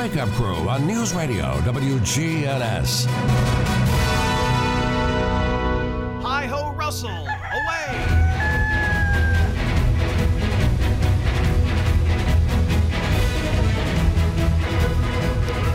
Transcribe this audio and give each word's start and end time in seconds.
Wake 0.00 0.16
Up 0.16 0.30
Crew 0.30 0.66
on 0.66 0.86
News 0.86 1.12
Radio 1.12 1.44
WGNS. 1.60 3.04
Hi 6.22 6.46
ho, 6.46 6.72
Russell! 6.72 7.10
Away! 7.10 7.26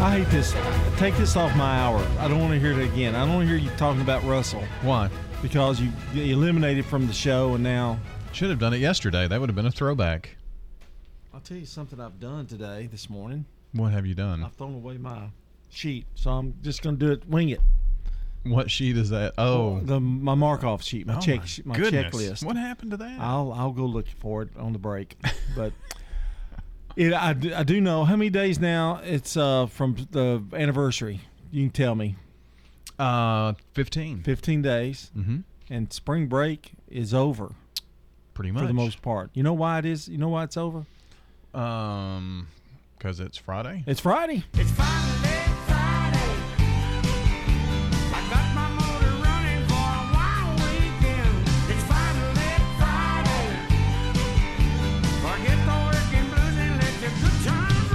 I 0.02 0.18
hate 0.18 0.28
this. 0.32 0.56
Take 0.98 1.16
this 1.18 1.36
off 1.36 1.56
my 1.56 1.78
hour. 1.78 2.04
I 2.18 2.28
don't 2.28 2.40
want 2.40 2.54
to 2.54 2.60
hear 2.60 2.72
it 2.72 2.84
again. 2.84 3.14
I 3.14 3.28
don't 3.28 3.36
want 3.36 3.48
to 3.48 3.48
hear 3.48 3.64
you 3.64 3.70
talking 3.78 4.02
about 4.02 4.24
Russell 4.24 4.64
Why? 4.82 5.08
because 5.44 5.80
you 5.80 5.92
you 6.16 6.34
eliminated 6.34 6.86
from 6.86 7.06
the 7.06 7.14
show, 7.14 7.54
and 7.54 7.64
now 7.64 8.00
Should 8.34 8.50
have 8.50 8.58
done 8.58 8.74
it 8.74 8.80
yesterday. 8.80 9.28
That 9.28 9.40
would 9.40 9.50
have 9.50 9.56
been 9.56 9.68
a 9.68 9.72
throwback. 9.72 10.36
I'll 11.32 11.42
tell 11.42 11.58
you 11.58 11.68
something 11.68 12.00
I've 12.00 12.20
done 12.20 12.48
today, 12.48 12.90
this 12.92 13.08
morning. 13.08 13.46
What 13.76 13.92
have 13.92 14.06
you 14.06 14.16
done? 14.16 14.44
I've 14.44 14.54
thrown 14.54 14.74
away 14.76 14.98
my 14.98 15.28
sheet, 15.70 16.06
so 16.16 16.32
I'm 16.32 16.56
just 16.62 16.82
going 16.82 16.98
to 16.98 17.06
do 17.06 17.12
it, 17.12 17.28
wing 17.28 17.50
it. 17.50 17.60
What 18.44 18.70
sheet 18.70 18.96
is 18.98 19.10
that? 19.10 19.34
Oh, 19.38 19.80
the 19.82 20.00
my 20.00 20.36
Markov 20.36 20.84
sheet, 20.84 21.08
my 21.08 21.16
Oh, 21.18 21.20
check, 21.20 21.40
my 21.40 21.46
sheet- 21.46 21.66
my 21.66 21.76
checklist. 21.78 22.46
What 22.46 22.56
happened 22.58 22.92
to 22.92 22.98
that? 22.98 23.20
I'll 23.20 23.52
I'll 23.52 23.72
go 23.72 23.86
look 23.86 24.08
for 24.20 24.44
it 24.44 24.50
on 24.58 24.74
the 24.74 24.80
break, 24.80 25.18
but. 25.56 25.74
It, 26.98 27.12
I, 27.14 27.34
do- 27.34 27.54
I 27.54 27.64
do 27.64 27.82
know 27.82 28.06
how 28.06 28.16
many 28.16 28.30
days 28.30 28.58
now 28.58 29.02
it's 29.04 29.36
uh, 29.36 29.66
from 29.66 29.98
the 30.12 30.42
anniversary. 30.54 31.20
You 31.52 31.64
can 31.66 31.72
tell 31.72 31.94
me. 31.94 32.16
uh, 32.98 33.52
fifteen. 33.74 34.24
15 34.24 34.62
days, 34.62 35.12
Mm-hmm. 35.14 35.40
and 35.70 35.92
spring 35.92 36.28
break 36.28 36.72
is 36.88 37.14
over 37.14 37.52
Pretty 38.34 38.52
much. 38.52 38.62
for 38.62 38.68
the 38.68 38.74
most 38.74 39.02
part. 39.02 39.30
You 39.34 39.44
know 39.44 39.52
why 39.52 39.80
it 39.80 39.84
is? 39.86 40.08
You 40.08 40.18
know 40.18 40.30
why 40.30 40.46
it's 40.46 40.56
over? 40.56 40.86
Um, 41.54 42.48
because 43.06 43.20
it's 43.20 43.38
Friday. 43.38 43.84
It's 43.86 44.00
Friday. 44.00 44.44
It's 44.56 44.72
finally 44.72 45.30
Friday. 45.68 46.32
I 48.12 48.20
got 48.32 48.56
my 48.56 48.68
motor 48.70 49.14
running 49.22 49.64
for 49.68 49.76
a 49.76 50.10
wild 50.12 50.60
weekend. 50.62 51.46
It's 51.70 51.84
finally 51.84 52.50
Friday. 52.80 53.46
Forget 55.22 55.60
the 55.68 55.78
working 55.86 56.26
blues 56.34 56.58
and 56.58 56.74
let 56.82 56.96
your 57.00 57.14
good 57.22 57.40
times 57.46 57.90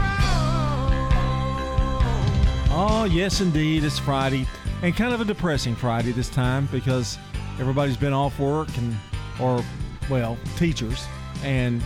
roll. 2.69 2.79
Oh, 2.79 3.03
yes, 3.11 3.41
indeed. 3.41 3.83
It's 3.83 3.99
Friday, 3.99 4.47
and 4.85 4.95
kind 4.95 5.13
of 5.13 5.21
a 5.21 5.25
depressing 5.25 5.75
Friday 5.75 6.13
this 6.13 6.29
time 6.29 6.69
because 6.71 7.19
everybody's 7.59 7.97
been 7.97 8.13
off 8.13 8.39
work 8.39 8.69
and, 8.77 8.97
or, 9.41 9.65
well, 10.09 10.39
teachers 10.57 11.05
and 11.43 11.83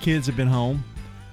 kids 0.00 0.26
have 0.26 0.36
been 0.38 0.48
home. 0.48 0.82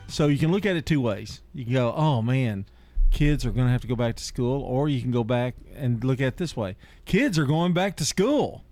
So 0.07 0.27
you 0.27 0.37
can 0.37 0.51
look 0.51 0.65
at 0.65 0.75
it 0.75 0.85
two 0.85 1.01
ways. 1.01 1.41
You 1.53 1.65
can 1.65 1.73
go, 1.73 1.93
oh 1.93 2.21
man, 2.21 2.65
kids 3.11 3.45
are 3.45 3.51
going 3.51 3.67
to 3.67 3.71
have 3.71 3.81
to 3.81 3.87
go 3.87 3.95
back 3.95 4.15
to 4.17 4.23
school, 4.23 4.61
or 4.61 4.87
you 4.89 5.01
can 5.01 5.11
go 5.11 5.23
back 5.23 5.55
and 5.75 6.03
look 6.03 6.21
at 6.21 6.27
it 6.27 6.37
this 6.37 6.55
way: 6.55 6.75
kids 7.05 7.39
are 7.39 7.45
going 7.45 7.73
back 7.73 7.95
to 7.97 8.05
school. 8.05 8.63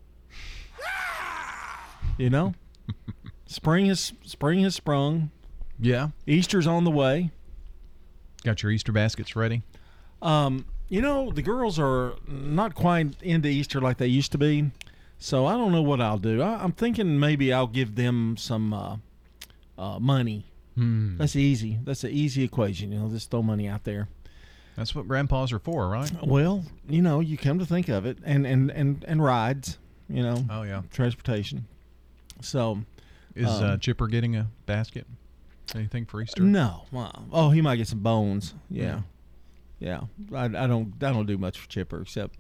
You 2.16 2.30
know, 2.30 2.54
spring 3.48 3.88
has 3.88 4.14
spring 4.24 4.60
has 4.60 4.76
sprung. 4.76 5.32
Yeah. 5.80 6.10
Easter's 6.28 6.68
on 6.68 6.84
the 6.84 6.92
way. 6.92 7.32
Got 8.44 8.62
your 8.62 8.72
Easter 8.72 8.92
baskets 8.92 9.36
ready? 9.36 9.64
Um, 10.22 10.66
you 10.90 11.02
know, 11.02 11.32
the 11.32 11.42
girls 11.42 11.80
are 11.80 12.14
not 12.28 12.76
quite 12.76 13.20
into 13.22 13.48
Easter 13.48 13.82
like 13.82 13.98
they 13.98 14.08
used 14.08 14.32
to 14.34 14.38
be. 14.38 14.70
So 15.18 15.46
I 15.46 15.54
don't 15.54 15.72
know 15.72 15.82
what 15.82 16.02
I'll 16.02 16.18
do. 16.18 16.42
I, 16.42 16.64
I'm 16.64 16.74
thinking 16.74 17.20
maybe 17.20 17.54
I'll 17.54 17.68
give 17.68 17.96
them 17.96 18.36
some 18.38 18.74
uh, 18.74 18.98
uh, 19.78 20.00
money. 20.00 20.46
Hmm. 20.76 21.18
That's 21.18 21.36
easy. 21.36 21.78
That's 21.84 22.04
an 22.04 22.12
easy 22.12 22.44
equation. 22.44 22.92
You 22.92 23.00
know, 23.00 23.10
just 23.10 23.30
throw 23.32 23.44
money 23.44 23.68
out 23.68 23.84
there. 23.84 24.08
That's 24.76 24.96
what 24.96 25.08
grandpas 25.08 25.52
are 25.52 25.60
for, 25.60 25.88
right? 25.88 26.12
Well, 26.24 26.64
you 26.90 27.02
know, 27.04 27.20
you 27.20 27.38
come 27.38 27.60
to 27.60 27.66
think 27.66 27.90
of 27.90 28.06
it, 28.08 28.18
and 28.24 28.46
and 28.48 28.72
and 28.72 29.06
and 29.08 29.24
rides. 29.24 29.78
You 30.10 30.24
know, 30.24 30.46
Oh 30.50 30.64
yeah. 30.64 30.82
transportation. 30.92 31.66
So 32.42 32.80
Is 33.36 33.48
uh, 33.48 33.74
Um, 33.74 33.80
Chipper 33.80 34.08
getting 34.08 34.36
a 34.36 34.48
basket? 34.66 35.06
Anything 35.76 36.06
for 36.06 36.22
Easter? 36.22 36.44
no, 36.44 36.86
well, 36.92 37.26
oh, 37.32 37.50
he 37.52 37.62
might 37.62 37.78
get 37.78 37.88
some 37.88 38.00
bones. 38.00 38.54
Yeah, 38.70 39.02
yeah. 39.80 40.02
I, 40.34 40.46
I 40.46 40.68
don't 40.68 40.94
I 41.02 41.12
don't 41.14 41.26
do 41.26 41.38
much 41.38 41.58
for 41.60 41.70
Chipper 41.70 42.02
except 42.02 42.36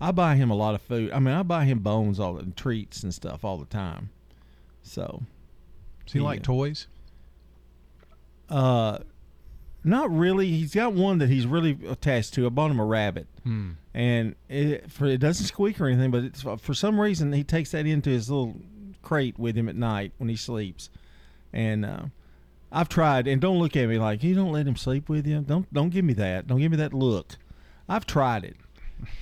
I 0.00 0.12
buy 0.12 0.36
him 0.36 0.50
a 0.50 0.54
lot 0.54 0.74
of 0.74 0.82
food. 0.82 1.10
I 1.12 1.18
mean, 1.18 1.34
I 1.34 1.42
buy 1.42 1.64
him 1.64 1.80
bones 1.80 2.20
all 2.20 2.36
and 2.38 2.56
treats 2.56 3.02
and 3.02 3.12
stuff 3.12 3.44
all 3.44 3.56
the 3.58 3.64
time. 3.66 4.10
So, 4.82 5.22
Does 6.06 6.12
he 6.12 6.20
like 6.20 6.42
toys? 6.42 6.86
Uh, 8.50 8.98
not 9.84 10.10
really. 10.10 10.48
He's 10.48 10.74
got 10.74 10.92
one 10.92 11.18
that 11.18 11.28
he's 11.28 11.46
really 11.46 11.78
attached 11.88 12.34
to. 12.34 12.46
I 12.46 12.48
bought 12.50 12.70
him 12.70 12.80
a 12.80 12.84
rabbit. 12.84 13.26
Hmm. 13.44 13.70
and 13.94 14.34
it, 14.48 14.90
for 14.90 15.06
it 15.06 15.18
doesn't 15.18 15.46
squeak 15.46 15.80
or 15.80 15.86
anything, 15.86 16.10
but 16.10 16.22
it's 16.24 16.42
for 16.42 16.74
some 16.74 17.00
reason 17.00 17.32
he 17.32 17.44
takes 17.44 17.70
that 17.70 17.86
into 17.86 18.10
his 18.10 18.28
little 18.30 18.60
crate 19.02 19.38
with 19.38 19.56
him 19.56 19.68
at 19.68 19.76
night 19.76 20.12
when 20.18 20.28
he 20.28 20.36
sleeps. 20.36 20.90
And 21.52 21.86
uh, 21.86 22.02
I've 22.70 22.88
tried, 22.90 23.26
and 23.26 23.40
don't 23.40 23.58
look 23.58 23.74
at 23.76 23.88
me 23.88 23.98
like 23.98 24.22
you 24.22 24.34
don't 24.34 24.52
let 24.52 24.66
him 24.66 24.76
sleep 24.76 25.08
with 25.08 25.26
you. 25.26 25.40
Don't 25.40 25.72
don't 25.72 25.90
give 25.90 26.04
me 26.04 26.12
that. 26.14 26.46
Don't 26.46 26.58
give 26.58 26.70
me 26.70 26.76
that 26.76 26.92
look. 26.92 27.36
I've 27.88 28.04
tried 28.04 28.44
it, 28.44 28.56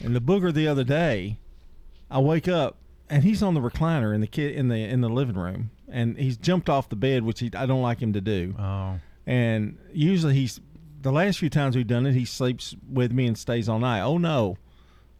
and 0.02 0.16
the 0.16 0.20
booger 0.20 0.52
the 0.52 0.66
other 0.66 0.82
day, 0.82 1.38
I 2.10 2.18
wake 2.18 2.48
up 2.48 2.78
and 3.08 3.22
he's 3.22 3.42
on 3.42 3.54
the 3.54 3.60
recliner 3.60 4.12
in 4.12 4.20
the 4.20 4.26
kid 4.26 4.56
in 4.56 4.66
the 4.68 4.76
in 4.82 5.00
the 5.02 5.08
living 5.08 5.36
room, 5.36 5.70
and 5.88 6.16
he's 6.18 6.36
jumped 6.36 6.68
off 6.68 6.88
the 6.88 6.96
bed, 6.96 7.22
which 7.22 7.38
he, 7.38 7.50
I 7.54 7.66
don't 7.66 7.82
like 7.82 8.00
him 8.02 8.12
to 8.14 8.20
do 8.20 8.54
Oh. 8.58 8.98
And 9.26 9.78
usually 9.92 10.34
he's 10.34 10.60
the 11.02 11.12
last 11.12 11.38
few 11.38 11.50
times 11.50 11.76
we've 11.76 11.86
done 11.86 12.06
it 12.06 12.12
he 12.14 12.24
sleeps 12.24 12.74
with 12.90 13.12
me 13.12 13.26
and 13.26 13.36
stays 13.38 13.68
all 13.68 13.78
night 13.78 14.00
oh 14.02 14.18
no 14.18 14.56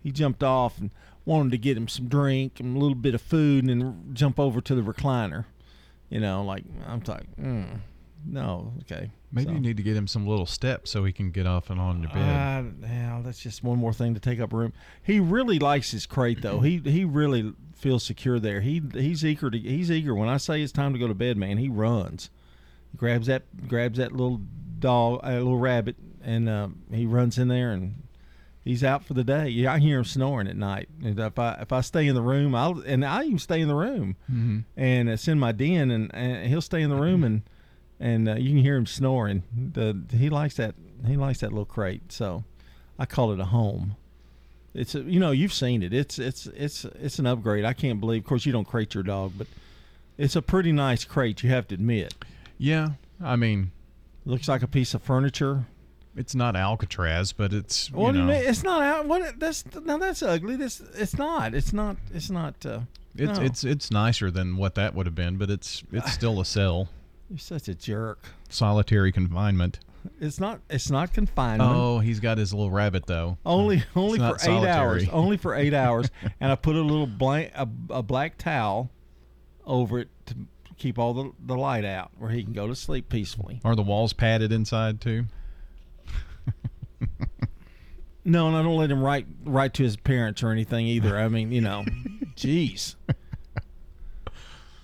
he 0.02 0.10
jumped 0.12 0.42
off 0.42 0.78
and 0.78 0.90
wanted 1.24 1.50
to 1.50 1.58
get 1.58 1.76
him 1.76 1.88
some 1.88 2.08
drink 2.08 2.60
and 2.60 2.76
a 2.76 2.78
little 2.78 2.94
bit 2.94 3.14
of 3.14 3.20
food 3.20 3.64
and 3.64 3.82
then 3.82 4.10
jump 4.12 4.38
over 4.38 4.60
to 4.60 4.74
the 4.74 4.82
recliner 4.82 5.44
you 6.08 6.20
know 6.20 6.42
like 6.44 6.64
i'm 6.86 7.02
like 7.06 7.24
mm, 7.36 7.66
no 8.24 8.72
okay 8.82 9.10
Maybe 9.32 9.48
So- 9.48 9.52
you 9.54 9.60
need 9.60 9.76
to 9.76 9.82
get 9.82 9.96
him 9.96 10.06
some 10.06 10.24
little 10.26 10.46
steps 10.46 10.92
so 10.92 11.04
he 11.04 11.12
can 11.12 11.30
get 11.32 11.46
off 11.46 11.68
and 11.68 11.80
on 11.80 12.00
your 12.00 12.10
bed. 12.10 12.20
uh, 12.22 12.86
yeah, 12.86 13.20
that's 13.24 13.40
just 13.40 13.64
one 13.64 13.76
more 13.76 13.92
thing 13.92 14.14
to 14.14 14.20
take 14.20 14.38
up 14.38 14.52
room. 14.52 14.72
He 15.02 15.18
really 15.18 15.58
likes 15.58 15.90
his 15.90 16.06
crate 16.06 16.40
though. 16.42 16.60
He 16.60 16.78
he 16.78 17.04
really 17.04 17.52
feels 17.74 18.04
secure 18.04 18.38
there. 18.38 18.60
He 18.60 18.80
he's 18.94 19.24
eager 19.24 19.50
to 19.50 19.58
he's 19.58 19.90
eager 19.90 20.14
when 20.14 20.28
I 20.28 20.36
say 20.36 20.62
it's 20.62 20.72
time 20.72 20.92
to 20.92 20.98
go 20.98 21.08
to 21.08 21.12
bed, 21.14 21.36
man. 21.36 21.58
He 21.58 21.68
runs, 21.68 22.30
grabs 22.96 23.26
that 23.26 23.68
grabs 23.68 23.98
that 23.98 24.12
little 24.12 24.40
dog, 24.78 25.20
a 25.22 25.34
little 25.34 25.58
rabbit, 25.58 25.96
and 26.22 26.48
uh, 26.48 26.68
he 26.90 27.06
runs 27.06 27.38
in 27.38 27.48
there 27.48 27.72
and 27.72 28.02
he's 28.66 28.84
out 28.84 29.04
for 29.04 29.14
the 29.14 29.24
day. 29.24 29.48
Yeah, 29.48 29.72
I 29.72 29.78
hear 29.78 29.98
him 29.98 30.04
snoring 30.04 30.48
at 30.48 30.56
night. 30.56 30.88
And 31.02 31.18
if 31.18 31.38
I 31.38 31.54
if 31.60 31.72
I 31.72 31.80
stay 31.80 32.06
in 32.06 32.14
the 32.14 32.22
room, 32.22 32.54
I'll 32.54 32.80
and 32.80 33.04
I 33.04 33.24
even 33.24 33.38
stay 33.38 33.60
in 33.60 33.68
the 33.68 33.74
room 33.74 34.16
mm-hmm. 34.30 34.58
and 34.76 35.08
it's 35.08 35.28
in 35.28 35.38
my 35.38 35.52
den, 35.52 35.90
and, 35.90 36.14
and 36.14 36.46
he'll 36.48 36.60
stay 36.60 36.82
in 36.82 36.90
the 36.90 36.96
room, 36.96 37.24
and 37.24 37.42
and 37.98 38.28
uh, 38.28 38.34
you 38.34 38.50
can 38.50 38.58
hear 38.58 38.76
him 38.76 38.86
snoring. 38.86 39.44
The 39.72 40.04
he 40.14 40.28
likes 40.28 40.56
that 40.56 40.74
he 41.06 41.16
likes 41.16 41.40
that 41.40 41.50
little 41.50 41.64
crate, 41.64 42.12
so 42.12 42.44
I 42.98 43.06
call 43.06 43.32
it 43.32 43.40
a 43.40 43.46
home. 43.46 43.96
It's 44.74 44.94
a, 44.94 45.00
you 45.00 45.20
know 45.20 45.30
you've 45.30 45.54
seen 45.54 45.82
it. 45.82 45.94
It's 45.94 46.18
it's 46.18 46.46
it's 46.46 46.84
it's 46.84 47.18
an 47.18 47.26
upgrade. 47.26 47.64
I 47.64 47.72
can't 47.72 48.00
believe. 48.00 48.22
Of 48.22 48.28
course, 48.28 48.44
you 48.44 48.52
don't 48.52 48.66
crate 48.66 48.94
your 48.94 49.04
dog, 49.04 49.32
but 49.38 49.46
it's 50.18 50.36
a 50.36 50.42
pretty 50.42 50.72
nice 50.72 51.04
crate. 51.04 51.42
You 51.42 51.50
have 51.50 51.68
to 51.68 51.74
admit. 51.74 52.14
Yeah. 52.58 52.90
I 53.22 53.36
mean, 53.36 53.72
Looks 54.24 54.48
like 54.48 54.62
a 54.62 54.66
piece 54.66 54.92
of 54.92 55.02
furniture. 55.02 55.66
it's 56.16 56.34
not 56.34 56.56
Alcatraz, 56.56 57.32
but 57.32 57.52
it's 57.52 57.90
you 57.90 57.96
What 57.96 58.14
know. 58.14 58.28
It's 58.28 58.62
not 58.64 58.82
out. 58.82 59.06
What? 59.06 59.38
That's 59.38 59.64
now 59.84 59.98
that's 59.98 60.22
ugly. 60.22 60.56
This 60.56 60.82
it's 60.94 61.16
not. 61.16 61.54
It's 61.54 61.72
not. 61.72 61.96
It's 62.12 62.28
not. 62.30 62.66
Uh, 62.66 62.80
it's 63.14 63.38
no. 63.38 63.44
it's 63.44 63.64
it's 63.64 63.90
nicer 63.90 64.30
than 64.30 64.56
what 64.56 64.74
that 64.74 64.94
would 64.94 65.06
have 65.06 65.14
been, 65.14 65.36
but 65.36 65.48
it's 65.48 65.84
it's 65.92 66.12
still 66.20 66.40
a 66.40 66.44
cell. 66.44 66.88
You're 67.30 67.38
such 67.38 67.68
a 67.68 67.74
jerk. 67.74 68.24
Solitary 68.48 69.12
confinement. 69.12 69.78
It's 70.20 70.40
not. 70.40 70.60
It's 70.70 70.90
not 70.90 71.12
confinement. 71.12 71.70
Oh, 71.72 71.98
he's 72.00 72.20
got 72.20 72.38
his 72.38 72.52
little 72.52 72.70
rabbit 72.70 73.06
though. 73.06 73.38
Only 73.46 73.84
only 73.94 74.18
for 74.18 74.36
eight 74.42 74.66
hours. 74.66 75.08
Only 75.12 75.36
for 75.36 75.54
eight 75.54 75.74
hours, 75.74 76.10
and 76.40 76.50
I 76.50 76.56
put 76.56 76.74
a 76.76 76.82
little 76.82 77.06
blank 77.06 77.52
a, 77.54 77.68
a 77.90 78.02
black 78.02 78.38
towel 78.38 78.90
over 79.64 80.00
it 80.00 80.08
to 80.26 80.34
keep 80.78 80.98
all 80.98 81.14
the, 81.14 81.32
the 81.44 81.56
light 81.56 81.84
out, 81.84 82.10
where 82.18 82.30
he 82.30 82.42
can 82.42 82.52
go 82.52 82.66
to 82.66 82.74
sleep 82.74 83.08
peacefully. 83.08 83.60
Are 83.64 83.76
the 83.76 83.82
walls 83.82 84.12
padded 84.12 84.52
inside 84.52 85.00
too? 85.00 85.26
No, 88.28 88.48
and 88.48 88.56
I 88.56 88.62
don't 88.64 88.76
let 88.76 88.90
him 88.90 89.00
write 89.00 89.24
write 89.44 89.72
to 89.74 89.84
his 89.84 89.96
parents 89.96 90.42
or 90.42 90.50
anything 90.50 90.84
either. 90.84 91.16
I 91.16 91.28
mean, 91.28 91.52
you 91.52 91.60
know, 91.60 91.84
jeez. 92.36 92.96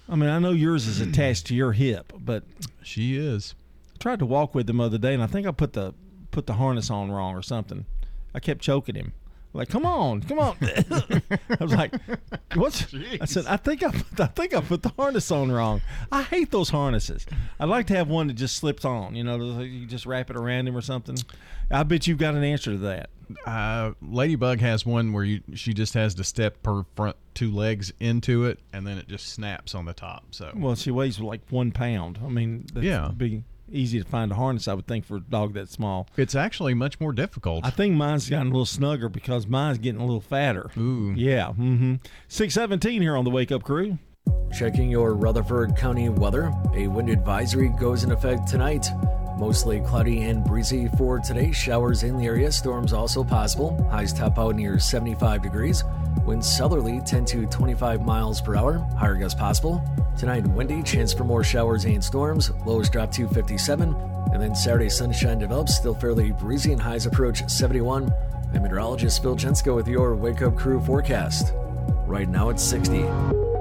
I 0.09 0.15
mean, 0.15 0.31
I 0.31 0.39
know 0.39 0.53
yours 0.53 0.87
is 0.87 1.01
attached 1.01 1.47
to 1.47 1.55
your 1.55 1.73
hip, 1.73 2.13
but 2.17 2.45
She 2.85 3.17
is. 3.17 3.57
I 3.97 3.99
tried 3.99 4.21
to 4.21 4.27
walk 4.27 4.55
with 4.55 4.71
him 4.71 4.77
the 4.77 4.85
other 4.85 4.99
day, 4.99 5.13
and 5.13 5.23
I 5.23 5.27
think 5.27 5.49
I 5.49 5.51
put 5.51 5.73
the 5.73 5.93
put 6.31 6.47
the 6.47 6.55
harness 6.55 6.89
on 6.89 7.11
wrong 7.11 7.35
or 7.35 7.43
something. 7.43 7.85
I 8.33 8.39
kept 8.39 8.63
choking 8.63 8.95
him. 8.95 9.13
Like, 9.55 9.69
come 9.69 9.85
on, 9.85 10.23
come 10.23 10.39
on. 10.39 10.57
I 10.63 11.57
was 11.61 11.75
like, 11.75 11.93
what's? 12.55 12.87
I 13.21 13.25
said, 13.27 13.47
I 13.47 13.57
think 13.57 13.83
I, 13.83 13.91
put, 13.91 14.21
I 14.21 14.27
think 14.27 14.55
I 14.55 14.61
put 14.61 14.83
the 14.83 14.89
harness 14.91 15.31
on 15.31 15.53
wrong. 15.53 15.83
I 16.11 16.23
hate 16.23 16.51
those 16.51 16.71
harnesses. 16.71 17.27
I'd 17.61 17.69
like 17.69 17.87
to 17.89 17.97
have 17.97 18.09
one 18.09 18.29
that 18.29 18.35
just 18.35 18.57
slips 18.57 18.85
on. 18.85 19.15
You 19.15 19.25
know, 19.25 19.61
you 19.61 19.87
just 19.87 20.07
wrap 20.07 20.31
it 20.31 20.37
around 20.37 20.69
him 20.69 20.77
or 20.77 20.81
something. 20.81 21.17
I 21.71 21.83
bet 21.83 22.07
you've 22.07 22.19
got 22.19 22.35
an 22.35 22.45
answer 22.45 22.73
to 22.73 22.79
that. 22.79 23.11
Uh, 23.47 23.93
Ladybug 24.03 24.61
has 24.61 24.85
one 24.85 25.13
where 25.13 25.25
you 25.25 25.41
she 25.55 25.73
just 25.73 25.95
has 25.95 26.15
to 26.17 26.25
step 26.25 26.59
her 26.67 26.83
front 26.97 27.17
two 27.35 27.51
legs 27.51 27.93
into 27.99 28.45
it, 28.45 28.59
and 28.75 28.87
then 28.87 28.99
it 28.99 29.09
just 29.09 29.29
snaps 29.33 29.75
on 29.75 29.87
the 29.87 29.95
top. 29.95 30.25
So 30.33 30.53
Well, 30.55 30.75
she 30.75 30.91
weighs 30.91 31.19
like 31.19 31.41
one 31.49 31.73
pound. 31.73 32.19
I 32.23 32.29
mean, 32.29 32.67
Yeah. 32.75 33.11
be 33.17 33.45
easy 33.73 33.99
to 34.03 34.05
find 34.09 34.31
a 34.33 34.35
harness. 34.35 34.69
I 34.69 34.75
would 34.75 34.87
think 34.87 35.05
for 35.05 35.17
a 35.17 35.21
dog 35.21 35.55
that 35.55 35.69
small. 35.69 36.09
it's 36.17 36.35
actually 36.35 36.75
much 36.75 37.01
more 37.01 37.13
difficult. 37.13 37.65
I 37.65 37.71
think 37.71 37.95
mine's 37.95 38.29
gotten 38.29 38.49
a 38.49 38.51
little 38.51 38.67
snugger 38.67 39.09
because 39.09 39.47
mine's 39.47 39.79
getting 39.79 40.01
a 40.01 40.05
little 40.05 40.21
fatter. 40.21 40.71
Ooh. 40.77 41.13
Yeah. 41.17 41.49
Mm-hmm. 41.49 41.97
Six 42.29 42.55
seventeen 42.55 43.03
here 43.03 43.17
on 43.17 43.25
the 43.25 43.31
Wake 43.31 43.53
Up 43.53 43.63
Crew. 43.63 43.99
Checking 44.57 44.91
your 44.91 45.15
Rutherford 45.15 45.77
County 45.77 46.09
weather. 46.09 46.53
A 46.75 46.87
wind 46.87 47.09
advisory 47.11 47.73
goes 47.81 48.05
in 48.05 48.13
effect 48.13 48.47
tonight. 48.49 48.87
Mostly 49.43 49.81
cloudy 49.81 50.23
and 50.23 50.45
breezy 50.45 50.87
for 50.97 51.19
today. 51.19 51.51
Showers 51.51 52.05
in 52.05 52.17
the 52.17 52.27
area. 52.27 52.53
Storms 52.53 52.93
also 52.93 53.25
possible. 53.25 53.77
Highs 53.91 54.13
top 54.13 54.39
out 54.39 54.55
near 54.55 54.79
75 54.79 55.43
degrees. 55.43 55.83
Winds 56.25 56.49
southerly 56.49 57.01
10 57.01 57.25
to 57.25 57.47
25 57.47 58.03
miles 58.03 58.41
per 58.41 58.55
hour. 58.55 58.79
Higher 58.97 59.17
gusts 59.17 59.37
possible. 59.37 59.83
Tonight 60.17 60.47
windy. 60.47 60.81
Chance 60.85 61.13
for 61.13 61.25
more 61.25 61.43
showers 61.43 61.87
and 61.87 62.03
storms. 62.03 62.53
Lows 62.65 62.89
drop 62.89 63.11
to 63.11 63.27
57. 63.27 63.93
And 64.33 64.41
then 64.41 64.55
Saturday 64.55 64.89
sunshine 64.89 65.41
develops. 65.41 65.77
Still 65.77 65.95
fairly 65.95 66.31
breezy 66.31 66.71
and 66.71 66.81
highs 66.81 67.07
approach 67.07 67.51
71. 67.51 68.15
I'm 68.55 68.63
meteorologist 68.63 69.23
Phil 69.23 69.35
Jensko 69.35 69.75
with 69.75 69.89
your 69.89 70.15
Wake 70.15 70.43
Up 70.43 70.55
Crew 70.57 70.81
forecast. 70.81 71.53
Right 72.07 72.29
now 72.29 72.51
it's 72.51 72.63
60. 72.63 73.52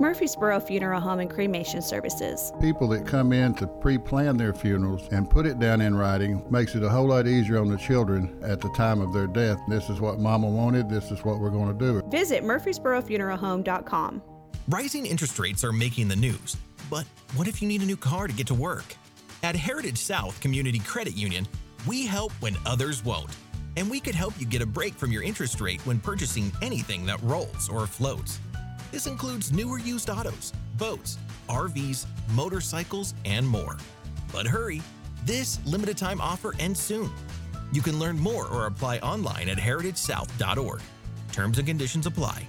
Murfreesboro 0.00 0.58
Funeral 0.60 0.98
Home 0.98 1.20
and 1.20 1.30
Cremation 1.30 1.82
Services. 1.82 2.54
People 2.58 2.88
that 2.88 3.06
come 3.06 3.34
in 3.34 3.52
to 3.56 3.66
pre-plan 3.66 4.38
their 4.38 4.54
funerals 4.54 5.06
and 5.12 5.28
put 5.28 5.44
it 5.44 5.58
down 5.58 5.82
in 5.82 5.94
writing 5.94 6.42
makes 6.50 6.74
it 6.74 6.82
a 6.82 6.88
whole 6.88 7.08
lot 7.08 7.26
easier 7.26 7.58
on 7.58 7.68
the 7.68 7.76
children 7.76 8.34
at 8.42 8.62
the 8.62 8.70
time 8.70 9.02
of 9.02 9.12
their 9.12 9.26
death. 9.26 9.60
This 9.68 9.90
is 9.90 10.00
what 10.00 10.18
mama 10.18 10.48
wanted, 10.48 10.88
this 10.88 11.10
is 11.10 11.22
what 11.22 11.38
we're 11.38 11.50
going 11.50 11.68
to 11.68 11.78
do. 11.78 12.00
Visit 12.08 12.42
murfreesborofuneralhome.com. 12.44 14.22
Rising 14.70 15.04
interest 15.04 15.38
rates 15.38 15.62
are 15.64 15.72
making 15.72 16.08
the 16.08 16.16
news. 16.16 16.56
But 16.88 17.04
what 17.34 17.46
if 17.46 17.60
you 17.60 17.68
need 17.68 17.82
a 17.82 17.86
new 17.86 17.98
car 17.98 18.26
to 18.26 18.32
get 18.32 18.46
to 18.46 18.54
work? 18.54 18.96
At 19.42 19.54
Heritage 19.54 19.98
South 19.98 20.40
Community 20.40 20.78
Credit 20.78 21.14
Union, 21.14 21.46
we 21.86 22.06
help 22.06 22.32
when 22.40 22.56
others 22.64 23.04
won't. 23.04 23.36
And 23.76 23.90
we 23.90 24.00
could 24.00 24.14
help 24.14 24.32
you 24.38 24.46
get 24.46 24.62
a 24.62 24.66
break 24.66 24.94
from 24.94 25.12
your 25.12 25.22
interest 25.22 25.60
rate 25.60 25.84
when 25.86 26.00
purchasing 26.00 26.50
anything 26.62 27.04
that 27.04 27.20
rolls 27.22 27.68
or 27.68 27.86
floats. 27.86 28.40
This 28.90 29.06
includes 29.06 29.52
newer 29.52 29.78
used 29.78 30.10
autos, 30.10 30.52
boats, 30.76 31.18
RVs, 31.48 32.06
motorcycles, 32.34 33.14
and 33.24 33.46
more. 33.46 33.76
But 34.32 34.46
hurry, 34.46 34.82
this 35.24 35.58
limited 35.64 35.96
time 35.96 36.20
offer 36.20 36.54
ends 36.58 36.80
soon. 36.80 37.10
You 37.72 37.82
can 37.82 37.98
learn 37.98 38.18
more 38.18 38.46
or 38.48 38.66
apply 38.66 38.98
online 38.98 39.48
at 39.48 39.58
heritagesouth.org. 39.58 40.80
Terms 41.32 41.58
and 41.58 41.66
conditions 41.66 42.06
apply. 42.06 42.48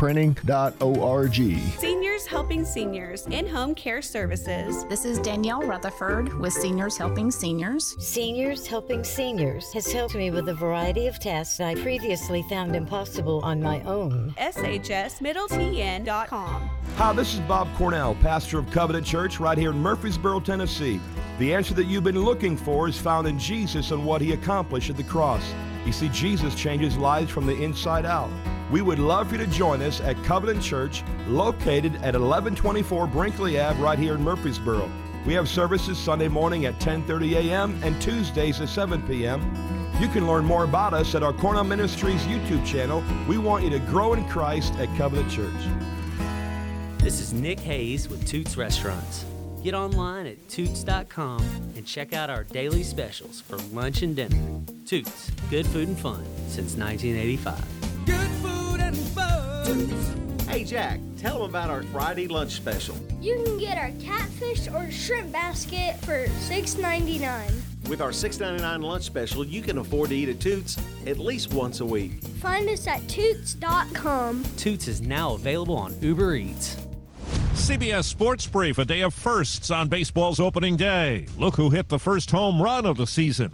franklinsprinting.org. 0.01 1.79
Seniors 1.79 2.25
Helping 2.25 2.65
Seniors 2.65 3.27
in 3.27 3.47
Home 3.47 3.75
Care 3.75 4.01
Services. 4.01 4.83
This 4.85 5.05
is 5.05 5.19
Danielle 5.19 5.61
Rutherford 5.61 6.33
with 6.39 6.53
Seniors 6.53 6.97
Helping 6.97 7.29
Seniors. 7.29 7.95
Seniors 8.03 8.65
Helping 8.65 9.03
Seniors 9.03 9.71
has 9.73 9.91
helped 9.91 10.15
me 10.15 10.31
with 10.31 10.49
a 10.49 10.55
variety 10.55 11.05
of 11.05 11.19
tasks 11.19 11.59
I 11.59 11.75
previously 11.75 12.43
found 12.49 12.75
impossible 12.75 13.41
on 13.41 13.61
my 13.61 13.83
own. 13.83 14.33
SHSMiddleTN.com. 14.39 16.69
Hi, 16.95 17.13
this 17.13 17.35
is 17.35 17.39
Bob 17.41 17.67
Cornell, 17.75 18.15
pastor 18.15 18.57
of 18.57 18.71
Covenant 18.71 19.05
Church 19.05 19.39
right 19.39 19.57
here 19.57 19.69
in 19.69 19.77
Murfreesboro, 19.77 20.39
Tennessee. 20.39 20.99
The 21.37 21.53
answer 21.53 21.75
that 21.75 21.85
you've 21.85 22.03
been 22.03 22.19
looking 22.19 22.57
for 22.57 22.87
is 22.87 22.97
found 22.97 23.27
in 23.27 23.37
Jesus 23.37 23.91
and 23.91 24.03
what 24.03 24.21
he 24.21 24.33
accomplished 24.33 24.89
at 24.89 24.97
the 24.97 25.03
cross. 25.03 25.53
You 25.85 25.91
see, 25.91 26.09
Jesus 26.09 26.55
changes 26.55 26.97
lives 26.97 27.29
from 27.29 27.45
the 27.45 27.61
inside 27.61 28.07
out. 28.07 28.31
We 28.71 28.81
would 28.81 28.99
love 28.99 29.27
for 29.27 29.35
you 29.35 29.45
to 29.45 29.51
join 29.51 29.81
us 29.81 29.99
at 29.99 30.21
Covenant 30.23 30.63
Church, 30.63 31.03
located 31.27 31.95
at 31.95 32.13
1124 32.13 33.05
Brinkley 33.07 33.59
Ave, 33.59 33.81
right 33.81 33.99
here 33.99 34.15
in 34.15 34.23
Murfreesboro. 34.23 34.89
We 35.25 35.33
have 35.33 35.49
services 35.49 35.97
Sunday 35.97 36.29
morning 36.29 36.65
at 36.65 36.79
10:30 36.79 37.33
a.m. 37.35 37.79
and 37.83 38.01
Tuesdays 38.01 38.61
at 38.61 38.69
7 38.69 39.01
p.m. 39.03 39.41
You 39.99 40.07
can 40.07 40.25
learn 40.25 40.45
more 40.45 40.63
about 40.63 40.93
us 40.93 41.13
at 41.15 41.21
our 41.21 41.33
Cornell 41.33 41.65
Ministries 41.65 42.21
YouTube 42.23 42.65
channel. 42.65 43.03
We 43.27 43.37
want 43.37 43.65
you 43.65 43.69
to 43.71 43.79
grow 43.79 44.13
in 44.13 44.27
Christ 44.29 44.73
at 44.75 44.87
Covenant 44.97 45.29
Church. 45.29 45.53
This 46.99 47.19
is 47.19 47.33
Nick 47.33 47.59
Hayes 47.59 48.07
with 48.07 48.25
Toots 48.25 48.55
Restaurants. 48.55 49.25
Get 49.63 49.73
online 49.73 50.25
at 50.25 50.49
toots.com 50.49 51.41
and 51.75 51.85
check 51.85 52.13
out 52.13 52.29
our 52.29 52.45
daily 52.45 52.83
specials 52.83 53.41
for 53.41 53.57
lunch 53.75 54.01
and 54.01 54.15
dinner. 54.15 54.39
Toots, 54.85 55.29
good 55.49 55.67
food 55.67 55.89
and 55.89 55.99
fun 55.99 56.23
since 56.47 56.75
1985. 56.75 58.60
Good 58.91 58.99
food 58.99 59.89
and 59.89 59.89
fun. 59.89 60.39
Hey 60.47 60.63
Jack, 60.65 60.99
tell 61.17 61.39
them 61.39 61.49
about 61.49 61.69
our 61.69 61.83
Friday 61.83 62.27
lunch 62.27 62.51
special. 62.51 62.95
You 63.21 63.41
can 63.43 63.57
get 63.57 63.77
our 63.77 63.91
catfish 64.01 64.67
or 64.67 64.91
shrimp 64.91 65.31
basket 65.31 65.97
for 66.01 66.25
$6.99. 66.27 67.89
With 67.89 68.01
our 68.01 68.09
$6.99 68.09 68.83
lunch 68.83 69.03
special, 69.03 69.45
you 69.45 69.61
can 69.61 69.77
afford 69.77 70.09
to 70.09 70.15
eat 70.15 70.27
at 70.29 70.39
Toots 70.39 70.77
at 71.07 71.19
least 71.19 71.53
once 71.53 71.79
a 71.79 71.85
week. 71.85 72.21
Find 72.41 72.69
us 72.69 72.85
at 72.87 73.07
toots.com. 73.07 74.43
Toots 74.57 74.87
is 74.87 75.01
now 75.01 75.35
available 75.35 75.77
on 75.77 75.99
Uber 76.01 76.35
Eats. 76.35 76.75
CBS 77.53 78.05
Sports 78.05 78.47
Brief, 78.47 78.77
a 78.77 78.85
day 78.85 79.01
of 79.01 79.13
firsts 79.13 79.71
on 79.71 79.87
baseball's 79.87 80.39
opening 80.39 80.75
day. 80.75 81.27
Look 81.37 81.55
who 81.55 81.69
hit 81.69 81.89
the 81.89 81.99
first 81.99 82.31
home 82.31 82.61
run 82.61 82.85
of 82.85 82.97
the 82.97 83.07
season. 83.07 83.51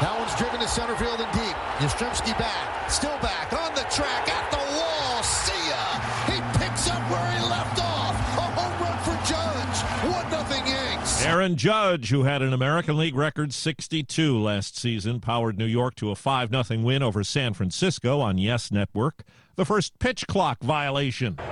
That 0.00 0.18
one's 0.18 0.34
driven 0.36 0.60
to 0.60 0.68
center 0.68 0.96
field 0.96 1.20
and 1.20 1.30
deep. 1.32 1.56
Yastrzemski 1.76 2.32
back, 2.38 2.90
still 2.90 3.18
back, 3.20 3.52
on 3.52 3.74
the 3.74 3.84
track, 3.92 4.28
at 4.32 4.50
the 4.50 4.56
wall. 4.56 5.22
See 5.22 5.52
ya! 5.68 6.00
He 6.24 6.40
picks 6.58 6.88
up 6.88 7.02
where 7.10 7.30
he 7.32 7.40
left 7.44 7.78
off. 7.78 8.16
A 8.38 8.48
home 8.56 8.80
run 8.80 8.96
for 9.04 9.12
Judge. 9.28 9.76
One 10.10 10.30
nothing 10.30 10.66
Yanks. 10.66 11.22
Aaron 11.22 11.54
Judge, 11.56 12.08
who 12.08 12.22
had 12.22 12.40
an 12.40 12.54
American 12.54 12.96
League 12.96 13.14
record 13.14 13.52
62 13.52 14.38
last 14.38 14.78
season, 14.78 15.20
powered 15.20 15.58
New 15.58 15.66
York 15.66 15.96
to 15.96 16.10
a 16.10 16.16
5 16.16 16.48
0 16.48 16.80
win 16.82 17.02
over 17.02 17.22
San 17.22 17.52
Francisco 17.52 18.20
on 18.20 18.38
Yes 18.38 18.72
Network. 18.72 19.22
The 19.56 19.66
first 19.66 19.98
pitch 19.98 20.26
clock 20.26 20.62
violation. 20.62 21.36
Pitch 21.36 21.44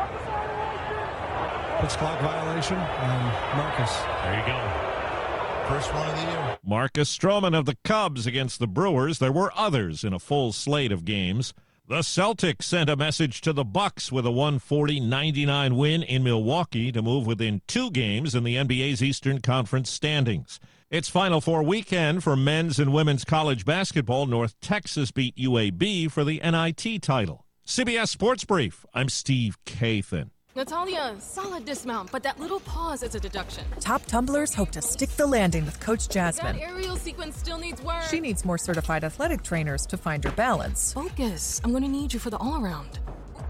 clock 1.99 2.19
violation 2.23 2.79
on 2.79 3.59
Marcus. 3.59 3.95
There 4.25 4.41
you 4.41 4.47
go. 4.47 4.98
First 5.69 5.93
one 5.93 6.09
of 6.09 6.17
the 6.17 6.23
year. 6.23 6.59
Marcus 6.65 7.15
Stroman 7.15 7.57
of 7.57 7.67
the 7.67 7.77
Cubs 7.85 8.27
against 8.27 8.59
the 8.59 8.67
Brewers. 8.67 9.19
There 9.19 9.31
were 9.31 9.53
others 9.55 10.03
in 10.03 10.15
a 10.15 10.19
full 10.19 10.53
slate 10.53 10.91
of 10.91 11.05
games. 11.05 11.53
The 11.87 11.99
Celtics 11.99 12.63
sent 12.63 12.89
a 12.89 12.97
message 12.97 13.43
to 13.43 13.53
the 13.53 13.65
Bucks 13.65 14.11
with 14.11 14.27
a 14.27 14.31
140-99 14.31 15.77
win 15.77 16.03
in 16.03 16.25
Milwaukee 16.25 16.91
to 16.93 17.03
move 17.03 17.27
within 17.27 17.61
two 17.67 17.91
games 17.91 18.35
in 18.35 18.45
the 18.45 18.57
NBA's 18.57 19.03
Eastern 19.03 19.43
Conference 19.43 19.91
standings. 19.91 20.59
It's 20.91 21.11
Final 21.11 21.43
Four 21.43 21.63
weekend 21.63 22.25
for 22.25 22.35
men's 22.35 22.79
and 22.79 22.91
women's 22.91 23.27
college 23.27 23.67
basketball. 23.67 24.25
North 24.25 24.59
Texas 24.63 25.11
beat 25.11 25.37
UAB 25.37 26.11
for 26.11 26.25
the 26.25 26.41
NIT 26.43 27.03
title. 27.03 27.45
CBS 27.67 28.09
Sports 28.09 28.45
Brief. 28.45 28.87
I'm 28.95 29.11
Steve 29.11 29.59
Kathan. 29.67 30.31
Natalia, 30.57 31.15
solid 31.21 31.65
dismount, 31.67 32.11
but 32.11 32.23
that 32.23 32.41
little 32.41 32.61
pause 32.61 33.03
is 33.03 33.15
a 33.15 33.21
deduction. 33.21 33.65
Top 33.81 34.05
tumblers 34.07 34.55
hope 34.55 34.71
to 34.73 34.83
stick 34.83 35.11
the 35.11 35.27
landing 35.27 35.65
with 35.67 35.79
Coach 35.79 36.09
Jasmine. 36.09 36.57
That 36.57 36.63
aerial 36.63 36.97
sequence 36.97 37.37
still 37.37 37.59
needs 37.59 37.83
work. 37.83 38.03
She 38.11 38.19
needs 38.19 38.45
more 38.45 38.59
certified 38.59 39.05
athletic 39.05 39.43
trainers 39.43 39.85
to 39.87 39.97
find 39.99 40.25
her 40.25 40.33
balance. 40.33 40.93
Focus. 40.95 41.61
I'm 41.63 41.71
going 41.71 41.83
to 41.83 41.89
need 41.89 42.15
you 42.15 42.19
for 42.19 42.31
the 42.31 42.39
all 42.39 42.65
around. 42.65 42.99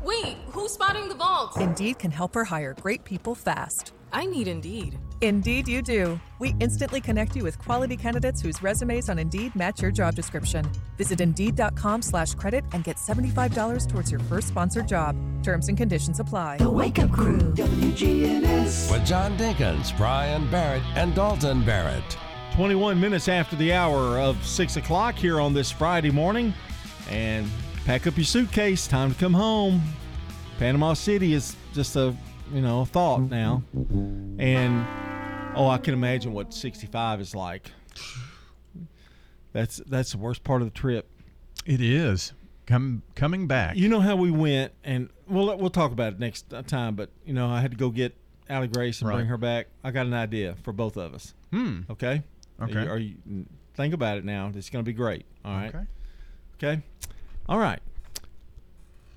Wait, 0.08 0.38
who's 0.46 0.72
spotting 0.72 1.06
the 1.06 1.14
vault? 1.14 1.54
Indeed 1.58 1.98
can 1.98 2.10
help 2.10 2.34
her 2.34 2.44
hire 2.44 2.72
great 2.80 3.04
people 3.04 3.34
fast. 3.34 3.92
I 4.10 4.24
need 4.24 4.48
Indeed. 4.48 4.98
Indeed, 5.20 5.68
you 5.68 5.82
do. 5.82 6.18
We 6.38 6.54
instantly 6.60 7.02
connect 7.02 7.36
you 7.36 7.44
with 7.44 7.58
quality 7.58 7.94
candidates 7.94 8.40
whose 8.40 8.62
resumes 8.62 9.10
on 9.10 9.18
Indeed 9.18 9.54
match 9.54 9.82
your 9.82 9.90
job 9.90 10.14
description. 10.14 10.66
Visit 10.96 11.20
Indeed.com 11.20 12.00
slash 12.00 12.34
credit 12.36 12.64
and 12.72 12.84
get 12.84 12.96
$75 12.96 13.86
towards 13.86 14.10
your 14.10 14.20
first 14.20 14.48
sponsored 14.48 14.88
job. 14.88 15.14
Terms 15.42 15.68
and 15.68 15.76
conditions 15.76 16.20
apply. 16.20 16.56
The 16.56 16.70
Wake 16.70 16.98
Up 16.98 17.12
Crew, 17.12 17.40
WGNS. 17.52 18.90
With 18.90 19.04
John 19.04 19.36
Dinkins, 19.36 19.94
Brian 19.98 20.50
Barrett, 20.50 20.82
and 20.96 21.14
Dalton 21.14 21.62
Barrett. 21.66 22.16
21 22.54 22.98
minutes 22.98 23.28
after 23.28 23.56
the 23.56 23.74
hour 23.74 24.18
of 24.18 24.42
6 24.42 24.76
o'clock 24.78 25.16
here 25.16 25.38
on 25.38 25.52
this 25.52 25.70
Friday 25.70 26.10
morning. 26.10 26.54
And 27.10 27.46
pack 27.84 28.06
up 28.06 28.16
your 28.16 28.24
suitcase. 28.24 28.86
Time 28.86 29.12
to 29.12 29.18
come 29.18 29.34
home. 29.34 29.80
Panama 30.58 30.94
City 30.94 31.32
is 31.34 31.56
just 31.72 31.96
a, 31.96 32.14
you 32.52 32.60
know, 32.60 32.82
a 32.82 32.86
thought 32.86 33.20
now. 33.22 33.62
And, 34.38 34.86
oh, 35.56 35.68
I 35.68 35.78
can 35.78 35.94
imagine 35.94 36.32
what 36.32 36.52
65 36.52 37.20
is 37.20 37.34
like. 37.34 37.70
That's 39.52 39.78
that's 39.86 40.12
the 40.12 40.18
worst 40.18 40.44
part 40.44 40.60
of 40.62 40.68
the 40.68 40.78
trip. 40.78 41.08
It 41.64 41.80
is. 41.80 42.32
Come 42.66 43.02
coming 43.14 43.46
back. 43.46 43.76
You 43.76 43.88
know 43.88 44.00
how 44.00 44.14
we 44.14 44.30
went, 44.30 44.72
and 44.84 45.08
we'll 45.26 45.56
we'll 45.56 45.70
talk 45.70 45.90
about 45.90 46.12
it 46.12 46.18
next 46.20 46.52
time. 46.66 46.94
But 46.96 47.08
you 47.24 47.32
know, 47.32 47.48
I 47.48 47.60
had 47.60 47.70
to 47.70 47.76
go 47.76 47.88
get 47.88 48.14
Allie 48.50 48.68
Grace 48.68 49.00
and 49.00 49.08
Right. 49.08 49.16
bring 49.16 49.26
her 49.28 49.38
back. 49.38 49.68
I 49.82 49.90
got 49.90 50.04
an 50.06 50.12
idea 50.12 50.54
for 50.62 50.72
both 50.74 50.98
of 50.98 51.14
us. 51.14 51.32
Hmm. 51.50 51.80
Okay. 51.88 52.22
Are 52.60 52.68
Okay. 52.68 52.82
you, 52.82 52.90
are 52.90 52.98
you 52.98 53.14
think 53.74 53.94
about 53.94 54.18
it 54.18 54.24
now? 54.26 54.52
It's 54.54 54.68
going 54.68 54.84
to 54.84 54.88
be 54.88 54.92
great. 54.92 55.24
All 55.46 55.52
right. 55.56 55.74
Okay. 55.74 55.86
Okay. 56.62 56.82
All 57.48 57.58
right. 57.58 57.80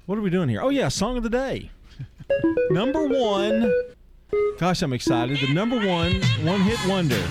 What 0.06 0.18
are 0.18 0.22
we 0.22 0.30
doing 0.30 0.48
here? 0.48 0.62
Oh 0.62 0.70
yeah, 0.70 0.88
song 0.88 1.18
of 1.18 1.24
the 1.24 1.30
day. 1.30 1.70
number 2.72 3.06
one. 3.06 3.72
Gosh, 4.58 4.82
I'm 4.82 4.94
excited. 4.94 5.38
The 5.40 5.54
number 5.54 5.76
one 5.86 6.22
one 6.44 6.62
hit 6.62 6.80
wonder. 6.88 7.22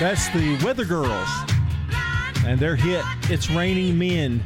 That's 0.00 0.28
the 0.28 0.56
Weather 0.64 0.84
Girls. 0.84 1.28
And 2.46 2.60
their 2.60 2.76
hit, 2.76 3.04
It's 3.24 3.50
Raining 3.50 3.98
Men. 3.98 4.44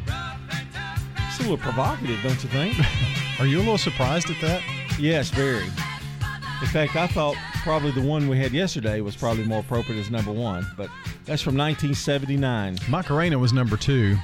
It's 1.29 1.39
a 1.41 1.43
little 1.43 1.59
provocative, 1.59 2.19
don't 2.23 2.43
you 2.43 2.49
think? 2.49 2.75
Are 3.41 3.47
you 3.47 3.59
a 3.59 3.61
little 3.61 3.77
surprised 3.77 4.31
at 4.31 4.41
that? 4.41 4.63
Yes, 4.99 5.29
very. 5.29 5.65
In 5.65 6.69
fact, 6.69 6.97
I 6.97 7.07
thought 7.07 7.37
probably 7.63 7.91
the 7.91 8.01
one 8.01 8.29
we 8.29 8.39
had 8.39 8.53
yesterday 8.53 9.03
was 9.03 9.15
probably 9.15 9.45
more 9.45 9.61
appropriate 9.61 9.99
as 10.01 10.11
number 10.11 10.33
one, 10.33 10.67
but 10.77 10.89
that's 11.27 11.43
from 11.43 11.57
1979. 11.57 12.79
Macarena 12.89 13.39
was 13.39 13.53
number 13.53 13.77
two. 13.77 14.17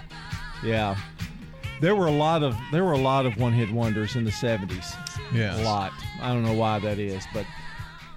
Yeah. 0.64 0.96
There 1.82 1.94
were 1.94 2.06
a 2.06 2.12
lot 2.12 2.42
of 2.42 2.56
there 2.72 2.84
were 2.84 2.92
a 2.92 2.98
lot 2.98 3.26
of 3.26 3.36
one 3.36 3.52
hit 3.52 3.70
wonders 3.70 4.16
in 4.16 4.24
the 4.24 4.30
70s. 4.30 4.96
Yes. 5.32 5.58
A 5.58 5.62
lot. 5.62 5.92
I 6.22 6.28
don't 6.32 6.42
know 6.42 6.54
why 6.54 6.78
that 6.78 6.98
is, 6.98 7.24
but 7.34 7.44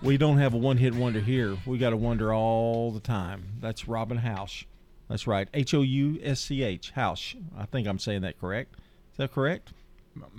we 0.02 0.18
don't 0.18 0.38
have 0.38 0.54
a 0.54 0.58
one 0.58 0.78
hit 0.78 0.96
wonder 0.96 1.20
here. 1.20 1.58
We 1.66 1.78
got 1.78 1.94
a 1.94 1.98
wonder 1.98 2.34
all 2.34 2.92
the 2.92 3.00
time. 3.00 3.46
That's 3.60 3.88
Robin 3.88 4.18
House. 4.18 4.66
That's 5.08 5.28
right. 5.28 5.48
H 5.54 5.74
O 5.74 5.82
U 5.82 6.20
S 6.24 6.40
C 6.40 6.64
H. 6.64 6.92
House. 6.92 7.36
I 7.58 7.66
think 7.66 7.88
I'm 7.88 8.00
saying 8.00 8.22
that 8.22 8.40
correct. 8.40 8.76
Is 9.12 9.18
that 9.18 9.32
correct? 9.32 9.74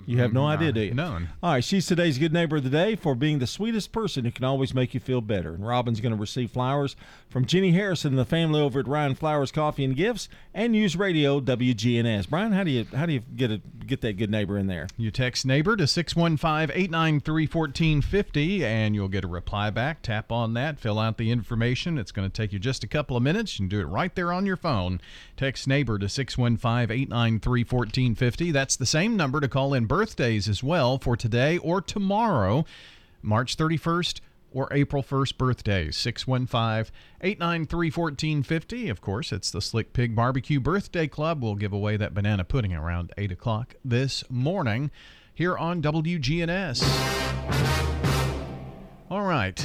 You 0.05 0.19
have 0.19 0.33
no 0.33 0.41
Mm, 0.41 0.57
idea, 0.57 0.71
do 0.71 0.81
you? 0.81 0.93
none. 0.93 1.29
All 1.41 1.53
right, 1.53 1.63
she's 1.63 1.87
today's 1.87 2.17
good 2.17 2.33
neighbor 2.33 2.57
of 2.57 2.63
the 2.63 2.69
day 2.69 2.95
for 2.95 3.15
being 3.15 3.39
the 3.39 3.47
sweetest 3.47 3.91
person 3.91 4.25
who 4.25 4.31
can 4.31 4.45
always 4.45 4.73
make 4.73 4.93
you 4.93 4.99
feel 4.99 5.21
better. 5.21 5.53
And 5.55 5.65
Robin's 5.65 5.99
going 6.01 6.13
to 6.13 6.19
receive 6.19 6.51
flowers 6.51 6.95
from 7.29 7.45
Jenny 7.45 7.71
Harrison 7.71 8.11
and 8.11 8.19
the 8.19 8.25
family 8.25 8.61
over 8.61 8.79
at 8.81 8.87
Ryan 8.87 9.15
Flowers 9.15 9.51
Coffee 9.51 9.83
and 9.85 9.95
Gifts 9.95 10.27
and 10.53 10.73
News 10.73 10.95
Radio 10.95 11.39
WGNS. 11.39 12.29
Brian, 12.29 12.51
how 12.51 12.63
do 12.63 12.69
you 12.71 12.85
how 12.95 13.05
do 13.07 13.13
you 13.13 13.21
get 13.35 13.49
a 13.51 13.61
get 13.87 14.01
that 14.01 14.17
good 14.17 14.29
neighbor 14.29 14.57
in 14.57 14.67
there? 14.67 14.87
You 14.97 15.09
text 15.09 15.45
neighbor 15.45 15.75
to 15.77 15.85
615-893-1450 15.85 18.61
and 18.61 18.95
you'll 18.95 19.07
get 19.07 19.23
a 19.23 19.27
reply 19.27 19.69
back. 19.69 20.01
Tap 20.01 20.31
on 20.31 20.53
that, 20.53 20.79
fill 20.79 20.99
out 20.99 21.17
the 21.17 21.31
information. 21.31 21.97
It's 21.97 22.11
going 22.11 22.29
to 22.29 22.33
take 22.33 22.53
you 22.53 22.59
just 22.59 22.83
a 22.83 22.87
couple 22.87 23.15
of 23.17 23.23
minutes. 23.23 23.57
You 23.59 23.63
can 23.63 23.69
do 23.69 23.79
it 23.81 23.85
right 23.89 24.13
there 24.15 24.31
on 24.31 24.45
your 24.45 24.57
phone. 24.57 25.01
Text 25.37 25.67
neighbor 25.67 25.97
to 25.99 26.05
615-893-1450. 26.07 28.53
That's 28.53 28.75
the 28.75 28.85
same 28.85 29.15
number 29.17 29.39
to 29.39 29.47
call 29.47 29.62
in 29.71 29.85
birthdays 29.85 30.49
as 30.49 30.63
well 30.63 30.97
for 30.97 31.15
today 31.15 31.59
or 31.59 31.79
tomorrow, 31.79 32.65
March 33.21 33.55
31st 33.55 34.21
or 34.51 34.67
April 34.71 35.03
1st 35.03 35.37
birthdays. 35.37 35.97
615 35.97 36.91
893 37.21 37.91
1450. 37.91 38.89
Of 38.89 39.01
course, 39.01 39.31
it's 39.31 39.51
the 39.51 39.61
Slick 39.61 39.93
Pig 39.93 40.15
Barbecue 40.15 40.59
Birthday 40.59 41.07
Club. 41.07 41.43
We'll 41.43 41.55
give 41.55 41.73
away 41.73 41.97
that 41.97 42.13
banana 42.13 42.43
pudding 42.43 42.73
around 42.73 43.11
8 43.17 43.31
o'clock 43.31 43.75
this 43.85 44.23
morning 44.29 44.91
here 45.33 45.57
on 45.57 45.81
WGNS. 45.81 46.83
All 49.09 49.23
right. 49.23 49.63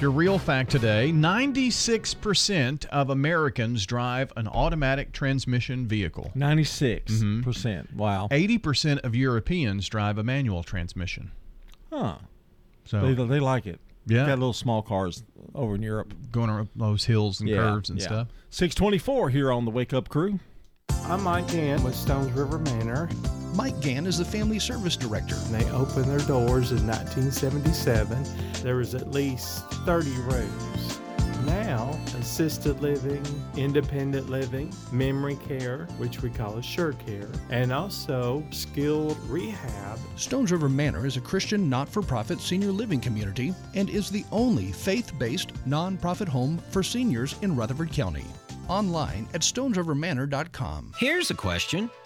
Your 0.00 0.10
real 0.10 0.38
fact 0.38 0.70
today 0.70 1.12
96% 1.12 2.86
of 2.86 3.10
Americans 3.10 3.84
drive 3.84 4.32
an 4.34 4.48
automatic 4.48 5.12
transmission 5.12 5.86
vehicle. 5.86 6.32
96%. 6.34 7.04
Mm-hmm. 7.04 7.42
percent 7.42 7.94
Wow. 7.94 8.28
80% 8.30 9.04
of 9.04 9.14
Europeans 9.14 9.86
drive 9.88 10.16
a 10.16 10.22
manual 10.22 10.62
transmission. 10.62 11.32
Huh. 11.92 12.16
So 12.86 13.12
They, 13.14 13.24
they 13.26 13.40
like 13.40 13.66
it. 13.66 13.78
Yeah. 14.06 14.24
Got 14.26 14.38
little 14.38 14.54
small 14.54 14.80
cars 14.80 15.22
over 15.54 15.74
in 15.74 15.82
Europe. 15.82 16.14
going 16.32 16.48
around 16.48 16.70
those 16.74 17.04
hills 17.04 17.40
and 17.40 17.48
Yeah, 17.50 17.58
curves 17.58 17.90
and 17.90 17.98
yeah. 18.00 18.06
stuff. 18.06 18.28
624 18.48 19.28
here 19.28 19.52
on 19.52 19.66
the 19.66 19.70
Wake 19.70 19.92
Up 19.92 20.08
Crew. 20.08 20.40
I'm 21.04 21.22
Mike 21.22 21.48
Gann 21.48 21.82
with 21.82 21.94
Stones 21.94 22.32
River 22.32 22.58
Manor. 22.58 23.10
Mike 23.54 23.80
Gann 23.80 24.06
is 24.06 24.18
the 24.18 24.24
Family 24.24 24.58
Service 24.58 24.96
Director. 24.96 25.34
And 25.34 25.54
they 25.54 25.70
opened 25.70 26.06
their 26.06 26.26
doors 26.26 26.72
in 26.72 26.86
1977. 26.86 28.24
There 28.62 28.76
was 28.76 28.94
at 28.94 29.10
least 29.10 29.64
30 29.84 30.10
rooms. 30.22 31.00
Now, 31.46 31.98
assisted 32.18 32.80
living, 32.82 33.24
independent 33.56 34.28
living, 34.28 34.72
memory 34.92 35.36
care, 35.48 35.86
which 35.96 36.20
we 36.22 36.28
call 36.28 36.58
assure 36.58 36.92
care, 36.92 37.28
and 37.48 37.72
also 37.72 38.44
skilled 38.50 39.18
rehab. 39.26 39.98
Stones 40.16 40.52
River 40.52 40.68
Manor 40.68 41.06
is 41.06 41.16
a 41.16 41.20
Christian 41.20 41.70
not 41.70 41.88
for 41.88 42.02
profit 42.02 42.40
senior 42.40 42.72
living 42.72 43.00
community 43.00 43.54
and 43.74 43.88
is 43.88 44.10
the 44.10 44.24
only 44.30 44.70
faith 44.70 45.18
based 45.18 45.54
nonprofit 45.66 46.28
home 46.28 46.60
for 46.70 46.82
seniors 46.82 47.34
in 47.40 47.56
Rutherford 47.56 47.90
County. 47.90 48.26
Online 48.68 49.26
at 49.34 49.40
stonesrivermanor.com. 49.40 50.92
Here's 50.98 51.30
a 51.30 51.34
question 51.34 51.90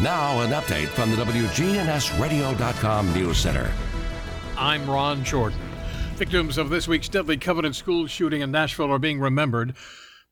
Now, 0.00 0.42
an 0.42 0.50
update 0.50 0.86
from 0.86 1.10
the 1.10 1.16
WGNSradio.com 1.16 3.14
News 3.14 3.36
Center. 3.36 3.68
I'm 4.56 4.88
Ron 4.88 5.24
Jordan. 5.24 5.58
Victims 6.14 6.56
of 6.56 6.70
this 6.70 6.86
week's 6.86 7.08
deadly 7.08 7.36
Covenant 7.36 7.74
school 7.74 8.06
shooting 8.06 8.40
in 8.40 8.52
Nashville 8.52 8.92
are 8.92 9.00
being 9.00 9.18
remembered. 9.18 9.74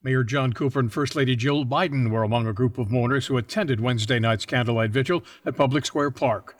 Mayor 0.04 0.22
John 0.22 0.52
Cooper 0.52 0.78
and 0.78 0.92
First 0.92 1.16
Lady 1.16 1.34
Jill 1.34 1.64
Biden 1.64 2.12
were 2.12 2.22
among 2.22 2.46
a 2.46 2.52
group 2.52 2.78
of 2.78 2.92
mourners 2.92 3.26
who 3.26 3.36
attended 3.36 3.80
Wednesday 3.80 4.20
night's 4.20 4.46
candlelight 4.46 4.90
vigil 4.90 5.24
at 5.44 5.56
Public 5.56 5.84
Square 5.84 6.12
Park. 6.12 6.54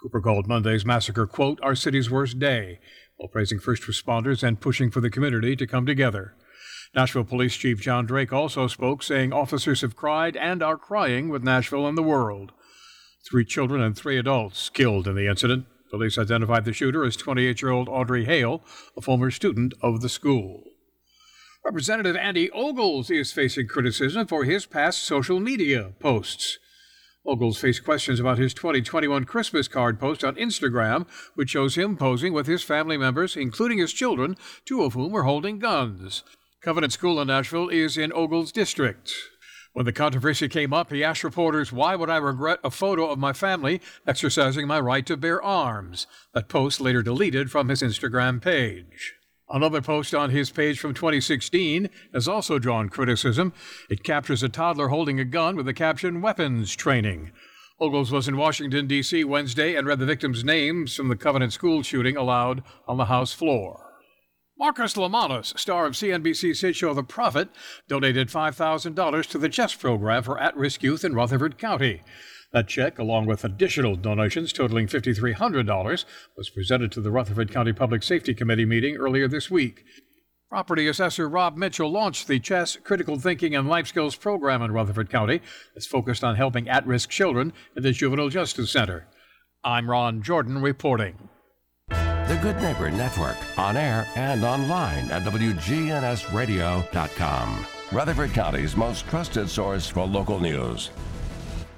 Cooper 0.00 0.22
called 0.22 0.48
Monday's 0.48 0.86
massacre, 0.86 1.26
quote, 1.26 1.58
our 1.62 1.74
city's 1.74 2.10
worst 2.10 2.38
day, 2.38 2.80
while 3.18 3.28
praising 3.28 3.58
first 3.58 3.82
responders 3.82 4.42
and 4.42 4.62
pushing 4.62 4.90
for 4.90 5.02
the 5.02 5.10
community 5.10 5.56
to 5.56 5.66
come 5.66 5.84
together. 5.84 6.34
Nashville 6.96 7.24
Police 7.24 7.54
Chief 7.54 7.78
John 7.78 8.06
Drake 8.06 8.32
also 8.32 8.66
spoke, 8.68 9.02
saying 9.02 9.30
officers 9.30 9.82
have 9.82 9.94
cried 9.94 10.34
and 10.34 10.62
are 10.62 10.78
crying 10.78 11.28
with 11.28 11.44
Nashville 11.44 11.86
and 11.86 11.96
the 11.96 12.02
world. 12.02 12.52
Three 13.28 13.44
children 13.44 13.82
and 13.82 13.94
three 13.94 14.16
adults 14.16 14.70
killed 14.70 15.06
in 15.06 15.14
the 15.14 15.26
incident. 15.26 15.66
Police 15.90 16.16
identified 16.16 16.64
the 16.64 16.72
shooter 16.72 17.04
as 17.04 17.14
28 17.14 17.60
year 17.60 17.70
old 17.70 17.90
Audrey 17.90 18.24
Hale, 18.24 18.64
a 18.96 19.02
former 19.02 19.30
student 19.30 19.74
of 19.82 20.00
the 20.00 20.08
school. 20.08 20.64
Representative 21.66 22.16
Andy 22.16 22.50
Ogles 22.52 23.10
is 23.10 23.30
facing 23.30 23.68
criticism 23.68 24.26
for 24.26 24.44
his 24.44 24.64
past 24.64 25.02
social 25.02 25.38
media 25.38 25.92
posts. 26.00 26.58
Ogles 27.26 27.58
faced 27.58 27.84
questions 27.84 28.20
about 28.20 28.38
his 28.38 28.54
2021 28.54 29.24
Christmas 29.24 29.68
card 29.68 30.00
post 30.00 30.24
on 30.24 30.36
Instagram, 30.36 31.06
which 31.34 31.50
shows 31.50 31.74
him 31.76 31.98
posing 31.98 32.32
with 32.32 32.46
his 32.46 32.62
family 32.62 32.96
members, 32.96 33.36
including 33.36 33.76
his 33.76 33.92
children, 33.92 34.34
two 34.64 34.82
of 34.82 34.94
whom 34.94 35.12
were 35.12 35.24
holding 35.24 35.58
guns. 35.58 36.22
Covenant 36.62 36.92
School 36.92 37.20
in 37.20 37.28
Nashville 37.28 37.68
is 37.68 37.96
in 37.96 38.12
Ogles' 38.12 38.50
district. 38.50 39.14
When 39.72 39.84
the 39.84 39.92
controversy 39.92 40.48
came 40.48 40.72
up, 40.72 40.90
he 40.90 41.04
asked 41.04 41.22
reporters, 41.22 41.70
Why 41.70 41.94
would 41.94 42.08
I 42.08 42.16
regret 42.16 42.60
a 42.64 42.70
photo 42.70 43.10
of 43.10 43.18
my 43.18 43.32
family 43.32 43.80
exercising 44.06 44.66
my 44.66 44.80
right 44.80 45.04
to 45.06 45.16
bear 45.16 45.40
arms? 45.42 46.06
That 46.32 46.48
post 46.48 46.80
later 46.80 47.02
deleted 47.02 47.50
from 47.50 47.68
his 47.68 47.82
Instagram 47.82 48.40
page. 48.40 49.14
Another 49.48 49.80
post 49.80 50.14
on 50.14 50.30
his 50.30 50.50
page 50.50 50.80
from 50.80 50.94
2016 50.94 51.88
has 52.12 52.26
also 52.26 52.58
drawn 52.58 52.88
criticism. 52.88 53.52
It 53.88 54.02
captures 54.02 54.42
a 54.42 54.48
toddler 54.48 54.88
holding 54.88 55.20
a 55.20 55.24
gun 55.24 55.56
with 55.56 55.66
the 55.66 55.74
caption 55.74 56.20
Weapons 56.20 56.74
Training. 56.74 57.30
Ogles 57.78 58.10
was 58.10 58.26
in 58.26 58.38
Washington, 58.38 58.86
D.C. 58.86 59.22
Wednesday 59.24 59.76
and 59.76 59.86
read 59.86 59.98
the 59.98 60.06
victims' 60.06 60.42
names 60.42 60.96
from 60.96 61.08
the 61.08 61.16
Covenant 61.16 61.52
school 61.52 61.82
shooting 61.82 62.16
aloud 62.16 62.64
on 62.88 62.96
the 62.96 63.04
House 63.04 63.34
floor. 63.34 63.85
Marcus 64.58 64.94
Lemonis, 64.94 65.58
star 65.58 65.84
of 65.84 65.92
CNBC's 65.92 66.62
hit 66.62 66.76
show 66.76 66.94
The 66.94 67.02
Profit, 67.02 67.50
donated 67.88 68.28
$5,000 68.28 69.26
to 69.26 69.38
the 69.38 69.50
chess 69.50 69.74
program 69.74 70.22
for 70.22 70.40
at 70.40 70.56
risk 70.56 70.82
youth 70.82 71.04
in 71.04 71.14
Rutherford 71.14 71.58
County. 71.58 72.02
That 72.54 72.66
check, 72.66 72.98
along 72.98 73.26
with 73.26 73.44
additional 73.44 73.96
donations 73.96 74.54
totaling 74.54 74.86
$5,300, 74.86 76.04
was 76.38 76.48
presented 76.48 76.90
to 76.92 77.02
the 77.02 77.10
Rutherford 77.10 77.52
County 77.52 77.74
Public 77.74 78.02
Safety 78.02 78.32
Committee 78.32 78.64
meeting 78.64 78.96
earlier 78.96 79.28
this 79.28 79.50
week. 79.50 79.84
Property 80.48 80.88
assessor 80.88 81.28
Rob 81.28 81.58
Mitchell 81.58 81.92
launched 81.92 82.26
the 82.26 82.40
Chess 82.40 82.76
Critical 82.76 83.18
Thinking 83.18 83.54
and 83.54 83.68
Life 83.68 83.88
Skills 83.88 84.16
program 84.16 84.62
in 84.62 84.72
Rutherford 84.72 85.10
County 85.10 85.42
that's 85.74 85.86
focused 85.86 86.24
on 86.24 86.36
helping 86.36 86.66
at 86.66 86.86
risk 86.86 87.10
children 87.10 87.52
in 87.76 87.82
the 87.82 87.92
Juvenile 87.92 88.30
Justice 88.30 88.70
Center. 88.70 89.06
I'm 89.62 89.90
Ron 89.90 90.22
Jordan 90.22 90.62
reporting. 90.62 91.28
The 92.28 92.36
Good 92.38 92.56
Neighbor 92.56 92.90
Network, 92.90 93.36
on 93.56 93.76
air 93.76 94.08
and 94.16 94.42
online 94.42 95.08
at 95.12 95.22
WGNSradio.com. 95.22 97.66
Rutherford 97.92 98.32
County's 98.32 98.76
most 98.76 99.06
trusted 99.06 99.48
source 99.48 99.86
for 99.86 100.04
local 100.04 100.40
news. 100.40 100.90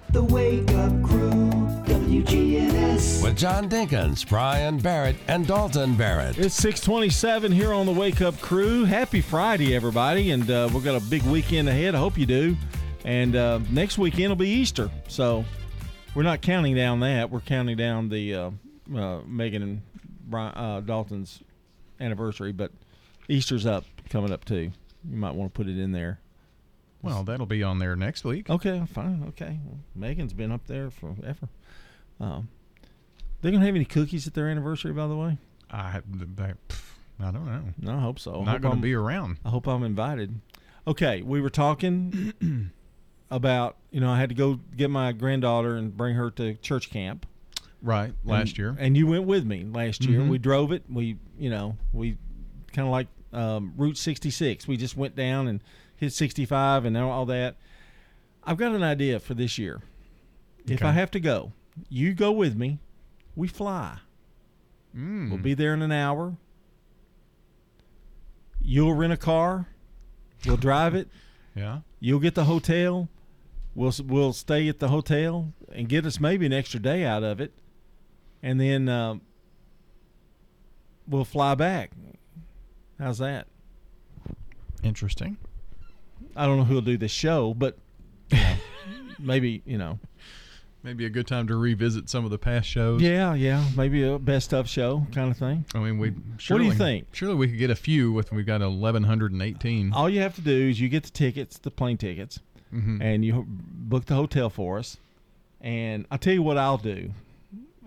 The 0.09 0.25
Wake 0.25 0.71
Up 0.71 1.02
Crew, 1.02 1.50
WGNS. 1.85 3.23
With 3.23 3.37
John 3.37 3.69
Dinkins, 3.69 4.26
Brian 4.26 4.78
Barrett, 4.78 5.17
and 5.28 5.47
Dalton 5.47 5.97
Barrett. 5.97 6.38
It's 6.38 6.55
627 6.55 7.52
here 7.52 7.75
on 7.75 7.85
the 7.85 7.93
Wake 7.93 8.23
Up 8.23 8.40
Crew. 8.40 8.87
Happy 8.87 9.21
Friday, 9.21 9.76
everybody. 9.76 10.31
And 10.31 10.50
uh, 10.50 10.71
we've 10.73 10.83
got 10.83 10.95
a 10.95 11.05
big 11.11 11.25
weekend 11.25 11.69
ahead. 11.69 11.95
I 11.95 11.99
hope 11.99 12.17
you 12.17 12.25
do. 12.25 12.57
And 13.05 13.37
uh, 13.37 13.61
next 13.69 13.99
weekend 13.99 14.31
will 14.31 14.37
be 14.37 14.49
Easter. 14.49 14.90
So 15.09 15.45
we're 16.14 16.23
not 16.23 16.40
counting 16.40 16.75
down 16.75 17.00
that. 17.00 17.31
We're 17.31 17.40
counting 17.40 17.76
down 17.76 18.09
the 18.09 18.35
uh, 18.35 18.50
uh 18.97 19.21
Megan 19.26 19.62
and 19.62 19.83
Brian, 20.29 20.55
uh, 20.55 20.81
Dalton's 20.81 21.43
anniversary. 22.01 22.53
But 22.53 22.73
Easter's 23.29 23.67
up, 23.67 23.85
coming 24.11 24.33
up 24.33 24.45
too. 24.45 24.73
You 25.09 25.17
might 25.17 25.35
want 25.35 25.53
to 25.53 25.57
put 25.57 25.69
it 25.69 25.79
in 25.79 25.93
there. 25.93 26.21
Well, 27.03 27.23
that'll 27.23 27.47
be 27.47 27.63
on 27.63 27.79
there 27.79 27.95
next 27.95 28.25
week. 28.25 28.51
Okay, 28.51 28.83
fine. 28.93 29.25
Okay, 29.29 29.61
well, 29.65 29.79
Megan's 29.95 30.33
been 30.33 30.51
up 30.51 30.67
there 30.67 30.91
forever. 30.91 31.49
Um, 32.19 32.49
they 33.41 33.53
gonna 33.53 33.65
have 33.65 33.77
any 33.77 33.85
cookies 33.85 34.27
at 34.27 34.35
their 34.35 34.49
anniversary, 34.49 34.93
by 34.93 35.07
the 35.07 35.17
way? 35.17 35.39
I, 35.71 36.01
I 37.21 37.31
don't 37.31 37.47
know. 37.47 37.63
No, 37.81 37.97
I 37.97 38.01
hope 38.01 38.19
so. 38.19 38.43
Not 38.43 38.61
going 38.61 38.77
to 38.77 38.83
be 38.83 38.95
around. 38.95 39.39
I 39.45 39.51
hope 39.51 39.67
I'm 39.67 39.83
invited. 39.83 40.41
Okay, 40.87 41.23
we 41.23 41.41
were 41.41 41.51
talking 41.51 42.33
about 43.31 43.77
you 43.91 44.01
know 44.01 44.11
I 44.11 44.19
had 44.19 44.29
to 44.31 44.35
go 44.35 44.61
get 44.77 44.91
my 44.91 45.13
granddaughter 45.13 45.77
and 45.77 45.97
bring 45.97 46.15
her 46.15 46.31
to 46.33 46.55
church 46.55 46.91
camp. 46.91 47.27
Right, 47.81 48.13
last 48.25 48.51
and, 48.51 48.59
year. 48.59 48.77
And 48.79 48.97
you 48.97 49.07
went 49.07 49.25
with 49.25 49.45
me 49.45 49.65
last 49.65 50.05
year. 50.05 50.21
Mhm. 50.21 50.29
We 50.29 50.39
drove 50.39 50.73
it. 50.73 50.85
We 50.91 51.17
you 51.39 51.51
know 51.51 51.77
we 51.93 52.17
kind 52.73 52.87
of 52.87 52.93
like 52.93 53.07
um, 53.33 53.75
Route 53.77 53.97
66. 53.97 54.67
We 54.67 54.77
just 54.77 54.97
went 54.97 55.15
down 55.15 55.49
and 55.49 55.63
hit 55.97 56.13
65 56.13 56.85
and 56.85 56.97
all 56.97 57.27
that. 57.27 57.57
I've 58.45 58.57
got 58.57 58.73
an 58.73 58.83
idea 58.83 59.21
for 59.21 59.35
this 59.35 59.59
year. 59.59 59.83
If 60.67 60.83
I 60.83 60.93
have 60.93 61.11
to 61.13 61.21
go, 61.21 61.53
you 61.89 62.15
go 62.15 62.33
with 62.33 62.57
me. 62.57 62.79
We 63.37 63.49
fly. 63.49 63.99
Mm. 64.97 65.29
We'll 65.31 65.39
be 65.39 65.55
there 65.55 65.75
in 65.75 65.83
an 65.83 65.93
hour. 65.93 66.37
You'll 68.61 68.95
rent 68.95 69.12
a 69.12 69.17
car. 69.17 69.67
We'll 70.47 70.57
drive 70.57 70.95
it. 70.95 71.09
Yeah. 71.55 71.81
You'll 71.99 72.21
get 72.21 72.37
the 72.37 72.45
hotel. 72.45 73.09
We'll 73.75 73.93
we'll 74.07 74.33
stay 74.33 74.69
at 74.69 74.79
the 74.79 74.87
hotel 74.88 75.53
and 75.73 75.88
get 75.88 76.07
us 76.07 76.21
maybe 76.21 76.47
an 76.47 76.53
extra 76.53 76.79
day 76.79 77.05
out 77.05 77.25
of 77.25 77.41
it, 77.41 77.53
and 78.42 78.61
then 78.61 78.88
um, 78.88 79.20
we'll 81.07 81.24
fly 81.24 81.55
back. 81.55 81.90
How's 82.98 83.18
that? 83.18 83.46
Interesting. 84.83 85.37
I 86.37 86.46
don't 86.46 86.57
know 86.59 86.64
who'll 86.64 86.81
do 86.81 86.96
this 86.96 87.11
show, 87.11 87.55
but 87.55 87.79
you 88.31 88.38
know, 88.38 88.57
maybe 89.18 89.62
you 89.64 89.79
know. 89.79 89.98
Maybe 90.85 91.05
a 91.05 91.11
good 91.11 91.27
time 91.27 91.48
to 91.48 91.57
revisit 91.57 92.09
some 92.09 92.24
of 92.24 92.31
the 92.31 92.38
past 92.38 92.68
shows. 92.68 93.03
Yeah, 93.03 93.35
yeah, 93.35 93.64
maybe 93.77 94.05
a 94.05 94.16
best 94.16 94.55
of 94.55 94.68
show 94.68 95.05
kind 95.12 95.29
of 95.29 95.37
thing. 95.37 95.64
I 95.74 95.81
mean, 95.81 95.98
we. 95.98 96.11
What 96.11 96.59
do 96.59 96.62
you 96.64 96.72
think? 96.72 97.09
Surely 97.12 97.35
we 97.35 97.48
could 97.48 97.59
get 97.59 97.70
a 97.70 97.74
few 97.77 98.12
with. 98.12 98.31
We've 98.31 98.46
got 98.46 98.62
eleven 98.62 99.03
hundred 99.03 99.33
and 99.33 99.42
eighteen. 99.42 99.92
All 99.92 100.09
you 100.09 100.20
have 100.20 100.37
to 100.37 100.40
do 100.40 100.68
is 100.68 100.81
you 100.81 100.88
get 100.88 101.03
the 101.03 101.11
tickets, 101.11 101.59
the 101.59 101.72
plane 101.72 101.98
tickets, 101.98 102.38
Mhm. 102.72 103.03
and 103.03 103.24
you 103.24 103.44
book 103.48 104.05
the 104.07 104.14
hotel 104.14 104.51
for 104.51 104.79
us. 104.79 104.96
And 105.61 106.07
I'll 106.12 106.18
tell 106.18 106.33
you 106.33 106.42
what 106.44 106.57
I'll 106.57 106.79
do. 106.79 107.11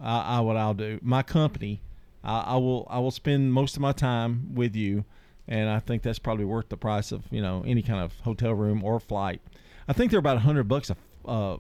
I, 0.02 0.38
I 0.38 0.40
what 0.42 0.58
I'll 0.58 0.74
do. 0.74 1.00
My 1.02 1.24
company, 1.24 1.82
I, 2.24 2.40
I 2.42 2.56
will 2.56 2.88
I 2.90 3.00
will 3.00 3.12
spend 3.12 3.54
most 3.54 3.76
of 3.76 3.82
my 3.82 3.92
time 3.92 4.54
with 4.54 4.76
you, 4.76 5.06
and 5.48 5.70
I 5.70 5.80
think 5.80 6.02
that's 6.02 6.20
probably 6.20 6.46
worth 6.46 6.70
the 6.70 6.78
price 6.78 7.12
of 7.12 7.24
you 7.32 7.42
know 7.42 7.64
any 7.66 7.82
kind 7.82 8.00
of 8.00 8.14
hotel 8.22 8.54
room 8.54 8.84
or 8.84 9.00
flight. 9.00 9.42
I 9.88 9.94
think 9.94 10.12
they're 10.12 10.20
about 10.20 10.38
a 10.38 10.42
hundred 10.42 10.68
bucks 10.68 10.90
a 10.90 10.96
uh, 11.30 11.58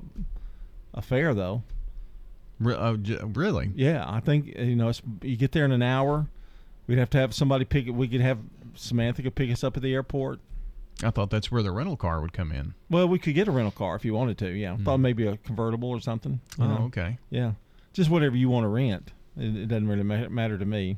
a 0.94 1.02
fare 1.02 1.34
though. 1.34 1.64
Re- 2.60 2.76
uh, 2.76 2.96
j- 2.96 3.20
really? 3.24 3.72
Yeah, 3.76 4.06
I 4.08 4.20
think 4.20 4.58
you 4.58 4.76
know 4.76 4.90
it's, 4.90 5.02
you 5.22 5.36
get 5.36 5.52
there 5.52 5.66
in 5.66 5.72
an 5.72 5.84
hour. 5.84 6.28
We'd 6.88 6.98
have 6.98 7.10
to 7.12 7.18
have 7.18 7.34
somebody 7.34 7.66
pick. 7.66 7.88
We 7.88 8.08
could 8.08 8.22
have 8.22 8.40
Samantha 8.76 9.22
could 9.22 9.36
pick 9.36 9.52
us 9.52 9.64
up 9.64 9.78
at 9.78 9.84
the 9.84 9.94
airport. 9.94 10.40
I 11.04 11.10
thought 11.10 11.30
that's 11.32 11.52
where 11.52 11.64
the 11.64 11.72
rental 11.72 11.98
car 11.98 12.22
would 12.22 12.34
come 12.34 12.52
in. 12.52 12.76
Well, 12.90 13.08
we 13.08 13.18
could 13.18 13.34
get 13.34 13.48
a 13.48 13.52
rental 13.52 13.72
car 13.72 13.96
if 13.96 14.06
you 14.06 14.14
wanted 14.14 14.38
to. 14.40 14.50
Yeah, 14.50 14.74
I 14.74 14.78
thought 14.78 14.98
maybe 15.00 15.26
a 15.26 15.38
convertible 15.38 15.90
or 15.90 16.00
something. 16.00 16.40
Oh, 16.60 16.68
know? 16.68 16.84
okay. 16.86 17.18
Yeah, 17.30 17.54
just 17.94 18.10
whatever 18.10 18.36
you 18.36 18.50
want 18.50 18.64
to 18.64 18.68
rent. 18.70 19.12
It, 19.38 19.56
it 19.56 19.66
doesn't 19.68 19.88
really 19.88 20.04
ma- 20.04 20.30
matter 20.30 20.58
to 20.58 20.66
me. 20.66 20.98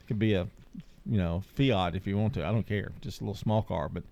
It 0.00 0.06
could 0.06 0.18
be 0.18 0.34
a, 0.34 0.46
you 1.06 1.18
know, 1.18 1.42
Fiat 1.54 1.94
if 1.94 2.06
you 2.06 2.16
want 2.16 2.34
to. 2.34 2.46
I 2.46 2.50
don't 2.52 2.66
care. 2.66 2.92
Just 3.00 3.20
a 3.20 3.24
little 3.24 3.34
small 3.34 3.62
car, 3.62 3.88
but 3.88 4.02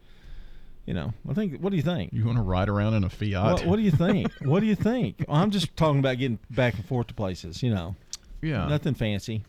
you 0.87 0.95
know, 0.95 1.13
I 1.29 1.35
think. 1.35 1.61
What 1.61 1.71
do 1.71 1.77
you 1.77 1.83
think? 1.83 2.13
You 2.13 2.25
want 2.27 2.39
to 2.39 2.43
ride 2.43 2.69
around 2.69 2.95
in 2.95 3.05
a 3.05 3.11
Fiat? 3.11 3.45
What, 3.61 3.67
what 3.67 3.77
do 3.77 3.83
you 3.83 3.91
think? 3.93 4.33
what 4.43 4.61
do 4.61 4.67
you 4.67 4.75
think? 4.75 5.25
I'm 5.29 5.51
just 5.51 5.77
talking 5.77 6.01
about 6.01 6.19
getting 6.19 6.39
back 6.51 6.75
and 6.75 6.85
forth 6.85 7.07
to 7.09 7.15
places. 7.15 7.63
You 7.63 7.73
know, 7.75 7.95
Yeah. 8.41 8.67
nothing 8.67 8.95
fancy. 8.95 9.45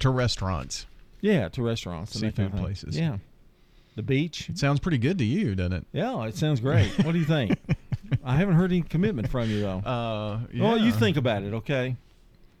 to 0.00 0.10
restaurants. 0.10 0.86
Yeah, 1.22 1.48
to 1.48 1.62
restaurants, 1.62 2.12
that 2.12 2.20
kind 2.20 2.34
Seafood 2.36 2.54
of 2.54 2.60
places. 2.60 2.96
Yeah, 2.98 3.16
the 3.96 4.02
beach. 4.02 4.48
It 4.50 4.58
sounds 4.58 4.78
pretty 4.78 4.98
good 4.98 5.18
to 5.18 5.24
you, 5.24 5.54
doesn't 5.56 5.72
it? 5.72 5.86
Yeah, 5.92 6.22
it 6.24 6.36
sounds 6.36 6.60
great. 6.60 6.90
What 7.04 7.12
do 7.12 7.18
you 7.18 7.24
think? 7.24 7.58
I 8.24 8.36
haven't 8.36 8.54
heard 8.54 8.70
any 8.70 8.82
commitment 8.82 9.28
from 9.28 9.50
you 9.50 9.60
though. 9.60 9.78
Uh, 9.78 10.40
Well, 10.54 10.78
you 10.78 10.92
think 10.92 11.16
about 11.16 11.42
it, 11.42 11.52
okay? 11.54 11.96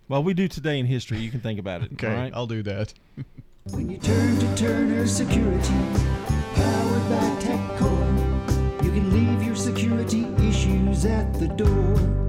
Well, 0.08 0.22
we 0.22 0.34
do 0.34 0.46
today 0.46 0.78
in 0.78 0.86
history. 0.86 1.18
You 1.18 1.30
can 1.30 1.40
think 1.40 1.58
about 1.58 1.82
it. 1.82 1.92
Okay, 1.94 2.06
all 2.06 2.14
right? 2.14 2.32
I'll 2.34 2.46
do 2.46 2.62
that. 2.62 2.94
When 3.70 3.90
you 3.90 3.98
turn 3.98 4.38
to 4.38 4.54
Turner 4.54 5.04
Security, 5.06 5.74
powered 6.54 7.08
by 7.10 7.28
TechCore, 7.40 8.84
you 8.84 8.92
can 8.92 9.10
leave 9.12 9.42
your 9.42 9.56
security 9.56 10.26
issues 10.48 11.04
at 11.04 11.34
the 11.34 11.48
door. 11.48 12.25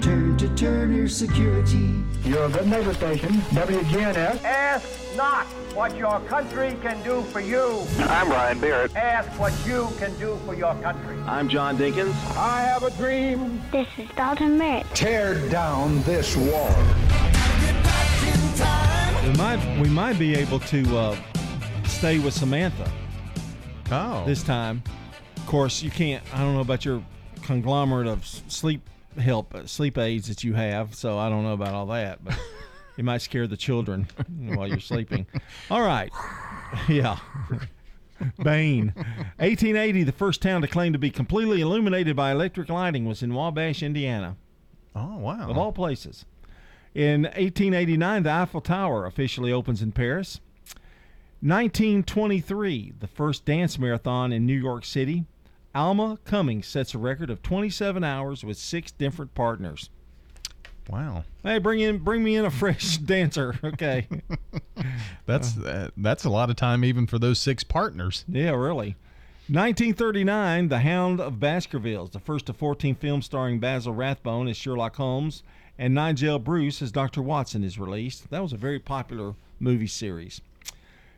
Turn 0.00 0.36
to 0.38 0.48
Turner 0.54 1.08
Security. 1.08 1.94
You're 2.24 2.44
a 2.44 2.48
good 2.48 2.66
neighbor 2.66 2.92
station, 2.94 3.30
WGNS. 3.52 4.42
Ask 4.44 5.16
not 5.16 5.46
what 5.74 5.96
your 5.96 6.20
country 6.20 6.76
can 6.82 7.02
do 7.02 7.22
for 7.22 7.40
you. 7.40 7.82
I'm 8.00 8.30
Ryan 8.30 8.60
Barrett. 8.60 8.94
Ask 8.94 9.28
what 9.38 9.52
you 9.66 9.88
can 9.98 10.16
do 10.18 10.38
for 10.44 10.54
your 10.54 10.74
country. 10.76 11.16
I'm 11.26 11.48
John 11.48 11.78
Dinkins. 11.78 12.14
I 12.36 12.62
have 12.62 12.82
a 12.82 12.90
dream. 12.92 13.62
This 13.72 13.88
is 13.96 14.08
Dalton 14.16 14.58
Barrett. 14.58 14.86
Tear 14.94 15.48
down 15.48 16.02
this 16.02 16.36
wall. 16.36 16.74
We 19.24 19.32
might 19.36 19.78
we 19.80 19.88
might 19.88 20.18
be 20.18 20.34
able 20.34 20.60
to 20.60 20.98
uh, 20.98 21.16
stay 21.86 22.18
with 22.18 22.34
Samantha. 22.34 22.90
Oh, 23.90 24.24
this 24.26 24.42
time. 24.42 24.82
Of 25.36 25.46
course, 25.46 25.82
you 25.82 25.90
can't. 25.90 26.22
I 26.34 26.40
don't 26.40 26.54
know 26.54 26.60
about 26.60 26.84
your 26.84 27.02
conglomerate 27.42 28.08
of 28.08 28.26
sleep 28.26 28.82
help, 29.18 29.54
uh, 29.54 29.66
sleep 29.66 29.98
aids 29.98 30.28
that 30.28 30.44
you 30.44 30.54
have. 30.54 30.94
So 30.94 31.18
I 31.18 31.28
don't 31.28 31.42
know 31.42 31.52
about 31.52 31.74
all 31.74 31.86
that, 31.86 32.24
but 32.24 32.38
it 32.96 33.04
might 33.04 33.22
scare 33.22 33.46
the 33.46 33.56
children 33.56 34.06
while 34.38 34.66
you're 34.66 34.80
sleeping. 34.80 35.26
All 35.70 35.82
right, 35.82 36.12
yeah. 36.88 37.18
Bain. 38.42 38.94
1880, 39.36 40.04
the 40.04 40.12
first 40.12 40.40
town 40.40 40.62
to 40.62 40.68
claim 40.68 40.92
to 40.92 40.98
be 40.98 41.10
completely 41.10 41.60
illuminated 41.60 42.16
by 42.16 42.32
electric 42.32 42.68
lighting 42.68 43.04
was 43.04 43.22
in 43.22 43.34
Wabash, 43.34 43.82
Indiana. 43.82 44.36
Oh, 44.94 45.18
wow. 45.18 45.50
Of 45.50 45.58
all 45.58 45.72
places. 45.72 46.24
In 46.94 47.24
1889, 47.24 48.22
the 48.22 48.30
Eiffel 48.30 48.62
Tower 48.62 49.04
officially 49.04 49.52
opens 49.52 49.82
in 49.82 49.92
Paris. 49.92 50.40
1923, 51.42 52.94
the 52.98 53.06
first 53.06 53.44
dance 53.44 53.78
marathon 53.78 54.32
in 54.32 54.46
New 54.46 54.58
York 54.58 54.86
City. 54.86 55.26
Alma 55.76 56.18
Cummings 56.24 56.66
sets 56.66 56.94
a 56.94 56.98
record 56.98 57.28
of 57.28 57.42
27 57.42 58.02
hours 58.02 58.42
with 58.42 58.56
six 58.56 58.90
different 58.90 59.34
partners. 59.34 59.90
Wow. 60.88 61.24
Hey, 61.42 61.58
bring 61.58 61.80
in, 61.80 61.98
bring 61.98 62.24
me 62.24 62.36
in 62.36 62.44
a 62.44 62.50
fresh 62.50 62.96
dancer. 62.98 63.58
Okay. 63.62 64.08
That's 65.26 65.58
uh, 65.58 65.90
that's 65.96 66.24
a 66.24 66.30
lot 66.30 66.48
of 66.48 66.56
time 66.56 66.84
even 66.84 67.06
for 67.06 67.18
those 67.18 67.38
six 67.38 67.64
partners. 67.64 68.24
Yeah, 68.28 68.50
really. 68.50 68.96
1939, 69.48 70.68
The 70.68 70.80
Hound 70.80 71.20
of 71.20 71.38
Baskervilles, 71.38 72.10
the 72.10 72.20
first 72.20 72.48
of 72.48 72.56
14 72.56 72.94
films 72.96 73.26
starring 73.26 73.60
Basil 73.60 73.94
Rathbone 73.94 74.48
as 74.48 74.56
Sherlock 74.56 74.96
Holmes 74.96 75.42
and 75.78 75.94
Nigel 75.94 76.38
Bruce 76.38 76.82
as 76.82 76.90
Dr. 76.90 77.22
Watson, 77.22 77.62
is 77.62 77.78
released. 77.78 78.30
That 78.30 78.42
was 78.42 78.52
a 78.52 78.56
very 78.56 78.78
popular 78.80 79.34
movie 79.60 79.86
series. 79.86 80.40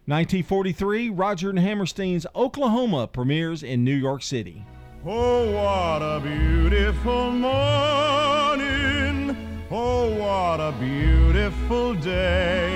1943, 0.09 1.11
Roger 1.11 1.51
and 1.51 1.59
Hammerstein's 1.59 2.25
Oklahoma 2.35 3.07
premieres 3.07 3.63
in 3.63 3.85
New 3.85 3.95
York 3.95 4.23
City. 4.23 4.65
Oh, 5.05 5.53
what 5.53 6.01
a 6.01 6.19
beautiful 6.19 7.31
morning. 7.31 8.17
Oh, 9.71 10.09
what 10.17 10.61
a 10.61 10.73
beautiful 10.81 11.93
day. 11.93 12.73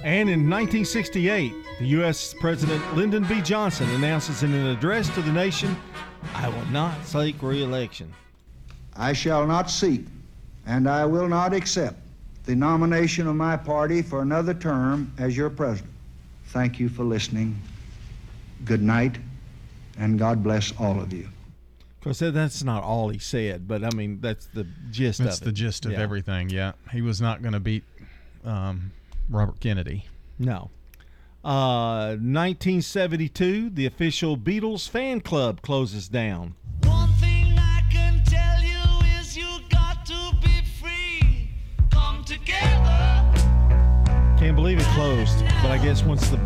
And 0.03 0.29
in 0.29 0.47
1968, 0.47 1.51
the 1.79 1.85
U.S. 1.85 2.35
President 2.39 2.95
Lyndon 2.95 3.23
B. 3.23 3.41
Johnson 3.41 3.89
announces 3.95 4.43
in 4.43 4.53
an 4.53 4.67
address 4.67 5.09
to 5.15 5.23
the 5.23 5.31
nation, 5.31 5.75
I 6.33 6.49
will 6.49 6.65
not 6.67 7.05
seek 7.05 7.41
re-election. 7.41 8.13
I 8.95 9.13
shall 9.13 9.45
not 9.47 9.69
seek, 9.69 10.05
and 10.65 10.87
I 10.89 11.05
will 11.05 11.27
not 11.27 11.53
accept 11.53 11.97
the 12.45 12.55
nomination 12.55 13.27
of 13.27 13.35
my 13.35 13.55
party 13.55 14.01
for 14.01 14.21
another 14.21 14.53
term 14.53 15.11
as 15.17 15.35
your 15.37 15.49
president. 15.49 15.93
Thank 16.47 16.79
you 16.79 16.89
for 16.89 17.03
listening. 17.03 17.59
Good 18.65 18.81
night, 18.81 19.17
and 19.97 20.17
God 20.19 20.43
bless 20.43 20.73
all 20.79 20.99
of 20.99 21.13
you. 21.13 21.23
Of 21.97 22.03
course, 22.03 22.19
that's 22.19 22.63
not 22.63 22.83
all 22.83 23.09
he 23.09 23.19
said, 23.19 23.67
but 23.67 23.83
I 23.83 23.89
mean, 23.95 24.19
that's 24.21 24.45
the 24.47 24.65
gist 24.89 25.19
That's 25.19 25.37
of 25.37 25.43
it. 25.43 25.45
the 25.45 25.51
gist 25.51 25.85
of 25.85 25.91
Yeah. 25.93 25.99
everything. 25.99 26.49
Yeah, 26.49 26.71
he 26.91 27.01
was 27.01 27.19
not 27.21 27.41
going 27.41 27.53
to 27.53 27.59
beat 27.59 27.83
um, 28.45 28.91
Robert 29.29 29.59
Kennedy. 29.59 30.05
No. 30.39 30.69
Uh, 31.43 32.17
1972, 32.19 33.69
the 33.69 33.85
official 33.85 34.35
Beatles 34.37 34.89
fan 34.89 35.21
club 35.21 35.61
closes 35.61 36.09
down. 36.09 36.55
One 36.83 37.09
thing 37.13 37.53
I 37.57 37.81
can 37.89 38.21
tell 38.25 38.61
you 38.61 39.19
is 39.19 39.37
you 39.37 39.47
got 39.69 40.05
to 40.07 40.35
be 40.41 40.61
free. 40.81 41.49
Come 41.91 42.23
together. 42.25 43.25
Can't 44.37 44.55
believe 44.55 44.79
it 44.79 44.85
closed, 44.87 45.39
but 45.61 45.71
I 45.71 45.77
guess 45.81 46.03
once 46.03 46.27
the 46.29 46.37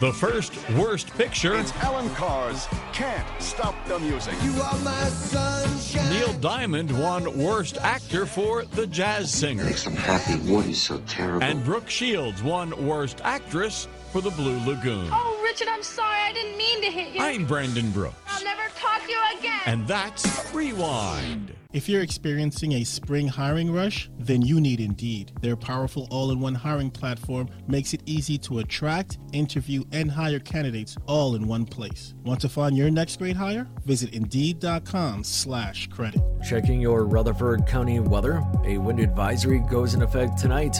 The 0.00 0.14
first 0.14 0.54
Worst 0.70 1.10
Picture. 1.18 1.56
It's 1.56 1.76
Allan 1.76 2.08
Carr's 2.14 2.66
Can't 2.94 3.28
Stop 3.38 3.74
the 3.86 3.98
Music. 3.98 4.32
You 4.44 4.52
are 4.62 4.78
my 4.78 5.04
sunshine. 5.10 6.08
Neil 6.08 6.32
Diamond 6.40 6.98
won 6.98 7.36
Worst 7.36 7.76
Actor 7.82 8.24
for 8.24 8.64
The 8.64 8.86
Jazz 8.86 9.30
Singer. 9.30 9.64
Makes 9.64 9.84
them 9.84 9.96
happy. 9.96 10.38
What 10.50 10.64
is 10.64 10.80
so 10.80 11.02
terrible? 11.06 11.44
And 11.44 11.62
Brooke 11.62 11.90
Shields 11.90 12.42
won 12.42 12.70
Worst 12.86 13.20
Actress 13.24 13.88
for 14.10 14.20
The 14.20 14.30
Blue 14.30 14.58
Lagoon. 14.66 15.08
Oh, 15.12 15.40
Richard, 15.42 15.68
I'm 15.68 15.82
sorry. 15.82 16.18
I 16.20 16.32
didn't 16.32 16.56
mean 16.56 16.80
to 16.82 16.90
hit 16.90 17.14
you. 17.14 17.20
I'm 17.20 17.46
Brandon 17.46 17.90
Brooks. 17.90 18.16
I'll 18.26 18.44
never 18.44 18.62
talk 18.76 19.04
to 19.04 19.10
you 19.10 19.18
again. 19.38 19.60
And 19.66 19.86
that's 19.86 20.52
Rewind. 20.52 21.54
If 21.72 21.88
you're 21.88 22.02
experiencing 22.02 22.72
a 22.72 22.82
spring 22.84 23.28
hiring 23.28 23.72
rush, 23.72 24.10
then 24.18 24.42
you 24.42 24.60
need 24.60 24.80
Indeed. 24.80 25.30
Their 25.40 25.54
powerful 25.54 26.08
all-in-one 26.10 26.56
hiring 26.56 26.90
platform 26.90 27.48
makes 27.68 27.94
it 27.94 28.02
easy 28.06 28.36
to 28.38 28.58
attract, 28.58 29.18
interview, 29.32 29.84
and 29.92 30.10
hire 30.10 30.40
candidates 30.40 30.96
all 31.06 31.36
in 31.36 31.46
one 31.46 31.64
place. 31.64 32.14
Want 32.24 32.40
to 32.40 32.48
find 32.48 32.76
your 32.76 32.90
next 32.90 33.20
great 33.20 33.36
hire? 33.36 33.68
Visit 33.86 34.12
Indeed.com 34.12 35.22
slash 35.22 35.86
credit. 35.88 36.20
Checking 36.42 36.80
your 36.80 37.04
Rutherford 37.04 37.66
County 37.68 38.00
weather. 38.00 38.42
A 38.64 38.78
wind 38.78 38.98
advisory 38.98 39.60
goes 39.70 39.94
in 39.94 40.02
effect 40.02 40.38
tonight. 40.38 40.76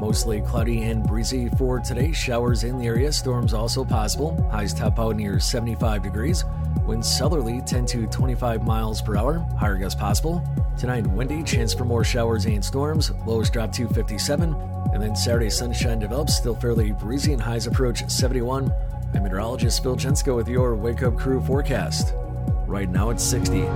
Mostly 0.00 0.40
cloudy 0.40 0.84
and 0.84 1.06
breezy 1.06 1.50
for 1.50 1.78
today. 1.78 2.10
Showers 2.10 2.64
in 2.64 2.78
the 2.78 2.86
area. 2.86 3.12
Storms 3.12 3.52
also 3.52 3.84
possible. 3.84 4.34
Highs 4.50 4.72
top 4.72 4.98
out 4.98 5.14
near 5.14 5.38
75 5.38 6.02
degrees. 6.02 6.42
Winds 6.86 7.06
southerly 7.06 7.60
10 7.66 7.84
to 7.84 8.06
25 8.06 8.64
miles 8.64 9.02
per 9.02 9.18
hour. 9.18 9.46
Higher 9.58 9.76
gusts 9.76 10.00
possible. 10.00 10.42
Tonight 10.78 11.06
windy. 11.06 11.42
Chance 11.42 11.74
for 11.74 11.84
more 11.84 12.02
showers 12.02 12.46
and 12.46 12.64
storms. 12.64 13.10
Lows 13.26 13.50
drop 13.50 13.72
to 13.72 13.88
57. 13.88 14.54
And 14.94 15.02
then 15.02 15.14
Saturday 15.14 15.50
sunshine 15.50 15.98
develops. 15.98 16.34
Still 16.34 16.54
fairly 16.54 16.92
breezy 16.92 17.34
and 17.34 17.42
highs 17.42 17.66
approach 17.66 18.08
71. 18.10 18.72
I'm 19.12 19.22
meteorologist 19.22 19.82
Phil 19.82 19.96
Jensko 19.96 20.34
with 20.34 20.48
your 20.48 20.76
Wake 20.76 21.02
Up 21.02 21.18
Crew 21.18 21.42
forecast. 21.42 22.14
Right 22.66 22.88
now 22.88 23.10
it's 23.10 23.22
60. 23.22 23.68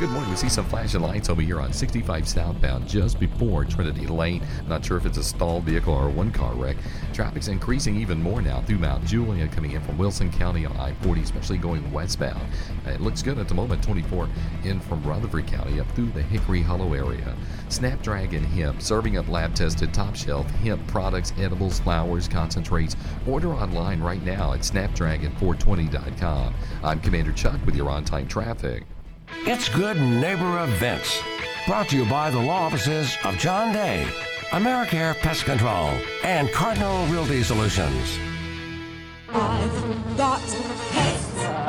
Good 0.00 0.08
morning. 0.08 0.30
We 0.30 0.36
see 0.36 0.48
some 0.48 0.64
flashing 0.64 1.02
lights 1.02 1.28
over 1.28 1.42
here 1.42 1.60
on 1.60 1.74
65 1.74 2.26
southbound 2.26 2.88
just 2.88 3.20
before 3.20 3.66
Trinity 3.66 4.06
Lane. 4.06 4.42
Not 4.66 4.82
sure 4.82 4.96
if 4.96 5.04
it's 5.04 5.18
a 5.18 5.22
stalled 5.22 5.64
vehicle 5.64 5.92
or 5.92 6.06
a 6.06 6.10
one 6.10 6.32
car 6.32 6.54
wreck. 6.54 6.78
Traffic's 7.12 7.48
increasing 7.48 7.96
even 7.96 8.22
more 8.22 8.40
now 8.40 8.62
through 8.62 8.78
Mount 8.78 9.04
Juliet 9.04 9.52
coming 9.52 9.72
in 9.72 9.82
from 9.82 9.98
Wilson 9.98 10.32
County 10.32 10.64
on 10.64 10.74
I 10.78 10.94
40, 11.02 11.20
especially 11.20 11.58
going 11.58 11.92
westbound. 11.92 12.40
It 12.86 13.02
looks 13.02 13.20
good 13.20 13.38
at 13.38 13.46
the 13.46 13.52
moment 13.52 13.84
24 13.84 14.26
in 14.64 14.80
from 14.80 15.02
Rutherford 15.02 15.46
County 15.46 15.80
up 15.80 15.90
through 15.92 16.12
the 16.12 16.22
Hickory 16.22 16.62
Hollow 16.62 16.94
area. 16.94 17.36
Snapdragon 17.68 18.44
Hemp 18.44 18.80
serving 18.80 19.18
up 19.18 19.28
lab 19.28 19.54
tested 19.54 19.92
top 19.92 20.16
shelf 20.16 20.48
hemp 20.62 20.86
products, 20.86 21.34
edibles, 21.38 21.78
flowers, 21.78 22.26
concentrates. 22.26 22.96
Order 23.26 23.52
online 23.52 24.00
right 24.00 24.22
now 24.22 24.54
at 24.54 24.60
snapdragon420.com. 24.60 26.54
I'm 26.82 27.00
Commander 27.00 27.32
Chuck 27.32 27.60
with 27.66 27.76
your 27.76 27.90
on 27.90 28.06
time 28.06 28.26
traffic. 28.26 28.86
It's 29.46 29.68
Good 29.68 29.96
Neighbor 29.98 30.62
Events. 30.64 31.22
Brought 31.66 31.88
to 31.90 31.96
you 31.96 32.04
by 32.04 32.30
the 32.30 32.38
law 32.38 32.66
offices 32.66 33.16
of 33.24 33.38
John 33.38 33.72
Day, 33.72 34.06
AmeriCare 34.50 35.18
Pest 35.20 35.44
Control, 35.44 35.90
and 36.24 36.50
Cardinal 36.52 37.06
Realty 37.06 37.42
Solutions. 37.42 38.18
I've 39.32 40.16
got. 40.16 40.99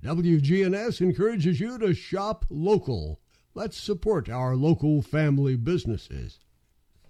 WGNS 0.00 1.00
encourages 1.00 1.58
you 1.58 1.76
to 1.78 1.92
shop 1.92 2.44
local. 2.50 3.20
Let's 3.54 3.76
support 3.76 4.28
our 4.28 4.54
local 4.54 5.02
family 5.02 5.56
businesses. 5.56 6.38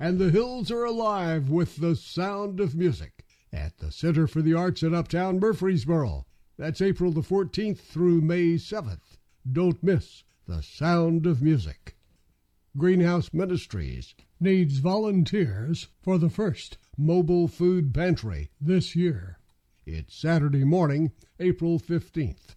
And 0.01 0.19
the 0.19 0.31
hills 0.31 0.71
are 0.71 0.85
alive 0.85 1.51
with 1.51 1.77
the 1.77 1.95
sound 1.95 2.61
of 2.61 2.75
music 2.75 3.27
at 3.53 3.77
the 3.77 3.93
Center 3.93 4.27
for 4.27 4.41
the 4.41 4.55
Arts 4.55 4.83
in 4.83 4.95
Uptown 4.95 5.39
Murfreesboro. 5.39 6.25
That's 6.57 6.81
April 6.81 7.13
the 7.13 7.21
14th 7.21 7.79
through 7.79 8.23
May 8.23 8.55
7th. 8.55 9.19
Don't 9.51 9.83
miss 9.83 10.25
the 10.47 10.63
sound 10.63 11.27
of 11.27 11.43
music. 11.43 11.95
Greenhouse 12.77 13.35
Ministries 13.35 14.15
needs 14.41 14.79
volunteers 14.79 15.89
for 16.01 16.17
the 16.17 16.31
first 16.31 16.79
mobile 16.97 17.49
food 17.49 17.93
pantry 17.93 18.51
this 18.61 18.97
year. 18.97 19.39
It's 19.85 20.15
Saturday 20.15 20.65
morning, 20.65 21.13
April 21.39 21.79
15th. 21.79 22.55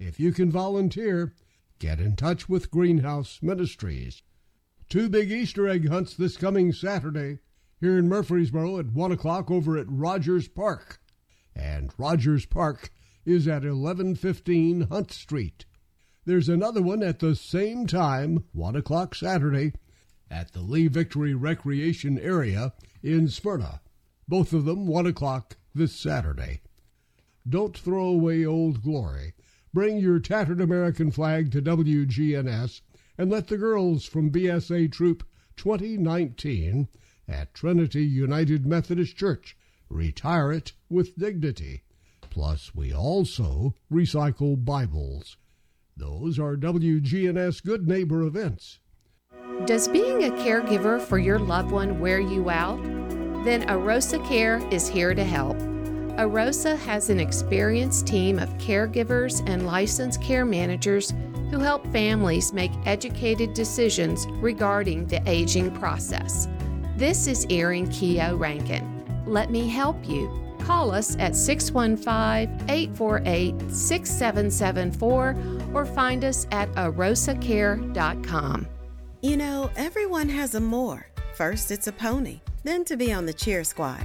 If 0.00 0.20
you 0.20 0.32
can 0.32 0.48
volunteer, 0.48 1.34
get 1.80 1.98
in 1.98 2.14
touch 2.14 2.48
with 2.48 2.70
Greenhouse 2.70 3.40
Ministries. 3.42 4.22
Two 4.88 5.08
big 5.08 5.32
Easter 5.32 5.68
egg 5.68 5.88
hunts 5.88 6.14
this 6.14 6.36
coming 6.36 6.72
Saturday 6.72 7.40
here 7.80 7.98
in 7.98 8.08
Murfreesboro 8.08 8.78
at 8.78 8.92
1 8.92 9.10
o'clock 9.10 9.50
over 9.50 9.76
at 9.76 9.90
Rogers 9.90 10.46
Park. 10.46 11.00
And 11.52 11.92
Rogers 11.98 12.46
Park 12.46 12.92
is 13.26 13.48
at 13.48 13.64
1115 13.64 14.82
Hunt 14.82 15.10
Street. 15.10 15.64
There's 16.24 16.48
another 16.48 16.80
one 16.80 17.02
at 17.02 17.18
the 17.18 17.34
same 17.34 17.88
time, 17.88 18.44
1 18.52 18.76
o'clock 18.76 19.16
Saturday, 19.16 19.72
at 20.30 20.52
the 20.52 20.60
Lee 20.60 20.86
Victory 20.86 21.34
Recreation 21.34 22.20
Area 22.20 22.72
in 23.02 23.28
Smyrna. 23.28 23.80
Both 24.28 24.52
of 24.52 24.64
them 24.64 24.86
1 24.86 25.06
o'clock 25.06 25.56
this 25.74 25.96
Saturday. 25.96 26.60
Don't 27.48 27.76
throw 27.76 28.04
away 28.04 28.46
old 28.46 28.82
glory. 28.82 29.34
Bring 29.74 29.98
your 29.98 30.18
tattered 30.18 30.60
American 30.60 31.10
flag 31.10 31.52
to 31.52 31.62
WGNS 31.62 32.80
and 33.18 33.30
let 33.30 33.48
the 33.48 33.58
girls 33.58 34.04
from 34.04 34.30
BSA 34.30 34.90
Troop 34.92 35.24
2019 35.56 36.88
at 37.28 37.52
Trinity 37.52 38.04
United 38.04 38.64
Methodist 38.64 39.16
Church 39.16 39.56
retire 39.90 40.52
it 40.52 40.72
with 40.88 41.18
dignity. 41.18 41.82
Plus, 42.30 42.74
we 42.74 42.92
also 42.92 43.74
recycle 43.92 44.62
Bibles. 44.62 45.36
Those 45.96 46.38
are 46.38 46.56
WGNS 46.56 47.62
Good 47.64 47.88
Neighbor 47.88 48.22
events. 48.22 48.78
Does 49.66 49.88
being 49.88 50.24
a 50.24 50.30
caregiver 50.30 51.00
for 51.00 51.18
your 51.18 51.38
loved 51.38 51.72
one 51.72 51.98
wear 51.98 52.20
you 52.20 52.48
out? 52.48 52.82
Then 53.44 53.66
Arosa 53.68 54.24
Care 54.26 54.66
is 54.70 54.88
here 54.88 55.14
to 55.14 55.24
help. 55.24 55.58
Arosa 56.18 56.76
has 56.78 57.10
an 57.10 57.20
experienced 57.20 58.08
team 58.08 58.40
of 58.40 58.48
caregivers 58.58 59.40
and 59.48 59.64
licensed 59.64 60.20
care 60.20 60.44
managers 60.44 61.14
who 61.48 61.60
help 61.60 61.86
families 61.92 62.52
make 62.52 62.72
educated 62.86 63.54
decisions 63.54 64.26
regarding 64.40 65.06
the 65.06 65.22
aging 65.30 65.70
process. 65.76 66.48
This 66.96 67.28
is 67.28 67.46
Erin 67.50 67.88
Keogh 67.88 68.36
Rankin. 68.36 69.24
Let 69.26 69.52
me 69.52 69.68
help 69.68 70.08
you. 70.08 70.28
Call 70.58 70.90
us 70.90 71.16
at 71.20 71.36
615 71.36 72.68
848 72.68 73.70
6774 73.70 75.36
or 75.72 75.86
find 75.86 76.24
us 76.24 76.48
at 76.50 76.68
arosacare.com. 76.72 78.66
You 79.22 79.36
know, 79.36 79.70
everyone 79.76 80.28
has 80.30 80.56
a 80.56 80.60
more. 80.60 81.06
First, 81.34 81.70
it's 81.70 81.86
a 81.86 81.92
pony, 81.92 82.40
then 82.64 82.84
to 82.86 82.96
be 82.96 83.12
on 83.12 83.24
the 83.24 83.32
cheer 83.32 83.62
squad. 83.62 84.04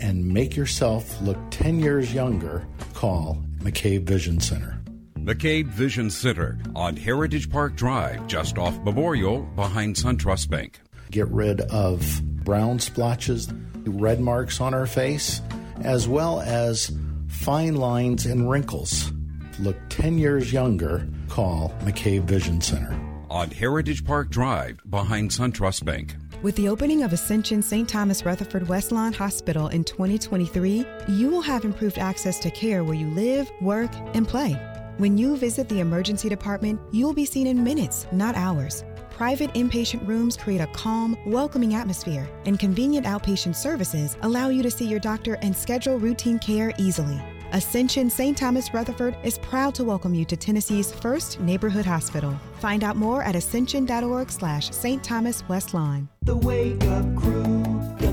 and 0.00 0.26
make 0.26 0.56
yourself 0.56 1.20
look 1.20 1.38
10 1.50 1.80
years 1.80 2.12
younger. 2.12 2.66
Call 2.94 3.42
McCabe 3.58 4.04
Vision 4.04 4.40
Center. 4.40 4.80
McCabe 5.18 5.66
Vision 5.66 6.10
Center 6.10 6.58
on 6.74 6.96
Heritage 6.96 7.50
Park 7.50 7.76
Drive, 7.76 8.26
just 8.26 8.56
off 8.56 8.78
Memorial, 8.80 9.42
behind 9.56 9.96
SunTrust 9.96 10.48
Bank. 10.48 10.80
Get 11.10 11.28
rid 11.28 11.60
of 11.60 12.22
brown 12.44 12.78
splotches, 12.78 13.48
red 13.84 14.20
marks 14.20 14.60
on 14.60 14.74
our 14.74 14.86
face, 14.86 15.42
as 15.82 16.08
well 16.08 16.40
as 16.40 16.90
fine 17.26 17.76
lines 17.76 18.26
and 18.26 18.48
wrinkles. 18.48 19.12
Look 19.58 19.76
10 19.90 20.18
years 20.18 20.52
younger. 20.52 21.06
Call 21.28 21.74
McCabe 21.80 22.24
Vision 22.24 22.60
Center. 22.60 22.98
On 23.28 23.50
Heritage 23.50 24.04
Park 24.04 24.30
Drive, 24.30 24.80
behind 24.88 25.30
SunTrust 25.30 25.84
Bank. 25.84 26.16
With 26.40 26.54
the 26.54 26.68
opening 26.68 27.02
of 27.02 27.12
Ascension 27.12 27.62
St. 27.62 27.88
Thomas 27.88 28.24
Rutherford 28.24 28.68
Westlawn 28.68 29.12
Hospital 29.12 29.66
in 29.68 29.82
2023, 29.82 30.86
you 31.08 31.30
will 31.30 31.42
have 31.42 31.64
improved 31.64 31.98
access 31.98 32.38
to 32.38 32.50
care 32.52 32.84
where 32.84 32.94
you 32.94 33.10
live, 33.10 33.50
work, 33.60 33.90
and 34.14 34.26
play. 34.26 34.52
When 34.98 35.18
you 35.18 35.36
visit 35.36 35.68
the 35.68 35.80
emergency 35.80 36.28
department, 36.28 36.80
you'll 36.92 37.12
be 37.12 37.24
seen 37.24 37.48
in 37.48 37.64
minutes, 37.64 38.06
not 38.12 38.36
hours. 38.36 38.84
Private 39.10 39.52
inpatient 39.54 40.06
rooms 40.06 40.36
create 40.36 40.60
a 40.60 40.68
calm, 40.68 41.18
welcoming 41.26 41.74
atmosphere, 41.74 42.30
and 42.44 42.56
convenient 42.56 43.04
outpatient 43.04 43.56
services 43.56 44.16
allow 44.22 44.48
you 44.48 44.62
to 44.62 44.70
see 44.70 44.86
your 44.86 45.00
doctor 45.00 45.38
and 45.42 45.56
schedule 45.56 45.98
routine 45.98 46.38
care 46.38 46.72
easily. 46.78 47.20
Ascension 47.52 48.10
St. 48.10 48.36
Thomas 48.36 48.74
Rutherford 48.74 49.16
is 49.24 49.38
proud 49.38 49.74
to 49.76 49.84
welcome 49.84 50.12
you 50.12 50.26
to 50.26 50.36
Tennessee's 50.36 50.92
first 50.92 51.40
neighborhood 51.40 51.86
hospital. 51.86 52.38
Find 52.60 52.84
out 52.84 52.96
more 52.96 53.22
at 53.22 53.34
ascension.org 53.34 54.30
slash 54.30 54.70
St. 54.70 55.02
Thomas 55.02 55.48
West 55.48 55.72
Lawn. 55.72 56.10
The 56.22 56.36
Wake 56.36 56.84
Up 56.84 57.17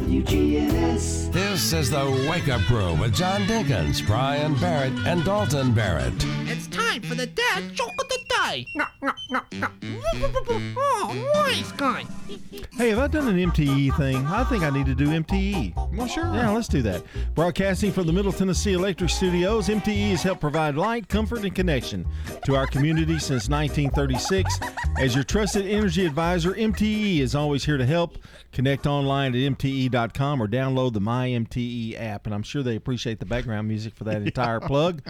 WGNS. 0.05 1.31
This 1.31 1.73
is 1.73 1.89
the 1.89 2.27
Wake 2.29 2.47
Up 2.47 2.61
Crew 2.61 2.93
with 2.93 3.15
John 3.15 3.41
Dinkins, 3.41 4.05
Brian 4.05 4.53
Barrett, 4.59 4.93
and 5.07 5.25
Dalton 5.25 5.73
Barrett. 5.73 6.13
It's 6.45 6.67
time 6.67 7.01
for 7.01 7.15
the 7.15 7.25
dad 7.25 7.73
joke 7.73 7.89
of 7.99 8.07
the 8.07 8.19
day. 8.29 8.67
Oh, 10.77 11.31
nice 11.33 11.71
guy. 11.71 12.05
Hey, 12.73 12.89
have 12.89 12.99
I 12.99 13.07
done 13.07 13.27
an 13.27 13.51
MTE 13.51 13.97
thing? 13.97 14.17
I 14.27 14.43
think 14.43 14.63
I 14.63 14.69
need 14.69 14.85
to 14.85 14.93
do 14.93 15.07
MTE. 15.07 15.73
Well, 15.97 16.07
sure. 16.07 16.25
Yeah, 16.25 16.51
let's 16.51 16.67
do 16.67 16.83
that. 16.83 17.01
Broadcasting 17.33 17.91
from 17.91 18.05
the 18.05 18.13
Middle 18.13 18.31
Tennessee 18.31 18.73
Electric 18.73 19.09
Studios, 19.09 19.69
MTE 19.69 20.11
has 20.11 20.21
helped 20.21 20.41
provide 20.41 20.75
light, 20.75 21.09
comfort, 21.09 21.39
and 21.39 21.55
connection 21.55 22.05
to 22.45 22.55
our 22.55 22.67
community 22.67 23.17
since 23.17 23.49
1936. 23.49 24.59
As 24.99 25.15
your 25.15 25.23
trusted 25.23 25.65
energy 25.65 26.05
advisor, 26.05 26.51
MTE 26.51 27.21
is 27.21 27.33
always 27.33 27.65
here 27.65 27.77
to 27.77 27.85
help. 27.85 28.19
Connect 28.51 28.85
online 28.85 29.33
at 29.33 29.57
MTE.com 29.57 29.94
or 29.95 30.47
download 30.47 30.93
the 30.93 31.01
My 31.01 31.29
MTE 31.29 31.99
app. 31.99 32.25
And 32.25 32.35
I'm 32.35 32.43
sure 32.43 32.61
they 32.61 32.75
appreciate 32.75 33.19
the 33.19 33.25
background 33.25 33.67
music 33.67 33.95
for 33.95 34.03
that 34.05 34.21
entire 34.21 34.59
plug. 34.59 35.01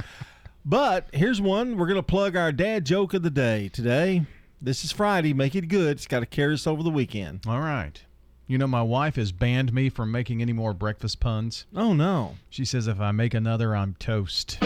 But 0.63 1.09
here's 1.13 1.41
one. 1.41 1.77
We're 1.77 1.87
going 1.87 1.95
to 1.95 2.03
plug 2.03 2.35
our 2.35 2.51
dad 2.51 2.85
joke 2.85 3.13
of 3.13 3.21
the 3.21 3.29
day 3.29 3.69
today. 3.69 4.25
This 4.61 4.83
is 4.83 4.91
Friday. 4.91 5.33
Make 5.33 5.53
it 5.55 5.67
good. 5.67 5.97
It's 5.97 6.07
got 6.07 6.21
to 6.21 6.25
carry 6.25 6.53
us 6.53 6.65
over 6.65 6.81
the 6.81 6.89
weekend. 6.89 7.41
All 7.47 7.59
right. 7.59 8.01
You 8.47 8.57
know, 8.57 8.67
my 8.67 8.81
wife 8.81 9.15
has 9.15 9.31
banned 9.31 9.73
me 9.73 9.89
from 9.89 10.11
making 10.11 10.41
any 10.41 10.53
more 10.53 10.73
breakfast 10.73 11.19
puns. 11.19 11.65
Oh, 11.75 11.93
no. 11.93 12.35
She 12.49 12.63
says 12.63 12.87
if 12.87 12.99
I 12.99 13.11
make 13.11 13.33
another, 13.33 13.75
I'm 13.75 13.95
toast. 13.99 14.59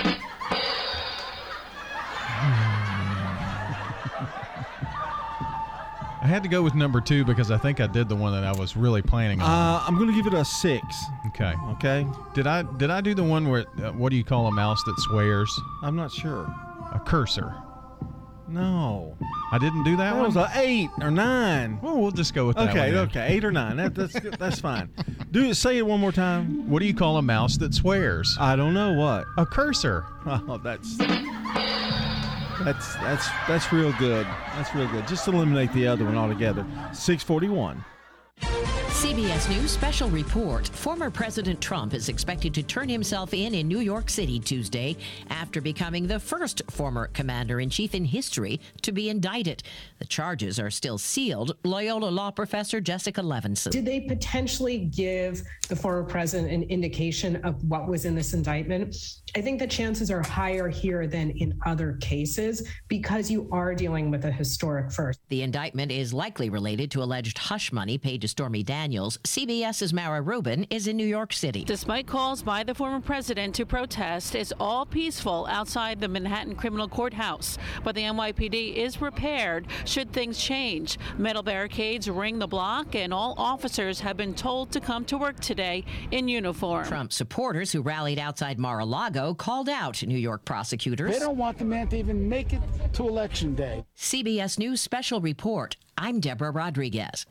I 6.22 6.28
had 6.28 6.44
to 6.44 6.50
go 6.50 6.62
with 6.62 6.76
number 6.76 7.00
two 7.00 7.24
because 7.24 7.50
I 7.50 7.58
think 7.58 7.80
I 7.80 7.88
did 7.88 8.10
the 8.10 8.16
one 8.16 8.34
that 8.34 8.44
I 8.44 8.52
was 8.60 8.76
really 8.76 9.02
planning 9.02 9.42
on. 9.42 9.50
Uh, 9.50 9.84
I'm 9.88 9.96
going 9.96 10.10
to 10.10 10.16
give 10.16 10.28
it 10.28 10.34
a 10.38 10.44
six. 10.44 10.84
okay. 11.28 11.54
Okay. 11.72 12.06
Did 12.34 12.46
I 12.46 12.64
did 12.64 12.90
I 12.90 13.00
do 13.02 13.14
the 13.14 13.24
one 13.24 13.48
where 13.50 13.66
uh, 13.84 13.92
what 13.94 14.10
do 14.10 14.18
you 14.18 14.24
call 14.26 14.48
a 14.48 14.52
mouse 14.52 14.84
that 14.84 14.96
swears? 15.00 15.50
I'm 15.82 15.96
not 15.96 16.12
sure. 16.12 16.44
A 16.94 17.02
cursor. 17.06 17.54
No. 18.48 19.16
I 19.52 19.60
didn't 19.60 19.84
do 19.84 19.96
that, 19.98 20.14
That 20.14 20.16
one. 20.16 20.26
was 20.26 20.36
a 20.36 20.50
eight 20.56 20.90
or 21.02 21.12
nine. 21.12 21.80
well, 21.82 21.98
we'll 22.02 22.10
just 22.12 22.34
go 22.34 22.48
with 22.48 22.58
that. 22.58 22.70
Okay, 22.70 22.98
okay, 22.98 23.28
eight 23.30 23.46
or 23.46 23.52
nine. 23.52 23.78
That, 23.78 23.94
that's 23.94 24.14
that's 24.38 24.60
fine. 24.60 24.90
Do 25.32 25.46
it. 25.50 25.56
Say 25.56 25.78
it 25.78 25.86
one 25.86 26.00
more 26.00 26.12
time. 26.12 26.68
What 26.70 26.80
do 26.80 26.86
you 26.86 26.96
call 26.96 27.18
a 27.18 27.22
mouse 27.22 27.58
that 27.58 27.74
swears? 27.76 28.36
I 28.40 28.56
don't 28.56 28.74
know 28.74 28.94
what. 28.94 29.26
A 29.38 29.46
cursor. 29.46 30.06
Oh, 30.26 30.58
that's 30.64 30.98
that's 32.64 32.96
that's 32.96 33.28
that's 33.48 33.72
real 33.72 33.94
good. 33.94 34.26
That's 34.56 34.74
real 34.76 34.88
good. 34.90 35.08
Just 35.08 35.28
eliminate 35.28 35.72
the 35.74 35.88
other 35.88 36.06
one 36.06 36.18
altogether. 36.18 36.66
Six 36.94 37.24
forty 37.24 37.50
one. 37.50 37.84
CBS 39.00 39.50
News 39.50 39.72
special 39.72 40.10
report. 40.10 40.68
Former 40.68 41.10
President 41.10 41.62
Trump 41.62 41.94
is 41.94 42.10
expected 42.10 42.54
to 42.54 42.62
turn 42.62 42.90
himself 42.90 43.34
in 43.34 43.54
in 43.54 43.66
New 43.66 43.80
York 43.80 44.10
City 44.10 44.42
Tuesday 44.42 44.98
after 45.30 45.62
becoming 45.62 46.06
the 46.06 46.20
first 46.20 46.62
former 46.70 47.08
commander 47.08 47.62
in 47.62 47.70
chief 47.70 47.96
in 47.96 48.04
history 48.04 48.60
to 48.82 48.92
be 48.92 49.08
indicted. 49.08 49.64
The 50.00 50.06
charges 50.06 50.60
are 50.60 50.70
still 50.70 50.98
sealed. 50.98 51.56
Loyola 51.64 52.10
law 52.10 52.30
professor 52.30 52.82
Jessica 52.82 53.22
Levinson. 53.22 53.72
Did 53.72 53.86
they 53.86 54.02
potentially 54.02 54.80
give 54.80 55.44
the 55.70 55.78
former 55.78 56.04
president 56.04 56.52
an 56.52 56.64
indication 56.64 57.38
of 57.46 57.64
what 57.64 57.88
was 57.88 58.04
in 58.04 58.16
this 58.16 58.34
indictment? 58.34 58.98
I 59.34 59.40
think 59.40 59.60
the 59.60 59.68
chances 59.68 60.12
are 60.12 60.24
higher 60.24 60.68
here 60.68 61.08
than 61.08 61.30
in 61.32 61.58
other 61.66 61.94
cases 62.02 62.68
because 62.90 63.32
you 63.32 63.48
are 63.54 63.74
dealing 63.74 64.12
with 64.12 64.26
a 64.26 64.32
historic 64.32 64.92
first. 64.92 65.22
The 65.30 65.44
indictment 65.44 65.90
is 65.90 66.14
likely 66.14 66.50
related 66.50 66.92
to 66.92 67.02
alleged 67.04 67.38
hush 67.38 67.72
money 67.72 67.98
paid 67.98 68.20
to 68.24 68.28
Stormy 68.28 68.62
Daniels. 68.62 68.89
CBS's 68.98 69.94
Mara 69.94 70.22
Rubin 70.22 70.66
is 70.70 70.88
in 70.88 70.98
New 70.98 71.06
York 71.06 71.34
City. 71.34 71.64
Despite 71.64 72.08
calls 72.08 72.42
by 72.42 72.64
the 72.64 72.74
former 72.74 73.00
president 73.00 73.54
to 73.56 73.66
protest, 73.66 74.34
it's 74.36 74.52
all 74.60 74.86
peaceful 74.86 75.48
outside 75.50 76.00
the 76.00 76.08
Manhattan 76.08 76.56
Criminal 76.56 76.88
Courthouse. 76.88 77.58
But 77.84 77.96
the 77.96 78.02
NYPD 78.02 78.76
is 78.76 78.98
prepared 78.98 79.68
should 79.86 80.12
things 80.12 80.40
change. 80.40 80.98
Metal 81.18 81.44
barricades 81.44 82.10
ring 82.10 82.40
the 82.40 82.48
block, 82.48 82.96
and 82.96 83.14
all 83.14 83.36
officers 83.38 84.00
have 84.00 84.18
been 84.18 84.34
told 84.34 84.72
to 84.72 84.80
come 84.80 85.06
to 85.06 85.18
work 85.18 85.40
today 85.40 85.86
in 86.12 86.28
uniform. 86.28 86.86
Trump 86.86 87.14
supporters 87.14 87.72
who 87.72 87.82
rallied 87.82 88.20
outside 88.20 88.58
Mar 88.58 88.80
a 88.80 88.86
Lago 88.86 89.34
called 89.34 89.70
out 89.70 90.02
New 90.04 90.18
York 90.18 90.46
prosecutors. 90.46 91.12
They 91.12 91.20
don't 91.20 91.38
want 91.38 91.58
the 91.58 91.66
man 91.66 91.88
to 91.90 91.98
even 91.98 92.28
make 92.28 92.54
it 92.54 92.62
to 92.94 93.08
Election 93.08 93.56
Day. 93.56 93.86
CBS 93.96 94.58
News 94.58 94.82
Special 94.82 95.22
Report. 95.22 95.76
I'm 95.98 96.22
Deborah 96.22 96.52
Rodriguez. 96.52 97.26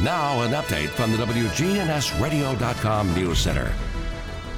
Now, 0.00 0.42
an 0.42 0.52
update 0.52 0.90
from 0.90 1.10
the 1.10 1.18
WGNSradio.com 1.18 3.14
News 3.16 3.38
Center. 3.40 3.72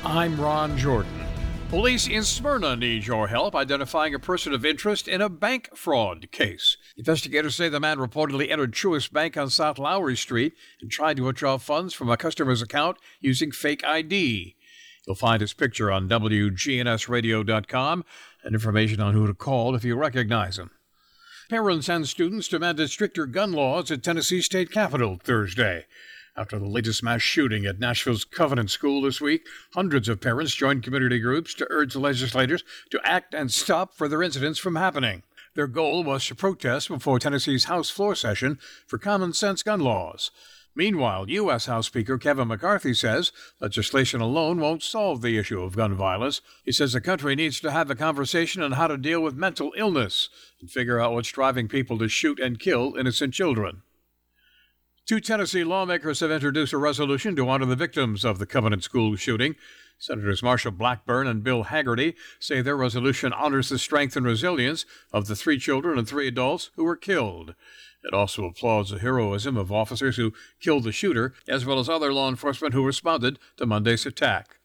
I'm 0.05 0.39
Ron 0.39 0.77
Jordan. 0.77 1.25
Police 1.71 2.07
in 2.09 2.25
Smyrna 2.25 2.77
need 2.77 3.07
your 3.07 3.27
help 3.29 3.55
identifying 3.55 4.15
a 4.15 4.19
person 4.19 4.53
of 4.53 4.67
interest 4.67 5.09
in 5.09 5.23
a 5.23 5.31
bank 5.31 5.71
fraud 5.75 6.31
case. 6.31 6.77
Investigators 6.99 7.57
say 7.57 7.71
the 7.71 7.81
man 7.81 7.97
reportedly 7.97 8.51
entered 8.51 8.75
Truist 8.75 9.15
Bank 9.15 9.39
on 9.39 9.49
South 9.49 9.79
Lowry 9.79 10.15
Street 10.15 10.53
and 10.83 10.91
tried 10.91 11.17
to 11.17 11.25
withdraw 11.25 11.57
funds 11.57 11.95
from 11.95 12.11
a 12.11 12.19
customer's 12.19 12.61
account 12.61 12.99
using 13.19 13.51
fake 13.51 13.83
ID. 13.83 14.57
You'll 15.07 15.17
find 15.17 15.41
his 15.41 15.55
picture 15.55 15.91
on 15.91 16.07
WGNSradio.com 16.07 18.05
and 18.45 18.55
information 18.55 19.01
on 19.01 19.15
who 19.15 19.27
to 19.27 19.33
call 19.33 19.75
if 19.75 19.85
you 19.85 19.97
recognize 19.97 20.59
him. 20.59 20.71
Parents 21.51 21.89
and 21.89 22.09
students 22.09 22.47
demanded 22.47 22.91
stricter 22.91 23.27
gun 23.27 23.51
laws 23.51 23.91
at 23.91 24.05
Tennessee 24.05 24.41
State 24.41 24.71
Capitol 24.71 25.19
Thursday. 25.21 25.87
After 26.37 26.61
the 26.61 26.69
latest 26.69 27.03
mass 27.03 27.23
shooting 27.23 27.67
at 27.67 27.81
Nashville's 27.81 28.25
Covenant 28.25 28.71
School 28.71 29.03
this 29.03 29.21
week, 29.21 29.45
hundreds 29.75 30.09
of 30.09 30.21
parents 30.21 30.55
joined 30.55 30.85
community 30.85 31.19
groups 31.19 31.53
to 31.55 31.67
urge 31.69 31.97
legislators 31.97 32.63
to 32.93 33.01
act 33.03 33.35
and 33.35 33.51
stop 33.51 33.97
further 33.97 34.23
incidents 34.23 34.61
from 34.61 34.77
happening. 34.77 35.25
Their 35.57 35.67
goal 35.67 36.05
was 36.05 36.25
to 36.27 36.37
protest 36.37 36.87
before 36.87 37.19
Tennessee's 37.19 37.65
House 37.65 37.91
floor 37.91 38.15
session 38.15 38.61
for 38.87 38.97
common 38.97 39.33
sense 39.33 39.65
gun 39.65 39.81
laws. 39.81 40.31
Meanwhile, 40.81 41.29
U.S. 41.29 41.67
House 41.67 41.89
Speaker 41.89 42.17
Kevin 42.17 42.49
McCarthy 42.49 42.95
says 42.95 43.33
legislation 43.61 44.23
alone 44.23 44.61
won't 44.61 44.83
solve 44.83 45.21
the 45.21 45.37
issue 45.37 45.61
of 45.61 45.77
gun 45.77 45.95
violence. 45.95 46.41
He 46.65 46.73
says 46.73 46.95
the 46.95 47.03
country 47.03 47.37
needs 47.37 47.61
to 47.61 47.71
have 47.71 47.91
a 47.91 47.95
conversation 47.95 48.63
on 48.63 48.73
how 48.73 48.87
to 48.87 48.97
deal 48.97 49.21
with 49.21 49.35
mental 49.35 49.75
illness 49.77 50.31
and 50.59 50.71
figure 50.71 50.99
out 50.99 51.13
what's 51.13 51.33
driving 51.33 51.69
people 51.69 51.99
to 51.99 52.09
shoot 52.09 52.41
and 52.41 52.59
kill 52.59 52.97
innocent 52.97 53.35
children. 53.35 53.83
Two 55.05 55.21
Tennessee 55.21 55.65
lawmakers 55.65 56.21
have 56.21 56.31
introduced 56.31 56.73
a 56.73 56.79
resolution 56.79 57.37
to 57.37 57.47
honor 57.47 57.67
the 57.67 57.77
victims 57.77 58.25
of 58.25 58.39
the 58.39 58.47
Covenant 58.47 58.83
School 58.83 59.17
shooting. 59.17 59.57
Senators 59.99 60.41
Marsha 60.41 60.75
Blackburn 60.75 61.27
and 61.27 61.45
Bill 61.45 61.65
Hagerty 61.65 62.15
say 62.39 62.63
their 62.63 62.75
resolution 62.75 63.35
honors 63.35 63.69
the 63.69 63.79
strength 63.79 64.17
and 64.17 64.25
resilience 64.25 64.87
of 65.13 65.27
the 65.27 65.37
three 65.37 65.59
children 65.59 65.99
and 65.99 66.09
three 66.09 66.27
adults 66.27 66.71
who 66.77 66.85
were 66.85 66.97
killed. 66.97 67.55
It 68.03 68.15
also 68.15 68.45
applauds 68.45 68.91
the 68.91 68.99
heroism 68.99 69.57
of 69.57 69.71
officers 69.71 70.17
who 70.17 70.33
killed 70.61 70.85
the 70.85 70.93
shooter, 70.93 71.35
as 71.47 71.67
well 71.67 71.79
as 71.79 71.89
other 71.89 72.13
law 72.13 72.29
enforcement 72.29 72.75
who 72.75 72.85
responded 72.85 73.39
to 73.59 73.67
Monday's 73.67 74.07
attack. 74.07 74.59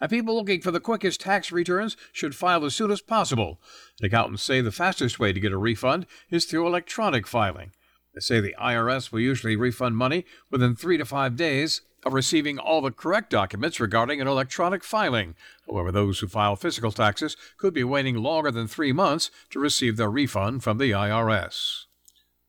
And 0.00 0.10
people 0.10 0.36
looking 0.36 0.60
for 0.60 0.70
the 0.70 0.80
quickest 0.80 1.20
tax 1.20 1.50
returns 1.50 1.96
should 2.12 2.34
file 2.34 2.64
as 2.64 2.74
soon 2.74 2.90
as 2.90 3.00
possible. 3.00 3.60
accountants 4.02 4.42
say 4.42 4.60
the 4.60 4.70
fastest 4.70 5.18
way 5.18 5.32
to 5.32 5.40
get 5.40 5.52
a 5.52 5.58
refund 5.58 6.06
is 6.30 6.44
through 6.44 6.66
electronic 6.66 7.26
filing. 7.26 7.72
They 8.14 8.20
say 8.20 8.40
the 8.40 8.54
IRS 8.60 9.10
will 9.10 9.20
usually 9.20 9.56
refund 9.56 9.96
money 9.96 10.24
within 10.50 10.76
three 10.76 10.98
to 10.98 11.04
five 11.04 11.36
days 11.36 11.80
of 12.04 12.12
receiving 12.12 12.58
all 12.58 12.80
the 12.80 12.92
correct 12.92 13.30
documents 13.30 13.80
regarding 13.80 14.20
an 14.20 14.28
electronic 14.28 14.84
filing. 14.84 15.34
However, 15.68 15.90
those 15.90 16.20
who 16.20 16.28
file 16.28 16.56
physical 16.56 16.92
taxes 16.92 17.36
could 17.56 17.74
be 17.74 17.82
waiting 17.82 18.16
longer 18.16 18.50
than 18.50 18.68
three 18.68 18.92
months 18.92 19.30
to 19.50 19.58
receive 19.58 19.96
their 19.96 20.10
refund 20.10 20.62
from 20.62 20.78
the 20.78 20.92
IRS. 20.92 21.85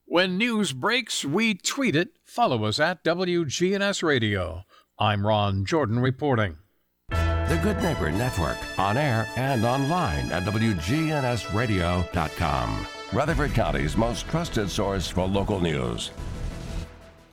When 0.09 0.37
news 0.37 0.71
breaks, 0.71 1.25
we 1.25 1.53
tweet 1.53 1.93
it. 1.93 2.11
Follow 2.23 2.63
us 2.63 2.79
at 2.79 3.03
WGNS 3.03 4.01
Radio. 4.01 4.63
I'm 4.97 5.27
Ron 5.27 5.65
Jordan 5.65 5.99
reporting. 5.99 6.55
The 7.09 7.59
Good 7.61 7.83
Neighbor 7.83 8.09
Network, 8.09 8.55
on 8.79 8.95
air 8.95 9.27
and 9.35 9.65
online 9.65 10.31
at 10.31 10.43
WGNSradio.com. 10.43 12.87
Rutherford 13.11 13.53
County's 13.53 13.97
most 13.97 14.29
trusted 14.29 14.69
source 14.69 15.09
for 15.09 15.27
local 15.27 15.59
news. 15.59 16.11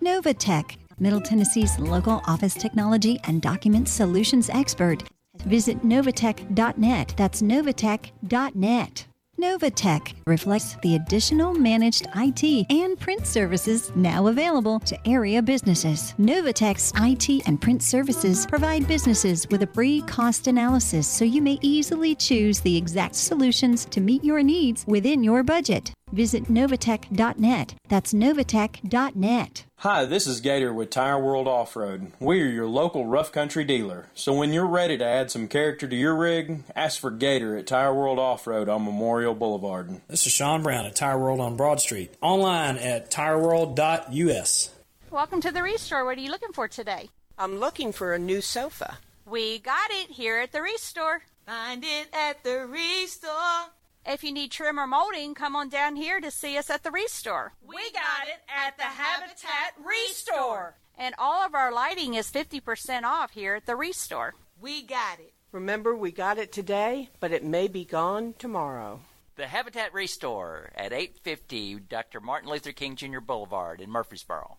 Novatech, 0.02 0.76
Middle 0.98 1.20
Tennessee's 1.20 1.78
local 1.78 2.22
office 2.26 2.54
technology 2.54 3.20
and 3.24 3.40
document 3.40 3.88
solutions 3.88 4.50
expert. 4.50 5.04
Visit 5.46 5.80
novatech.net. 5.82 7.14
That's 7.16 7.40
novatech.net. 7.40 9.06
Novatech 9.40 10.14
reflects 10.26 10.76
the 10.82 10.94
additional 10.94 11.54
managed 11.54 12.06
IT 12.14 12.66
and 12.70 12.98
print 12.98 13.26
services 13.26 13.90
now 13.96 14.28
available 14.28 14.78
to 14.80 15.08
area 15.08 15.42
businesses. 15.42 16.14
Novatech's 16.20 16.92
IT 16.96 17.46
and 17.46 17.60
print 17.60 17.82
services 17.82 18.46
provide 18.46 18.86
businesses 18.86 19.46
with 19.50 19.62
a 19.62 19.66
free 19.66 20.02
cost 20.02 20.46
analysis 20.46 21.08
so 21.08 21.24
you 21.24 21.42
may 21.42 21.58
easily 21.62 22.14
choose 22.14 22.60
the 22.60 22.76
exact 22.76 23.16
solutions 23.16 23.84
to 23.86 24.00
meet 24.00 24.22
your 24.22 24.42
needs 24.42 24.84
within 24.86 25.24
your 25.24 25.42
budget. 25.42 25.92
Visit 26.14 26.44
Novatech.net. 26.44 27.74
That's 27.88 28.14
Novatech.net. 28.14 29.64
Hi, 29.78 30.04
this 30.04 30.28
is 30.28 30.40
Gator 30.40 30.72
with 30.72 30.90
Tire 30.90 31.18
World 31.18 31.48
Off 31.48 31.74
Road. 31.74 32.12
We 32.20 32.40
are 32.40 32.46
your 32.46 32.68
local 32.68 33.04
rough 33.04 33.32
country 33.32 33.64
dealer. 33.64 34.06
So 34.14 34.32
when 34.32 34.52
you're 34.52 34.64
ready 34.64 34.96
to 34.96 35.04
add 35.04 35.32
some 35.32 35.48
character 35.48 35.88
to 35.88 35.96
your 35.96 36.14
rig, 36.14 36.62
ask 36.76 37.00
for 37.00 37.10
Gator 37.10 37.56
at 37.56 37.66
Tire 37.66 37.92
World 37.92 38.20
Off 38.20 38.46
Road 38.46 38.68
on 38.68 38.84
Memorial 38.84 39.34
Boulevard. 39.34 40.00
This 40.06 40.24
is 40.24 40.32
Sean 40.32 40.62
Brown 40.62 40.86
at 40.86 40.94
Tire 40.94 41.18
World 41.18 41.40
on 41.40 41.56
Broad 41.56 41.80
Street. 41.80 42.14
Online 42.22 42.78
at 42.78 43.10
tireworld.us. 43.10 44.70
Welcome 45.10 45.40
to 45.40 45.50
the 45.50 45.62
Restore. 45.64 46.04
What 46.04 46.16
are 46.16 46.20
you 46.20 46.30
looking 46.30 46.52
for 46.52 46.68
today? 46.68 47.10
I'm 47.36 47.58
looking 47.58 47.92
for 47.92 48.14
a 48.14 48.18
new 48.20 48.40
sofa. 48.40 48.98
We 49.26 49.58
got 49.58 49.90
it 49.90 50.10
here 50.10 50.38
at 50.38 50.52
the 50.52 50.62
Restore. 50.62 51.22
Find 51.44 51.82
it 51.84 52.08
at 52.14 52.44
the 52.44 52.66
Restore. 52.66 53.72
If 54.06 54.22
you 54.22 54.32
need 54.32 54.50
trim 54.50 54.78
or 54.78 54.86
molding, 54.86 55.34
come 55.34 55.56
on 55.56 55.70
down 55.70 55.96
here 55.96 56.20
to 56.20 56.30
see 56.30 56.58
us 56.58 56.68
at 56.68 56.82
the 56.82 56.90
Restore. 56.90 57.54
We 57.66 57.90
got 57.92 58.28
it 58.28 58.42
at 58.54 58.76
the 58.76 58.82
Habitat 58.82 59.74
Restore. 59.82 60.76
And 60.98 61.14
all 61.16 61.44
of 61.44 61.54
our 61.54 61.72
lighting 61.72 62.12
is 62.14 62.30
50% 62.30 63.04
off 63.04 63.30
here 63.30 63.54
at 63.54 63.64
the 63.66 63.76
Restore. 63.76 64.34
We 64.60 64.82
got 64.82 65.20
it. 65.20 65.32
Remember, 65.52 65.96
we 65.96 66.12
got 66.12 66.36
it 66.36 66.52
today, 66.52 67.08
but 67.18 67.32
it 67.32 67.44
may 67.44 67.66
be 67.66 67.84
gone 67.84 68.34
tomorrow. 68.38 69.00
The 69.36 69.46
Habitat 69.46 69.94
Restore 69.94 70.70
at 70.74 70.92
850 70.92 71.80
Dr. 71.88 72.20
Martin 72.20 72.50
Luther 72.50 72.72
King 72.72 72.96
Jr. 72.96 73.20
Boulevard 73.20 73.80
in 73.80 73.90
Murfreesboro. 73.90 74.58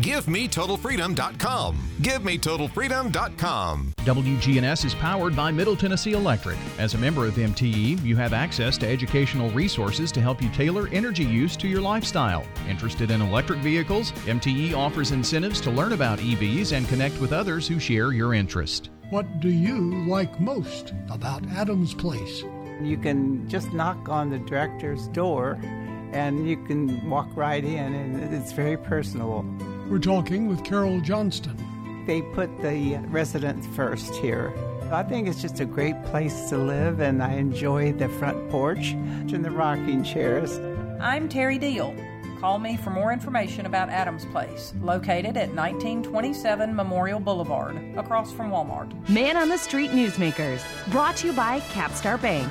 GiveMeTotalFreedom.com. 0.00 1.78
GiveMeTotalFreedom.com. 2.00 3.92
WGNS 3.98 4.84
is 4.84 4.94
powered 4.94 5.36
by 5.36 5.50
Middle 5.50 5.76
Tennessee 5.76 6.12
Electric. 6.12 6.56
As 6.78 6.94
a 6.94 6.98
member 6.98 7.26
of 7.26 7.34
MTE, 7.34 8.02
you 8.02 8.16
have 8.16 8.32
access 8.32 8.78
to 8.78 8.88
educational 8.88 9.50
resources 9.50 10.10
to 10.12 10.20
help 10.20 10.42
you 10.42 10.48
tailor 10.50 10.88
energy 10.88 11.24
use 11.24 11.56
to 11.58 11.68
your 11.68 11.80
lifestyle. 11.80 12.44
Interested 12.68 13.10
in 13.10 13.20
electric 13.20 13.58
vehicles? 13.60 14.12
MTE 14.26 14.74
offers 14.74 15.12
incentives 15.12 15.60
to 15.60 15.70
learn 15.70 15.92
about 15.92 16.18
EVs 16.18 16.72
and 16.72 16.88
connect 16.88 17.20
with 17.20 17.32
others 17.32 17.68
who 17.68 17.78
share 17.78 18.12
your 18.12 18.34
interest. 18.34 18.90
What 19.10 19.40
do 19.40 19.50
you 19.50 20.06
like 20.06 20.40
most 20.40 20.94
about 21.10 21.46
Adams 21.48 21.92
Place? 21.92 22.42
You 22.80 22.96
can 22.96 23.46
just 23.48 23.72
knock 23.72 24.08
on 24.08 24.30
the 24.30 24.38
director's 24.38 25.08
door 25.08 25.60
and 26.12 26.48
you 26.48 26.56
can 26.64 27.08
walk 27.08 27.28
right 27.36 27.64
in, 27.64 27.94
and 27.94 28.34
it's 28.34 28.52
very 28.52 28.76
personable. 28.76 29.44
We're 29.92 29.98
talking 29.98 30.48
with 30.48 30.64
Carol 30.64 31.02
Johnston. 31.02 31.54
They 32.06 32.22
put 32.22 32.62
the 32.62 32.96
residents 33.08 33.66
first 33.76 34.14
here. 34.14 34.50
I 34.90 35.02
think 35.02 35.28
it's 35.28 35.42
just 35.42 35.60
a 35.60 35.66
great 35.66 36.02
place 36.04 36.48
to 36.48 36.56
live, 36.56 37.00
and 37.00 37.22
I 37.22 37.34
enjoy 37.34 37.92
the 37.92 38.08
front 38.08 38.48
porch 38.48 38.92
and 38.92 39.44
the 39.44 39.50
rocking 39.50 40.02
chairs. 40.02 40.58
I'm 40.98 41.28
Terry 41.28 41.58
Deal. 41.58 41.94
Call 42.40 42.58
me 42.58 42.78
for 42.78 42.88
more 42.88 43.12
information 43.12 43.66
about 43.66 43.90
Adams 43.90 44.24
Place, 44.32 44.72
located 44.80 45.36
at 45.36 45.54
1927 45.54 46.74
Memorial 46.74 47.20
Boulevard, 47.20 47.76
across 47.98 48.32
from 48.32 48.50
Walmart. 48.50 49.10
Man 49.10 49.36
on 49.36 49.50
the 49.50 49.58
Street 49.58 49.90
Newsmakers, 49.90 50.62
brought 50.90 51.16
to 51.18 51.26
you 51.26 51.32
by 51.34 51.60
Capstar 51.60 52.18
Bank. 52.18 52.50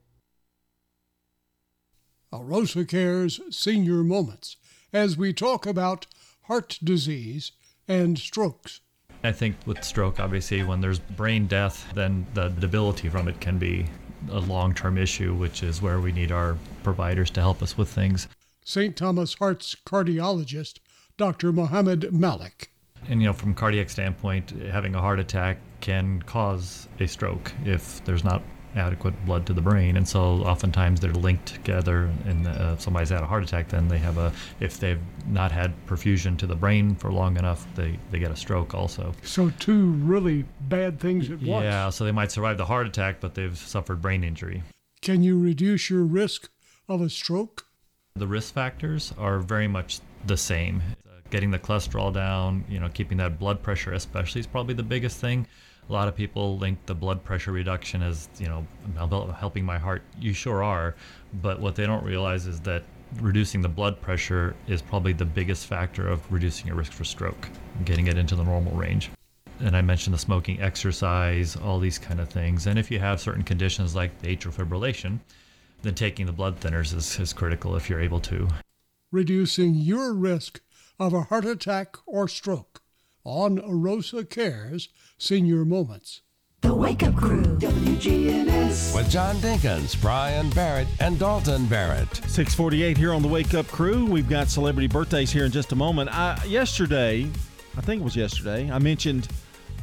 Arosa 2.33 2.87
Cares 2.87 3.41
Senior 3.49 4.03
Moments 4.03 4.55
as 4.93 5.17
we 5.17 5.33
talk 5.33 5.65
about 5.65 6.07
heart 6.43 6.79
disease 6.83 7.51
and 7.87 8.17
strokes. 8.17 8.79
I 9.23 9.31
think 9.31 9.55
with 9.65 9.83
stroke, 9.83 10.19
obviously, 10.19 10.63
when 10.63 10.81
there's 10.81 10.99
brain 10.99 11.45
death, 11.45 11.91
then 11.93 12.25
the 12.33 12.49
debility 12.49 13.09
from 13.09 13.27
it 13.27 13.39
can 13.39 13.59
be 13.59 13.85
a 14.29 14.39
long 14.39 14.73
term 14.73 14.97
issue, 14.97 15.33
which 15.33 15.61
is 15.61 15.81
where 15.81 15.99
we 15.99 16.11
need 16.11 16.31
our 16.31 16.57
providers 16.83 17.29
to 17.31 17.41
help 17.41 17.61
us 17.61 17.77
with 17.77 17.89
things. 17.89 18.27
St. 18.63 18.95
Thomas 18.95 19.33
Heart's 19.35 19.75
cardiologist, 19.85 20.79
Dr. 21.17 21.51
Mohammed 21.51 22.13
Malik. 22.13 22.71
And, 23.07 23.21
you 23.21 23.27
know, 23.27 23.33
from 23.33 23.53
cardiac 23.53 23.89
standpoint, 23.89 24.51
having 24.71 24.95
a 24.95 25.01
heart 25.01 25.19
attack 25.19 25.57
can 25.81 26.21
cause 26.21 26.87
a 26.99 27.07
stroke 27.07 27.51
if 27.65 28.03
there's 28.05 28.23
not 28.23 28.43
adequate 28.75 29.25
blood 29.25 29.45
to 29.47 29.53
the 29.53 29.61
brain, 29.61 29.97
and 29.97 30.07
so 30.07 30.21
oftentimes 30.43 30.99
they're 30.99 31.13
linked 31.13 31.47
together. 31.47 32.09
And 32.25 32.47
uh, 32.47 32.71
if 32.73 32.81
somebody's 32.81 33.09
had 33.09 33.21
a 33.21 33.25
heart 33.25 33.43
attack, 33.43 33.69
then 33.69 33.87
they 33.87 33.97
have 33.97 34.17
a. 34.17 34.31
If 34.59 34.79
they've 34.79 35.01
not 35.27 35.51
had 35.51 35.73
perfusion 35.87 36.37
to 36.39 36.47
the 36.47 36.55
brain 36.55 36.95
for 36.95 37.11
long 37.11 37.37
enough, 37.37 37.65
they 37.75 37.97
they 38.11 38.19
get 38.19 38.31
a 38.31 38.35
stroke 38.35 38.73
also. 38.73 39.13
So 39.23 39.51
two 39.59 39.91
really 39.91 40.45
bad 40.61 40.99
things 40.99 41.29
at 41.29 41.41
once. 41.41 41.63
Yeah, 41.63 41.89
so 41.89 42.05
they 42.05 42.11
might 42.11 42.31
survive 42.31 42.57
the 42.57 42.65
heart 42.65 42.87
attack, 42.87 43.19
but 43.19 43.35
they've 43.35 43.57
suffered 43.57 44.01
brain 44.01 44.23
injury. 44.23 44.63
Can 45.01 45.23
you 45.23 45.39
reduce 45.39 45.89
your 45.89 46.03
risk 46.03 46.49
of 46.87 47.01
a 47.01 47.09
stroke? 47.09 47.65
The 48.15 48.27
risk 48.27 48.53
factors 48.53 49.13
are 49.17 49.39
very 49.39 49.67
much 49.67 49.99
the 50.25 50.37
same. 50.37 50.81
Getting 51.29 51.49
the 51.49 51.59
cholesterol 51.59 52.13
down, 52.13 52.65
you 52.67 52.77
know, 52.79 52.89
keeping 52.89 53.17
that 53.19 53.39
blood 53.39 53.63
pressure 53.63 53.93
especially 53.93 54.41
is 54.41 54.47
probably 54.47 54.73
the 54.73 54.83
biggest 54.83 55.17
thing 55.17 55.47
a 55.91 55.93
lot 55.93 56.07
of 56.07 56.15
people 56.15 56.57
link 56.57 56.79
the 56.85 56.95
blood 56.95 57.21
pressure 57.23 57.51
reduction 57.51 58.01
as 58.01 58.29
you 58.39 58.47
know 58.47 58.65
helping 59.37 59.65
my 59.65 59.77
heart 59.77 60.01
you 60.19 60.31
sure 60.31 60.63
are 60.63 60.95
but 61.41 61.59
what 61.59 61.75
they 61.75 61.85
don't 61.85 62.03
realize 62.03 62.47
is 62.47 62.61
that 62.61 62.83
reducing 63.19 63.61
the 63.61 63.67
blood 63.69 63.99
pressure 64.01 64.55
is 64.67 64.81
probably 64.81 65.11
the 65.11 65.25
biggest 65.25 65.67
factor 65.67 66.07
of 66.07 66.19
reducing 66.31 66.65
your 66.67 66.77
risk 66.77 66.93
for 66.93 67.03
stroke 67.03 67.49
getting 67.83 68.07
it 68.07 68.17
into 68.17 68.35
the 68.35 68.43
normal 68.43 68.71
range 68.73 69.11
and 69.59 69.77
I 69.77 69.81
mentioned 69.81 70.15
the 70.15 70.17
smoking, 70.17 70.59
exercise, 70.59 71.55
all 71.55 71.77
these 71.79 71.99
kind 71.99 72.19
of 72.19 72.29
things. 72.29 72.65
And 72.65 72.79
if 72.79 72.89
you 72.89 72.97
have 72.97 73.21
certain 73.21 73.43
conditions 73.43 73.95
like 73.95 74.19
atrial 74.23 74.51
fibrillation, 74.51 75.19
then 75.83 75.93
taking 75.93 76.25
the 76.25 76.31
blood 76.31 76.59
thinners 76.59 76.95
is, 76.95 77.19
is 77.19 77.31
critical 77.31 77.75
if 77.75 77.87
you're 77.87 78.01
able 78.01 78.19
to. 78.21 78.47
Reducing 79.11 79.75
your 79.75 80.15
risk 80.15 80.61
of 80.99 81.13
a 81.13 81.21
heart 81.21 81.45
attack 81.45 81.95
or 82.07 82.27
stroke 82.27 82.81
on 83.23 83.59
Arosa 83.59 84.27
Cares 84.27 84.89
Senior 85.21 85.63
Moments. 85.65 86.21
The 86.61 86.73
Wake 86.73 87.03
Up 87.03 87.15
Crew, 87.15 87.43
WGNS. 87.43 88.95
With 88.95 89.07
John 89.07 89.35
Dinkins, 89.35 90.01
Brian 90.01 90.49
Barrett, 90.49 90.87
and 90.99 91.19
Dalton 91.19 91.67
Barrett. 91.67 92.15
648 92.25 92.97
here 92.97 93.13
on 93.13 93.21
the 93.21 93.27
Wake 93.27 93.53
Up 93.53 93.67
Crew. 93.67 94.03
We've 94.03 94.27
got 94.27 94.47
celebrity 94.47 94.87
birthdays 94.87 95.31
here 95.31 95.45
in 95.45 95.51
just 95.51 95.73
a 95.73 95.75
moment. 95.75 96.09
I, 96.09 96.43
yesterday, 96.45 97.29
I 97.77 97.81
think 97.81 98.01
it 98.01 98.03
was 98.03 98.15
yesterday, 98.15 98.71
I 98.71 98.79
mentioned 98.79 99.27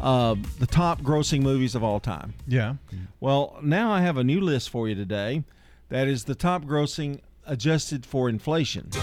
uh, 0.00 0.34
the 0.58 0.66
top 0.66 1.02
grossing 1.02 1.42
movies 1.42 1.76
of 1.76 1.84
all 1.84 2.00
time. 2.00 2.34
Yeah. 2.48 2.74
Well, 3.20 3.60
now 3.62 3.92
I 3.92 4.00
have 4.00 4.16
a 4.16 4.24
new 4.24 4.40
list 4.40 4.70
for 4.70 4.88
you 4.88 4.96
today 4.96 5.44
that 5.88 6.08
is 6.08 6.24
the 6.24 6.34
top 6.34 6.64
grossing 6.64 7.20
adjusted 7.46 8.04
for 8.04 8.28
inflation. 8.28 8.90
So 8.90 9.00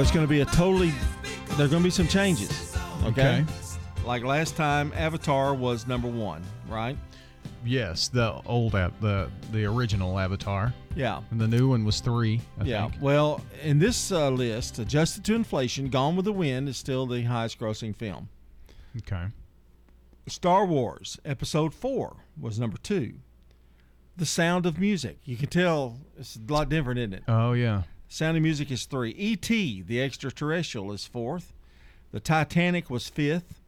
it's 0.00 0.10
going 0.10 0.24
to 0.24 0.26
be 0.26 0.40
a 0.40 0.46
totally, 0.46 0.94
there 1.58 1.66
are 1.66 1.68
going 1.68 1.82
to 1.82 1.86
be 1.86 1.90
some 1.90 2.08
changes. 2.08 2.74
Okay. 3.04 3.42
Okay. 3.42 3.63
Like 4.04 4.22
last 4.22 4.54
time, 4.54 4.92
Avatar 4.94 5.54
was 5.54 5.86
number 5.86 6.08
one, 6.08 6.42
right? 6.68 6.96
Yes, 7.64 8.08
the 8.08 8.34
old 8.44 8.74
av- 8.74 9.00
the 9.00 9.30
the 9.50 9.64
original 9.64 10.18
Avatar. 10.18 10.74
Yeah. 10.94 11.22
And 11.30 11.40
the 11.40 11.48
new 11.48 11.70
one 11.70 11.84
was 11.84 12.00
three. 12.00 12.42
I 12.60 12.64
yeah. 12.64 12.88
think. 12.88 13.02
Well, 13.02 13.40
in 13.62 13.78
this 13.78 14.12
uh, 14.12 14.28
list, 14.28 14.78
adjusted 14.78 15.24
to 15.24 15.34
inflation, 15.34 15.88
Gone 15.88 16.16
with 16.16 16.26
the 16.26 16.32
Wind 16.32 16.68
is 16.68 16.76
still 16.76 17.06
the 17.06 17.22
highest 17.22 17.58
grossing 17.58 17.96
film. 17.96 18.28
Okay. 18.98 19.24
Star 20.26 20.64
Wars 20.64 21.18
Episode 21.24 21.74
4 21.74 22.16
was 22.40 22.58
number 22.58 22.78
two. 22.78 23.14
The 24.16 24.26
Sound 24.26 24.66
of 24.66 24.78
Music. 24.78 25.18
You 25.24 25.36
can 25.36 25.48
tell 25.48 25.98
it's 26.18 26.36
a 26.36 26.52
lot 26.52 26.68
different, 26.68 27.00
isn't 27.00 27.14
it? 27.14 27.22
Oh 27.26 27.52
yeah. 27.52 27.82
Sound 28.08 28.36
of 28.36 28.42
Music 28.42 28.70
is 28.70 28.84
three. 28.84 29.10
E.T., 29.12 29.82
the 29.82 30.02
extraterrestrial, 30.02 30.92
is 30.92 31.06
fourth. 31.06 31.52
The 32.12 32.20
Titanic 32.20 32.90
was 32.90 33.08
fifth. 33.08 33.60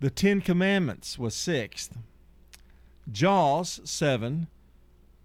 The 0.00 0.10
Ten 0.10 0.40
Commandments 0.40 1.18
was 1.18 1.34
sixth. 1.34 1.96
Jaws, 3.10 3.80
seven. 3.84 4.48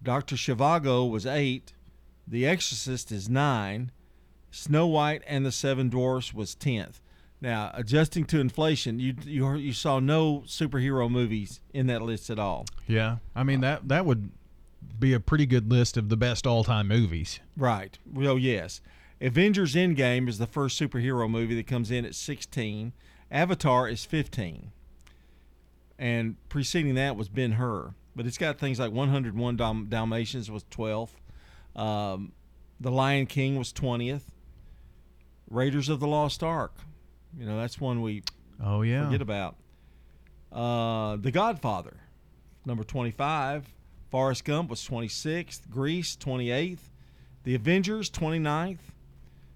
Dr. 0.02 0.36
Zhivago 0.36 1.08
was 1.08 1.26
eight. 1.26 1.72
The 2.26 2.46
Exorcist 2.46 3.12
is 3.12 3.28
nine. 3.28 3.90
Snow 4.50 4.86
White 4.86 5.22
and 5.26 5.44
the 5.44 5.52
Seven 5.52 5.88
Dwarfs 5.88 6.32
was 6.32 6.54
tenth. 6.54 7.00
Now, 7.40 7.72
adjusting 7.74 8.24
to 8.26 8.38
inflation, 8.38 9.00
you 9.00 9.14
you 9.24 9.54
you 9.54 9.72
saw 9.72 9.98
no 9.98 10.44
superhero 10.46 11.10
movies 11.10 11.60
in 11.74 11.88
that 11.88 12.02
list 12.02 12.30
at 12.30 12.38
all. 12.38 12.66
Yeah. 12.86 13.16
I 13.34 13.42
mean 13.42 13.60
that 13.62 13.88
that 13.88 14.06
would 14.06 14.30
be 14.98 15.12
a 15.12 15.20
pretty 15.20 15.46
good 15.46 15.70
list 15.70 15.96
of 15.96 16.08
the 16.08 16.16
best 16.16 16.46
all 16.46 16.62
time 16.62 16.88
movies. 16.88 17.40
Right. 17.56 17.98
Well, 18.10 18.38
yes. 18.38 18.80
Avengers 19.20 19.74
Endgame 19.74 20.28
is 20.28 20.38
the 20.38 20.46
first 20.46 20.80
superhero 20.80 21.28
movie 21.28 21.54
that 21.56 21.66
comes 21.66 21.90
in 21.90 22.04
at 22.04 22.14
16. 22.14 22.92
Avatar 23.32 23.88
is 23.88 24.04
15. 24.04 24.70
And 25.98 26.36
preceding 26.48 26.94
that 26.96 27.16
was 27.16 27.28
Ben 27.28 27.52
Hur. 27.52 27.94
But 28.14 28.26
it's 28.26 28.38
got 28.38 28.58
things 28.58 28.78
like 28.78 28.92
101 28.92 29.56
Dal- 29.56 29.84
Dalmatians 29.88 30.50
was 30.50 30.64
12th. 30.64 31.10
Um, 31.74 32.32
the 32.78 32.90
Lion 32.90 33.26
King 33.26 33.56
was 33.56 33.72
20th. 33.72 34.22
Raiders 35.48 35.88
of 35.88 35.98
the 36.00 36.06
Lost 36.06 36.42
Ark. 36.42 36.74
You 37.38 37.46
know, 37.46 37.56
that's 37.58 37.80
one 37.80 38.02
we 38.02 38.22
Oh 38.62 38.82
yeah. 38.82 39.06
forget 39.06 39.22
about. 39.22 39.56
Uh, 40.52 41.16
the 41.16 41.30
Godfather, 41.30 41.96
number 42.66 42.84
25. 42.84 43.72
Forrest 44.10 44.44
Gump 44.44 44.68
was 44.68 44.86
26th. 44.86 45.70
Grease, 45.70 46.16
28th. 46.16 46.90
The 47.44 47.54
Avengers, 47.54 48.10
29th. 48.10 48.78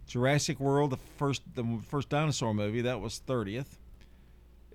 Jurassic 0.07 0.61
World, 0.61 0.91
the 0.91 0.99
first 1.17 1.43
the 1.55 1.65
first 1.89 2.09
dinosaur 2.09 2.55
movie, 2.55 2.81
that 2.83 3.01
was 3.01 3.21
30th. 3.27 3.79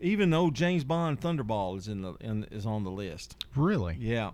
Even 0.02 0.30
though 0.32 0.50
James 0.50 0.84
Bond 0.84 1.22
Thunderball 1.22 1.78
is 1.78 1.88
in 1.88 2.02
the 2.02 2.14
in, 2.20 2.44
is 2.46 2.66
on 2.66 2.84
the 2.84 2.90
list. 2.92 3.46
Really? 3.56 3.96
Yeah. 4.00 4.32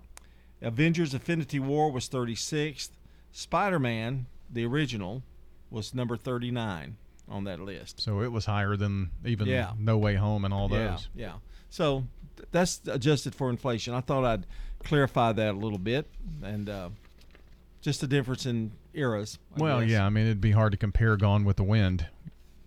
Avengers 0.61 1.13
Infinity 1.13 1.59
War 1.59 1.91
was 1.91 2.07
36th. 2.09 2.89
Spider-Man, 3.31 4.25
the 4.49 4.65
original, 4.65 5.21
was 5.69 5.93
number 5.93 6.17
39 6.17 6.97
on 7.29 7.43
that 7.43 7.59
list. 7.59 8.01
So 8.01 8.21
it 8.21 8.31
was 8.31 8.45
higher 8.45 8.75
than 8.75 9.11
even 9.25 9.47
Yeah. 9.47 9.73
No 9.77 9.97
Way 9.97 10.15
Home 10.15 10.45
and 10.45 10.53
all 10.53 10.69
Yeah, 10.71 10.87
those. 10.91 11.09
yeah. 11.13 11.33
So 11.69 12.05
th- 12.37 12.47
that's 12.51 12.81
adjusted 12.87 13.35
for 13.35 13.49
inflation. 13.51 13.93
I 13.93 14.01
thought 14.01 14.23
I'd 14.25 14.45
clarify 14.83 15.33
that 15.33 15.53
a 15.53 15.57
little 15.57 15.77
bit 15.77 16.07
and 16.41 16.67
uh, 16.69 16.89
just 17.87 18.01
the 18.01 18.07
difference 18.07 18.45
in 18.45 18.69
eras. 18.93 19.39
I 19.55 19.61
Well, 19.63 19.79
guess. 19.79 19.89
yeah. 19.91 20.05
I 20.05 20.09
mean, 20.09 20.25
it'd 20.25 20.41
be 20.41 20.51
hard 20.51 20.73
to 20.73 20.77
compare 20.77 21.15
Gone 21.15 21.45
with 21.45 21.55
the 21.55 21.63
Wind. 21.63 22.05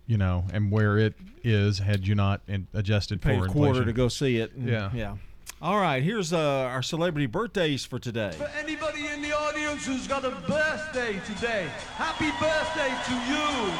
you 0.07 0.17
know, 0.17 0.45
and 0.51 0.71
where 0.71 0.97
it 0.97 1.13
is 1.43 1.77
had 1.77 2.07
you 2.07 2.15
not 2.15 2.41
in, 2.47 2.65
adjusted 2.73 3.21
Pay 3.21 3.37
for 3.37 3.45
a 3.45 3.47
quarter 3.47 3.67
inflation. 3.69 3.85
to 3.85 3.93
go 3.93 4.07
see 4.09 4.37
it. 4.37 4.51
and- 4.53 4.67
Yeah. 4.67 4.89
yeah. 4.93 5.15
All 5.61 5.79
right, 5.79 6.01
here's 6.03 6.33
uh, 6.33 6.61
our 6.63 6.81
celebrity 6.81 7.27
birthdays 7.27 7.85
for 7.85 7.99
today. 7.99 8.31
For 8.35 8.49
anybody 8.59 9.05
in 9.07 9.21
the 9.21 9.31
audience 9.31 9.85
who's 9.85 10.07
got 10.07 10.25
a 10.25 10.31
birthday 10.31 11.21
today, 11.27 11.67
happy 11.95 12.31
birthday 12.41 12.89
to 13.05 13.13
you. 13.31 13.71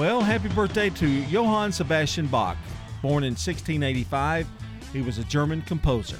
Well, 0.00 0.22
happy 0.22 0.48
birthday 0.48 0.88
to 0.90 1.06
Johann 1.06 1.70
Sebastian 1.72 2.26
Bach, 2.26 2.56
born 3.02 3.22
in 3.22 3.32
1685. 3.34 4.48
He 4.94 5.02
was 5.02 5.18
a 5.18 5.24
German 5.24 5.60
composer. 5.62 6.16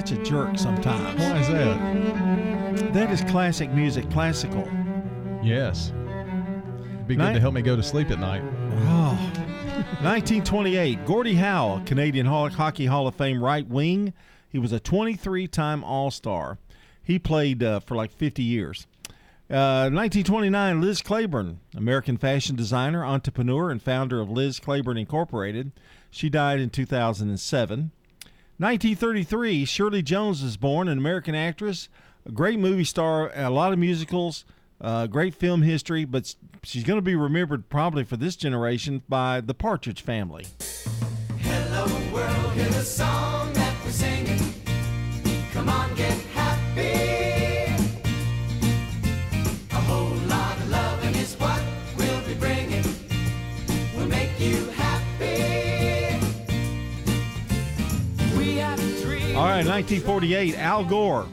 Such 0.00 0.12
a 0.12 0.22
jerk 0.22 0.58
sometimes. 0.58 1.18
Why 1.18 1.38
is 1.38 1.48
that? 1.48 2.92
That 2.92 3.10
is 3.10 3.22
classic 3.22 3.70
music, 3.70 4.10
classical. 4.10 4.68
Yes. 5.42 5.88
It'd 5.88 7.06
Be 7.06 7.14
good 7.16 7.22
Night- 7.22 7.32
to 7.32 7.40
help 7.40 7.54
me 7.54 7.62
go 7.62 7.76
to 7.76 7.82
sleep 7.82 8.10
at 8.10 8.18
night. 8.18 8.42
Oh. 8.88 9.18
1928, 10.02 11.06
Gordie 11.06 11.36
Howe, 11.36 11.80
Canadian 11.86 12.26
Hockey 12.26 12.84
Hall 12.84 13.06
of 13.08 13.14
Fame 13.14 13.42
right 13.42 13.66
wing. 13.66 14.12
He 14.50 14.58
was 14.58 14.70
a 14.72 14.78
23 14.80 15.48
time 15.48 15.82
All 15.82 16.10
Star. 16.10 16.58
He 17.02 17.18
played 17.18 17.62
uh, 17.62 17.80
for 17.80 17.94
like 17.94 18.12
50 18.12 18.42
years. 18.42 18.86
Uh, 19.48 19.88
1929, 19.90 20.82
Liz 20.82 21.00
Claiborne, 21.00 21.60
American 21.74 22.18
fashion 22.18 22.54
designer, 22.54 23.02
entrepreneur, 23.02 23.70
and 23.70 23.80
founder 23.80 24.20
of 24.20 24.28
Liz 24.28 24.60
Claiborne 24.60 24.98
Incorporated. 24.98 25.72
She 26.10 26.28
died 26.28 26.60
in 26.60 26.68
2007. 26.68 27.92
1933, 28.58 29.66
Shirley 29.66 30.00
Jones 30.00 30.42
was 30.42 30.56
born, 30.56 30.88
an 30.88 30.96
American 30.96 31.34
actress, 31.34 31.90
a 32.24 32.32
great 32.32 32.58
movie 32.58 32.84
star, 32.84 33.30
a 33.34 33.50
lot 33.50 33.74
of 33.74 33.78
musicals, 33.78 34.46
uh, 34.80 35.06
great 35.06 35.34
film 35.34 35.60
history, 35.60 36.06
but 36.06 36.34
she's 36.62 36.82
going 36.82 36.96
to 36.96 37.02
be 37.02 37.14
remembered 37.14 37.68
probably 37.68 38.02
for 38.02 38.16
this 38.16 38.34
generation 38.34 39.02
by 39.10 39.42
the 39.42 39.52
Partridge 39.52 40.00
Family. 40.00 40.46
Hello 41.40 41.84
world, 42.10 42.52
hear 42.54 42.64
the 42.70 42.82
song 42.82 43.52
that 43.52 43.76
we're 43.84 43.90
singing. 43.90 44.54
Come 45.52 45.68
on, 45.68 45.94
get 45.94 46.25
All 59.36 59.42
right, 59.44 59.66
1948, 59.66 60.56
Al 60.56 60.82
Gore, 60.84 61.26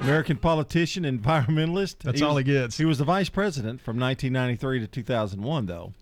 American 0.00 0.36
politician, 0.36 1.04
environmentalist. 1.04 1.98
That's 2.00 2.18
He 2.18 2.24
all 2.24 2.34
was- 2.34 2.44
he 2.44 2.52
gets. 2.52 2.78
He 2.78 2.84
was 2.84 2.98
the 2.98 3.04
vice 3.04 3.28
president 3.28 3.80
from 3.80 3.96
1993 3.96 4.80
to 4.80 4.86
2001, 4.88 5.66
though. 5.66 5.92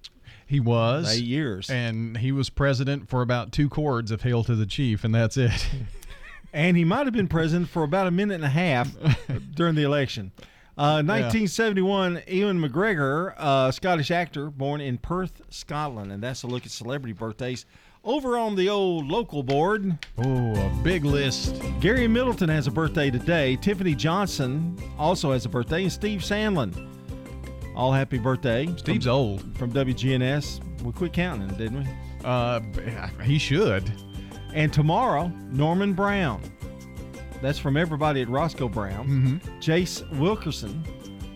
He 0.46 0.60
was 0.60 1.14
Eight 1.18 1.24
years. 1.24 1.68
and 1.68 2.16
he 2.16 2.32
was 2.32 2.48
president 2.48 3.08
for 3.10 3.20
about 3.20 3.52
two 3.52 3.68
chords 3.68 4.10
of 4.10 4.22
"Hail 4.22 4.42
to 4.44 4.56
the 4.56 4.64
Chief," 4.66 5.04
and 5.04 5.14
that's 5.14 5.36
it. 5.36 5.68
and 6.54 6.76
he 6.76 6.84
might 6.84 7.06
have 7.06 7.12
been 7.14 7.28
president 7.28 7.68
for 7.68 7.82
about 7.82 8.06
a 8.06 8.10
minute 8.10 8.34
and 8.36 8.44
a 8.44 8.48
half 8.48 8.90
during 9.54 9.74
the 9.74 9.82
election. 9.82 10.32
Uh, 10.78 11.04
1971, 11.04 12.22
Ewan 12.28 12.58
McGregor, 12.58 13.34
uh, 13.36 13.70
Scottish 13.70 14.10
actor, 14.10 14.48
born 14.50 14.80
in 14.80 14.96
Perth, 14.96 15.42
Scotland, 15.50 16.10
and 16.10 16.22
that's 16.22 16.42
a 16.42 16.46
look 16.46 16.64
at 16.64 16.70
celebrity 16.72 17.12
birthdays. 17.12 17.66
Over 18.02 18.38
on 18.38 18.56
the 18.56 18.70
old 18.70 19.08
local 19.08 19.42
board, 19.42 19.98
oh, 20.16 20.54
a 20.54 20.80
big 20.82 21.04
list. 21.04 21.62
Gary 21.80 22.08
Middleton 22.08 22.48
has 22.48 22.66
a 22.66 22.70
birthday 22.70 23.10
today. 23.10 23.56
Tiffany 23.56 23.94
Johnson 23.94 24.78
also 24.98 25.32
has 25.32 25.44
a 25.44 25.50
birthday, 25.50 25.82
and 25.82 25.92
Steve 25.92 26.20
Sandlin. 26.20 26.88
All 27.76 27.92
happy 27.92 28.16
birthday. 28.16 28.74
Steve's 28.78 29.04
from, 29.04 29.14
old. 29.14 29.58
From 29.58 29.70
WGNS. 29.72 30.82
We 30.82 30.92
quit 30.92 31.12
counting, 31.12 31.48
didn't 31.58 31.80
we? 31.80 31.88
Uh, 32.24 32.60
he 33.22 33.38
should. 33.38 33.92
And 34.54 34.72
tomorrow, 34.72 35.28
Norman 35.50 35.92
Brown. 35.92 36.40
That's 37.42 37.58
from 37.58 37.76
everybody 37.76 38.22
at 38.22 38.30
Roscoe 38.30 38.68
Brown. 38.68 39.08
Mm-hmm. 39.08 39.58
Jace 39.58 40.08
Wilkerson, 40.18 40.82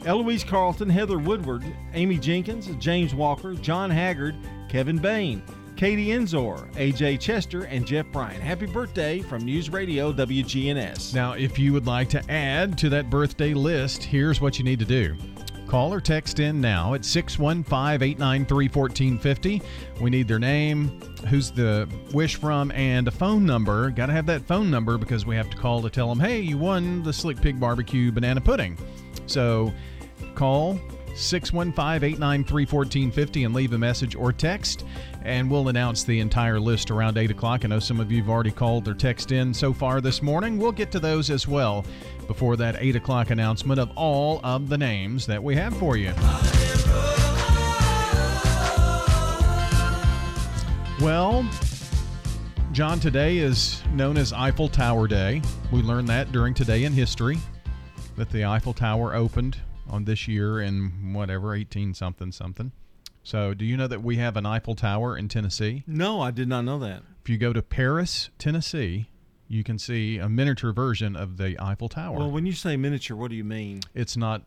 Eloise 0.07 0.45
Carlton, 0.45 0.89
Heather 0.89 1.19
Woodward, 1.19 1.63
Amy 1.93 2.17
Jenkins, 2.17 2.69
James 2.77 3.15
Walker, 3.15 3.53
John 3.53 3.91
Haggard, 3.91 4.35
Kevin 4.71 4.97
Bain, 4.97 5.43
Katie 5.77 6.09
Enzor, 6.09 6.71
AJ 6.75 7.19
Chester, 7.21 7.65
and 7.65 7.85
Jeff 7.85 8.07
Bryan. 8.13 8.41
Happy 8.41 8.67
birthday 8.67 9.21
from 9.21 9.45
News 9.45 9.71
Radio 9.71 10.13
WGNS. 10.13 11.15
Now, 11.15 11.33
if 11.33 11.59
you 11.59 11.73
would 11.73 11.87
like 11.87 12.09
to 12.11 12.31
add 12.31 12.79
to 12.79 12.89
that 12.91 13.11
birthday 13.11 13.55
list, 13.55 14.05
here's 14.05 14.41
what 14.41 14.57
you 14.59 14.65
need 14.65 14.79
to 14.79 14.85
do. 14.85 15.17
Call 15.67 15.93
or 15.93 16.01
text 16.01 16.39
in 16.39 16.61
now 16.61 16.95
at 16.95 17.05
615 17.05 17.75
893 18.09 18.69
1450. 18.69 19.63
We 20.01 20.11
need 20.11 20.29
their 20.29 20.39
name, 20.39 21.01
who's 21.29 21.51
the 21.51 21.89
wish 22.13 22.37
from, 22.37 22.71
and 22.71 23.09
a 23.09 23.11
phone 23.11 23.45
number. 23.45 23.91
Got 23.91 24.07
to 24.07 24.13
have 24.13 24.27
that 24.27 24.43
phone 24.47 24.71
number 24.71 24.97
because 24.97 25.27
we 25.27 25.35
have 25.35 25.51
to 25.51 25.57
call 25.57 25.83
to 25.83 25.91
tell 25.91 26.09
them, 26.09 26.21
hey, 26.21 26.41
you 26.41 26.57
won 26.57 27.03
the 27.03 27.13
Slick 27.13 27.41
Pig 27.41 27.59
Barbecue 27.59 28.13
Banana 28.13 28.41
Pudding. 28.41 28.79
So 29.27 29.73
call 30.37 30.79
615 31.17 32.05
893 32.05 32.67
1450 32.67 33.45
and 33.45 33.55
leave 33.55 33.73
a 33.73 33.79
message 33.79 34.15
or 34.15 34.33
text, 34.33 34.85
and 35.25 35.51
we'll 35.51 35.69
announce 35.69 36.05
the 36.05 36.21
entire 36.21 36.61
list 36.61 36.91
around 36.91 37.17
8 37.17 37.31
o'clock. 37.31 37.65
I 37.65 37.69
know 37.69 37.79
some 37.79 37.99
of 37.99 38.13
you 38.13 38.19
have 38.19 38.29
already 38.29 38.51
called 38.51 38.87
or 38.87 38.95
texted 38.95 39.33
in 39.33 39.55
so 39.55 39.73
far 39.73 40.01
this 40.01 40.23
morning. 40.23 40.59
We'll 40.59 40.73
get 40.73 40.93
to 40.93 41.01
those 41.01 41.31
as 41.31 41.49
well 41.49 41.85
before 42.27 42.57
that 42.57 42.77
8 42.79 42.97
o'clock 42.97 43.31
announcement 43.31 43.81
of 43.81 43.91
all 43.97 44.41
of 44.45 44.69
the 44.69 44.79
names 44.79 45.27
that 45.27 45.43
we 45.43 45.57
have 45.57 45.77
for 45.79 45.97
you. 45.97 46.13
Well, 51.01 51.49
John, 52.73 53.01
today 53.01 53.39
is 53.39 53.83
known 53.93 54.17
as 54.17 54.33
Eiffel 54.33 54.69
Tower 54.69 55.09
Day. 55.09 55.43
We 55.73 55.83
learned 55.83 56.09
that 56.09 56.33
during 56.33 56.55
Today 56.55 56.85
in 56.85 56.93
History 56.93 57.39
that 58.17 58.31
the 58.31 58.45
Eiffel 58.45 58.73
Tower 58.73 59.15
opened 59.15 59.59
on 59.89 60.05
this 60.05 60.29
year 60.29 60.61
in 60.61 61.13
whatever, 61.13 61.55
18 61.55 61.95
something 61.95 62.33
something. 62.33 62.73
So, 63.25 63.55
do 63.55 63.65
you 63.65 63.77
know 63.77 63.87
that 63.89 64.03
we 64.03 64.17
have 64.17 64.37
an 64.37 64.45
Eiffel 64.47 64.75
Tower 64.75 65.17
in 65.17 65.29
Tennessee? 65.29 65.83
No, 65.87 66.21
I 66.21 66.31
did 66.31 66.47
not 66.47 66.63
know 66.65 66.79
that. 66.81 67.03
If 67.23 67.29
you 67.31 67.39
go 67.39 67.53
to 67.55 67.63
Paris, 67.63 68.29
Tennessee, 68.39 69.09
you 69.49 69.65
can 69.65 69.79
see 69.79 70.19
a 70.19 70.29
miniature 70.29 70.73
version 70.73 71.17
of 71.17 71.39
the 71.39 71.57
Eiffel 71.59 71.89
Tower. 71.89 72.19
Well, 72.19 72.31
when 72.31 72.45
you 72.45 72.53
say 72.53 72.77
miniature, 72.77 73.17
what 73.17 73.31
do 73.31 73.37
you 73.37 73.45
mean? 73.45 73.81
it's 73.95 74.17
not 74.17 74.43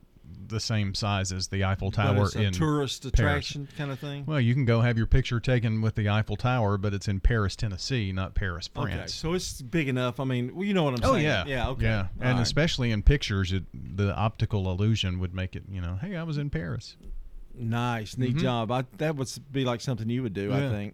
the 0.49 0.59
same 0.59 0.93
size 0.93 1.31
as 1.31 1.47
the 1.47 1.63
Eiffel 1.63 1.89
But 1.89 1.95
Tower 2.03 2.25
it's 2.25 2.35
a 2.35 2.41
in 2.43 2.53
tourist 2.53 3.01
Paris. 3.03 3.13
attraction 3.13 3.67
kind 3.77 3.91
of 3.91 3.99
thing? 3.99 4.25
Well, 4.25 4.39
you 4.41 4.53
can 4.53 4.65
go 4.65 4.81
have 4.81 4.97
your 4.97 5.07
picture 5.07 5.39
taken 5.39 5.81
with 5.81 5.95
the 5.95 6.09
Eiffel 6.09 6.35
Tower, 6.35 6.77
but 6.77 6.93
it's 6.93 7.07
in 7.07 7.19
Paris, 7.21 7.55
Tennessee, 7.55 8.11
not 8.11 8.35
Paris, 8.35 8.67
France. 8.67 8.93
Okay, 8.93 9.07
so 9.07 9.33
it's 9.33 9.61
big 9.61 9.87
enough. 9.87 10.19
I 10.19 10.23
mean, 10.25 10.53
well, 10.53 10.65
you 10.65 10.73
know 10.73 10.83
what 10.83 10.93
I'm 10.95 10.99
Oh 11.09 11.13
saying. 11.13 11.25
yeah, 11.25 11.45
yeah, 11.47 11.69
okay, 11.69 11.85
yeah, 11.85 11.99
All 12.01 12.07
and 12.27 12.37
right. 12.37 12.41
especially 12.41 12.91
in 12.91 13.01
pictures, 13.03 13.51
it, 13.53 13.63
the 13.73 14.13
optical 14.15 14.69
illusion 14.69 15.17
would 15.19 15.33
make 15.33 15.55
it. 15.55 15.63
You 15.69 15.81
know, 15.81 15.97
hey, 15.99 16.15
I 16.15 16.23
was 16.23 16.37
in 16.37 16.49
Paris. 16.49 16.95
Nice, 17.59 18.17
neat 18.17 18.35
Mhm. 18.37 18.41
job. 18.41 18.71
I, 18.71 18.83
that 18.97 19.15
would 19.15 19.29
be 19.51 19.65
like 19.65 19.81
something 19.81 20.09
you 20.09 20.23
would 20.23 20.33
do. 20.33 20.53
I 20.53 20.69
think. 20.69 20.93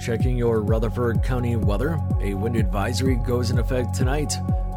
Checking 0.00 0.36
your 0.38 0.60
Rutherford 0.60 1.22
County 1.22 1.56
weather. 1.56 1.98
A 2.20 2.34
wind 2.34 2.56
advisory 2.56 3.16
goes 3.16 3.50
in 3.50 3.58
effect 3.58 3.94
tonight. 3.94 4.32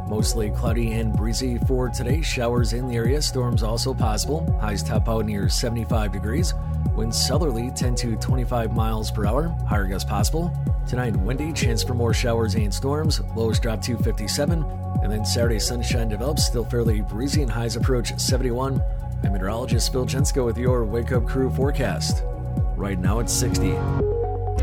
Mostly 0.10 0.50
cloudy 0.50 0.92
and 0.94 1.14
breezy 1.14 1.58
for 1.68 1.88
today. 1.90 2.22
Showers 2.22 2.74
in 2.74 2.88
the 2.88 2.96
area. 2.96 3.22
Storms 3.22 3.64
also 3.64 3.94
possible. 3.94 4.52
Highs 4.60 4.84
top 4.84 5.08
out 5.08 5.26
near 5.26 5.48
75 5.48 6.12
degrees. 6.12 6.54
Winds 6.96 7.16
southerly 7.24 7.72
10 7.76 7.96
to 7.96 8.16
25 8.18 8.74
miles 8.76 9.10
per 9.12 9.26
hour. 9.26 9.48
Higher 9.70 9.86
gusts 9.86 10.10
possible. 10.10 10.52
Tonight 10.88 11.16
windy. 11.18 11.54
Chance 11.54 11.84
for 11.84 11.94
more 11.94 12.14
showers 12.14 12.56
and 12.56 12.74
storms. 12.74 13.22
Lows 13.38 13.60
drop 13.60 13.82
to 13.84 13.96
57. 13.98 14.66
And 15.04 15.12
then 15.12 15.24
Saturday 15.24 15.60
sunshine 15.60 16.10
develops. 16.10 16.46
Still 16.46 16.66
fairly 16.66 17.02
breezy 17.02 17.42
and 17.44 17.50
highs 17.52 17.76
approach 17.78 18.20
71. 18.20 18.82
I'm 19.24 19.34
meteorologist 19.34 19.92
Phil 19.92 20.06
Jensko 20.06 20.46
with 20.46 20.58
your 20.58 20.84
Wake 20.84 21.12
Up 21.12 21.28
Crew 21.28 21.52
forecast. 21.52 22.24
Right 22.76 22.98
now 22.98 23.20
it's 23.20 23.32
60. 23.32 23.72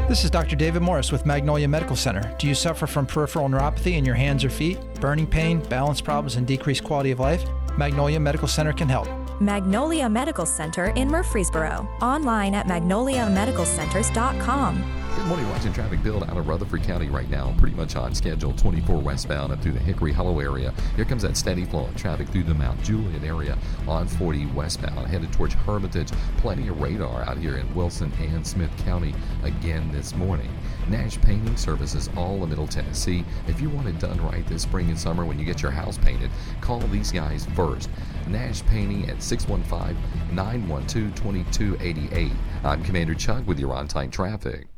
This 0.08 0.24
is 0.24 0.30
Dr. 0.30 0.56
David 0.56 0.82
Morris 0.82 1.12
with 1.12 1.24
Magnolia 1.24 1.68
Medical 1.68 1.94
Center. 1.94 2.34
Do 2.38 2.48
you 2.48 2.54
suffer 2.54 2.86
from 2.86 3.06
peripheral 3.06 3.48
neuropathy 3.48 3.96
in 3.96 4.04
your 4.04 4.16
hands 4.16 4.44
or 4.44 4.50
feet, 4.50 4.78
burning 5.00 5.26
pain, 5.26 5.60
balance 5.68 6.00
problems, 6.00 6.36
and 6.36 6.46
decreased 6.46 6.82
quality 6.82 7.12
of 7.12 7.20
life? 7.20 7.44
Magnolia 7.76 8.18
Medical 8.18 8.48
Center 8.48 8.72
can 8.72 8.88
help. 8.88 9.06
Magnolia 9.40 10.08
Medical 10.08 10.46
Center 10.46 10.86
in 10.96 11.08
Murfreesboro. 11.08 11.86
Online 12.00 12.54
at 12.54 12.66
magnoliamedicalcenters.com. 12.66 14.98
Good 15.18 15.26
morning. 15.26 15.50
Watching 15.50 15.72
traffic 15.72 16.00
build 16.04 16.22
out 16.22 16.36
of 16.36 16.46
Rutherford 16.46 16.84
County 16.84 17.08
right 17.08 17.28
now. 17.28 17.52
Pretty 17.58 17.74
much 17.74 17.96
on 17.96 18.14
schedule. 18.14 18.52
24 18.52 18.98
westbound 18.98 19.52
up 19.52 19.60
through 19.60 19.72
the 19.72 19.80
Hickory 19.80 20.12
Hollow 20.12 20.38
area. 20.38 20.72
Here 20.94 21.04
comes 21.04 21.22
that 21.22 21.36
steady 21.36 21.64
flow 21.64 21.86
of 21.86 21.96
traffic 21.96 22.28
through 22.28 22.44
the 22.44 22.54
Mount 22.54 22.80
Juliet 22.84 23.24
area 23.24 23.58
on 23.88 24.06
40 24.06 24.46
westbound. 24.46 25.08
Headed 25.08 25.32
towards 25.32 25.54
Hermitage. 25.54 26.12
Plenty 26.36 26.68
of 26.68 26.80
radar 26.80 27.24
out 27.24 27.36
here 27.36 27.56
in 27.56 27.74
Wilson 27.74 28.12
and 28.20 28.46
Smith 28.46 28.70
County 28.84 29.12
again 29.42 29.90
this 29.90 30.14
morning. 30.14 30.50
Nash 30.88 31.20
Painting 31.20 31.56
Services 31.56 32.08
all 32.16 32.44
in 32.44 32.50
Middle 32.50 32.68
Tennessee. 32.68 33.24
If 33.48 33.60
you 33.60 33.70
want 33.70 33.88
it 33.88 33.98
done 33.98 34.22
right 34.22 34.46
this 34.46 34.62
spring 34.62 34.88
and 34.88 34.98
summer 34.98 35.24
when 35.24 35.38
you 35.38 35.44
get 35.44 35.62
your 35.62 35.72
house 35.72 35.98
painted, 35.98 36.30
call 36.60 36.78
these 36.78 37.10
guys 37.10 37.44
first. 37.56 37.90
Nash 38.28 38.64
Painting 38.66 39.08
at 39.08 39.22
615 39.22 39.96
912 40.34 41.14
2288. 41.14 42.32
I'm 42.64 42.82
Commander 42.82 43.14
Chuck 43.14 43.46
with 43.46 43.58
your 43.58 43.72
on 43.74 43.88
time 43.88 44.10
traffic. 44.10 44.68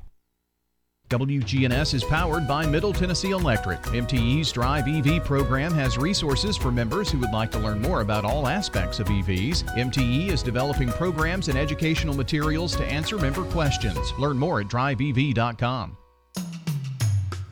WGNS 1.10 1.94
is 1.94 2.04
powered 2.04 2.46
by 2.46 2.64
Middle 2.64 2.92
Tennessee 2.92 3.32
Electric. 3.32 3.80
MTE's 3.82 4.52
Drive 4.52 4.86
EV 4.86 5.24
program 5.24 5.72
has 5.74 5.98
resources 5.98 6.56
for 6.56 6.70
members 6.70 7.10
who 7.10 7.18
would 7.18 7.32
like 7.32 7.50
to 7.50 7.58
learn 7.58 7.82
more 7.82 8.00
about 8.00 8.24
all 8.24 8.46
aspects 8.46 9.00
of 9.00 9.08
EVs. 9.08 9.64
MTE 9.76 10.28
is 10.28 10.40
developing 10.40 10.88
programs 10.88 11.48
and 11.48 11.58
educational 11.58 12.14
materials 12.14 12.76
to 12.76 12.84
answer 12.84 13.18
member 13.18 13.42
questions. 13.46 14.12
Learn 14.20 14.38
more 14.38 14.60
at 14.60 14.68
driveev.com. 14.68 15.96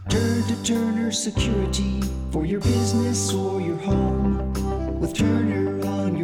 Turn 0.09 0.42
to 0.44 0.62
Turner 0.62 1.11
Security 1.11 2.01
for 2.30 2.46
your 2.46 2.61
business 2.61 3.34
or 3.34 3.61
your 3.61 3.76
home. 3.78 5.01
With 5.01 5.14
Turner 5.14 5.68
on 5.68 5.78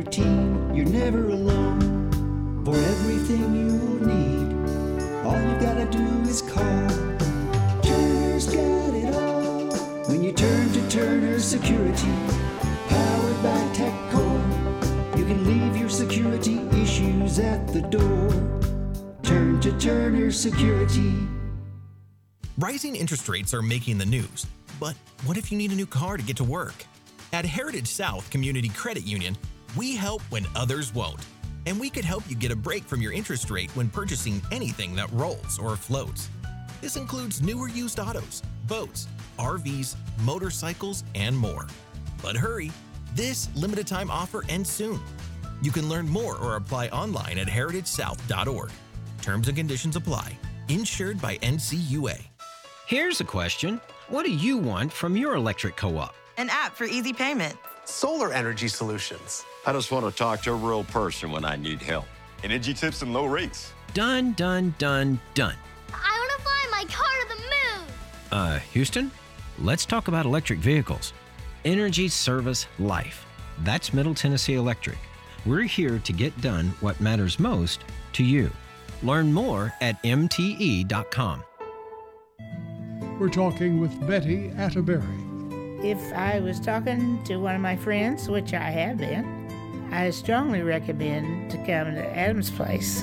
your 0.05 0.13
team, 0.13 0.75
you're 0.75 0.87
never 0.87 1.29
alone. 1.29 2.63
For 2.65 2.75
everything 2.75 3.55
you 3.55 4.07
need, 4.07 5.25
all 5.25 5.41
you 5.41 5.61
gotta 5.61 5.87
do 5.91 6.05
is 6.29 6.43
call. 6.43 6.89
Turner's 7.83 8.47
got 8.47 8.95
it 8.95 9.15
all. 9.15 9.73
When 10.09 10.23
you 10.23 10.33
turn 10.33 10.73
to 10.73 10.89
Turner 10.91 11.39
Security, 11.39 12.13
powered 12.89 13.43
by 13.43 13.59
TechCore, 13.73 15.19
you 15.19 15.25
can 15.25 15.45
leave 15.47 15.77
your 15.77 15.89
security 15.89 16.61
issues 16.83 17.39
at 17.39 17.67
the 17.69 17.83
door. 17.83 18.31
Turn 19.23 19.61
to 19.61 19.73
Turner 19.79 20.31
Security. 20.31 21.15
Rising 22.59 22.97
interest 22.97 23.29
rates 23.29 23.55
are 23.55 23.63
making 23.63 23.99
the 23.99 24.07
news, 24.07 24.47
but 24.79 24.97
what 25.25 25.37
if 25.37 25.51
you 25.51 25.59
need 25.59 25.73
a 25.73 25.75
new 25.75 25.87
car 25.87 26.17
to 26.17 26.23
get 26.23 26.37
to 26.37 26.45
work? 26.45 26.85
At 27.33 27.45
Heritage 27.45 27.89
South 27.89 28.31
Community 28.31 28.69
Credit 28.69 29.05
Union, 29.05 29.37
we 29.77 29.97
help 29.97 30.23
when 30.31 30.47
others 30.55 30.95
won't. 30.95 31.25
And 31.67 31.79
we 31.81 31.91
could 31.91 32.05
help 32.05 32.23
you 32.29 32.37
get 32.37 32.51
a 32.51 32.57
break 32.57 32.85
from 32.85 33.01
your 33.01 33.13
interest 33.13 33.51
rate 33.51 33.75
when 33.77 33.89
purchasing 33.89 34.43
anything 34.53 34.95
that 34.97 35.11
rolls 35.13 35.59
or 35.59 35.77
floats. 35.77 36.29
This 36.81 36.97
includes 36.97 37.41
newer 37.41 37.69
used 37.69 37.99
autos, 37.99 38.43
boats, 38.67 39.09
RVs, 39.39 39.97
motorcycles, 40.23 41.05
and 41.15 41.37
more. 41.37 41.67
But 42.23 42.37
hurry, 42.37 42.71
this 43.15 43.49
limited 43.57 43.87
time 43.87 44.11
offer 44.11 44.45
ends 44.49 44.71
soon. 44.71 45.01
You 45.63 45.71
can 45.71 45.89
learn 45.89 46.07
more 46.09 46.37
or 46.37 46.57
apply 46.57 46.89
online 46.89 47.39
at 47.39 47.47
heritagesouth.org. 47.47 48.71
Terms 49.23 49.49
and 49.49 49.57
conditions 49.57 49.97
apply. 49.97 50.37
Insured 50.69 51.21
by 51.21 51.39
NCUA. 51.39 52.21
Here's 52.87 53.21
a 53.23 53.25
question 53.25 53.81
What 54.09 54.27
do 54.27 54.33
you 54.33 54.59
want 54.59 54.93
from 54.93 55.17
your 55.17 55.35
electric 55.35 55.77
co 55.77 55.97
op? 55.97 56.15
An 56.37 56.51
app 56.51 56.77
for 56.77 56.85
easy 56.85 57.13
payment. 57.13 57.57
Solar 57.85 58.33
energy 58.33 58.69
solutions. 58.69 59.45
I 59.67 59.73
just 59.73 59.91
want 59.91 60.05
to 60.05 60.13
talk 60.15 60.43
to 60.43 60.53
a 60.53 60.55
real 60.55 60.85
person 60.85 61.31
when 61.31 61.45
I 61.45 61.57
need 61.57 61.81
help. 61.81 62.05
Energy 62.43 62.75
tips 62.75 63.01
and 63.01 63.15
low 63.15 63.25
rates. 63.25 63.73
Done, 63.95 64.33
done, 64.33 64.75
done, 64.77 65.19
done. 65.33 65.55
I 65.91 66.19
want 66.19 66.31
to 66.33 66.43
fly 66.43 66.67
my 66.71 66.85
car 66.93 67.07
to 67.23 67.29
the 67.29 67.43
moon. 67.43 67.89
Uh, 68.31 68.59
Houston, 68.73 69.11
let's 69.59 69.87
talk 69.87 70.09
about 70.09 70.27
electric 70.27 70.59
vehicles. 70.59 71.15
Energy 71.65 72.09
Service 72.09 72.67
Life. 72.79 73.25
That's 73.61 73.95
Middle 73.95 74.15
Tennessee 74.15 74.55
Electric. 74.55 74.99
We're 75.47 75.63
here 75.63 75.99
to 75.99 76.13
get 76.13 76.39
done 76.43 76.75
what 76.81 77.01
matters 77.01 77.39
most 77.39 77.85
to 78.15 78.25
you. 78.25 78.51
Learn 79.03 79.33
more 79.33 79.73
at 79.81 80.03
mte.com. 80.03 81.43
We're 83.19 83.29
talking 83.31 83.81
with 83.81 84.07
Betty 84.07 84.51
Atterbury. 84.59 85.03
If 85.83 86.13
I 86.13 86.41
was 86.41 86.61
talking 86.61 87.23
to 87.25 87.37
one 87.37 87.55
of 87.55 87.61
my 87.61 87.77
friends, 87.77 88.29
which 88.29 88.53
I 88.55 88.71
have 88.71 88.99
been, 88.99 89.44
I 89.95 90.11
strongly 90.11 90.61
recommend 90.63 91.53
to 91.53 91.57
come 91.59 91.95
to 91.95 92.19
Adams 92.19 92.51
Place. 92.51 93.03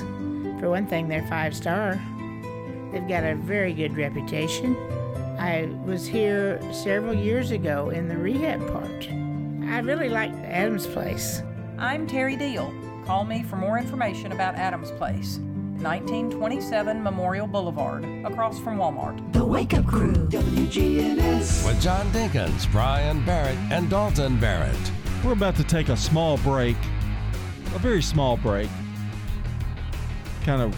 For 0.60 0.68
one 0.68 0.86
thing, 0.86 1.08
they're 1.08 1.26
five 1.26 1.56
star. 1.56 1.98
They've 2.92 3.08
got 3.08 3.24
a 3.24 3.34
very 3.34 3.72
good 3.72 3.96
reputation. 3.96 4.76
I 5.38 5.70
was 5.86 6.06
here 6.06 6.60
several 6.70 7.14
years 7.14 7.50
ago 7.50 7.88
in 7.88 8.08
the 8.08 8.16
rehab 8.18 8.60
part. 8.70 9.08
I 9.72 9.78
really 9.78 10.10
like 10.10 10.32
Adams 10.44 10.86
Place. 10.86 11.42
I'm 11.78 12.06
Terry 12.06 12.36
Deal. 12.36 12.70
Call 13.06 13.24
me 13.24 13.42
for 13.42 13.56
more 13.56 13.78
information 13.78 14.32
about 14.32 14.54
Adams 14.56 14.90
Place. 14.90 15.38
1927 15.80 17.02
Memorial 17.02 17.46
Boulevard, 17.46 18.04
across 18.26 18.58
from 18.60 18.76
Walmart. 18.76 19.32
The 19.32 19.42
Wake 19.42 19.72
Up 19.72 19.86
Crew, 19.86 20.12
WGNS. 20.28 21.66
With 21.66 21.80
John 21.80 22.06
Dinkins, 22.10 22.70
Brian 22.70 23.24
Barrett, 23.24 23.56
and 23.70 23.88
Dalton 23.88 24.38
Barrett. 24.38 24.92
We're 25.24 25.32
about 25.32 25.54
to 25.56 25.64
take 25.64 25.88
a 25.88 25.96
small 25.96 26.36
break, 26.38 26.76
a 27.74 27.78
very 27.78 28.02
small 28.02 28.36
break. 28.36 28.68
Kind 30.44 30.60
of 30.60 30.76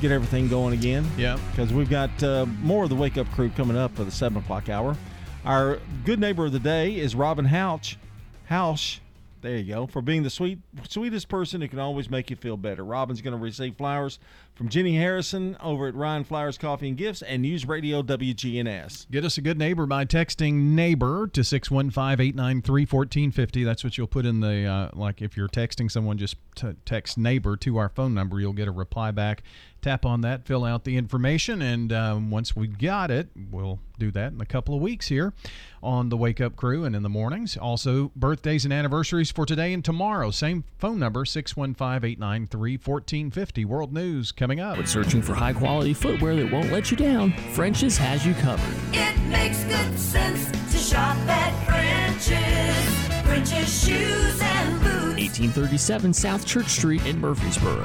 get 0.00 0.12
everything 0.12 0.48
going 0.48 0.74
again. 0.74 1.04
Yeah. 1.16 1.38
Because 1.50 1.72
we've 1.72 1.90
got 1.90 2.22
uh, 2.22 2.46
more 2.62 2.84
of 2.84 2.90
the 2.90 2.94
Wake 2.94 3.18
Up 3.18 3.28
Crew 3.32 3.50
coming 3.50 3.76
up 3.76 3.94
for 3.96 4.04
the 4.04 4.12
7 4.12 4.38
o'clock 4.38 4.68
hour. 4.68 4.96
Our 5.44 5.80
good 6.04 6.20
neighbor 6.20 6.46
of 6.46 6.52
the 6.52 6.60
day 6.60 6.94
is 6.96 7.16
Robin 7.16 7.46
Houch. 7.46 7.98
Houch, 8.46 9.00
there 9.44 9.58
you 9.58 9.74
go, 9.74 9.86
for 9.86 10.00
being 10.00 10.22
the 10.22 10.30
sweet, 10.30 10.58
sweetest 10.88 11.28
person 11.28 11.60
who 11.60 11.68
can 11.68 11.78
always 11.78 12.08
make 12.08 12.30
you 12.30 12.36
feel 12.36 12.56
better. 12.56 12.82
Robin's 12.82 13.20
going 13.20 13.36
to 13.36 13.42
receive 13.42 13.76
flowers 13.76 14.18
from 14.54 14.70
Jenny 14.70 14.96
Harrison 14.96 15.58
over 15.62 15.86
at 15.86 15.94
Ryan 15.94 16.24
Flowers 16.24 16.56
Coffee 16.56 16.88
and 16.88 16.96
Gifts 16.96 17.20
and 17.20 17.42
News 17.42 17.68
Radio 17.68 18.02
WGNS. 18.02 19.10
Get 19.10 19.22
us 19.22 19.36
a 19.36 19.42
good 19.42 19.58
neighbor 19.58 19.84
by 19.84 20.06
texting 20.06 20.74
neighbor 20.74 21.26
to 21.26 21.42
615-893-1450. 21.42 23.64
That's 23.66 23.84
what 23.84 23.98
you'll 23.98 24.06
put 24.06 24.24
in 24.24 24.40
the, 24.40 24.64
uh, 24.64 24.88
like 24.94 25.20
if 25.20 25.36
you're 25.36 25.48
texting 25.48 25.90
someone, 25.90 26.16
just 26.16 26.36
t- 26.54 26.72
text 26.86 27.18
neighbor 27.18 27.54
to 27.58 27.76
our 27.76 27.90
phone 27.90 28.14
number. 28.14 28.40
You'll 28.40 28.54
get 28.54 28.68
a 28.68 28.72
reply 28.72 29.10
back. 29.10 29.42
Tap 29.84 30.04
on 30.06 30.22
that, 30.22 30.46
fill 30.46 30.64
out 30.64 30.84
the 30.84 30.96
information, 30.96 31.60
and 31.60 31.92
um, 31.92 32.30
once 32.30 32.56
we've 32.56 32.78
got 32.78 33.10
it, 33.10 33.28
we'll 33.50 33.80
do 33.98 34.10
that 34.12 34.32
in 34.32 34.40
a 34.40 34.46
couple 34.46 34.74
of 34.74 34.80
weeks 34.80 35.08
here 35.08 35.34
on 35.82 36.08
the 36.08 36.16
Wake 36.16 36.40
Up 36.40 36.56
Crew 36.56 36.84
and 36.84 36.96
in 36.96 37.02
the 37.02 37.10
mornings. 37.10 37.58
Also, 37.58 38.10
birthdays 38.16 38.64
and 38.64 38.72
anniversaries 38.72 39.30
for 39.30 39.44
today 39.44 39.74
and 39.74 39.84
tomorrow. 39.84 40.30
Same 40.30 40.64
phone 40.78 40.98
number, 40.98 41.26
615-893-1450. 41.26 43.66
World 43.66 43.92
News 43.92 44.32
coming 44.32 44.58
up. 44.58 44.78
When 44.78 44.86
searching 44.86 45.20
for 45.20 45.34
high 45.34 45.52
quality 45.52 45.92
footwear 45.92 46.34
that 46.34 46.50
won't 46.50 46.72
let 46.72 46.90
you 46.90 46.96
down, 46.96 47.34
French's 47.52 47.98
has 47.98 48.24
you 48.24 48.32
covered. 48.36 48.74
It 48.94 49.18
makes 49.28 49.64
good 49.64 49.98
sense 49.98 50.50
to 50.72 50.78
shop 50.78 51.14
at 51.28 51.52
French's. 51.66 53.22
French's 53.22 53.84
shoes 53.84 54.40
and 54.40 54.80
boots. 54.80 55.20
1837 55.20 56.14
South 56.14 56.46
Church 56.46 56.68
Street 56.68 57.04
in 57.04 57.20
Murfreesboro. 57.20 57.84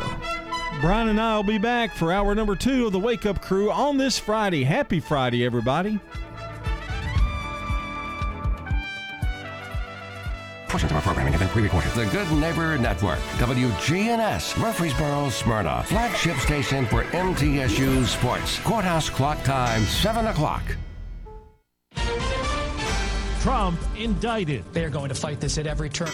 Brian 0.81 1.09
and 1.09 1.19
I 1.19 1.35
will 1.35 1.43
be 1.43 1.57
back 1.57 1.93
for 1.93 2.09
hour 2.09 2.33
number 2.33 2.55
two 2.55 2.85
of 2.85 2.93
the 2.93 2.99
Wake 2.99 3.25
Up 3.25 3.41
Crew 3.41 3.69
on 3.69 3.97
this 3.97 4.17
Friday. 4.17 4.63
Happy 4.63 5.01
Friday, 5.01 5.43
everybody. 5.43 5.99
Portions 10.69 10.89
of 10.89 10.95
our 10.95 11.01
programming 11.01 11.33
have 11.33 11.41
been 11.41 11.49
pre-recorded. 11.49 11.91
The 11.91 12.05
Good 12.05 12.31
Neighbor 12.31 12.77
Network, 12.77 13.19
WGNS, 13.39 14.57
Murfreesboro, 14.57 15.29
Smyrna, 15.29 15.83
flagship 15.83 16.37
station 16.37 16.85
for 16.85 17.03
MTSU 17.05 18.05
Sports. 18.05 18.59
Courthouse 18.59 19.09
clock 19.09 19.43
time, 19.43 19.81
7 19.81 20.27
o'clock. 20.27 20.63
Trump 23.41 23.77
indicted. 23.97 24.63
They're 24.71 24.89
going 24.89 25.09
to 25.09 25.15
fight 25.15 25.41
this 25.41 25.57
at 25.57 25.67
every 25.67 25.89
turn. 25.89 26.07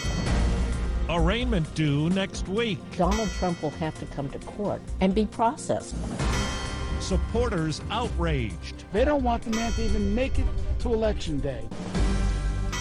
Arraignment 1.08 1.72
due 1.74 2.10
next 2.10 2.48
week. 2.48 2.78
Donald 2.96 3.30
Trump 3.30 3.62
will 3.62 3.70
have 3.70 3.96
to 4.00 4.06
come 4.06 4.28
to 4.30 4.38
court 4.40 4.82
and 5.00 5.14
be 5.14 5.24
processed. 5.26 5.94
Supporters 7.00 7.80
outraged. 7.90 8.84
They 8.92 9.04
don't 9.04 9.22
want 9.22 9.44
the 9.44 9.50
man 9.50 9.70
to 9.72 9.84
even 9.84 10.14
make 10.14 10.38
it 10.38 10.46
to 10.80 10.92
Election 10.92 11.38
Day. 11.38 11.62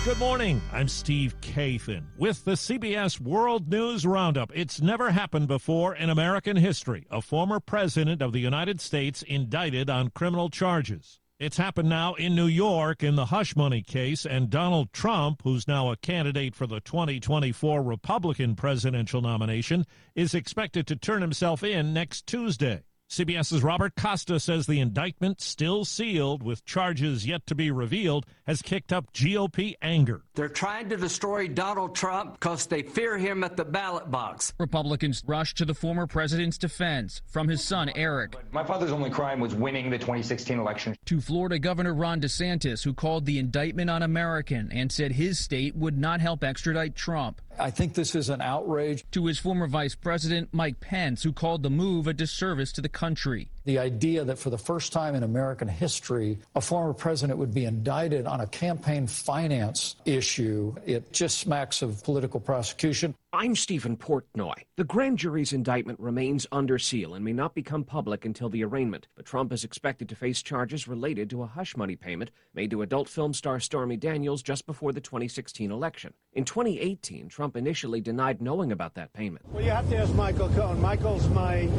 Good 0.03 0.17
morning. 0.17 0.61
I'm 0.71 0.87
Steve 0.87 1.39
Kathan 1.41 2.03
with 2.17 2.45
the 2.45 2.51
CBS 2.53 3.19
World 3.19 3.69
News 3.69 4.05
Roundup. 4.05 4.51
It's 4.55 4.81
never 4.81 5.11
happened 5.11 5.47
before 5.47 5.95
in 5.95 6.09
American 6.09 6.57
history. 6.57 7.05
A 7.11 7.21
former 7.21 7.59
president 7.59 8.21
of 8.21 8.31
the 8.31 8.39
United 8.39 8.81
States 8.81 9.21
indicted 9.21 9.89
on 9.89 10.09
criminal 10.09 10.49
charges. 10.49 11.19
It's 11.37 11.57
happened 11.57 11.89
now 11.89 12.13
in 12.13 12.33
New 12.33 12.47
York 12.47 13.03
in 13.03 13.15
the 13.15 13.25
hush 13.25 13.57
money 13.57 13.81
case, 13.81 14.25
and 14.25 14.49
Donald 14.49 14.93
Trump, 14.93 15.41
who's 15.43 15.67
now 15.67 15.91
a 15.91 15.97
candidate 15.97 16.55
for 16.55 16.65
the 16.65 16.79
2024 16.79 17.83
Republican 17.83 18.55
presidential 18.55 19.21
nomination, 19.21 19.85
is 20.15 20.33
expected 20.33 20.87
to 20.87 20.95
turn 20.95 21.21
himself 21.21 21.61
in 21.61 21.93
next 21.93 22.25
Tuesday. 22.25 22.83
CBS's 23.09 23.63
Robert 23.63 23.95
Costa 23.95 24.39
says 24.39 24.65
the 24.65 24.79
indictment, 24.79 25.39
still 25.39 25.85
sealed 25.85 26.41
with 26.41 26.65
charges 26.65 27.25
yet 27.25 27.45
to 27.45 27.53
be 27.53 27.69
revealed, 27.69 28.25
has 28.47 28.63
kicked 28.63 28.91
up 28.91 29.13
GOP 29.13 29.75
anger. 29.81 30.23
They're 30.33 30.49
trying 30.49 30.89
to 30.89 30.97
destroy 30.97 31.47
Donald 31.47 31.95
Trump 31.95 32.33
because 32.33 32.65
they 32.65 32.81
fear 32.81 33.17
him 33.17 33.43
at 33.43 33.57
the 33.57 33.63
ballot 33.63 34.09
box. 34.09 34.53
Republicans 34.59 35.23
rushed 35.27 35.57
to 35.57 35.65
the 35.65 35.75
former 35.75 36.07
president's 36.07 36.57
defense 36.57 37.21
from 37.27 37.47
his 37.47 37.63
son, 37.63 37.91
Eric. 37.95 38.35
My 38.51 38.63
father's 38.63 38.91
only 38.91 39.11
crime 39.11 39.39
was 39.39 39.53
winning 39.53 39.91
the 39.91 39.99
2016 39.99 40.57
election. 40.59 40.95
To 41.05 41.21
Florida 41.21 41.59
Governor 41.59 41.93
Ron 41.93 42.19
DeSantis, 42.19 42.83
who 42.83 42.93
called 42.93 43.25
the 43.25 43.37
indictment 43.37 43.89
un 43.89 44.01
American 44.01 44.71
and 44.71 44.91
said 44.91 45.11
his 45.11 45.37
state 45.37 45.75
would 45.75 45.97
not 45.97 46.21
help 46.21 46.43
extradite 46.43 46.95
Trump. 46.95 47.39
I 47.59 47.71
think 47.71 47.93
this 47.93 48.15
is 48.15 48.29
an 48.29 48.41
outrage. 48.41 49.05
To 49.11 49.25
his 49.25 49.39
former 49.39 49.67
vice 49.67 49.95
president, 49.95 50.49
Mike 50.51 50.79
Pence, 50.79 51.23
who 51.23 51.31
called 51.31 51.63
the 51.63 51.69
move 51.69 52.07
a 52.07 52.13
disservice 52.13 52.71
to 52.73 52.81
the 52.81 52.89
country. 52.89 53.49
The 53.65 53.79
idea 53.79 54.23
that 54.23 54.37
for 54.37 54.49
the 54.49 54.57
first 54.57 54.93
time 54.93 55.15
in 55.15 55.23
American 55.23 55.67
history, 55.67 56.37
a 56.55 56.61
former 56.61 56.93
president 56.93 57.39
would 57.39 57.53
be 57.53 57.65
indicted 57.65 58.27
on 58.27 58.41
a 58.41 58.47
campaign 58.47 59.07
finance 59.07 59.95
issue, 60.05 60.75
it 60.85 61.11
just 61.11 61.39
smacks 61.39 61.81
of 61.81 62.03
political 62.03 62.39
prosecution. 62.39 63.15
I'm 63.33 63.55
Steven 63.55 63.97
Portnoy. 63.97 64.53
The 64.77 64.83
grand 64.83 65.19
jury's 65.19 65.53
indictment 65.53 66.01
remains 66.01 66.45
under 66.51 66.77
seal 66.77 67.13
and 67.13 67.23
may 67.23 67.31
not 67.31 67.55
become 67.55 67.85
public 67.85 68.25
until 68.25 68.49
the 68.49 68.61
arraignment, 68.65 69.07
but 69.15 69.25
Trump 69.25 69.53
is 69.53 69.63
expected 69.63 70.09
to 70.09 70.17
face 70.17 70.41
charges 70.41 70.85
related 70.85 71.29
to 71.29 71.43
a 71.43 71.47
hush 71.47 71.77
money 71.77 71.95
payment 71.95 72.29
made 72.53 72.71
to 72.71 72.81
adult 72.81 73.07
film 73.07 73.33
star 73.33 73.61
Stormy 73.61 73.95
Daniels 73.95 74.43
just 74.43 74.65
before 74.65 74.91
the 74.91 74.99
2016 74.99 75.71
election. 75.71 76.13
In 76.33 76.43
2018, 76.43 77.29
Trump 77.29 77.55
initially 77.55 78.01
denied 78.01 78.41
knowing 78.41 78.73
about 78.73 78.95
that 78.95 79.13
payment. 79.13 79.45
Well, 79.47 79.63
you 79.63 79.71
have 79.71 79.89
to 79.91 79.95
ask 79.95 80.13
Michael 80.13 80.49
Cohen. 80.49 80.81
Michael's 80.81 81.29
my 81.29 81.69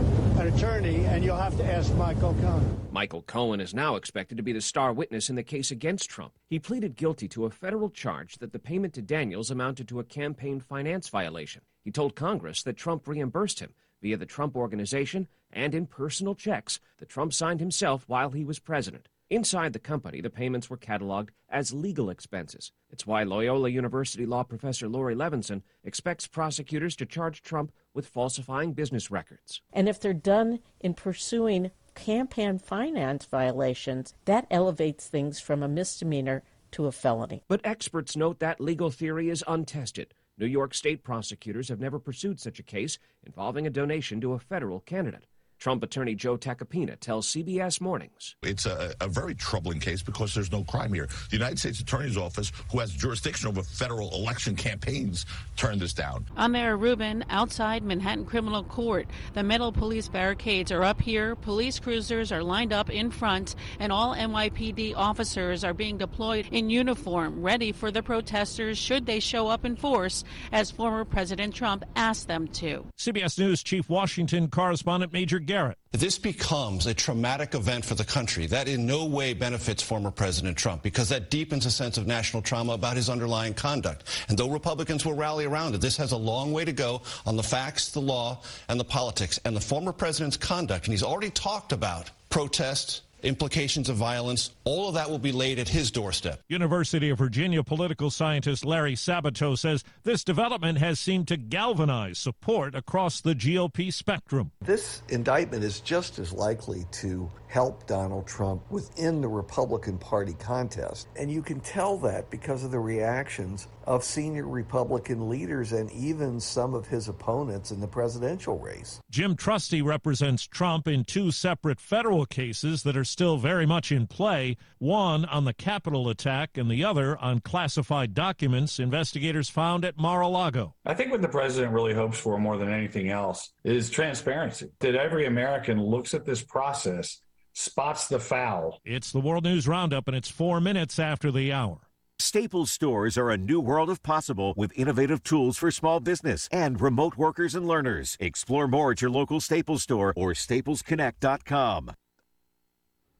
an 0.40 0.46
attorney, 0.54 1.04
and 1.04 1.22
you'll 1.22 1.36
have 1.36 1.58
to 1.58 1.70
ask 1.70 1.94
Michael 1.96 2.34
Cohen. 2.40 2.80
Michael 2.92 3.20
Cohen 3.20 3.60
is 3.60 3.74
now 3.74 3.96
expected 3.96 4.38
to 4.38 4.42
be 4.42 4.52
the 4.52 4.62
star 4.62 4.94
witness 4.94 5.28
in 5.28 5.36
the 5.36 5.42
case 5.42 5.70
against 5.70 6.08
Trump. 6.08 6.32
He 6.48 6.58
pleaded 6.58 6.96
guilty 6.96 7.28
to 7.28 7.44
a 7.44 7.50
federal 7.50 7.90
charge 7.90 8.38
that 8.38 8.52
the 8.52 8.58
payment 8.58 8.94
to 8.94 9.02
Daniels 9.02 9.50
amounted 9.50 9.86
to 9.88 10.00
a 10.00 10.04
campaign 10.04 10.60
finance 10.60 11.10
violation. 11.10 11.60
He 11.86 11.92
told 11.92 12.16
Congress 12.16 12.64
that 12.64 12.76
Trump 12.76 13.06
reimbursed 13.06 13.60
him 13.60 13.72
via 14.02 14.16
the 14.16 14.26
Trump 14.26 14.56
Organization 14.56 15.28
and 15.52 15.72
in 15.72 15.86
personal 15.86 16.34
checks 16.34 16.80
that 16.98 17.08
Trump 17.08 17.32
signed 17.32 17.60
himself 17.60 18.02
while 18.08 18.30
he 18.30 18.42
was 18.42 18.58
president. 18.58 19.08
Inside 19.30 19.72
the 19.72 19.78
company, 19.78 20.20
the 20.20 20.28
payments 20.28 20.68
were 20.68 20.76
cataloged 20.76 21.28
as 21.48 21.72
legal 21.72 22.10
expenses. 22.10 22.72
It's 22.90 23.06
why 23.06 23.22
Loyola 23.22 23.68
University 23.68 24.26
law 24.26 24.42
professor 24.42 24.88
Laurie 24.88 25.14
Levenson 25.14 25.62
expects 25.84 26.26
prosecutors 26.26 26.96
to 26.96 27.06
charge 27.06 27.40
Trump 27.40 27.70
with 27.94 28.08
falsifying 28.08 28.72
business 28.72 29.08
records. 29.12 29.62
And 29.72 29.88
if 29.88 30.00
they're 30.00 30.12
done 30.12 30.58
in 30.80 30.92
pursuing 30.92 31.70
campaign 31.94 32.58
finance 32.58 33.26
violations, 33.26 34.12
that 34.24 34.48
elevates 34.50 35.06
things 35.06 35.38
from 35.38 35.62
a 35.62 35.68
misdemeanor 35.68 36.42
to 36.72 36.86
a 36.86 36.92
felony. 36.92 37.44
But 37.46 37.60
experts 37.62 38.16
note 38.16 38.40
that 38.40 38.60
legal 38.60 38.90
theory 38.90 39.30
is 39.30 39.44
untested. 39.46 40.14
New 40.38 40.46
York 40.46 40.74
state 40.74 41.02
prosecutors 41.02 41.68
have 41.70 41.80
never 41.80 41.98
pursued 41.98 42.38
such 42.38 42.58
a 42.58 42.62
case 42.62 42.98
involving 43.24 43.66
a 43.66 43.70
donation 43.70 44.20
to 44.20 44.34
a 44.34 44.38
federal 44.38 44.80
candidate. 44.80 45.26
Trump 45.58 45.82
attorney 45.82 46.14
Joe 46.14 46.36
Tacopina 46.36 46.98
tells 46.98 47.26
CBS 47.28 47.80
Mornings. 47.80 48.36
It's 48.42 48.66
a, 48.66 48.94
a, 49.00 49.08
very 49.08 49.34
troubling 49.34 49.80
case 49.80 50.02
because 50.02 50.34
there's 50.34 50.52
no 50.52 50.62
crime 50.64 50.92
here. 50.92 51.06
The 51.30 51.36
United 51.36 51.58
States 51.58 51.80
Attorney's 51.80 52.16
Office, 52.16 52.52
who 52.70 52.78
has 52.80 52.90
jurisdiction 52.92 53.48
over 53.48 53.62
federal 53.62 54.12
election 54.14 54.54
campaigns, 54.56 55.24
turned 55.56 55.80
this 55.80 55.94
down. 55.94 56.26
I'm 56.36 56.52
Mayor 56.52 56.76
Rubin 56.76 57.24
outside 57.30 57.82
Manhattan 57.82 58.26
Criminal 58.26 58.64
Court. 58.64 59.08
The 59.34 59.42
metal 59.42 59.72
police 59.72 60.08
barricades 60.08 60.70
are 60.70 60.84
up 60.84 61.00
here. 61.00 61.34
Police 61.36 61.78
cruisers 61.78 62.32
are 62.32 62.42
lined 62.42 62.72
up 62.72 62.90
in 62.90 63.10
front, 63.10 63.54
and 63.80 63.90
all 63.90 64.14
NYPD 64.14 64.94
officers 64.96 65.64
are 65.64 65.74
being 65.74 65.96
deployed 65.96 66.48
in 66.50 66.68
uniform, 66.70 67.40
ready 67.40 67.72
for 67.72 67.90
the 67.90 68.02
protesters 68.02 68.76
should 68.78 69.06
they 69.06 69.20
show 69.20 69.48
up 69.48 69.64
in 69.64 69.76
force, 69.76 70.24
as 70.52 70.70
former 70.70 71.04
President 71.04 71.54
Trump 71.54 71.84
asked 71.96 72.28
them 72.28 72.46
to. 72.48 72.86
CBS 72.98 73.38
News 73.38 73.62
Chief 73.62 73.88
Washington 73.88 74.48
correspondent 74.48 75.12
Major 75.12 75.38
Garrett. 75.46 75.78
This 75.92 76.18
becomes 76.18 76.86
a 76.86 76.92
traumatic 76.92 77.54
event 77.54 77.84
for 77.84 77.94
the 77.94 78.04
country, 78.04 78.46
that 78.46 78.68
in 78.68 78.84
no 78.84 79.06
way 79.06 79.32
benefits 79.32 79.82
former 79.82 80.10
President 80.10 80.58
Trump 80.58 80.82
because 80.82 81.08
that 81.08 81.30
deepens 81.30 81.64
a 81.64 81.70
sense 81.70 81.96
of 81.96 82.06
national 82.06 82.42
trauma 82.42 82.74
about 82.74 82.96
his 82.96 83.08
underlying 83.08 83.54
conduct. 83.54 84.04
And 84.28 84.36
though 84.36 84.50
Republicans 84.50 85.06
will 85.06 85.14
rally 85.14 85.46
around 85.46 85.74
it, 85.74 85.80
this 85.80 85.96
has 85.96 86.12
a 86.12 86.16
long 86.16 86.52
way 86.52 86.64
to 86.64 86.72
go 86.72 87.02
on 87.24 87.36
the 87.36 87.42
facts, 87.42 87.90
the 87.90 88.00
law, 88.00 88.42
and 88.68 88.78
the 88.78 88.84
politics. 88.84 89.40
And 89.44 89.56
the 89.56 89.60
former 89.60 89.92
president's 89.92 90.36
conduct, 90.36 90.86
and 90.86 90.92
he's 90.92 91.02
already 91.02 91.30
talked 91.30 91.72
about 91.72 92.10
protests, 92.28 93.02
implications 93.26 93.88
of 93.88 93.96
violence, 93.96 94.50
all 94.64 94.88
of 94.88 94.94
that 94.94 95.10
will 95.10 95.18
be 95.18 95.32
laid 95.32 95.58
at 95.58 95.68
his 95.68 95.90
doorstep. 95.90 96.40
University 96.48 97.10
of 97.10 97.18
Virginia 97.18 97.62
political 97.62 98.10
scientist 98.10 98.64
Larry 98.64 98.94
Sabato 98.94 99.58
says 99.58 99.84
this 100.04 100.24
development 100.24 100.78
has 100.78 101.00
seemed 101.00 101.28
to 101.28 101.36
galvanize 101.36 102.18
support 102.18 102.74
across 102.74 103.20
the 103.20 103.34
GOP 103.34 103.92
spectrum. 103.92 104.52
This 104.62 105.02
indictment 105.08 105.64
is 105.64 105.80
just 105.80 106.18
as 106.18 106.32
likely 106.32 106.86
to 106.92 107.30
help 107.48 107.86
Donald 107.86 108.26
Trump 108.26 108.62
within 108.70 109.20
the 109.20 109.28
Republican 109.28 109.98
Party 109.98 110.34
contest. 110.34 111.08
And 111.16 111.30
you 111.30 111.42
can 111.42 111.60
tell 111.60 111.96
that 111.98 112.30
because 112.30 112.64
of 112.64 112.70
the 112.70 112.80
reactions 112.80 113.68
of 113.84 114.02
senior 114.02 114.46
Republican 114.46 115.28
leaders 115.28 115.72
and 115.72 115.90
even 115.92 116.40
some 116.40 116.74
of 116.74 116.86
his 116.88 117.08
opponents 117.08 117.70
in 117.70 117.80
the 117.80 117.86
presidential 117.86 118.58
race. 118.58 119.00
Jim 119.10 119.36
Trusty 119.36 119.80
represents 119.80 120.44
Trump 120.44 120.88
in 120.88 121.04
two 121.04 121.30
separate 121.30 121.80
federal 121.80 122.26
cases 122.26 122.82
that 122.82 122.96
are 122.96 123.04
still 123.04 123.36
very 123.36 123.64
much 123.64 123.92
in 123.92 124.06
play 124.06 124.56
one 124.78 125.24
on 125.26 125.44
the 125.44 125.54
Capitol 125.54 126.08
attack 126.08 126.58
and 126.58 126.70
the 126.70 126.84
other 126.84 127.16
on 127.18 127.40
classified 127.40 128.12
documents 128.12 128.80
investigators 128.80 129.48
found 129.48 129.84
at 129.84 129.96
Mar 129.96 130.20
a 130.20 130.28
Lago. 130.28 130.74
I 130.84 130.94
think 130.94 131.12
what 131.12 131.22
the 131.22 131.28
president 131.28 131.72
really 131.72 131.94
hopes 131.94 132.18
for 132.18 132.38
more 132.38 132.56
than 132.56 132.68
anything 132.68 133.10
else 133.10 133.50
is 133.62 133.88
transparency, 133.88 134.70
that 134.80 134.96
every 134.96 135.26
American 135.26 135.80
looks 135.80 136.12
at 136.12 136.24
this 136.24 136.42
process 136.42 137.20
spots 137.56 138.06
the 138.06 138.20
foul. 138.20 138.80
It's 138.84 139.10
the 139.10 139.20
World 139.20 139.44
News 139.44 139.66
Roundup, 139.66 140.06
and 140.06 140.16
it's 140.16 140.28
four 140.28 140.60
minutes 140.60 140.98
after 140.98 141.32
the 141.32 141.52
hour. 141.52 141.78
Staples 142.18 142.70
stores 142.70 143.18
are 143.18 143.30
a 143.30 143.36
new 143.36 143.60
world 143.60 143.90
of 143.90 144.02
possible 144.02 144.54
with 144.56 144.78
innovative 144.78 145.22
tools 145.22 145.56
for 145.58 145.70
small 145.70 146.00
business 146.00 146.48
and 146.52 146.80
remote 146.80 147.16
workers 147.16 147.54
and 147.54 147.66
learners. 147.66 148.16
Explore 148.20 148.68
more 148.68 148.92
at 148.92 149.02
your 149.02 149.10
local 149.10 149.40
Staples 149.40 149.82
store 149.82 150.12
or 150.16 150.32
staplesconnect.com. 150.32 151.92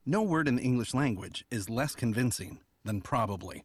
No 0.05 0.22
word 0.22 0.49
in 0.49 0.57
the 0.57 0.62
English 0.62 0.95
language 0.95 1.45
is 1.51 1.68
less 1.68 1.95
convincing 1.95 2.61
than 2.84 3.01
probably. 3.01 3.64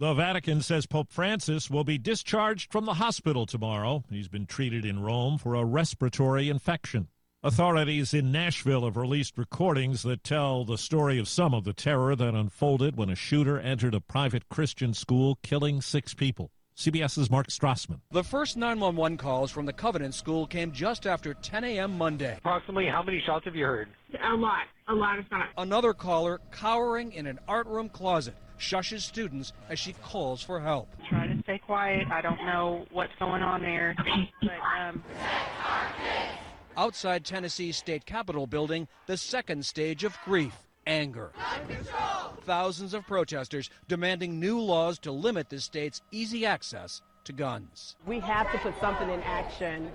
The 0.00 0.14
Vatican 0.14 0.62
says 0.62 0.86
Pope 0.86 1.12
Francis 1.12 1.68
will 1.68 1.84
be 1.84 1.98
discharged 1.98 2.72
from 2.72 2.86
the 2.86 2.94
hospital 2.94 3.44
tomorrow. 3.44 4.02
He's 4.08 4.28
been 4.28 4.46
treated 4.46 4.86
in 4.86 5.02
Rome 5.02 5.36
for 5.36 5.54
a 5.54 5.62
respiratory 5.62 6.48
infection. 6.48 7.08
Authorities 7.42 8.14
in 8.14 8.32
Nashville 8.32 8.86
have 8.86 8.96
released 8.96 9.36
recordings 9.36 10.00
that 10.04 10.24
tell 10.24 10.64
the 10.64 10.78
story 10.78 11.18
of 11.18 11.28
some 11.28 11.52
of 11.52 11.64
the 11.64 11.74
terror 11.74 12.16
that 12.16 12.34
unfolded 12.34 12.96
when 12.96 13.10
a 13.10 13.14
shooter 13.14 13.60
entered 13.60 13.94
a 13.94 14.00
private 14.00 14.48
Christian 14.48 14.94
school, 14.94 15.38
killing 15.42 15.82
six 15.82 16.14
people. 16.14 16.50
CBS's 16.78 17.30
Mark 17.30 17.48
Strassmann. 17.48 18.00
The 18.10 18.24
first 18.24 18.56
911 18.56 19.18
calls 19.18 19.50
from 19.50 19.66
the 19.66 19.72
Covenant 19.74 20.14
School 20.14 20.46
came 20.46 20.72
just 20.72 21.06
after 21.06 21.34
10 21.34 21.62
a.m. 21.62 21.98
Monday. 21.98 22.38
Approximately 22.38 22.86
how 22.86 23.02
many 23.02 23.22
shots 23.26 23.44
have 23.44 23.54
you 23.54 23.66
heard? 23.66 23.90
A 24.14 24.34
lot. 24.34 24.62
A 24.88 24.94
lot 24.94 25.18
of 25.18 25.26
shots. 25.28 25.52
Another 25.58 25.92
caller 25.92 26.40
cowering 26.52 27.12
in 27.12 27.26
an 27.26 27.38
art 27.46 27.66
room 27.66 27.90
closet 27.90 28.34
shushes 28.60 29.00
students 29.00 29.52
as 29.68 29.78
she 29.78 29.94
calls 29.94 30.42
for 30.42 30.60
help. 30.60 30.88
Try 31.08 31.26
to 31.26 31.42
stay 31.42 31.58
quiet. 31.58 32.06
I 32.12 32.20
don't 32.20 32.44
know 32.44 32.84
what's 32.92 33.12
going 33.18 33.42
on 33.42 33.62
there. 33.62 33.96
But, 33.96 34.50
um... 34.78 35.02
Outside 36.76 37.24
Tennessee's 37.24 37.76
state 37.76 38.06
capitol 38.06 38.46
building, 38.46 38.86
the 39.06 39.16
second 39.16 39.66
stage 39.66 40.04
of 40.04 40.16
grief 40.24 40.54
anger. 40.86 41.32
Thousands 42.44 42.94
of 42.94 43.06
protesters 43.06 43.70
demanding 43.88 44.40
new 44.40 44.60
laws 44.60 44.98
to 45.00 45.12
limit 45.12 45.50
the 45.50 45.60
state's 45.60 46.02
easy 46.10 46.46
access 46.46 47.02
to 47.24 47.32
guns. 47.32 47.96
We 48.06 48.20
have 48.20 48.50
to 48.52 48.58
put 48.58 48.78
something 48.80 49.08
in 49.10 49.20
action, 49.22 49.90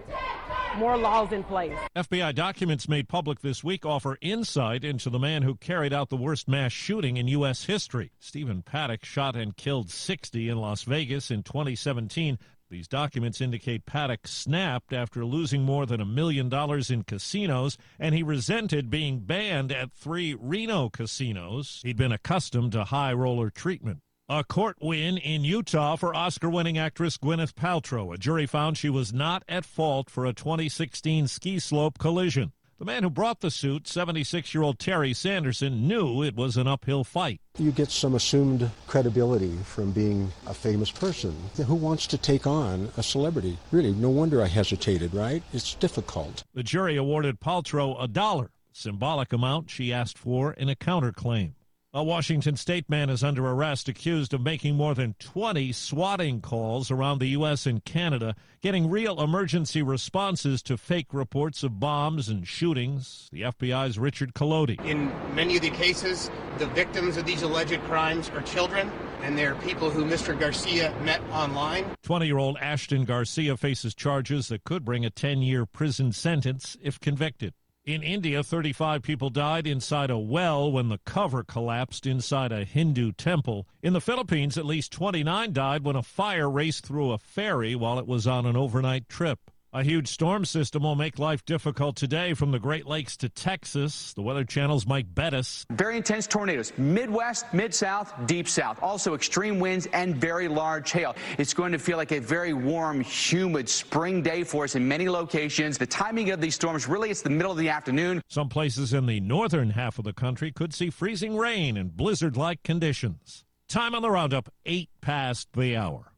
more 0.77 0.97
laws 0.97 1.31
in 1.31 1.43
place. 1.43 1.77
FBI 1.95 2.35
documents 2.35 2.87
made 2.87 3.07
public 3.07 3.41
this 3.41 3.63
week 3.63 3.85
offer 3.85 4.17
insight 4.21 4.83
into 4.83 5.09
the 5.09 5.19
man 5.19 5.43
who 5.43 5.55
carried 5.55 5.93
out 5.93 6.09
the 6.09 6.17
worst 6.17 6.47
mass 6.47 6.71
shooting 6.71 7.17
in 7.17 7.27
U.S. 7.29 7.65
history. 7.65 8.11
Stephen 8.19 8.61
Paddock 8.61 9.05
shot 9.05 9.35
and 9.35 9.55
killed 9.55 9.89
60 9.89 10.49
in 10.49 10.57
Las 10.57 10.83
Vegas 10.83 11.31
in 11.31 11.43
2017. 11.43 12.37
These 12.69 12.87
documents 12.87 13.41
indicate 13.41 13.85
Paddock 13.85 14.27
snapped 14.27 14.91
after 14.91 15.23
losing 15.23 15.61
more 15.61 15.85
than 15.85 16.01
a 16.01 16.05
million 16.05 16.49
dollars 16.49 16.89
in 16.89 17.03
casinos, 17.03 17.77
and 17.99 18.15
he 18.15 18.23
resented 18.23 18.89
being 18.89 19.19
banned 19.19 19.71
at 19.71 19.93
three 19.93 20.33
Reno 20.33 20.89
casinos. 20.89 21.79
He'd 21.83 21.97
been 21.97 22.11
accustomed 22.11 22.71
to 22.71 22.85
high 22.85 23.13
roller 23.13 23.51
treatment. 23.51 23.99
A 24.27 24.43
court 24.43 24.77
win 24.81 25.19
in 25.19 25.43
Utah 25.43 25.95
for 25.97 26.15
Oscar 26.15 26.49
winning 26.49 26.79
actress 26.79 27.15
Gwyneth 27.15 27.53
Paltrow. 27.53 28.11
A 28.11 28.17
jury 28.17 28.47
found 28.47 28.75
she 28.75 28.89
was 28.89 29.13
not 29.13 29.43
at 29.47 29.65
fault 29.65 30.09
for 30.09 30.25
a 30.25 30.33
2016 30.33 31.27
ski 31.27 31.59
slope 31.59 31.99
collision. 31.99 32.51
The 32.79 32.85
man 32.85 33.03
who 33.03 33.11
brought 33.11 33.41
the 33.41 33.51
suit, 33.51 33.87
76 33.87 34.51
year 34.51 34.63
old 34.63 34.79
Terry 34.79 35.13
Sanderson, 35.13 35.87
knew 35.87 36.23
it 36.23 36.35
was 36.35 36.57
an 36.57 36.67
uphill 36.67 37.03
fight. 37.03 37.39
You 37.59 37.71
get 37.71 37.91
some 37.91 38.15
assumed 38.15 38.71
credibility 38.87 39.55
from 39.63 39.91
being 39.91 40.31
a 40.47 40.55
famous 40.55 40.89
person. 40.89 41.35
Who 41.63 41.75
wants 41.75 42.07
to 42.07 42.17
take 42.17 42.47
on 42.47 42.89
a 42.97 43.03
celebrity? 43.03 43.59
Really, 43.71 43.93
no 43.93 44.09
wonder 44.09 44.41
I 44.41 44.47
hesitated, 44.47 45.13
right? 45.13 45.43
It's 45.53 45.75
difficult. 45.75 46.43
The 46.55 46.63
jury 46.63 46.95
awarded 46.95 47.39
Paltrow 47.39 47.95
a 48.03 48.07
dollar, 48.07 48.49
symbolic 48.71 49.31
amount 49.31 49.69
she 49.69 49.93
asked 49.93 50.17
for 50.17 50.51
in 50.53 50.67
a 50.67 50.75
counterclaim. 50.75 51.53
A 51.97 52.03
Washington 52.03 52.57
state 52.57 52.89
man 52.89 53.09
is 53.09 53.23
under 53.23 53.47
arrest 53.47 53.87
accused 53.87 54.33
of 54.33 54.41
making 54.41 54.75
more 54.75 54.93
than 54.93 55.15
20 55.19 55.71
swatting 55.71 56.41
calls 56.41 56.91
around 56.91 57.19
the 57.19 57.27
U.S. 57.27 57.65
and 57.65 57.85
Canada, 57.85 58.35
getting 58.61 58.89
real 58.89 59.21
emergency 59.21 59.81
responses 59.81 60.61
to 60.63 60.75
fake 60.75 61.13
reports 61.13 61.63
of 61.63 61.79
bombs 61.79 62.27
and 62.27 62.45
shootings. 62.45 63.29
The 63.31 63.43
FBI's 63.43 63.97
Richard 63.97 64.33
Collodi. 64.33 64.77
In 64.85 65.09
many 65.35 65.55
of 65.55 65.61
the 65.61 65.69
cases, 65.69 66.29
the 66.57 66.67
victims 66.67 67.15
of 67.15 67.25
these 67.25 67.43
alleged 67.43 67.81
crimes 67.83 68.29
are 68.31 68.41
children, 68.41 68.91
and 69.21 69.37
they're 69.37 69.55
people 69.55 69.89
who 69.89 70.03
Mr. 70.03 70.37
Garcia 70.37 70.93
met 71.05 71.21
online. 71.31 71.95
20 72.03 72.25
year 72.25 72.39
old 72.39 72.57
Ashton 72.57 73.05
Garcia 73.05 73.55
faces 73.55 73.95
charges 73.95 74.49
that 74.49 74.65
could 74.65 74.83
bring 74.83 75.05
a 75.05 75.09
10 75.09 75.41
year 75.41 75.65
prison 75.65 76.11
sentence 76.11 76.75
if 76.81 76.99
convicted. 76.99 77.53
In 77.85 78.01
India, 78.01 78.41
35 78.41 79.03
people 79.03 79.29
died 79.29 79.67
inside 79.67 80.09
a 80.09 80.17
well 80.17 80.71
when 80.71 80.89
the 80.89 80.97
cover 81.05 81.43
collapsed 81.43 82.07
inside 82.07 82.51
a 82.51 82.65
Hindu 82.65 83.11
temple. 83.11 83.67
In 83.83 83.93
the 83.93 84.01
Philippines, 84.01 84.57
at 84.57 84.65
least 84.65 84.91
29 84.91 85.53
died 85.53 85.83
when 85.83 85.95
a 85.95 86.01
fire 86.01 86.49
raced 86.49 86.83
through 86.83 87.11
a 87.11 87.19
ferry 87.19 87.75
while 87.75 87.99
it 87.99 88.07
was 88.07 88.25
on 88.25 88.47
an 88.47 88.57
overnight 88.57 89.07
trip. 89.07 89.51
A 89.75 89.83
huge 89.83 90.07
storm 90.07 90.45
system 90.45 90.83
will 90.83 90.95
make 90.95 91.19
life 91.19 91.43
difficult 91.43 91.97
today 91.97 92.33
from 92.33 92.51
the 92.51 92.59
Great 92.59 92.87
Lakes 92.87 93.17
to 93.17 93.27
Texas. 93.27 94.13
The 94.13 94.21
Weather 94.21 94.45
Channel's 94.45 94.87
Mike 94.87 95.13
Bettes. 95.13 95.65
Very 95.69 95.97
intense 95.97 96.27
tornadoes, 96.27 96.71
Midwest, 96.77 97.53
Mid 97.53 97.73
South, 97.73 98.13
Deep 98.25 98.47
South. 98.47 98.81
Also 98.81 99.15
extreme 99.15 99.59
winds 99.59 99.85
and 99.87 100.15
very 100.15 100.47
large 100.47 100.93
hail. 100.93 101.13
It's 101.37 101.53
going 101.53 101.73
to 101.73 101.77
feel 101.77 101.97
like 101.97 102.13
a 102.13 102.19
very 102.19 102.53
warm, 102.53 103.01
humid 103.01 103.67
spring 103.67 104.21
day 104.21 104.45
for 104.45 104.63
us 104.63 104.75
in 104.75 104.87
many 104.87 105.09
locations. 105.09 105.77
The 105.77 105.87
timing 105.87 106.31
of 106.31 106.39
these 106.39 106.55
storms 106.55 106.87
really 106.87 107.09
it's 107.09 107.21
the 107.21 107.29
middle 107.29 107.51
of 107.51 107.57
the 107.57 107.67
afternoon. 107.67 108.21
Some 108.29 108.47
places 108.47 108.93
in 108.93 109.07
the 109.07 109.19
northern 109.19 109.71
half 109.71 109.99
of 109.99 110.05
the 110.05 110.13
country 110.13 110.53
could 110.53 110.73
see 110.73 110.89
freezing 110.89 111.35
rain 111.35 111.75
and 111.75 111.93
blizzard 111.97 112.37
like 112.37 112.63
conditions. 112.63 113.43
Time 113.67 113.93
on 113.93 114.03
the 114.03 114.09
roundup, 114.09 114.47
8 114.65 114.87
past 115.01 115.49
the 115.51 115.75
hour 115.75 116.13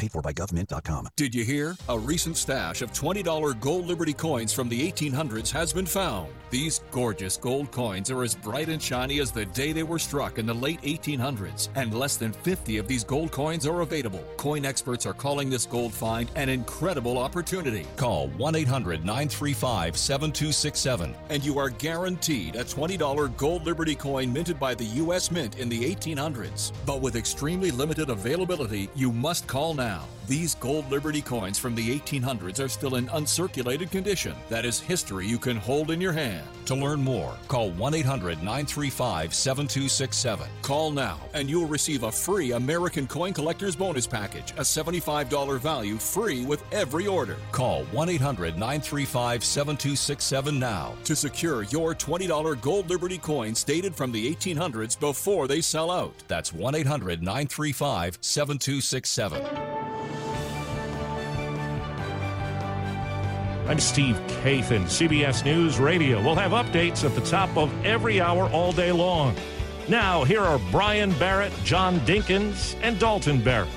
paid 0.00 0.10
for 0.10 0.22
by 0.22 0.32
government.com. 0.32 1.08
Did 1.16 1.34
you 1.34 1.44
hear? 1.44 1.76
A 1.90 1.98
recent 1.98 2.36
stash 2.36 2.80
of 2.80 2.92
$20 2.92 3.60
gold 3.60 3.86
Liberty 3.86 4.14
coins 4.14 4.52
from 4.52 4.68
the 4.68 4.90
1800s 4.90 5.50
has 5.50 5.72
been 5.72 5.86
found. 5.86 6.32
These 6.48 6.80
gorgeous 6.90 7.36
gold 7.36 7.70
coins 7.70 8.10
are 8.10 8.24
as 8.24 8.34
bright 8.34 8.68
and 8.70 8.82
shiny 8.82 9.20
as 9.20 9.30
the 9.30 9.44
day 9.44 9.72
they 9.72 9.82
were 9.82 9.98
struck 9.98 10.38
in 10.38 10.46
the 10.46 10.54
late 10.54 10.80
1800s, 10.82 11.68
and 11.76 11.94
less 11.94 12.16
than 12.16 12.32
50 12.32 12.78
of 12.78 12.88
these 12.88 13.04
gold 13.04 13.30
coins 13.30 13.66
are 13.66 13.82
available. 13.82 14.24
Coin 14.36 14.64
experts 14.64 15.06
are 15.06 15.12
calling 15.12 15.50
this 15.50 15.66
gold 15.66 15.92
find 15.92 16.30
an 16.34 16.48
incredible 16.48 17.18
opportunity. 17.18 17.86
Call 17.96 18.28
1 18.28 18.54
800 18.56 19.04
935 19.04 19.96
7267, 19.96 21.14
and 21.28 21.44
you 21.44 21.58
are 21.58 21.68
guaranteed 21.68 22.56
a 22.56 22.64
$20 22.64 23.36
gold 23.36 23.64
Liberty 23.64 23.94
coin 23.94 24.32
minted 24.32 24.58
by 24.58 24.74
the 24.74 24.84
U.S. 24.84 25.30
Mint 25.30 25.58
in 25.58 25.68
the 25.68 25.94
1800s. 25.94 26.72
But 26.86 27.00
with 27.02 27.16
extremely 27.16 27.70
limited 27.70 28.08
availability, 28.08 28.88
you 28.96 29.12
must 29.12 29.46
call 29.46 29.74
now 29.74 29.89
now. 29.90 30.06
These 30.30 30.54
gold 30.54 30.88
Liberty 30.92 31.22
coins 31.22 31.58
from 31.58 31.74
the 31.74 31.98
1800s 31.98 32.64
are 32.64 32.68
still 32.68 32.94
in 32.94 33.08
uncirculated 33.08 33.90
condition. 33.90 34.36
That 34.48 34.64
is 34.64 34.78
history 34.78 35.26
you 35.26 35.38
can 35.38 35.56
hold 35.56 35.90
in 35.90 36.00
your 36.00 36.12
hand. 36.12 36.46
To 36.66 36.76
learn 36.76 37.02
more, 37.02 37.34
call 37.48 37.72
1 37.72 37.94
800 37.94 38.38
935 38.38 39.34
7267. 39.34 40.48
Call 40.62 40.92
now 40.92 41.18
and 41.34 41.50
you'll 41.50 41.66
receive 41.66 42.04
a 42.04 42.12
free 42.12 42.52
American 42.52 43.08
Coin 43.08 43.32
Collector's 43.32 43.74
Bonus 43.74 44.06
Package, 44.06 44.52
a 44.52 44.60
$75 44.60 45.58
value 45.58 45.96
free 45.96 46.44
with 46.44 46.62
every 46.70 47.08
order. 47.08 47.36
Call 47.50 47.82
1 47.86 48.08
800 48.10 48.54
935 48.54 49.42
7267 49.42 50.60
now 50.60 50.94
to 51.02 51.16
secure 51.16 51.64
your 51.64 51.92
$20 51.92 52.60
gold 52.60 52.88
Liberty 52.88 53.18
coins 53.18 53.64
dated 53.64 53.96
from 53.96 54.12
the 54.12 54.32
1800s 54.32 54.96
before 55.00 55.48
they 55.48 55.60
sell 55.60 55.90
out. 55.90 56.14
That's 56.28 56.52
1 56.52 56.76
800 56.76 57.20
935 57.20 58.18
7267. 58.20 59.79
I'm 63.70 63.78
Steve 63.78 64.16
Kathan, 64.42 64.86
CBS 64.86 65.44
News 65.44 65.78
Radio. 65.78 66.20
We'll 66.20 66.34
have 66.34 66.50
updates 66.50 67.04
at 67.04 67.14
the 67.14 67.20
top 67.20 67.56
of 67.56 67.72
every 67.86 68.20
hour 68.20 68.48
all 68.48 68.72
day 68.72 68.90
long. 68.90 69.32
Now, 69.88 70.24
here 70.24 70.40
are 70.40 70.58
Brian 70.72 71.12
Barrett, 71.20 71.52
John 71.62 72.00
Dinkins, 72.00 72.74
and 72.82 72.98
Dalton 72.98 73.40
Barrett. 73.40 73.70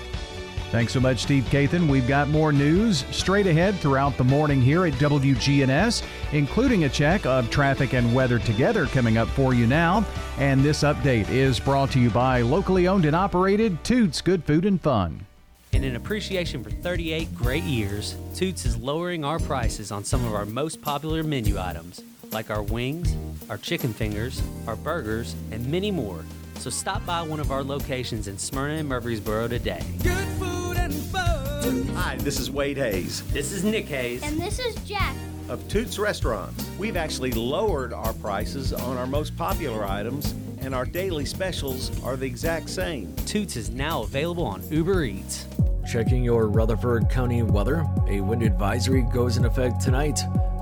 Thanks 0.71 0.93
so 0.93 0.99
much, 0.99 1.19
Steve 1.19 1.43
Kathan. 1.43 1.87
We've 1.87 2.07
got 2.07 2.27
more 2.27 2.51
news 2.51 3.05
straight 3.11 3.45
ahead 3.45 3.75
throughout 3.75 4.17
the 4.17 4.23
morning 4.23 4.63
here 4.63 4.87
at 4.87 4.93
WGNS, 4.93 6.01
including 6.31 6.85
a 6.85 6.89
check 6.89 7.27
of 7.27 7.51
traffic 7.51 7.93
and 7.93 8.15
weather 8.15 8.39
together 8.39 8.87
coming 8.87 9.19
up 9.19 9.27
for 9.27 9.53
you 9.53 9.67
now. 9.67 10.03
And 10.39 10.61
this 10.61 10.81
update 10.81 11.29
is 11.29 11.59
brought 11.59 11.91
to 11.91 11.99
you 11.99 12.09
by 12.09 12.41
locally 12.41 12.87
owned 12.87 13.05
and 13.05 13.15
operated 13.15 13.83
Toots 13.83 14.21
Good 14.21 14.43
Food 14.43 14.65
and 14.65 14.81
Fun. 14.81 15.27
In 15.73 15.95
appreciation 15.97 16.63
for 16.63 16.69
38 16.69 17.35
great 17.35 17.63
years, 17.63 18.15
Toots 18.35 18.65
is 18.65 18.77
lowering 18.77 19.25
our 19.25 19.39
prices 19.39 19.91
on 19.91 20.03
some 20.03 20.23
of 20.23 20.33
our 20.33 20.45
most 20.45 20.81
popular 20.81 21.23
menu 21.23 21.59
items, 21.59 22.01
like 22.31 22.49
our 22.49 22.61
wings, 22.61 23.15
our 23.49 23.57
chicken 23.57 23.91
fingers, 23.91 24.41
our 24.67 24.75
burgers, 24.75 25.35
and 25.51 25.65
many 25.69 25.91
more. 25.91 26.23
So 26.59 26.69
stop 26.69 27.05
by 27.05 27.21
one 27.23 27.39
of 27.39 27.51
our 27.51 27.63
locations 27.63 28.27
in 28.27 28.37
Smyrna 28.37 28.75
and 28.75 28.87
Murfreesboro 28.87 29.49
today. 29.49 29.83
Good 30.03 30.27
food 30.39 30.77
and 30.77 30.93
fun. 30.93 31.87
Hi, 31.95 32.15
this 32.17 32.39
is 32.39 32.49
Wade 32.49 32.77
Hayes. 32.77 33.23
This 33.33 33.51
is 33.51 33.63
Nick 33.63 33.87
Hayes. 33.87 34.23
And 34.23 34.39
this 34.39 34.59
is 34.59 34.75
Jack. 34.85 35.15
Of 35.49 35.67
Toots 35.67 35.99
Restaurants. 35.99 36.69
We've 36.77 36.95
actually 36.95 37.31
lowered 37.31 37.93
our 37.93 38.13
prices 38.13 38.71
on 38.71 38.95
our 38.95 39.07
most 39.07 39.35
popular 39.35 39.85
items, 39.85 40.33
and 40.63 40.73
our 40.73 40.85
daily 40.85 41.25
specials 41.25 41.91
are 42.03 42.15
the 42.15 42.25
exact 42.25 42.69
same. 42.69 43.13
Toots 43.25 43.55
is 43.55 43.69
now 43.69 44.03
available 44.03 44.45
on 44.45 44.63
Uber 44.69 45.03
Eats. 45.03 45.47
Checking 45.89 46.23
your 46.23 46.47
Rutherford 46.47 47.09
County 47.09 47.43
weather. 47.43 47.85
A 48.07 48.21
wind 48.21 48.43
advisory 48.43 49.01
goes 49.13 49.37
in 49.37 49.45
effect 49.45 49.81
tonight. 49.81 50.19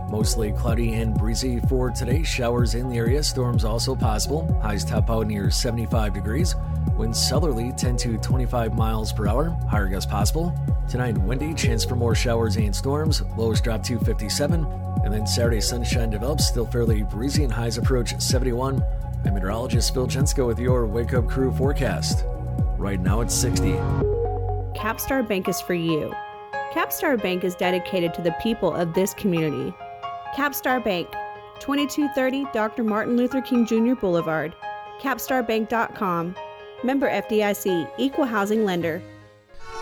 Mostly 0.09 0.51
cloudy 0.51 0.93
and 0.93 1.17
breezy 1.17 1.61
for 1.69 1.89
today. 1.91 2.23
Showers 2.23 2.75
in 2.75 2.89
the 2.89 2.97
area. 2.97 3.23
Storms 3.23 3.63
also 3.63 3.95
possible. 3.95 4.59
Highs 4.61 4.83
top 4.83 5.09
out 5.09 5.27
near 5.27 5.49
75 5.49 6.13
degrees. 6.13 6.55
Winds 6.97 7.21
southerly 7.25 7.71
10 7.77 7.95
to 7.97 8.17
25 8.17 8.75
miles 8.75 9.13
per 9.13 9.27
hour. 9.27 9.57
Higher 9.69 9.87
gusts 9.87 10.11
possible. 10.11 10.53
Tonight 10.89 11.17
windy. 11.19 11.53
Chance 11.53 11.85
for 11.85 11.95
more 11.95 12.15
showers 12.15 12.57
and 12.57 12.75
storms. 12.75 13.21
Lows 13.37 13.61
drop 13.61 13.83
to 13.83 13.99
57. 13.99 14.65
And 15.05 15.13
then 15.13 15.25
Saturday 15.25 15.61
sunshine 15.61 16.09
develops. 16.09 16.47
Still 16.47 16.65
fairly 16.65 17.03
breezy 17.03 17.43
and 17.43 17.53
highs 17.53 17.77
approach 17.77 18.19
71. 18.19 18.83
I'm 19.23 19.35
meteorologist 19.35 19.93
Phil 19.93 20.07
Jensko 20.07 20.47
with 20.47 20.59
your 20.59 20.85
Wake 20.87 21.13
Up 21.13 21.27
Crew 21.27 21.51
forecast. 21.51 22.25
Right 22.77 22.99
now 22.99 23.21
it's 23.21 23.35
60. 23.35 23.73
Capstar 24.73 25.27
Bank 25.27 25.47
is 25.47 25.61
for 25.61 25.75
you. 25.75 26.13
Capstar 26.73 27.21
Bank 27.21 27.43
is 27.43 27.53
dedicated 27.53 28.13
to 28.15 28.21
the 28.21 28.35
people 28.41 28.73
of 28.73 28.93
this 28.93 29.13
community. 29.13 29.73
Capstar 30.35 30.83
Bank, 30.83 31.07
2230 31.59 32.47
Dr. 32.51 32.83
Martin 32.83 33.15
Luther 33.15 33.41
King 33.41 33.65
Jr. 33.65 33.93
Boulevard, 33.93 34.55
capstarbank.com. 34.99 36.35
Member 36.83 37.09
FDIC, 37.09 37.91
Equal 37.99 38.25
Housing 38.25 38.65
Lender. 38.65 39.03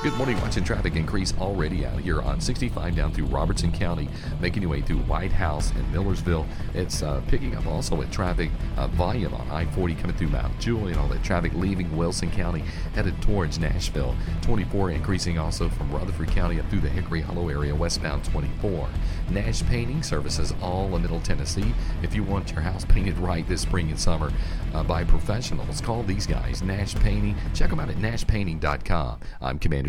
Good 0.01 0.13
morning. 0.13 0.39
Watching 0.39 0.63
traffic 0.63 0.95
increase 0.95 1.33
already 1.37 1.85
out 1.85 1.99
here 1.99 2.21
on 2.21 2.39
65 2.39 2.95
down 2.95 3.11
through 3.11 3.25
Robertson 3.25 3.69
County, 3.69 4.07
making 4.39 4.61
your 4.61 4.71
way 4.71 4.79
through 4.79 4.99
White 4.99 5.33
House 5.33 5.71
and 5.71 5.91
Millersville. 5.91 6.47
It's 6.73 7.03
uh, 7.03 7.21
picking 7.27 7.53
up 7.53 7.67
also 7.67 7.97
with 7.97 8.09
traffic 8.09 8.49
uh, 8.77 8.87
volume 8.87 9.33
on 9.33 9.51
I 9.51 9.65
40 9.65 9.95
coming 9.95 10.15
through 10.15 10.29
Mount 10.29 10.57
Juliet. 10.57 10.95
And 10.95 10.99
all 10.99 11.09
that 11.09 11.21
traffic 11.21 11.51
leaving 11.53 11.97
Wilson 11.97 12.31
County 12.31 12.63
headed 12.95 13.21
towards 13.21 13.59
Nashville. 13.59 14.15
24 14.41 14.91
increasing 14.91 15.37
also 15.37 15.67
from 15.67 15.91
Rutherford 15.91 16.29
County 16.29 16.61
up 16.61 16.69
through 16.69 16.79
the 16.79 16.89
Hickory 16.89 17.19
Hollow 17.19 17.49
area 17.49 17.75
westbound 17.75 18.23
24. 18.23 18.87
Nash 19.31 19.63
Painting 19.63 20.01
Services 20.01 20.53
all 20.61 20.95
in 20.95 21.01
Middle 21.01 21.19
Tennessee. 21.19 21.73
If 22.03 22.15
you 22.15 22.23
want 22.23 22.51
your 22.51 22.61
house 22.61 22.85
painted 22.85 23.17
right 23.17 23.45
this 23.49 23.61
spring 23.61 23.89
and 23.89 23.99
summer 23.99 24.31
uh, 24.73 24.81
by 24.81 25.03
professionals, 25.03 25.81
call 25.81 26.03
these 26.03 26.25
guys, 26.25 26.61
Nash 26.61 26.95
Painting. 26.95 27.35
Check 27.53 27.69
them 27.69 27.81
out 27.81 27.89
at 27.89 27.97
nashpainting.com. 27.97 29.19
I'm 29.41 29.59
Commander 29.59 29.88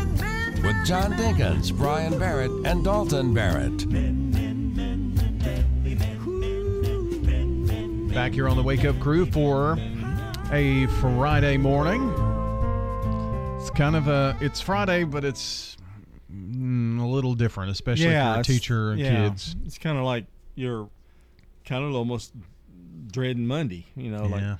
with 0.63 0.75
John 0.85 1.13
Dinkins, 1.13 1.75
Brian 1.75 2.17
Barrett, 2.19 2.51
and 2.65 2.83
Dalton 2.83 3.33
Barrett. 3.33 3.87
Back 8.13 8.33
here 8.33 8.47
on 8.49 8.57
the 8.57 8.63
Wake 8.63 8.85
Up 8.85 8.99
Crew 8.99 9.25
for 9.25 9.77
a 10.51 10.85
Friday 10.99 11.57
morning. 11.57 12.09
It's 13.59 13.69
kind 13.71 13.95
of 13.95 14.07
a 14.07 14.37
it's 14.41 14.59
Friday, 14.59 15.05
but 15.05 15.23
it's 15.23 15.77
mm, 16.31 17.01
a 17.01 17.05
little 17.05 17.33
different, 17.35 17.71
especially 17.71 18.05
for 18.05 18.11
a 18.11 18.31
it's- 18.39 18.47
teacher 18.47 18.91
and 18.91 18.99
yeah, 18.99 19.29
kids. 19.29 19.55
It's 19.65 19.77
kind 19.77 19.97
of 19.97 20.03
like 20.03 20.25
you're 20.55 20.89
kind 21.65 21.85
of 21.85 21.95
almost 21.95 22.33
dreading 23.11 23.47
Monday, 23.47 23.85
you 23.95 24.11
know, 24.11 24.25
like 24.25 24.41
Yeah. 24.41 24.57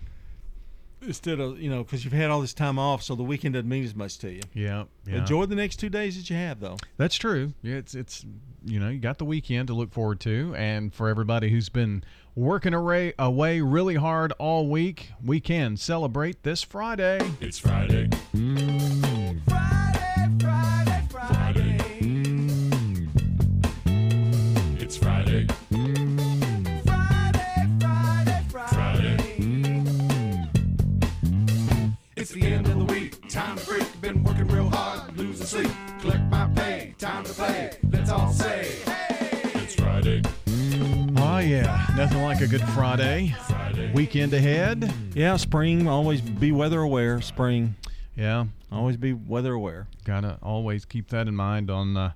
Instead 1.01 1.39
of 1.39 1.59
you 1.59 1.69
know 1.69 1.83
because 1.83 2.03
you've 2.03 2.13
had 2.13 2.29
all 2.29 2.41
this 2.41 2.53
time 2.53 2.77
off, 2.79 3.03
so 3.03 3.15
the 3.15 3.23
weekend 3.23 3.53
doesn't 3.53 3.69
mean 3.69 3.83
as 3.83 3.95
much 3.95 4.17
to 4.19 4.31
you. 4.31 4.41
Yeah, 4.53 4.85
yeah. 5.05 5.17
Enjoy 5.17 5.45
the 5.45 5.55
next 5.55 5.77
two 5.77 5.89
days 5.89 6.17
that 6.17 6.29
you 6.29 6.35
have, 6.35 6.59
though. 6.59 6.77
That's 6.97 7.15
true. 7.15 7.53
Yeah, 7.61 7.75
it's 7.75 7.95
it's 7.95 8.25
you 8.63 8.79
know 8.79 8.89
you 8.89 8.99
got 8.99 9.17
the 9.17 9.25
weekend 9.25 9.67
to 9.67 9.73
look 9.73 9.91
forward 9.91 10.19
to, 10.21 10.53
and 10.55 10.93
for 10.93 11.09
everybody 11.09 11.49
who's 11.49 11.69
been 11.69 12.03
working 12.35 12.73
away 12.73 13.13
away 13.19 13.61
really 13.61 13.95
hard 13.95 14.31
all 14.33 14.67
week, 14.67 15.11
we 15.23 15.39
can 15.39 15.77
celebrate 15.77 16.43
this 16.43 16.61
Friday. 16.61 17.19
It's 17.39 17.59
Friday. 17.59 18.07
Mm. 18.35 19.41
It's 19.47 19.80
Time 33.31 33.57
to 33.57 33.65
break. 33.65 34.01
Been 34.01 34.21
working 34.25 34.45
real 34.49 34.69
hard, 34.69 35.17
losing 35.17 35.45
sleep. 35.45 35.71
Collect 36.01 36.21
my 36.25 36.49
pay. 36.53 36.93
Time 36.97 37.23
to 37.23 37.31
play. 37.31 37.71
Let's 37.89 38.09
all 38.09 38.29
say, 38.33 38.75
hey, 38.83 39.51
it's 39.53 39.75
Friday. 39.75 40.21
Oh 41.15 41.37
yeah, 41.37 41.87
nothing 41.95 42.21
like 42.23 42.41
a 42.41 42.47
good 42.47 42.61
Friday. 42.71 43.33
Weekend 43.93 44.33
ahead. 44.33 44.93
Yeah, 45.15 45.37
spring. 45.37 45.87
Always 45.87 46.19
be 46.19 46.51
weather 46.51 46.81
aware. 46.81 47.21
Spring. 47.21 47.75
Yeah, 48.17 48.47
always 48.69 48.97
be 48.97 49.13
weather 49.13 49.53
aware. 49.53 49.87
Gotta 50.03 50.37
always 50.43 50.83
keep 50.83 51.07
that 51.11 51.29
in 51.29 51.35
mind 51.35 51.71
on 51.71 51.95
uh, 51.95 52.11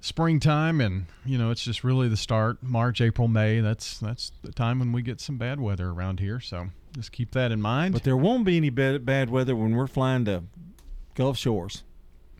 springtime, 0.00 0.80
and 0.80 1.04
you 1.26 1.36
know 1.36 1.50
it's 1.50 1.64
just 1.64 1.84
really 1.84 2.08
the 2.08 2.16
start. 2.16 2.62
March, 2.62 3.02
April, 3.02 3.28
May. 3.28 3.60
That's 3.60 3.98
that's 3.98 4.32
the 4.40 4.52
time 4.52 4.78
when 4.78 4.90
we 4.90 5.02
get 5.02 5.20
some 5.20 5.36
bad 5.36 5.60
weather 5.60 5.90
around 5.90 6.18
here. 6.18 6.40
So 6.40 6.68
just 6.94 7.12
keep 7.12 7.32
that 7.32 7.52
in 7.52 7.60
mind. 7.60 7.92
But 7.92 8.04
there 8.04 8.16
won't 8.16 8.44
be 8.44 8.56
any 8.56 8.70
bad, 8.70 9.04
bad 9.04 9.30
weather 9.30 9.56
when 9.56 9.74
we're 9.76 9.86
flying 9.86 10.24
to 10.26 10.44
Gulf 11.14 11.36
Shores. 11.36 11.82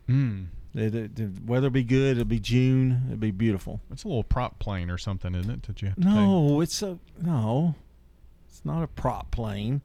Hmm. 0.07 0.45
The, 0.73 0.89
the, 0.89 1.07
the 1.07 1.31
weather 1.45 1.67
will 1.67 1.71
be 1.71 1.83
good. 1.83 2.17
It'll 2.17 2.25
be 2.25 2.39
June. 2.39 3.03
It'll 3.07 3.17
be 3.17 3.31
beautiful. 3.31 3.79
It's 3.91 4.03
a 4.03 4.07
little 4.07 4.23
prop 4.23 4.59
plane 4.59 4.89
or 4.89 4.97
something, 4.97 5.33
isn't 5.33 5.49
it? 5.49 5.63
That 5.63 5.81
you 5.81 5.93
No, 5.97 6.61
it's 6.61 6.81
a 6.81 6.99
no. 7.21 7.75
It's 8.49 8.63
not 8.65 8.83
a 8.83 8.87
prop 8.87 9.31
plane. 9.31 9.81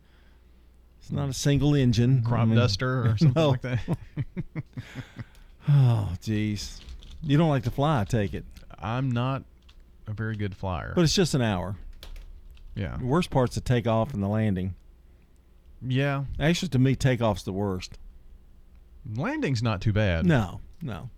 It's 1.01 1.11
not 1.11 1.29
a 1.29 1.33
single 1.33 1.75
engine 1.75 2.23
Crop 2.23 2.49
duster 2.51 3.07
or 3.07 3.17
something 3.19 3.43
like 3.43 3.63
that. 3.63 3.81
oh, 5.69 6.13
jeez. 6.23 6.81
You 7.23 7.39
don't 7.39 7.49
like 7.49 7.65
to 7.65 7.71
fly, 7.71 8.01
I 8.01 8.05
take 8.05 8.35
it. 8.35 8.45
I'm 8.79 9.11
not 9.11 9.45
a 10.07 10.13
very 10.13 10.37
good 10.37 10.55
flyer. 10.57 10.93
But 10.95 11.03
it's 11.03 11.15
just 11.15 11.35
an 11.35 11.43
hour. 11.43 11.77
Yeah. 12.75 12.97
The 12.99 13.07
worst 13.07 13.31
part's 13.31 13.55
the 13.55 13.61
takeoff 13.61 14.15
and 14.15 14.23
the 14.23 14.29
landing. 14.29 14.75
Yeah. 15.83 16.25
Actually, 16.39 16.69
to 16.71 16.79
me, 16.79 16.95
takeoff's 16.95 17.43
the 17.43 17.53
worst. 17.53 17.99
Landing's 19.15 19.63
not 19.63 19.81
too 19.81 19.93
bad. 19.93 20.27
No, 20.27 20.61
no. 20.83 21.11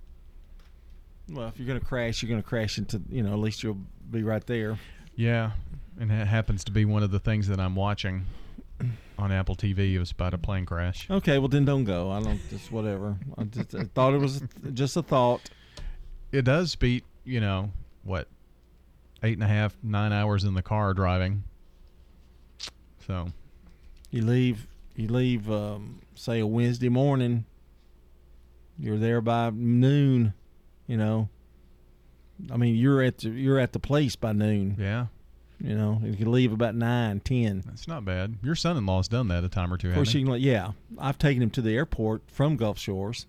Well, 1.30 1.48
if 1.48 1.58
you're 1.58 1.66
going 1.66 1.80
to 1.80 1.84
crash, 1.84 2.22
you're 2.22 2.28
going 2.28 2.42
to 2.42 2.48
crash 2.48 2.78
into, 2.78 3.00
you 3.08 3.22
know, 3.22 3.32
at 3.32 3.38
least 3.38 3.62
you'll 3.62 3.78
be 4.10 4.22
right 4.22 4.46
there. 4.46 4.78
Yeah, 5.14 5.52
and 5.98 6.10
it 6.10 6.26
happens 6.26 6.64
to 6.64 6.72
be 6.72 6.84
one 6.84 7.02
of 7.02 7.10
the 7.10 7.20
things 7.20 7.48
that 7.48 7.60
I'm 7.60 7.74
watching 7.74 8.26
on 9.18 9.30
Apple 9.32 9.54
TV. 9.54 9.94
It 9.94 9.98
was 9.98 10.10
about 10.10 10.34
a 10.34 10.38
plane 10.38 10.66
crash. 10.66 11.08
Okay, 11.10 11.38
well 11.38 11.48
then 11.48 11.64
don't 11.64 11.84
go. 11.84 12.10
I 12.10 12.22
don't 12.22 12.40
just 12.50 12.72
whatever. 12.72 13.16
I 13.38 13.44
just 13.44 13.74
I 13.74 13.84
thought 13.94 14.14
it 14.14 14.18
was 14.18 14.42
just 14.74 14.96
a 14.96 15.02
thought. 15.02 15.50
It 16.32 16.42
does 16.42 16.74
beat, 16.74 17.04
you 17.24 17.40
know, 17.40 17.70
what, 18.04 18.26
eight 19.22 19.34
and 19.34 19.42
a 19.42 19.48
half, 19.48 19.76
nine 19.82 20.12
hours 20.12 20.44
in 20.44 20.54
the 20.54 20.62
car 20.62 20.94
driving. 20.94 21.44
So, 23.06 23.28
You 24.10 24.22
leave 24.22 24.66
you 24.96 25.08
leave 25.08 25.50
um, 25.50 26.00
say 26.14 26.40
a 26.40 26.46
Wednesday 26.46 26.88
morning. 26.88 27.44
You're 28.78 28.98
there 28.98 29.20
by 29.20 29.50
noon, 29.50 30.34
you 30.86 30.96
know. 30.96 31.28
I 32.50 32.56
mean, 32.56 32.74
you're 32.74 33.02
at 33.02 33.18
the, 33.18 33.30
you're 33.30 33.58
at 33.58 33.72
the 33.72 33.78
place 33.78 34.16
by 34.16 34.32
noon. 34.32 34.76
Yeah. 34.78 35.06
You 35.60 35.76
know, 35.76 36.00
you 36.02 36.16
can 36.16 36.32
leave 36.32 36.52
about 36.52 36.74
nine, 36.74 37.20
ten. 37.20 37.62
That's 37.64 37.86
not 37.86 38.04
bad. 38.04 38.36
Your 38.42 38.56
son-in-law's 38.56 39.06
done 39.06 39.28
that 39.28 39.44
a 39.44 39.48
time 39.48 39.72
or 39.72 39.78
two. 39.78 39.90
Of 39.90 39.94
course, 39.94 40.12
you 40.12 40.26
can. 40.26 40.40
Yeah, 40.40 40.72
I've 40.98 41.18
taken 41.18 41.40
him 41.40 41.50
to 41.50 41.62
the 41.62 41.76
airport 41.76 42.22
from 42.26 42.56
Gulf 42.56 42.78
Shores, 42.78 43.26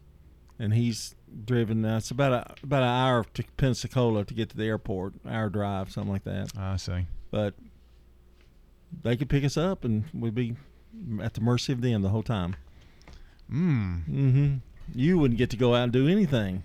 and 0.57 0.73
he's 0.73 1.13
driven. 1.45 1.83
Uh, 1.85 1.97
it's 1.97 2.11
about 2.11 2.33
a 2.33 2.53
about 2.63 2.83
an 2.83 2.89
hour 2.89 3.25
to 3.33 3.43
Pensacola 3.57 4.25
to 4.25 4.33
get 4.33 4.49
to 4.49 4.57
the 4.57 4.65
airport. 4.65 5.13
Hour 5.27 5.49
drive, 5.49 5.91
something 5.91 6.11
like 6.11 6.23
that. 6.23 6.51
I 6.57 6.77
see. 6.77 7.07
But 7.31 7.55
they 9.01 9.15
could 9.15 9.29
pick 9.29 9.43
us 9.43 9.57
up, 9.57 9.83
and 9.83 10.05
we'd 10.13 10.35
be 10.35 10.55
at 11.21 11.33
the 11.33 11.41
mercy 11.41 11.73
of 11.73 11.81
them 11.81 12.01
the 12.01 12.09
whole 12.09 12.23
time. 12.23 12.55
Mm. 13.51 14.07
Mm-hmm. 14.09 14.55
You 14.93 15.17
wouldn't 15.17 15.37
get 15.37 15.49
to 15.51 15.57
go 15.57 15.75
out 15.75 15.83
and 15.83 15.93
do 15.93 16.07
anything. 16.07 16.63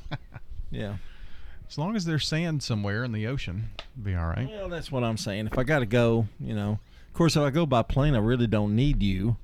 yeah. 0.70 0.96
As 1.68 1.76
long 1.76 1.96
as 1.96 2.04
there's 2.04 2.26
sand 2.26 2.62
somewhere 2.62 3.04
in 3.04 3.12
the 3.12 3.26
ocean, 3.26 3.70
be 4.02 4.14
all 4.14 4.26
right. 4.26 4.48
Well, 4.48 4.68
that's 4.68 4.90
what 4.90 5.04
I'm 5.04 5.18
saying. 5.18 5.48
If 5.48 5.58
I 5.58 5.64
got 5.64 5.80
to 5.80 5.86
go, 5.86 6.26
you 6.40 6.54
know. 6.54 6.78
Of 7.08 7.14
course, 7.14 7.36
if 7.36 7.42
I 7.42 7.50
go 7.50 7.66
by 7.66 7.82
plane, 7.82 8.14
I 8.14 8.18
really 8.18 8.46
don't 8.46 8.74
need 8.74 9.02
you 9.02 9.36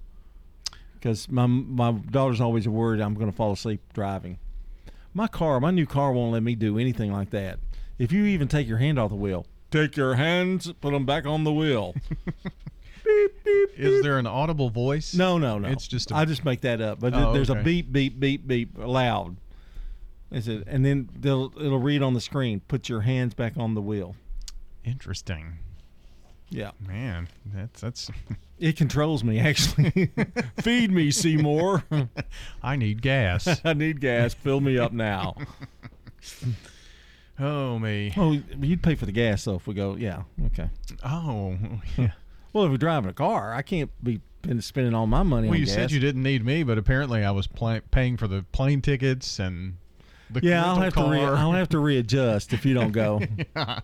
because 1.05 1.29
my 1.29 1.47
my 1.47 1.93
daughter's 1.93 2.41
always 2.41 2.67
worried 2.67 3.03
I'm 3.03 3.15
going 3.15 3.31
to 3.31 3.37
fall 3.37 3.53
asleep 3.53 3.81
driving. 3.93 4.39
My 5.15 5.29
car, 5.29 5.61
my 5.61 5.71
new 5.71 5.87
car, 5.87 6.13
won't 6.13 6.33
let 6.33 6.43
me 6.43 6.55
do 6.57 6.79
anything 6.79 7.13
like 7.13 7.31
that. 7.31 7.61
If 7.99 8.11
you 8.13 8.25
even 8.25 8.49
take 8.49 8.67
your 8.67 8.79
hand 8.79 8.99
off 8.99 9.11
the 9.11 9.17
wheel, 9.17 9.47
take 9.71 9.97
your 9.97 10.15
hands, 10.15 10.73
put 10.81 10.91
them 10.93 11.07
back 11.07 11.25
on 11.27 11.45
the 11.45 11.53
wheel. 11.53 11.95
Beep, 13.05 13.45
beep, 13.45 13.69
Is 13.79 14.03
there 14.03 14.19
an 14.19 14.27
audible 14.27 14.71
voice? 14.71 15.13
No, 15.15 15.37
no, 15.37 15.59
no. 15.59 15.69
It's 15.69 15.87
just 15.87 16.11
a- 16.11 16.17
I 16.17 16.25
just 16.25 16.43
make 16.43 16.63
that 16.63 16.81
up. 16.81 17.01
But 17.01 17.13
Oh, 17.13 17.35
there's 17.35 17.51
okay. 17.51 17.61
a 17.61 17.63
beep, 17.63 17.93
beep, 17.93 18.19
beep, 18.19 18.47
beep, 18.47 18.71
loud. 18.79 19.37
Is 20.31 20.49
it? 20.49 20.65
And 20.67 20.87
then 20.87 21.11
they'll 21.15 21.53
it'll 21.61 21.79
read 21.81 22.03
on 22.03 22.15
the 22.15 22.21
screen. 22.23 22.61
Put 22.67 22.89
your 22.89 23.03
hands 23.03 23.35
back 23.35 23.59
on 23.59 23.75
the 23.75 23.83
wheel. 23.83 24.17
Interesting. 24.85 25.59
Yeah. 26.51 26.71
Man, 26.87 27.29
that's 27.53 27.81
that's. 27.81 28.11
It 28.59 28.77
controls 28.77 29.25
me 29.25 29.41
actually. 29.41 30.11
Feed 30.63 30.91
me, 30.93 31.11
Seymour. 31.11 31.85
I 32.63 32.77
need 32.77 33.03
gas. 33.03 33.61
I 33.65 33.73
need 33.73 34.01
gas. 34.01 34.35
Fill 34.35 34.61
me 34.61 34.79
up 34.79 34.93
now. 34.93 35.35
Oh 37.39 37.79
me. 37.79 38.13
Oh, 38.17 38.39
you'd 38.61 38.83
pay 38.83 38.95
for 38.95 39.07
the 39.07 39.13
gas 39.13 39.45
though 39.45 39.57
if 39.57 39.67
we 39.67 39.75
go. 39.75 39.97
Yeah. 39.97 40.23
Okay. 40.47 40.71
Oh, 41.05 41.57
yeah. 41.97 42.13
Well, 42.53 42.65
if 42.67 42.71
we're 42.71 42.77
driving 42.77 43.11
a 43.11 43.15
car, 43.15 43.53
I 43.53 43.63
can't 43.63 43.91
be 44.05 44.21
spend- 44.45 44.63
spending 44.63 44.95
all 44.95 45.09
my 45.09 45.25
money 45.25 45.49
Well, 45.49 45.59
you 45.59 45.67
gas. 45.67 45.75
said 45.75 45.91
you 45.91 45.99
didn't 45.99 46.23
need 46.23 46.45
me, 46.45 46.63
but 46.63 46.79
apparently 46.79 47.25
I 47.25 47.33
was 47.33 47.49
pla- 47.49 47.81
paying 47.91 48.17
for 48.17 48.29
the 48.29 48.45
plane 48.53 48.81
tickets 48.81 49.41
and 49.41 49.77
the 50.31 50.41
yeah, 50.45 50.65
I'll 50.65 50.77
have 50.77 50.95
to. 50.95 51.05
Re- 51.11 51.19
I'll 51.25 51.53
have 51.53 51.69
to 51.71 51.81
readjust 51.81 52.53
if 52.53 52.65
you 52.65 52.75
don't 52.75 52.93
go. 52.93 53.21
Yeah. 53.57 53.81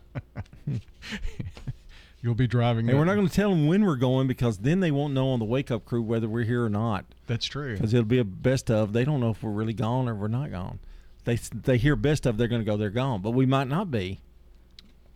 You'll 2.23 2.35
be 2.35 2.47
driving. 2.47 2.89
And 2.89 2.99
we're 2.99 3.07
not 3.07 3.15
going 3.15 3.29
to 3.29 3.33
tell 3.33 3.51
them 3.51 3.67
when 3.67 3.85
we're 3.85 3.97
going 3.97 4.27
because 4.27 4.59
then 4.59 4.81
they 4.81 4.91
won't 4.91 5.15
know 5.15 5.31
on 5.31 5.39
the 5.39 5.45
wake 5.47 5.71
up 5.71 5.87
crew 5.87 6.03
whether 6.03 6.29
we're 6.29 6.45
here 6.45 6.65
or 6.65 6.69
not. 6.69 7.07
That's 7.27 7.47
true. 7.47 7.75
Because 7.75 7.95
it'll 7.95 8.05
be 8.05 8.19
a 8.19 8.25
best 8.25 8.71
of. 8.71 8.93
They 8.93 9.05
don't 9.05 9.21
know 9.21 9.31
if 9.31 9.43
we're 9.43 9.51
really 9.51 9.73
gone 9.73 10.09
or 10.09 10.15
we're 10.15 10.29
not 10.29 10.51
gone. 10.51 10.81
They 11.25 11.37
they 11.37 11.79
hear 11.79 11.97
best 11.97 12.27
of, 12.27 12.37
they're 12.37 12.49
going 12.49 12.63
to 12.63 12.71
go. 12.71 12.77
They're 12.77 12.91
gone, 12.91 13.21
but 13.23 13.31
we 13.31 13.47
might 13.47 13.69
not 13.69 13.91
be. 13.91 14.21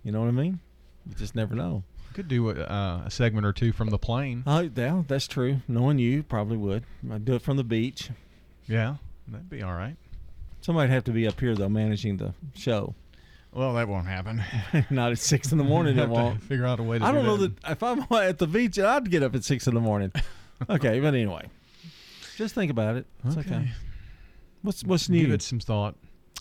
You 0.02 0.12
know 0.12 0.20
what 0.20 0.28
I 0.28 0.32
mean? 0.32 0.61
You 1.07 1.14
just 1.14 1.34
never 1.34 1.55
know. 1.55 1.82
Could 2.14 2.28
do 2.28 2.50
a, 2.50 2.55
uh, 2.55 3.02
a 3.07 3.11
segment 3.11 3.44
or 3.44 3.52
two 3.52 3.72
from 3.72 3.90
the 3.90 3.98
plane. 3.98 4.44
Oh, 4.46 4.70
yeah, 4.74 5.02
that's 5.09 5.26
true. 5.26 5.62
Knowing 5.66 5.98
you, 5.98 6.22
probably 6.22 6.57
would. 6.57 6.84
I'd 7.11 7.24
do 7.24 7.34
it 7.34 7.42
from 7.42 7.57
the 7.57 7.64
beach. 7.64 8.11
Yeah, 8.68 8.96
that'd 9.26 9.50
be 9.50 9.62
all 9.62 9.74
right. 9.74 9.96
Somebody'd 10.61 10.92
have 10.92 11.05
to 11.05 11.11
be 11.11 11.26
up 11.26 11.40
here 11.40 11.55
though, 11.55 11.68
managing 11.68 12.18
the 12.18 12.32
show. 12.55 12.94
Well, 13.55 13.74
that 13.74 13.86
won't 13.88 14.07
happen. 14.09 14.42
Not 14.90 15.12
at 15.12 15.18
six 15.18 15.52
in 15.52 15.59
the 15.59 15.64
morning. 15.64 15.96
It 15.98 16.09
won't. 16.09 16.42
figure 16.42 16.66
out 16.66 16.80
a 16.80 16.82
way 16.82 16.98
to 16.98 17.05
I 17.05 17.12
do 17.12 17.18
don't 17.18 17.26
know 17.26 17.36
that. 17.36 17.52
if 17.68 17.82
I'm 17.82 18.05
at 18.11 18.38
the 18.38 18.46
beach, 18.46 18.78
I'd 18.78 19.11
get 19.11 19.22
up 19.22 19.34
at 19.34 19.44
six 19.44 19.66
in 19.68 19.74
the 19.74 19.80
morning. 19.80 20.12
okay, 20.68 20.98
but 21.00 21.14
anyway, 21.14 21.46
just 22.36 22.55
think 22.55 22.70
about 22.70 22.96
it. 22.96 23.07
It's 23.24 23.36
okay. 23.36 23.55
Okay. 23.55 23.70
What's 24.62 24.82
what's 24.84 25.09
new? 25.09 25.20
Give 25.22 25.32
it 25.34 25.42
some 25.42 25.61
thought. 25.61 25.94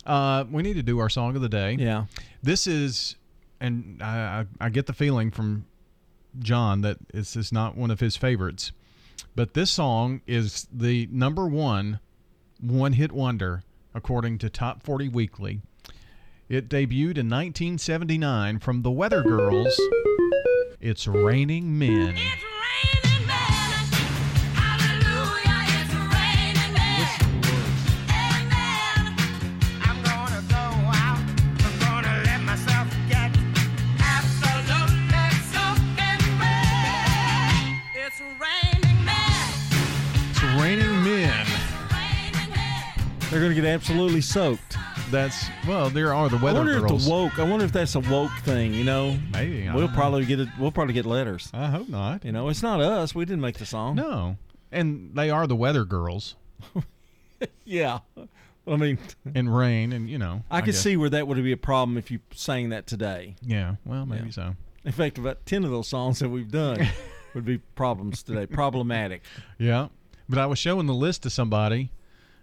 Uh, 0.05 0.45
we 0.51 0.63
need 0.63 0.73
to 0.75 0.83
do 0.83 0.99
our 0.99 1.09
song 1.09 1.35
of 1.35 1.41
the 1.41 1.49
day. 1.49 1.77
Yeah. 1.79 2.05
This 2.41 2.67
is, 2.67 3.15
and 3.61 4.01
I, 4.01 4.45
I, 4.61 4.65
I 4.65 4.69
get 4.69 4.85
the 4.87 4.93
feeling 4.93 5.29
from 5.31 5.65
John 6.39 6.81
that 6.81 6.97
this 7.13 7.35
is 7.35 7.51
not 7.51 7.77
one 7.77 7.91
of 7.91 7.99
his 7.99 8.17
favorites, 8.17 8.71
but 9.35 9.53
this 9.53 9.71
song 9.71 10.21
is 10.27 10.67
the 10.73 11.07
number 11.11 11.47
one 11.47 11.99
one 12.59 12.93
hit 12.93 13.11
wonder 13.11 13.63
according 13.93 14.39
to 14.39 14.49
Top 14.49 14.81
40 14.83 15.09
Weekly. 15.09 15.61
It 16.53 16.69
debuted 16.69 17.17
in 17.17 17.31
1979 17.31 18.59
from 18.59 18.83
the 18.83 18.91
Weather 18.91 19.23
Girls. 19.23 19.75
It's 20.79 21.07
Raining 21.07 21.79
Men. 21.79 22.09
It's 22.09 22.19
Raining 22.19 23.27
Men. 23.27 23.65
It's 40.29 40.43
raining 40.61 41.03
men. 41.03 41.47
They're 43.31 43.39
going 43.39 43.49
to 43.49 43.59
get 43.59 43.65
absolutely 43.65 44.21
soaked. 44.21 44.77
That's 45.13 45.45
well, 45.67 45.91
there 45.91 46.11
are 46.13 46.27
the 46.27 46.37
Weather 46.37 46.61
I 46.61 46.63
wonder 46.63 46.79
Girls. 46.81 47.03
if 47.03 47.07
the 47.07 47.11
woke. 47.11 47.37
I 47.39 47.43
wonder 47.43 47.63
if 47.65 47.71
that's 47.71 47.93
a 47.93 47.99
woke 47.99 48.31
thing. 48.43 48.73
You 48.73 48.83
know, 48.83 49.15
Maybe, 49.31 49.67
I 49.67 49.71
we'll 49.75 49.85
don't 49.85 49.91
know. 49.95 49.99
probably 50.01 50.25
get 50.25 50.39
it. 50.39 50.49
We'll 50.59 50.71
probably 50.71 50.95
get 50.95 51.05
letters. 51.05 51.51
I 51.53 51.67
hope 51.67 51.87
not. 51.87 52.25
You 52.25 52.31
know, 52.31 52.49
it's 52.49 52.63
not 52.63 52.81
us. 52.81 53.13
We 53.13 53.23
didn't 53.23 53.41
make 53.41 53.57
the 53.59 53.65
song. 53.67 53.95
No, 53.95 54.37
and 54.71 55.11
they 55.13 55.29
are 55.29 55.45
the 55.45 55.55
Weather 55.55 55.85
Girls. 55.85 56.35
Yeah. 57.65 57.99
I 58.65 58.75
mean, 58.77 58.97
and 59.35 59.53
rain, 59.53 59.91
and 59.91 60.09
you 60.09 60.17
know, 60.17 60.43
I, 60.49 60.61
could 60.61 60.67
guess- 60.67 60.79
see 60.81 60.95
where 60.95 61.09
that 61.09 61.27
would 61.27 61.41
be 61.43 61.51
a 61.51 61.57
problem 61.57 61.97
if 61.97 62.09
you 62.09 62.19
sang 62.33 62.69
that 62.69 62.87
today. 62.87 63.35
Yeah, 63.41 63.75
well, 63.85 64.05
maybe 64.05 64.25
Yeah. 64.27 64.31
so. 64.31 64.55
In 64.85 64.91
fact, 64.93 65.17
about 65.17 65.45
ten 65.45 65.63
of 65.65 65.71
those 65.71 65.87
songs 65.89 66.19
that 66.19 66.29
we've 66.29 66.49
done 66.51 66.87
would 67.35 67.43
be 67.45 67.57
problems 67.75 68.23
today. 68.23 68.45
Problematic. 68.45 69.23
Yeah, 69.57 69.89
but 70.29 70.39
I 70.39 70.45
was 70.45 70.57
showing 70.59 70.87
the 70.87 70.93
list 70.93 71.23
to 71.23 71.29
somebody, 71.29 71.91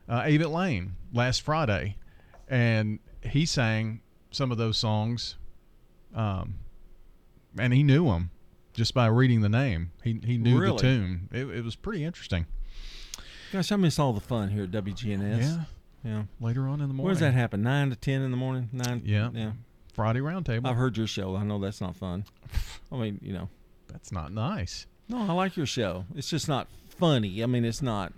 uh, 0.09 0.21
Avett 0.23 0.53
Lane, 0.53 0.97
last 1.15 1.41
Friday, 1.43 1.97
and 2.51 2.99
he 3.23 3.47
sang 3.47 4.03
some 4.31 4.53
of 4.53 4.59
those 4.59 4.77
songs, 4.77 5.37
um, 6.15 6.57
and 7.59 7.73
he 7.73 7.83
knew 7.83 8.07
them 8.07 8.31
just 8.75 8.93
by 8.93 9.07
reading 9.07 9.41
the 9.41 9.49
name. 9.49 9.93
He 10.05 10.21
he 10.25 10.37
knew 10.37 10.59
Really? 10.59 10.77
the 10.77 10.83
tune. 10.83 11.29
It, 11.33 11.47
it 11.49 11.65
was 11.65 11.77
pretty 11.77 12.05
interesting. 12.05 12.47
Gosh, 13.53 13.73
I 13.73 13.77
miss 13.77 13.99
all 13.99 14.13
the 14.13 14.21
fun 14.21 14.51
here 14.51 14.65
at 14.65 14.71
WGNS. 14.71 15.41
Yeah. 15.41 15.61
Yeah. 16.05 16.23
Later 16.41 16.63
on 16.69 16.81
in 16.81 16.89
the 16.89 16.95
morning. 16.95 17.05
Where 17.05 17.13
does 17.13 17.21
that 17.21 17.35
happen? 17.35 17.63
Nine 17.63 17.91
to 17.91 17.97
ten 17.97 18.23
in 18.23 18.31
the 18.31 18.37
morning. 18.37 18.69
Nine. 18.73 19.03
Yeah. 19.05 19.31
Yeah. 19.33 19.53
Friday 19.93 20.21
roundtable. 20.21 20.67
I've 20.67 20.77
heard 20.77 20.97
your 20.97 21.07
show. 21.07 21.37
I 21.37 21.43
know 21.45 21.59
that's 21.59 21.81
not 21.81 21.97
fun. 21.97 22.25
I 22.93 22.97
mean, 22.97 23.19
you 23.23 23.33
know. 23.33 23.49
That's 23.89 24.13
not 24.13 24.33
nice. 24.33 24.87
No, 25.09 25.19
I 25.19 25.33
like 25.33 25.57
your 25.57 25.67
show. 25.67 26.05
It's 26.15 26.31
just 26.31 26.49
not 26.49 26.69
funny. 26.89 27.43
I 27.43 27.47
mean, 27.47 27.65
it's 27.65 27.83
not, 27.83 28.13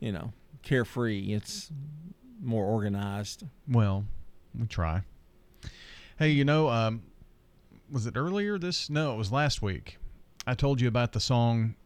you 0.00 0.10
know, 0.10 0.32
carefree. 0.62 1.32
It's 1.32 1.70
more 2.42 2.64
organized. 2.64 3.44
Well, 3.68 4.04
we 4.58 4.66
try. 4.66 5.02
Hey, 6.18 6.30
you 6.30 6.44
know, 6.44 6.68
um, 6.68 7.02
was 7.90 8.06
it 8.06 8.16
earlier 8.16 8.58
this? 8.58 8.90
No, 8.90 9.14
it 9.14 9.16
was 9.16 9.32
last 9.32 9.62
week. 9.62 9.98
I 10.46 10.54
told 10.54 10.80
you 10.80 10.88
about 10.88 11.12
the 11.12 11.20
song 11.20 11.76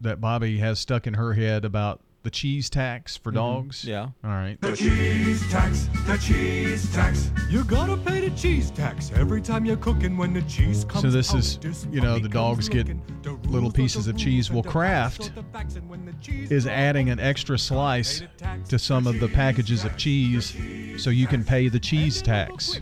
that 0.00 0.20
Bobby 0.20 0.58
has 0.58 0.80
stuck 0.80 1.06
in 1.06 1.14
her 1.14 1.34
head 1.34 1.64
about 1.64 2.00
the 2.22 2.30
cheese 2.30 2.70
tax 2.70 3.16
for 3.16 3.30
Mhm. 3.32 3.34
dogs. 3.34 3.84
Yeah. 3.84 4.08
All 4.24 4.30
right. 4.30 4.60
The 4.60 4.76
cheese 4.76 5.48
tax, 5.50 5.88
the 6.06 6.16
cheese 6.18 6.92
tax. 6.92 7.30
You 7.50 7.64
gotta 7.64 7.96
pay 7.96 8.28
the 8.28 8.34
cheese 8.36 8.70
tax 8.70 9.10
every 9.14 9.40
time 9.40 9.64
you're 9.64 9.76
cooking 9.76 10.16
when 10.16 10.32
the 10.32 10.42
cheese 10.42 10.84
comes 10.84 11.02
So 11.02 11.10
this 11.10 11.30
out. 11.32 11.38
is, 11.64 11.86
you 11.90 12.00
know, 12.00 12.18
the 12.18 12.28
dogs 12.28 12.68
get. 12.68 12.86
The 13.22 13.32
little 13.48 13.70
pieces 13.72 14.06
of 14.08 14.16
cheese. 14.16 14.50
rules 14.50 14.50
Well, 14.50 14.58
and 14.58 14.64
the 14.64 14.68
facts 14.68 14.72
Kraft 14.72 15.30
are 15.38 15.42
the 15.42 15.48
facts, 15.52 15.76
and 15.76 15.88
when 15.88 16.04
the 16.06 16.12
cheese 16.14 16.50
is 16.50 16.66
adding 16.66 17.10
an 17.10 17.18
extra 17.20 17.58
slice 17.58 18.22
to 18.68 18.78
some 18.78 19.06
of 19.06 19.18
the 19.20 19.28
packages 19.28 19.84
of 19.84 19.96
cheese 19.96 20.54
so 20.98 21.10
you 21.10 21.26
can 21.26 21.44
pay 21.44 21.68
the 21.68 21.80
cheese 21.80 22.22
tax. 22.22 22.80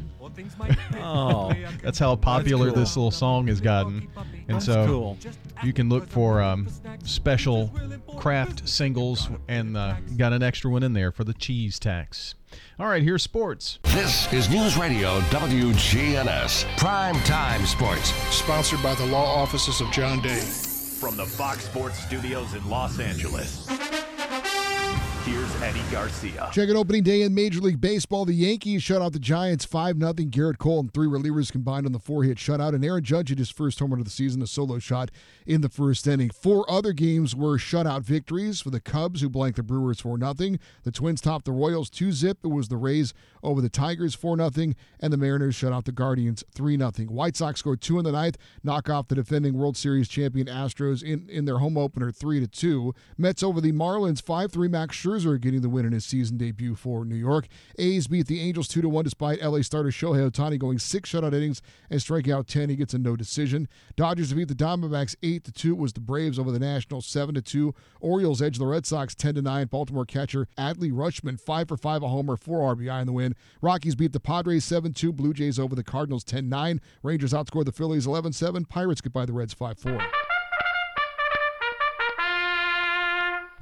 Oh. 1.02 1.52
That's 1.82 1.98
how 1.98 2.14
popular 2.16 2.66
cool. 2.66 2.76
this 2.76 2.96
little 2.96 3.10
song 3.10 3.46
has 3.48 3.60
gotten. 3.60 4.08
And 4.16 4.56
That's 4.56 4.66
so 4.66 4.86
cool. 4.86 5.18
you 5.64 5.72
can 5.72 5.88
look 5.88 6.06
for 6.08 6.40
um, 6.42 6.68
special 7.04 7.72
Kraft 8.18 8.68
singles 8.68 9.28
and 9.48 9.76
uh, 9.76 9.96
got 10.16 10.32
an 10.32 10.42
extra 10.42 10.70
one 10.70 10.82
in 10.82 10.92
there 10.92 11.10
for 11.12 11.24
the 11.24 11.34
cheese 11.34 11.78
tax. 11.78 12.34
All 12.78 12.86
right, 12.86 13.02
here's 13.02 13.22
sports. 13.22 13.78
This 13.84 14.30
is 14.32 14.48
News 14.50 14.76
Radio 14.76 15.20
WGNS 15.30 16.64
Prime 16.76 17.14
Time 17.24 17.64
Sports. 17.66 18.12
Sponsored 18.34 18.82
by 18.82 18.94
the 18.94 19.06
law 19.06 19.24
offices 19.40 19.80
of 19.80 19.90
John 19.92 20.20
Day. 20.20 20.40
From 20.40 21.16
the 21.16 21.24
Fox 21.26 21.64
Sports 21.64 21.98
Studios 21.98 22.54
in 22.54 22.68
Los 22.68 22.98
Angeles, 23.00 23.66
here's 25.30 25.62
Eddie 25.62 25.82
Garcia. 25.92 26.48
Check 26.52 26.68
it 26.68 26.76
opening 26.76 27.02
day 27.02 27.22
in 27.22 27.34
Major 27.34 27.60
League 27.60 27.80
Baseball. 27.80 28.24
The 28.24 28.34
Yankees 28.34 28.82
shut 28.82 29.00
out 29.00 29.12
the 29.12 29.20
Giants 29.20 29.64
5 29.64 29.98
0. 29.98 30.12
Gerrit 30.12 30.58
Cole 30.58 30.80
and 30.80 30.92
three 30.92 31.06
relievers 31.06 31.52
combined 31.52 31.86
on 31.86 31.92
the 31.92 31.98
four 31.98 32.24
hit 32.24 32.38
shutout. 32.38 32.74
And 32.74 32.84
Aaron 32.84 33.04
Judge 33.04 33.28
hit 33.28 33.38
his 33.38 33.50
first 33.50 33.78
home 33.78 33.90
run 33.90 34.00
of 34.00 34.04
the 34.04 34.10
season, 34.10 34.42
a 34.42 34.46
solo 34.46 34.78
shot 34.78 35.10
in 35.46 35.60
the 35.60 35.68
first 35.68 36.06
inning. 36.06 36.30
Four 36.30 36.68
other 36.70 36.92
games 36.92 37.36
were 37.36 37.58
shutout 37.58 38.02
victories 38.02 38.60
for 38.60 38.70
the 38.70 38.80
Cubs, 38.80 39.20
who 39.20 39.28
blanked 39.28 39.56
the 39.56 39.62
Brewers 39.62 40.00
4 40.00 40.18
0. 40.18 40.56
The 40.82 40.92
Twins 40.92 41.20
topped 41.20 41.44
the 41.44 41.52
Royals 41.52 41.90
2 41.90 42.12
zip. 42.12 42.38
It 42.42 42.48
was 42.48 42.68
the 42.68 42.76
Rays 42.76 43.14
over 43.42 43.60
the 43.60 43.68
Tigers 43.68 44.14
4 44.14 44.36
0. 44.36 44.74
And 45.00 45.12
the 45.12 45.16
Mariners 45.16 45.54
shut 45.54 45.72
out 45.72 45.84
the 45.84 45.92
Guardians 45.92 46.42
3 46.54 46.76
0. 46.76 46.90
White 47.08 47.36
Sox 47.36 47.60
scored 47.60 47.80
two 47.80 47.98
in 47.98 48.04
the 48.04 48.12
ninth, 48.12 48.36
knock 48.64 48.90
off 48.90 49.08
the 49.08 49.14
defending 49.14 49.54
World 49.54 49.76
Series 49.76 50.08
champion 50.08 50.48
Astros 50.48 51.02
in, 51.02 51.28
in 51.28 51.44
their 51.44 51.58
home 51.58 51.78
opener 51.78 52.10
3 52.10 52.44
2. 52.46 52.94
Mets 53.16 53.42
over 53.42 53.60
the 53.60 53.72
Marlins 53.72 54.20
5 54.20 54.50
3. 54.50 54.68
Max 54.68 54.96
Scherzer 54.96 55.19
getting 55.38 55.60
the 55.60 55.68
win 55.68 55.84
in 55.84 55.92
his 55.92 56.04
season 56.04 56.36
debut 56.36 56.74
for 56.74 57.04
New 57.04 57.14
York. 57.14 57.46
A's 57.78 58.06
beat 58.06 58.26
the 58.26 58.40
Angels 58.40 58.68
2 58.68 58.88
1 58.88 59.04
despite 59.04 59.42
LA 59.42 59.62
starter 59.62 59.90
Shohei 59.90 60.30
Ohtani 60.30 60.58
going 60.58 60.78
six 60.78 61.10
shutout 61.12 61.34
innings 61.34 61.62
and 61.90 62.00
striking 62.00 62.32
out 62.32 62.46
10. 62.46 62.68
He 62.70 62.76
gets 62.76 62.94
a 62.94 62.98
no 62.98 63.16
decision. 63.16 63.68
Dodgers 63.96 64.32
beat 64.32 64.48
the 64.48 64.54
Diamondbacks 64.54 65.16
8 65.22 65.50
2. 65.54 65.72
It 65.72 65.78
was 65.78 65.92
the 65.92 66.00
Braves 66.00 66.38
over 66.38 66.50
the 66.50 66.58
Nationals 66.58 67.06
7 67.06 67.40
2. 67.40 67.74
Orioles 68.00 68.42
edge 68.42 68.58
the 68.58 68.66
Red 68.66 68.86
Sox 68.86 69.14
10 69.14 69.34
9. 69.34 69.66
Baltimore 69.66 70.04
catcher 70.04 70.48
Adley 70.56 70.92
Rutschman 70.92 71.40
5 71.40 71.68
for 71.68 71.76
5, 71.76 72.02
a 72.02 72.08
homer, 72.08 72.36
4 72.36 72.76
RBI 72.76 73.00
in 73.00 73.06
the 73.06 73.12
win. 73.12 73.34
Rockies 73.60 73.94
beat 73.94 74.12
the 74.12 74.20
Padres 74.20 74.64
7 74.64 74.92
2. 74.92 75.12
Blue 75.12 75.32
Jays 75.32 75.58
over 75.58 75.74
the 75.74 75.84
Cardinals 75.84 76.24
10 76.24 76.48
9. 76.48 76.80
Rangers 77.02 77.32
outscored 77.32 77.66
the 77.66 77.72
Phillies 77.72 78.06
11 78.06 78.32
7. 78.32 78.64
Pirates 78.64 79.00
get 79.00 79.12
by 79.12 79.26
the 79.26 79.32
Reds 79.32 79.54
5 79.54 79.78
4. 79.78 80.19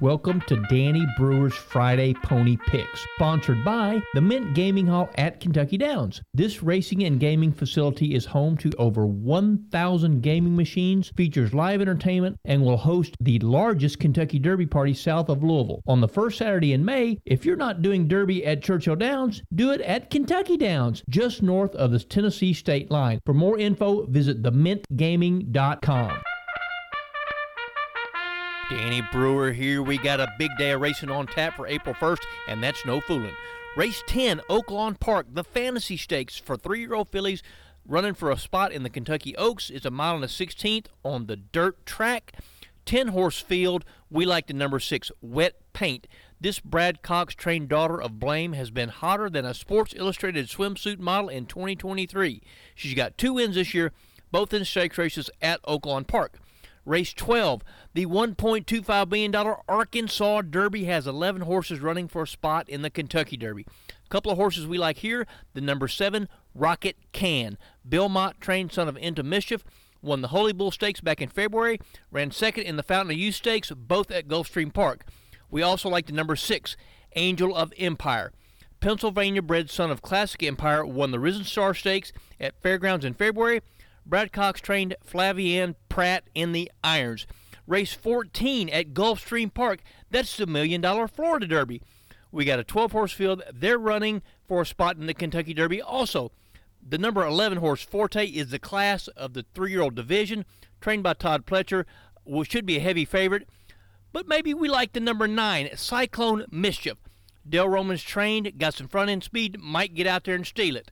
Welcome 0.01 0.39
to 0.47 0.55
Danny 0.69 1.05
Brewer's 1.17 1.53
Friday 1.53 2.13
Pony 2.13 2.55
Picks, 2.67 3.05
sponsored 3.15 3.65
by 3.65 4.01
the 4.13 4.21
Mint 4.21 4.53
Gaming 4.53 4.87
Hall 4.87 5.09
at 5.15 5.41
Kentucky 5.41 5.77
Downs. 5.77 6.21
This 6.33 6.63
racing 6.63 7.03
and 7.03 7.19
gaming 7.19 7.51
facility 7.51 8.15
is 8.15 8.23
home 8.23 8.55
to 8.59 8.71
over 8.77 9.05
1,000 9.05 10.21
gaming 10.21 10.55
machines, 10.55 11.11
features 11.17 11.53
live 11.53 11.81
entertainment, 11.81 12.37
and 12.45 12.63
will 12.63 12.77
host 12.77 13.17
the 13.19 13.39
largest 13.39 13.99
Kentucky 13.99 14.39
Derby 14.39 14.65
party 14.65 14.93
south 14.93 15.27
of 15.27 15.43
Louisville. 15.43 15.81
On 15.85 15.99
the 15.99 16.07
first 16.07 16.37
Saturday 16.37 16.71
in 16.71 16.85
May, 16.85 17.19
if 17.25 17.43
you're 17.43 17.57
not 17.57 17.81
doing 17.81 18.07
Derby 18.07 18.45
at 18.45 18.63
Churchill 18.63 18.95
Downs, 18.95 19.43
do 19.53 19.71
it 19.71 19.81
at 19.81 20.09
Kentucky 20.09 20.55
Downs, 20.55 21.03
just 21.09 21.43
north 21.43 21.75
of 21.75 21.91
the 21.91 21.99
Tennessee 21.99 22.53
state 22.53 22.89
line. 22.89 23.19
For 23.25 23.33
more 23.33 23.59
info, 23.59 24.05
visit 24.05 24.43
themintgaming.com. 24.43 26.21
Danny 28.69 29.01
Brewer 29.11 29.51
here. 29.51 29.81
We 29.81 29.97
got 29.97 30.19
a 30.19 30.31
big 30.37 30.51
day 30.59 30.71
of 30.71 30.81
racing 30.81 31.09
on 31.09 31.25
tap 31.25 31.55
for 31.55 31.65
April 31.65 31.95
1st, 31.95 32.19
and 32.47 32.63
that's 32.63 32.85
no 32.85 33.01
fooling. 33.01 33.33
Race 33.75 34.03
10, 34.05 34.41
Oaklawn 34.47 34.99
Park, 34.99 35.25
the 35.33 35.43
Fantasy 35.43 35.97
Stakes 35.97 36.37
for 36.37 36.55
three 36.55 36.81
year 36.81 36.93
old 36.93 37.09
fillies 37.09 37.41
running 37.83 38.13
for 38.13 38.29
a 38.29 38.37
spot 38.37 38.71
in 38.71 38.83
the 38.83 38.89
Kentucky 38.89 39.35
Oaks. 39.37 39.71
It's 39.71 39.85
a 39.85 39.91
mile 39.91 40.15
and 40.15 40.23
a 40.23 40.27
16th 40.27 40.85
on 41.03 41.25
the 41.25 41.35
dirt 41.35 41.83
track. 41.87 42.33
10 42.85 43.07
horse 43.09 43.39
field. 43.39 43.85
We 44.11 44.25
like 44.25 44.45
the 44.45 44.53
number 44.53 44.79
6, 44.79 45.11
Wet 45.21 45.55
Paint. 45.73 46.07
This 46.39 46.59
Brad 46.59 47.01
Cox 47.01 47.33
trained 47.33 47.69
daughter 47.69 47.99
of 47.99 48.19
Blame 48.19 48.53
has 48.53 48.69
been 48.69 48.89
hotter 48.89 49.31
than 49.31 49.45
a 49.45 49.53
Sports 49.55 49.95
Illustrated 49.97 50.47
swimsuit 50.47 50.99
model 50.99 51.29
in 51.29 51.47
2023. 51.47 52.41
She's 52.75 52.93
got 52.93 53.17
two 53.17 53.33
wins 53.33 53.55
this 53.55 53.73
year, 53.73 53.91
both 54.31 54.53
in 54.53 54.63
stakes 54.63 54.97
races 54.97 55.29
at 55.41 55.61
Oaklawn 55.63 56.05
Park. 56.05 56.39
Race 56.89 57.13
12, 57.13 57.63
the 57.93 58.07
$1.25 58.07 59.09
billion 59.09 59.35
Arkansas 59.35 60.41
Derby 60.41 60.85
has 60.85 61.05
11 61.05 61.43
horses 61.43 61.81
running 61.81 62.07
for 62.07 62.23
a 62.23 62.27
spot 62.27 62.67
in 62.67 62.81
the 62.81 62.89
Kentucky 62.89 63.37
Derby. 63.37 63.67
A 63.89 64.09
couple 64.09 64.31
of 64.31 64.39
horses 64.39 64.65
we 64.65 64.79
like 64.79 64.97
here 64.97 65.27
the 65.53 65.61
number 65.61 65.87
7, 65.87 66.27
Rocket 66.55 66.97
Can. 67.11 67.59
Bill 67.87 68.09
Mott, 68.09 68.41
trained 68.41 68.71
son 68.71 68.87
of 68.87 68.97
Into 68.97 69.21
Mischief, 69.21 69.63
won 70.01 70.21
the 70.21 70.29
Holy 70.29 70.51
Bull 70.51 70.71
Stakes 70.71 70.99
back 70.99 71.21
in 71.21 71.29
February, 71.29 71.79
ran 72.09 72.31
second 72.31 72.63
in 72.63 72.75
the 72.75 72.81
Fountain 72.81 73.11
of 73.11 73.19
Youth 73.19 73.35
Stakes, 73.35 73.69
both 73.69 74.09
at 74.09 74.27
Gulfstream 74.27 74.73
Park. 74.73 75.05
We 75.51 75.61
also 75.61 75.89
like 75.89 76.07
the 76.07 76.13
number 76.13 76.35
6, 76.35 76.75
Angel 77.15 77.55
of 77.55 77.71
Empire. 77.77 78.31
Pennsylvania 78.79 79.43
bred 79.43 79.69
son 79.69 79.91
of 79.91 80.01
Classic 80.01 80.41
Empire 80.41 80.83
won 80.83 81.11
the 81.11 81.19
Risen 81.19 81.43
Star 81.43 81.75
Stakes 81.75 82.11
at 82.39 82.59
Fairgrounds 82.63 83.05
in 83.05 83.13
February. 83.13 83.61
Brad 84.09 84.31
Cox 84.31 84.59
trained 84.59 84.95
Flavien 85.07 85.75
Prat 85.87 86.23
in 86.33 86.51
the 86.51 86.71
irons. 86.83 87.27
Race 87.67 87.93
14 87.93 88.67
at 88.69 88.95
Gulfstream 88.95 89.53
Park. 89.53 89.81
That's 90.09 90.35
the 90.35 90.47
million 90.47 90.81
dollar 90.81 91.07
Florida 91.07 91.45
Derby. 91.45 91.83
We 92.31 92.43
got 92.43 92.57
a 92.57 92.63
12 92.63 92.91
horse 92.91 93.11
field. 93.11 93.43
They're 93.53 93.77
running 93.77 94.23
for 94.47 94.61
a 94.61 94.65
spot 94.65 94.97
in 94.97 95.05
the 95.05 95.13
Kentucky 95.13 95.53
Derby. 95.53 95.79
Also, 95.79 96.31
the 96.81 96.97
number 96.97 97.23
11 97.23 97.59
horse 97.59 97.83
Forte 97.83 98.25
is 98.25 98.49
the 98.49 98.57
class 98.57 99.07
of 99.09 99.33
the 99.33 99.45
three 99.53 99.69
year 99.69 99.81
old 99.81 99.93
division, 99.93 100.43
trained 100.81 101.03
by 101.03 101.13
Todd 101.13 101.45
Pletcher. 101.45 101.85
Well, 102.25 102.43
should 102.43 102.65
be 102.65 102.77
a 102.77 102.81
heavy 102.81 103.05
favorite, 103.05 103.47
but 104.11 104.27
maybe 104.27 104.55
we 104.55 104.69
like 104.69 104.93
the 104.93 104.99
number 104.99 105.27
9, 105.27 105.69
Cyclone 105.75 106.45
Mischief. 106.49 106.97
Dale 107.47 107.69
Romans 107.69 108.01
trained, 108.01 108.57
got 108.57 108.73
some 108.73 108.87
front 108.87 109.11
end 109.11 109.23
speed, 109.23 109.59
might 109.59 109.93
get 109.93 110.07
out 110.07 110.23
there 110.23 110.35
and 110.35 110.45
steal 110.47 110.75
it. 110.75 110.89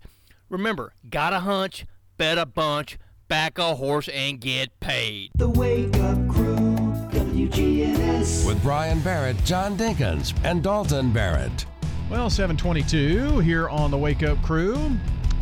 Remember, 0.50 0.94
got 1.10 1.34
a 1.34 1.40
hunch, 1.40 1.86
bet 2.18 2.38
a 2.38 2.46
bunch, 2.46 2.98
back 3.28 3.58
a 3.58 3.76
horse 3.76 4.08
and 4.10 4.40
get 4.40 4.80
paid. 4.80 5.32
The 5.36 5.50
Wake 5.50 5.96
Up 5.98 6.28
Crew, 6.30 6.56
WGNS. 7.12 8.46
With 8.46 8.62
Brian 8.62 9.00
Barrett, 9.02 9.38
John 9.44 9.78
Dinkins, 9.78 10.34
and 10.44 10.64
Dalton 10.64 11.12
Barrett. 11.12 11.66
Well, 12.10 12.30
722 12.30 13.40
here 13.40 13.70
on 13.70 13.92
the 13.92 13.98
Wake 13.98 14.24
Up 14.24 14.42
Crew. 14.42 14.92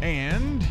And 0.02 0.68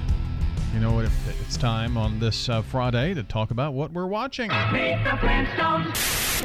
you 0.72 0.80
know 0.80 0.92
what? 0.92 1.08
It's 1.46 1.56
time 1.56 1.96
on 1.96 2.18
this 2.18 2.48
uh, 2.48 2.62
Friday 2.62 3.14
to 3.14 3.22
talk 3.22 3.50
about 3.52 3.74
what 3.74 3.92
we're 3.92 4.06
watching. 4.06 4.48
Meet 4.72 5.04
the 5.04 5.10
Flintstones. 5.20 6.44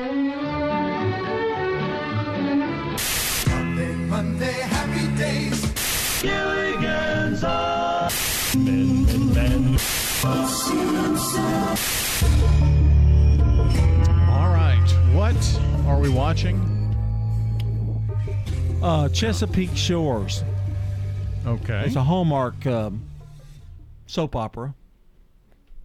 Monday, 3.48 3.96
Monday, 3.96 4.52
happy 4.52 5.18
days. 5.18 6.22
Gilligan's 6.22 7.44
Island. 7.44 8.14
Ben, 8.54 9.06
ben, 9.06 9.34
ben. 9.34 10.09
All 10.22 10.32
right. 14.54 14.86
What 15.14 15.60
are 15.88 15.98
we 15.98 16.10
watching? 16.10 16.60
Uh, 18.84 19.08
Chesapeake 19.10 19.76
Shores. 19.78 20.44
Okay. 21.46 21.84
It's 21.86 21.96
a 21.96 22.04
Hallmark 22.04 22.66
um, 22.68 23.02
soap 24.08 24.36
opera. 24.36 24.74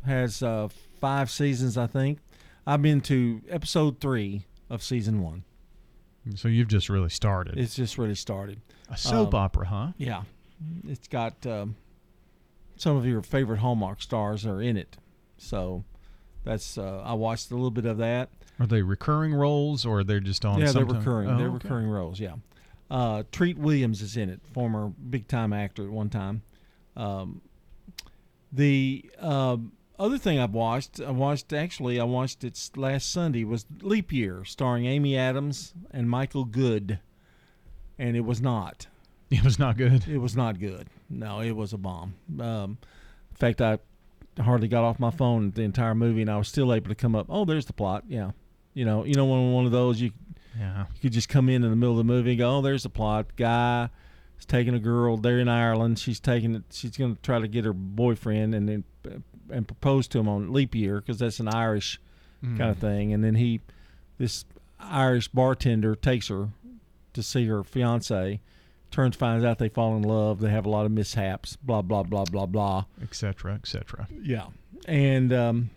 Has 0.05 0.43
uh, 0.43 0.69
five 1.01 1.31
seasons, 1.31 1.78
I 1.78 1.86
think. 1.86 2.19
I've 2.66 2.82
been 2.82 3.01
to 3.02 3.40
episode 3.48 4.01
three 4.01 4.47
of 4.69 4.82
season 4.82 5.23
one. 5.23 5.44
So 6.35 6.48
you've 6.48 6.69
just 6.69 6.89
really 6.89 7.11
started. 7.11 7.56
It's 7.56 7.77
just 7.77 7.98
really 7.98 8.15
started. 8.16 8.61
A 8.90 8.97
soap 8.97 9.32
Um, 9.35 9.40
opera, 9.40 9.66
huh? 9.69 9.89
Yeah. 9.97 10.23
It's 10.89 11.06
got 11.06 11.47
um, 11.47 11.77
some 12.77 12.97
of 12.97 13.07
your 13.07 13.23
favorite 13.23 13.59
Hallmark 13.59 14.03
stars 14.03 14.47
are 14.47 14.61
in 14.61 14.77
it. 14.77 14.97
So 15.37 15.85
that's 16.45 16.79
uh, 16.79 17.03
I 17.05 17.15
watched 17.15 17.51
a 17.51 17.55
little 17.55 17.71
bit 17.71 17.87
of 17.87 17.99
that. 17.99 18.31
Are 18.61 18.67
they 18.67 18.83
recurring 18.83 19.35
roles 19.35 19.85
or 19.85 20.05
they're 20.05 20.21
just 20.21 20.45
on? 20.45 20.61
yeah, 20.61 20.73
they're 20.73 20.85
recurring. 20.85 21.31
Oh, 21.31 21.39
they're 21.39 21.49
okay. 21.49 21.55
recurring 21.55 21.89
roles. 21.89 22.21
Yeah. 22.21 22.35
Uh, 22.91 23.25
Treat 23.33 23.59
Williams 23.59 24.03
is 24.03 24.17
in 24.17 24.29
it, 24.29 24.41
former 24.53 24.89
big 24.89 25.27
time 25.27 25.53
actor 25.53 25.85
at 25.85 25.91
one 25.91 26.11
time. 26.11 26.43
Um, 26.97 27.41
the 28.53 29.11
um 29.19 29.73
other 29.99 30.19
thing 30.19 30.39
I've 30.39 30.53
watched, 30.55 31.01
I 31.01 31.11
watched 31.11 31.53
actually, 31.53 32.01
I 32.01 32.05
watched 32.05 32.43
it 32.45 32.59
last 32.77 33.11
Sunday 33.11 33.45
was 33.45 33.65
Leap 33.81 34.13
Year, 34.13 34.45
starring 34.45 34.87
Amy 34.87 35.17
Adams 35.17 35.73
and 35.91 36.11
Michael 36.11 36.45
Goode, 36.45 36.99
and 37.99 38.17
it 38.17 38.25
was 38.25 38.41
not. 38.41 38.89
It 39.31 39.43
was 39.43 39.59
not 39.59 39.77
good. 39.77 40.07
It 40.07 40.19
was 40.19 40.37
not 40.37 40.61
good. 40.61 40.89
No, 41.10 41.40
it 41.40 41.52
was 41.52 41.72
a 41.72 41.78
bomb. 41.78 42.14
Um, 42.40 42.78
in 43.31 43.36
fact, 43.36 43.60
I 43.60 43.78
hardly 44.40 44.68
got 44.68 44.85
off 44.85 44.98
my 44.98 45.10
phone 45.10 45.51
the 45.52 45.62
entire 45.62 45.94
movie, 45.94 46.22
and 46.22 46.31
I 46.31 46.36
was 46.36 46.48
still 46.48 46.72
able 46.72 46.89
to 46.89 46.94
come 46.94 47.14
up. 47.14 47.26
Oh, 47.28 47.44
there's 47.44 47.66
the 47.66 47.72
plot. 47.72 48.05
Yeah, 48.09 48.31
you 48.72 48.85
know, 48.85 49.05
you 49.05 49.14
know, 49.14 49.24
one 49.24 49.52
one 49.52 49.66
of 49.66 49.72
those 49.72 50.01
you 50.01 50.12
Yeah. 50.59 50.86
you 50.94 51.01
could 51.01 51.12
just 51.12 51.28
come 51.28 51.48
in 51.48 51.62
in 51.64 51.70
the 51.70 51.76
middle 51.76 51.93
of 51.93 51.98
the 51.98 52.05
movie 52.05 52.31
and 52.31 52.39
go, 52.39 52.59
oh, 52.59 52.62
there's 52.62 52.82
the 52.85 52.89
plot. 52.90 53.36
Guy 53.36 53.89
is 54.39 54.47
taking 54.47 54.74
a 54.74 54.78
girl. 54.81 55.16
They're 55.16 55.39
in 55.40 55.48
Ireland. 55.48 55.98
She's 55.98 56.20
taking 56.20 56.55
it. 56.56 56.62
She's 56.72 56.97
going 56.97 57.14
to 57.16 57.22
try 57.22 57.39
to 57.39 57.48
get 57.48 57.64
her 57.64 57.72
boyfriend 57.72 58.55
and 58.55 58.68
then 58.68 58.85
and 59.51 59.66
propose 59.68 60.09
to 60.09 60.18
him 60.18 60.28
on 60.28 60.52
leap 60.52 60.74
year 60.74 61.01
because 61.01 61.18
that's 61.18 61.39
an 61.40 61.48
Irish 61.48 62.01
Mm. 62.43 62.59
kind 62.59 62.70
of 62.70 62.78
thing. 62.78 63.12
And 63.14 63.22
then 63.24 63.36
he, 63.36 63.60
this 64.18 64.44
Irish 64.78 65.28
bartender, 65.28 65.94
takes 65.94 66.28
her 66.28 66.51
to 67.14 67.22
see 67.22 67.47
her 67.47 67.62
fiance. 67.64 68.40
Turns 68.95 69.16
finds 69.16 69.45
out 69.45 69.59
they 69.59 69.69
fall 69.69 69.97
in 69.97 70.03
love. 70.03 70.39
They 70.39 70.51
have 70.51 70.66
a 70.66 70.69
lot 70.69 70.87
of 70.87 70.93
mishaps. 70.93 71.57
Blah 71.57 71.83
blah 71.83 72.05
blah 72.05 72.27
blah 72.27 72.47
blah. 72.47 72.85
Etc. 73.03 73.53
Etc. 73.53 74.07
Yeah, 74.23 74.47
and 74.87 75.33
um, 75.33 75.71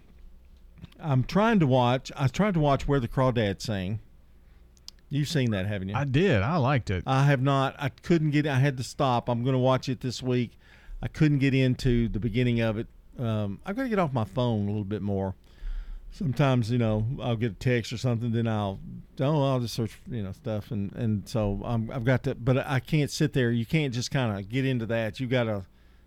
I'm 1.00 1.24
trying 1.24 1.60
to 1.62 1.66
watch. 1.66 2.12
I 2.16 2.28
trying 2.28 2.54
to 2.54 2.60
watch 2.60 2.88
Where 2.88 3.00
the 3.00 3.08
Crawdads 3.08 3.64
Sing. 3.64 4.02
You've 5.10 5.30
seen 5.30 5.50
that, 5.50 5.66
haven't 5.66 5.90
you? 5.90 5.96
I 5.96 6.04
did. 6.04 6.44
I 6.44 6.58
liked 6.58 6.92
it. 6.92 7.06
I 7.08 7.24
have 7.24 7.42
not. 7.42 7.76
I 7.80 7.90
couldn't 7.90 8.30
get. 8.30 8.46
I 8.46 8.60
had 8.60 8.78
to 8.78 8.84
stop. 8.84 9.30
I'm 9.30 9.42
going 9.42 9.54
to 9.54 9.60
watch 9.60 9.90
it 9.90 10.02
this 10.02 10.22
week. 10.22 10.52
I 11.02 11.08
couldn't 11.08 11.40
get 11.40 11.56
into 11.56 12.10
the 12.10 12.20
beginning 12.20 12.60
of 12.60 12.78
it. 12.78 12.86
Um, 13.18 13.60
I've 13.66 13.76
got 13.76 13.82
to 13.82 13.90
get 13.90 13.98
off 13.98 14.14
my 14.14 14.26
phone 14.26 14.66
a 14.66 14.68
little 14.68 14.84
bit 14.84 15.02
more. 15.02 15.34
Sometimes, 16.12 16.72
you 16.72 16.78
know, 16.80 17.06
I'll 17.22 17.36
get 17.36 17.52
a 17.52 17.56
text 17.56 17.94
or 17.94 17.98
something, 17.98 18.32
then 18.32 18.48
I'll, 18.48 18.80
oh, 19.20 19.44
I'll 19.44 19.60
just 19.60 19.76
search, 19.76 20.00
you 20.10 20.24
know, 20.24 20.32
stuff, 20.32 20.72
and 20.72 20.92
and 20.94 21.28
so 21.30 21.62
I'm, 21.64 21.92
I've 21.92 22.06
got 22.06 22.24
to, 22.24 22.34
but 22.34 22.58
I 22.58 22.80
can't 22.80 23.12
sit 23.12 23.34
there. 23.34 23.52
You 23.52 23.66
can't 23.68 23.94
just 23.94 24.10
kind 24.10 24.40
of 24.40 24.50
get 24.50 24.66
into 24.66 24.88
that. 24.88 25.20
You 25.20 25.28
gotta, 25.28 25.64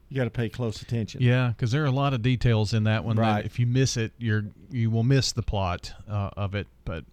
you 0.08 0.16
gotta 0.16 0.30
pay 0.30 0.48
close 0.48 0.82
attention. 0.82 1.20
Yeah, 1.22 1.48
because 1.50 1.70
there 1.70 1.82
are 1.84 1.86
a 1.86 1.92
lot 1.92 2.12
of 2.12 2.22
details 2.22 2.74
in 2.74 2.84
that 2.84 3.04
one. 3.04 3.16
that 3.16 3.22
Right. 3.22 3.44
if 3.44 3.60
you 3.60 3.66
miss 3.66 3.96
it, 3.96 4.12
you're 4.18 4.46
you 4.70 4.90
will 4.90 5.04
miss 5.04 5.30
the 5.30 5.42
plot 5.42 5.92
uh, 6.08 6.30
of 6.36 6.56
it. 6.56 6.66
But 6.84 7.04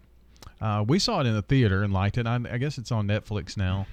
uh, 0.60 0.84
we 0.88 0.98
saw 0.98 1.20
it 1.22 1.28
in 1.28 1.34
the 1.36 1.44
theater 1.44 1.84
and 1.84 1.94
liked 1.94 2.18
it. 2.18 2.26
I, 2.26 2.40
I 2.52 2.58
guess 2.58 2.80
it's 2.80 2.92
on 2.92 3.08
Netflix 3.08 3.56
now. 3.58 3.86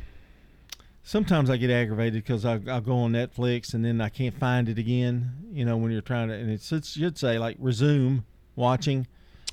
sometimes 1.02 1.50
I 1.50 1.58
get 1.58 1.68
aggravated 1.68 2.22
because 2.24 2.46
I 2.46 2.58
I'll 2.68 2.80
go 2.80 2.96
on 3.00 3.12
Netflix 3.12 3.74
and 3.74 3.84
then 3.84 4.00
I 4.00 4.08
can't 4.08 4.38
find 4.38 4.66
it 4.70 4.78
again. 4.78 5.32
You 5.52 5.66
know, 5.66 5.76
when 5.76 5.92
you're 5.92 6.00
trying 6.00 6.28
to, 6.28 6.34
and 6.34 6.50
it's, 6.50 6.72
it 6.72 6.86
should 6.86 7.18
say 7.18 7.38
like 7.38 7.56
resume 7.58 8.24
watching. 8.56 9.06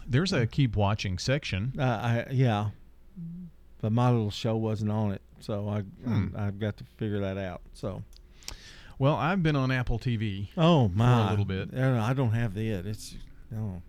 There's 0.08 0.34
a 0.34 0.48
keep 0.48 0.76
watching 0.76 1.18
section. 1.18 1.74
Uh, 1.78 1.84
I 1.84 2.26
yeah, 2.32 2.70
but 3.82 3.92
my 3.92 4.10
little 4.10 4.32
show 4.32 4.56
wasn't 4.56 4.92
on 4.92 5.12
it, 5.12 5.22
so 5.40 5.68
I 5.70 5.82
Hmm. 6.08 6.28
I 6.36 6.46
have 6.46 6.60
got 6.60 6.78
to 6.78 6.84
figure 6.98 7.20
that 7.22 7.38
out. 7.38 7.62
So 7.74 8.04
Well, 9.00 9.16
I've 9.16 9.42
been 9.42 9.56
on 9.56 9.72
Apple 9.72 9.98
TV. 10.00 10.50
oh 10.58 10.90
my, 10.90 11.28
a 11.28 11.30
little 11.32 11.46
bit. 11.46 11.74
I 11.74 12.14
don't 12.14 12.32
have 12.34 12.56
it. 12.58 12.86
It's 12.86 13.16
no. 13.50 13.82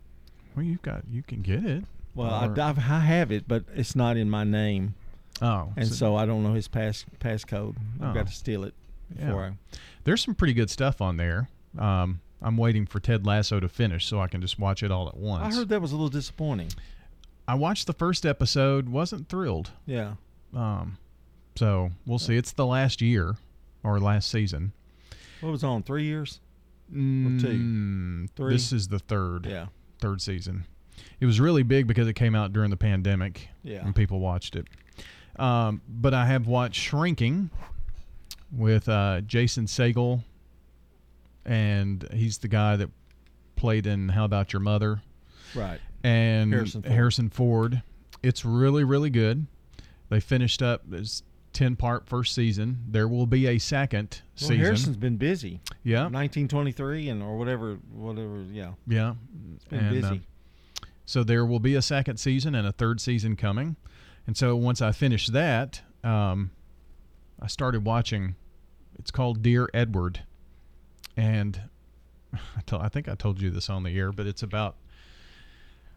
Well, 0.57 0.65
you've 0.65 0.83
got 0.83 1.03
you 1.11 1.23
can 1.23 1.43
get 1.43 1.65
it. 1.65 1.85
Well, 2.15 2.31
Or- 2.51 2.61
I, 2.61 2.69
I 2.71 3.01
have 3.01 3.31
it, 3.33 3.49
but 3.49 3.65
it's 3.75 3.97
not 3.97 4.17
in 4.17 4.29
my 4.31 4.45
name. 4.45 4.95
Oh, 5.41 5.73
and 5.77 5.89
so- 5.89 5.95
so, 5.95 6.17
I 6.17 6.25
don't 6.27 6.43
know 6.43 6.53
his 6.55 6.69
pass 6.69 7.05
passcode. 7.21 7.77
I've 8.01 8.11
Oh. 8.11 8.15
got 8.15 8.27
to 8.29 8.33
steal 8.33 8.65
it 8.65 8.75
before 9.15 9.57
Yeah. 9.73 9.79
There's 10.05 10.23
some 10.23 10.35
pretty 10.35 10.53
good 10.55 10.69
stuff 10.71 11.01
on 11.01 11.17
there. 11.17 11.49
Um, 11.79 12.21
I'm 12.43 12.57
waiting 12.57 12.87
for 12.87 12.99
Ted 13.01 13.25
Lasso 13.27 13.61
to 13.61 13.69
finish 13.69 14.07
so 14.07 14.21
I 14.21 14.27
can 14.27 14.41
just 14.41 14.59
watch 14.59 14.83
it 14.83 14.91
all 14.91 15.09
at 15.09 15.17
once. 15.17 15.55
I 15.55 15.57
heard 15.59 15.69
that 15.69 15.81
was 15.81 15.93
a 15.93 15.95
little 15.95 16.09
disappointing. 16.09 16.69
I 17.47 17.55
watched 17.55 17.87
the 17.87 17.93
first 17.93 18.25
episode, 18.27 18.89
wasn't 18.89 19.29
thrilled. 19.29 19.71
Yeah. 19.87 20.15
Um, 20.55 20.99
so 21.57 21.91
we'll 22.07 22.19
see. 22.19 22.37
It's 22.37 22.53
the 22.53 22.67
last 22.67 23.01
year 23.01 23.37
or 23.85 24.01
last 24.01 24.31
season. 24.31 24.73
What 25.41 25.51
was 25.51 25.65
on 25.65 25.83
three 25.83 26.05
years? 26.05 26.41
or 26.91 26.95
two? 26.95 27.49
Mm, 27.49 28.31
Three? 28.37 28.53
This 28.53 28.73
is 28.73 28.89
the 28.89 28.99
third. 28.99 29.47
Yeah. 29.47 29.67
Third 30.01 30.21
season. 30.21 30.67
It 31.21 31.27
was 31.27 31.41
really 31.41 31.63
big 31.63 31.87
because 31.87 32.07
it 32.07 32.15
came 32.15 32.35
out 32.35 32.53
during 32.53 32.71
the 32.71 32.77
pandemic. 32.77 33.49
Yeah. 33.63 33.85
And 33.85 33.95
people 33.95 34.21
watched 34.21 34.57
it. 34.57 34.67
Um, 35.37 35.81
but 35.89 36.13
I 36.13 36.27
have 36.27 36.47
watched 36.47 36.81
Shrinking 36.81 37.51
with 38.53 38.89
uh, 38.89 39.23
Jason 39.23 39.65
Segel, 39.67 40.23
and 41.45 42.07
he's 42.13 42.39
the 42.39 42.49
guy 42.49 42.77
that 42.77 42.91
played 43.57 43.87
in 43.87 44.09
How 44.11 44.25
About 44.25 44.53
Your 44.53 44.61
Mother? 44.61 45.03
Right. 45.55 45.81
And 46.05 46.53
Harrison 46.53 46.83
Harrison 46.83 47.29
Ford. 47.31 47.73
Ford. 47.75 47.83
It's 48.23 48.45
really, 48.45 48.85
really 48.85 49.11
good. 49.11 49.47
They 50.09 50.21
finished 50.21 50.63
up 50.63 50.83
this 50.87 51.23
10 51.53 51.77
part 51.77 52.07
first 52.07 52.35
season. 52.35 52.79
There 52.89 53.07
will 53.09 53.27
be 53.27 53.47
a 53.47 53.59
second 53.59 54.23
Well, 54.41 54.49
season. 54.49 54.59
Harrison's 54.59 54.97
been 54.97 55.17
busy. 55.17 55.61
Yeah. 55.85 56.03
1923 56.05 57.09
and 57.09 57.23
or 57.23 57.37
whatever, 57.39 57.75
whatever. 57.93 58.43
Yeah. 58.51 58.73
Yeah. 58.87 59.15
It's 59.55 59.65
been 59.67 59.79
And, 59.81 60.05
uh, 60.05 60.09
busy. 60.11 60.21
so 61.05 61.23
there 61.25 61.45
will 61.45 61.61
be 61.61 61.75
a 61.75 61.83
second 61.83 62.17
season 62.19 62.55
and 62.55 62.67
a 62.67 62.73
third 62.73 63.01
season 63.01 63.37
coming. 63.37 63.77
And 64.27 64.37
so 64.37 64.55
once 64.57 64.81
I 64.81 64.93
finish 64.93 65.27
that, 65.29 65.83
um, 66.05 66.51
I 67.41 67.49
started 67.49 67.85
watching. 67.85 68.37
It's 68.99 69.11
called 69.11 69.43
Dear 69.43 69.69
Edward, 69.75 70.21
and 71.17 71.61
I, 72.73 72.89
think 72.89 73.09
I 73.09 73.15
told 73.15 73.41
you 73.41 73.51
this 73.51 73.69
on 73.69 73.83
the 73.83 73.97
air, 73.99 74.13
but 74.13 74.27
it's 74.27 74.43
about 74.43 74.77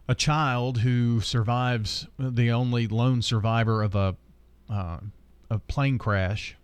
a 0.08 0.16
child 0.16 0.80
who 0.80 1.22
survives, 1.22 2.08
the 2.20 2.52
only 2.52 2.88
lone 2.88 3.22
survivor 3.22 3.82
of 3.82 3.96
a 3.96 4.16
uh, 4.70 4.98
a 5.50 5.60
plane 5.60 5.98
crash, 5.98 6.56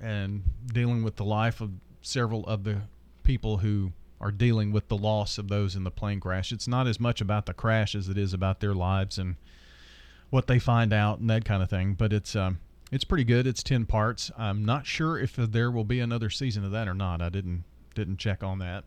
and 0.00 0.42
dealing 0.72 1.02
with 1.02 1.16
the 1.16 1.24
life 1.24 1.60
of 1.60 1.70
several 2.00 2.46
of 2.46 2.64
the 2.64 2.82
people 3.24 3.58
who 3.58 3.92
are 4.20 4.30
dealing 4.30 4.70
with 4.70 4.86
the 4.88 4.96
loss 4.96 5.38
of 5.38 5.48
those 5.48 5.74
in 5.74 5.82
the 5.82 5.90
plane 5.90 6.20
crash. 6.20 6.52
It's 6.52 6.68
not 6.68 6.86
as 6.86 7.00
much 7.00 7.20
about 7.20 7.46
the 7.46 7.54
crash 7.54 7.96
as 7.96 8.08
it 8.08 8.16
is 8.16 8.32
about 8.32 8.60
their 8.60 8.74
lives 8.74 9.18
and 9.18 9.34
what 10.30 10.46
they 10.46 10.60
find 10.60 10.92
out 10.92 11.18
and 11.18 11.28
that 11.30 11.44
kind 11.44 11.62
of 11.62 11.68
thing. 11.68 11.94
But 11.94 12.12
it's 12.12 12.36
um, 12.36 12.60
it's 12.92 13.04
pretty 13.04 13.24
good. 13.24 13.46
It's 13.46 13.62
ten 13.62 13.86
parts. 13.86 14.30
I'm 14.38 14.64
not 14.64 14.86
sure 14.86 15.18
if 15.18 15.34
there 15.34 15.70
will 15.70 15.84
be 15.84 16.00
another 16.00 16.30
season 16.30 16.64
of 16.64 16.70
that 16.70 16.88
or 16.88 16.94
not. 16.94 17.20
I 17.20 17.28
didn't 17.28 17.64
didn't 17.94 18.18
check 18.18 18.42
on 18.42 18.58
that. 18.58 18.84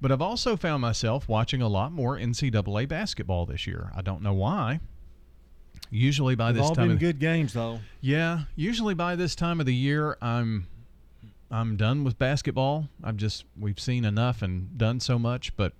But 0.00 0.10
I've 0.10 0.22
also 0.22 0.56
found 0.56 0.80
myself 0.82 1.28
watching 1.28 1.62
a 1.62 1.68
lot 1.68 1.92
more 1.92 2.16
NCAA 2.18 2.88
basketball 2.88 3.46
this 3.46 3.66
year. 3.66 3.92
I 3.94 4.02
don't 4.02 4.22
know 4.22 4.32
why. 4.34 4.80
Usually 5.90 6.34
by 6.34 6.48
They've 6.52 6.56
this 6.62 6.68
all 6.70 6.74
time, 6.74 6.88
been 6.88 6.94
of, 6.96 7.00
good 7.00 7.18
games 7.18 7.52
though. 7.52 7.80
yeah. 8.00 8.40
Usually 8.56 8.94
by 8.94 9.14
this 9.14 9.34
time 9.34 9.60
of 9.60 9.66
the 9.66 9.74
year, 9.74 10.16
I'm 10.22 10.66
I'm 11.50 11.76
done 11.76 12.02
with 12.02 12.18
basketball. 12.18 12.88
I've 13.04 13.16
just 13.16 13.44
we've 13.58 13.78
seen 13.78 14.04
enough 14.04 14.40
and 14.42 14.76
done 14.78 15.00
so 15.00 15.18
much, 15.18 15.54
but 15.56 15.74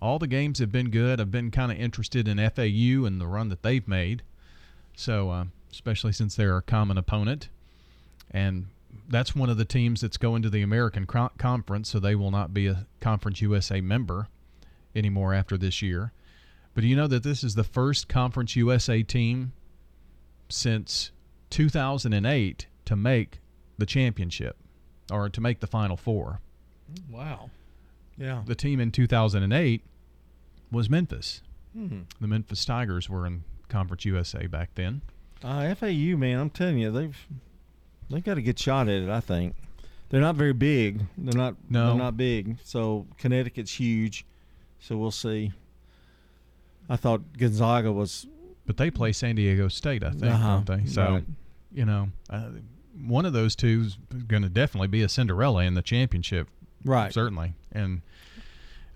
all 0.00 0.18
the 0.18 0.26
games 0.26 0.58
have 0.58 0.72
been 0.72 0.90
good. 0.90 1.20
I've 1.20 1.30
been 1.30 1.50
kind 1.50 1.70
of 1.70 1.78
interested 1.78 2.26
in 2.26 2.38
FAU 2.38 3.04
and 3.06 3.20
the 3.20 3.26
run 3.26 3.48
that 3.50 3.62
they've 3.62 3.86
made. 3.86 4.22
So, 4.96 5.30
uh, 5.30 5.44
especially 5.70 6.12
since 6.12 6.34
they're 6.34 6.56
a 6.56 6.62
common 6.62 6.98
opponent, 6.98 7.48
and 8.30 8.66
that's 9.08 9.34
one 9.34 9.50
of 9.50 9.56
the 9.56 9.64
teams 9.64 10.00
that's 10.00 10.16
going 10.16 10.42
to 10.42 10.50
the 10.50 10.62
American 10.62 11.06
Conference, 11.06 11.88
so 11.88 11.98
they 11.98 12.14
will 12.14 12.30
not 12.30 12.54
be 12.54 12.66
a 12.66 12.86
Conference 13.00 13.40
USA 13.40 13.80
member 13.80 14.28
anymore 14.94 15.34
after 15.34 15.56
this 15.56 15.82
year. 15.82 16.12
But 16.74 16.82
do 16.82 16.86
you 16.86 16.96
know 16.96 17.06
that 17.06 17.22
this 17.22 17.44
is 17.44 17.54
the 17.54 17.64
first 17.64 18.08
Conference 18.08 18.56
USA 18.56 19.02
team 19.02 19.52
since 20.48 21.10
2008 21.50 22.66
to 22.86 22.96
make 22.96 23.40
the 23.78 23.86
championship 23.86 24.56
or 25.10 25.28
to 25.28 25.40
make 25.40 25.60
the 25.60 25.66
Final 25.66 25.96
Four? 25.96 26.40
Wow. 27.10 27.50
Yeah. 28.16 28.42
The 28.46 28.54
team 28.54 28.80
in 28.80 28.90
2008 28.90 29.82
was 30.70 30.88
Memphis. 30.88 31.42
Hmm. 31.74 32.02
The 32.20 32.28
Memphis 32.28 32.64
Tigers 32.64 33.08
were 33.08 33.26
in 33.26 33.44
Conference 33.68 34.04
USA 34.04 34.46
back 34.46 34.70
then. 34.74 35.02
Uh, 35.42 35.74
FAU, 35.74 36.16
man, 36.16 36.38
I'm 36.38 36.50
telling 36.50 36.78
you, 36.78 36.90
they've 36.90 37.26
they've 38.12 38.24
got 38.24 38.38
a 38.38 38.42
good 38.42 38.58
shot 38.58 38.88
at 38.88 39.02
it. 39.02 39.08
I 39.08 39.20
think 39.20 39.54
they're 40.10 40.20
not 40.20 40.36
very 40.36 40.52
big. 40.52 41.00
They're 41.18 41.36
not. 41.38 41.56
No. 41.70 41.88
they're 41.88 41.96
not 41.98 42.16
big. 42.16 42.58
So 42.64 43.06
Connecticut's 43.18 43.72
huge. 43.74 44.24
So 44.80 44.96
we'll 44.96 45.10
see. 45.10 45.52
I 46.88 46.96
thought 46.96 47.36
Gonzaga 47.38 47.92
was. 47.92 48.26
But 48.66 48.76
they 48.76 48.90
play 48.90 49.12
San 49.12 49.34
Diego 49.36 49.68
State, 49.68 50.04
I 50.04 50.10
think, 50.10 50.24
Uh-huh. 50.32 50.60
don't 50.64 50.82
they? 50.84 50.86
So, 50.88 51.04
Right. 51.14 51.24
you 51.72 51.84
know, 51.84 52.10
uh, 52.30 52.50
one 53.06 53.24
of 53.26 53.32
those 53.32 53.56
two 53.56 53.84
is 53.86 53.98
going 54.28 54.42
to 54.42 54.48
definitely 54.48 54.88
be 54.88 55.02
a 55.02 55.08
Cinderella 55.08 55.64
in 55.64 55.74
the 55.74 55.82
championship. 55.82 56.48
Right. 56.84 57.12
Certainly. 57.12 57.54
And 57.72 58.02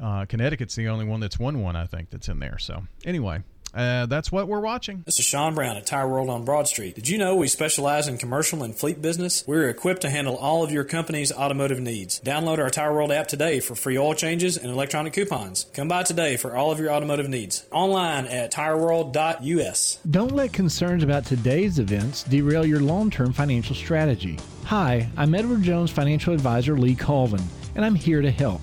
uh, 0.01 0.27
Connecticut's 0.27 0.75
the 0.77 0.89
only 0.89 1.05
one 1.05 1.21
that's 1.21 1.39
won 1.39 1.63
one, 1.63 1.75
I 1.77 1.87
think, 1.87 2.11
that's 2.11 2.29
in 2.29 2.39
there. 2.39 2.59
So, 2.59 2.85
anyway, 3.05 3.43
uh, 3.77 4.07
that's 4.07 4.33
what 4.33 4.49
we're 4.49 4.61
watching. 4.61 5.03
This 5.05 5.19
is 5.19 5.27
Sean 5.27 5.55
Brown 5.55 5.77
at 5.77 5.85
Tire 5.85 6.09
World 6.09 6.31
on 6.31 6.45
Broad 6.45 6.67
Street. 6.67 6.95
Did 6.95 7.09
you 7.09 7.19
know 7.19 7.37
we 7.37 7.47
specialize 7.47 8.09
in 8.09 8.17
commercial 8.17 8.63
and 8.63 8.75
fleet 8.75 9.03
business? 9.03 9.45
We're 9.47 9.69
equipped 9.69 10.01
to 10.03 10.11
handle 10.11 10.37
all 10.37 10.65
of 10.65 10.73
your 10.73 10.85
company's 10.85 11.31
automotive 11.31 11.79
needs. 11.79 12.19
Download 12.21 12.59
our 12.59 12.71
Tire 12.71 12.95
World 12.95 13.13
app 13.13 13.29
today 13.29 13.61
for 13.61 13.75
free 13.75 13.99
oil 13.99 14.15
changes 14.15 14.57
and 14.57 14.71
electronic 14.73 15.13
coupons. 15.13 15.67
Come 15.75 15.89
by 15.89 16.05
today 16.05 16.39
for 16.39 16.57
all 16.57 16.71
of 16.71 16.81
your 16.81 16.91
automotive 16.91 17.29
needs. 17.29 17.67
Online 17.71 18.25
at 18.27 18.51
tireworld.us. 18.51 19.99
Don't 20.11 20.33
let 20.33 20.55
concerns 20.55 21.03
about 21.03 21.27
today's 21.27 21.79
events 21.79 22.23
derail 22.23 22.65
your 22.65 22.81
long 22.81 23.11
term 23.11 23.35
financial 23.35 23.75
strategy. 23.75 24.39
Hi, 24.65 25.07
I'm 25.17 25.35
Edward 25.35 25.63
Jones 25.63 25.91
financial 25.91 26.33
advisor 26.33 26.79
Lee 26.79 26.95
Colvin, 26.95 27.43
and 27.75 27.85
I'm 27.85 27.95
here 27.95 28.23
to 28.23 28.31
help. 28.31 28.63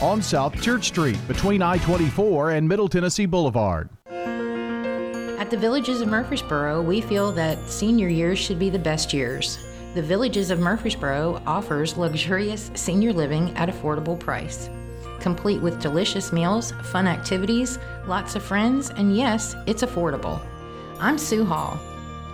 On 0.00 0.22
South 0.22 0.58
Church 0.62 0.86
Street 0.86 1.18
between 1.28 1.60
I 1.60 1.76
24 1.76 2.52
and 2.52 2.66
Middle 2.66 2.88
Tennessee 2.88 3.26
Boulevard. 3.26 3.90
At 4.08 5.50
the 5.50 5.58
Villages 5.58 6.00
of 6.00 6.08
Murfreesboro, 6.08 6.80
we 6.80 7.02
feel 7.02 7.30
that 7.32 7.68
senior 7.68 8.08
years 8.08 8.38
should 8.38 8.58
be 8.58 8.70
the 8.70 8.78
best 8.78 9.12
years. 9.12 9.58
The 9.94 10.00
Villages 10.00 10.50
of 10.50 10.58
Murfreesboro 10.58 11.42
offers 11.46 11.98
luxurious 11.98 12.70
senior 12.72 13.12
living 13.12 13.54
at 13.58 13.68
affordable 13.68 14.18
price, 14.18 14.70
complete 15.20 15.60
with 15.60 15.82
delicious 15.82 16.32
meals, 16.32 16.72
fun 16.84 17.06
activities, 17.06 17.78
lots 18.06 18.34
of 18.36 18.42
friends, 18.42 18.88
and 18.88 19.14
yes, 19.14 19.54
it's 19.66 19.82
affordable. 19.82 20.40
I'm 20.98 21.18
Sue 21.18 21.44
Hall. 21.44 21.78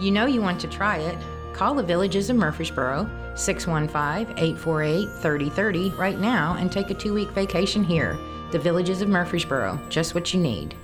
You 0.00 0.12
know 0.12 0.26
you 0.26 0.40
want 0.40 0.60
to 0.60 0.68
try 0.68 0.98
it. 0.98 1.18
Call 1.52 1.74
the 1.74 1.82
Villages 1.82 2.30
of 2.30 2.36
Murfreesboro 2.36 3.10
615-848-3030 3.36 5.96
right 5.96 6.18
now 6.18 6.56
and 6.58 6.72
take 6.72 6.90
a 6.90 6.94
2-week 6.94 7.30
vacation 7.30 7.84
here. 7.84 8.18
The 8.52 8.58
Villages 8.58 9.02
of 9.02 9.08
Murfreesboro, 9.08 9.80
just 9.88 10.14
what 10.14 10.34
you 10.34 10.40
need. 10.40 10.74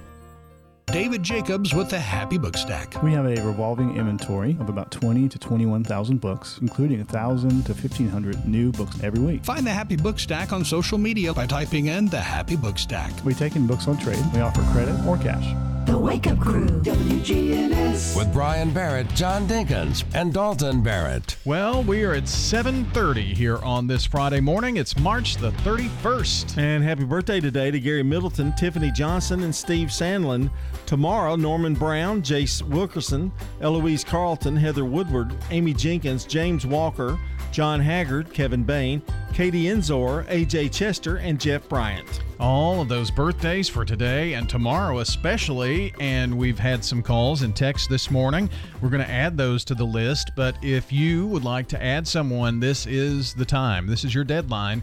David 0.86 1.22
Jacobs 1.22 1.72
with 1.72 1.88
the 1.88 1.98
Happy 1.98 2.36
Book 2.36 2.56
Stack. 2.56 3.02
We 3.02 3.12
have 3.12 3.24
a 3.24 3.36
revolving 3.46 3.96
inventory 3.96 4.58
of 4.60 4.68
about 4.68 4.90
20 4.90 5.28
to 5.28 5.38
21,000 5.38 6.20
books, 6.20 6.58
including 6.60 6.98
1,000 6.98 7.64
to 7.64 7.72
1,500 7.72 8.46
new 8.46 8.72
books 8.72 9.02
every 9.02 9.20
week. 9.20 9.42
Find 9.42 9.66
the 9.66 9.70
Happy 9.70 9.96
Book 9.96 10.18
Stack 10.18 10.52
on 10.52 10.66
social 10.66 10.98
media 10.98 11.32
by 11.32 11.46
typing 11.46 11.86
in 11.86 12.08
the 12.08 12.20
Happy 12.20 12.56
Book 12.56 12.78
Stack. 12.78 13.12
We 13.24 13.32
take 13.32 13.56
in 13.56 13.66
books 13.66 13.88
on 13.88 13.96
trade. 13.96 14.22
We 14.34 14.40
offer 14.40 14.60
credit 14.72 14.94
or 15.06 15.16
cash. 15.16 15.54
The 15.86 15.98
Wake 15.98 16.26
Up 16.28 16.38
Crew, 16.38 16.66
WGNS. 16.66 18.16
With 18.16 18.32
Brian 18.32 18.72
Barrett, 18.72 19.08
John 19.14 19.48
Dinkins, 19.48 20.04
and 20.14 20.32
Dalton 20.32 20.80
Barrett. 20.82 21.36
Well, 21.44 21.82
we 21.82 22.04
are 22.04 22.12
at 22.12 22.28
7:30 22.28 23.34
here 23.34 23.58
on 23.58 23.86
this 23.88 24.04
Friday 24.04 24.40
morning. 24.40 24.76
It's 24.76 24.96
March 24.98 25.36
the 25.36 25.50
31st. 25.64 26.56
And 26.56 26.84
happy 26.84 27.04
birthday 27.04 27.40
today 27.40 27.70
to 27.70 27.80
Gary 27.80 28.02
Middleton, 28.02 28.52
Tiffany 28.54 28.92
Johnson, 28.92 29.42
and 29.42 29.54
Steve 29.54 29.88
Sandlin. 29.88 30.50
Tomorrow, 30.86 31.36
Norman 31.36 31.74
Brown, 31.74 32.22
Jace 32.22 32.62
Wilkerson, 32.62 33.32
Eloise 33.60 34.04
Carlton, 34.04 34.56
Heather 34.56 34.84
Woodward, 34.84 35.34
Amy 35.50 35.74
Jenkins, 35.74 36.24
James 36.24 36.64
Walker, 36.64 37.18
John 37.52 37.80
Haggard, 37.80 38.32
Kevin 38.32 38.64
Bain, 38.64 39.02
Katie 39.34 39.64
Enzor, 39.64 40.26
AJ 40.28 40.72
Chester, 40.72 41.18
and 41.18 41.38
Jeff 41.38 41.68
Bryant. 41.68 42.22
All 42.40 42.80
of 42.80 42.88
those 42.88 43.10
birthdays 43.10 43.68
for 43.68 43.84
today 43.84 44.32
and 44.32 44.48
tomorrow, 44.48 44.98
especially. 44.98 45.94
And 46.00 46.36
we've 46.36 46.58
had 46.58 46.84
some 46.84 47.02
calls 47.02 47.42
and 47.42 47.54
texts 47.54 47.86
this 47.86 48.10
morning. 48.10 48.50
We're 48.80 48.88
going 48.88 49.04
to 49.04 49.10
add 49.10 49.36
those 49.36 49.64
to 49.66 49.74
the 49.74 49.84
list. 49.84 50.32
But 50.34 50.56
if 50.62 50.90
you 50.90 51.26
would 51.28 51.44
like 51.44 51.68
to 51.68 51.82
add 51.82 52.08
someone, 52.08 52.58
this 52.58 52.86
is 52.86 53.34
the 53.34 53.44
time. 53.44 53.86
This 53.86 54.04
is 54.04 54.14
your 54.14 54.24
deadline. 54.24 54.82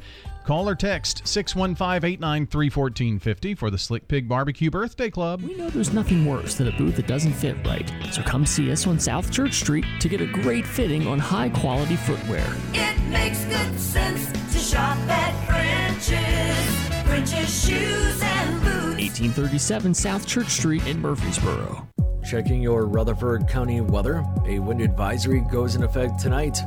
Call 0.49 0.67
or 0.67 0.73
text 0.73 1.27
615 1.27 2.09
893 2.09 2.69
1450 2.71 3.53
for 3.53 3.69
the 3.69 3.77
Slick 3.77 4.07
Pig 4.07 4.27
Barbecue 4.27 4.71
Birthday 4.71 5.11
Club. 5.11 5.43
We 5.43 5.53
know 5.53 5.69
there's 5.69 5.93
nothing 5.93 6.25
worse 6.25 6.55
than 6.55 6.67
a 6.69 6.71
boot 6.71 6.95
that 6.95 7.05
doesn't 7.05 7.33
fit 7.33 7.55
right. 7.67 7.87
So 8.11 8.23
come 8.23 8.47
see 8.47 8.71
us 8.71 8.87
on 8.87 8.99
South 8.99 9.31
Church 9.31 9.53
Street 9.53 9.85
to 9.99 10.09
get 10.09 10.21
a 10.21 10.25
great 10.25 10.65
fitting 10.65 11.05
on 11.05 11.19
high 11.19 11.49
quality 11.49 11.97
footwear. 11.97 12.43
It 12.73 12.99
makes 13.11 13.45
good 13.45 13.79
sense 13.79 14.25
to 14.51 14.57
shop 14.57 14.97
at 15.07 15.45
French's. 15.45 17.07
French's 17.07 17.67
Shoes 17.67 18.19
and 18.23 18.59
Boots. 18.61 19.19
1837 19.19 19.93
South 19.93 20.25
Church 20.25 20.49
Street 20.49 20.83
in 20.87 20.99
Murfreesboro. 20.99 21.87
Checking 22.27 22.63
your 22.63 22.87
Rutherford 22.87 23.47
County 23.47 23.81
weather. 23.81 24.25
A 24.47 24.57
wind 24.57 24.81
advisory 24.81 25.41
goes 25.41 25.75
in 25.75 25.83
effect 25.83 26.19
tonight. 26.19 26.57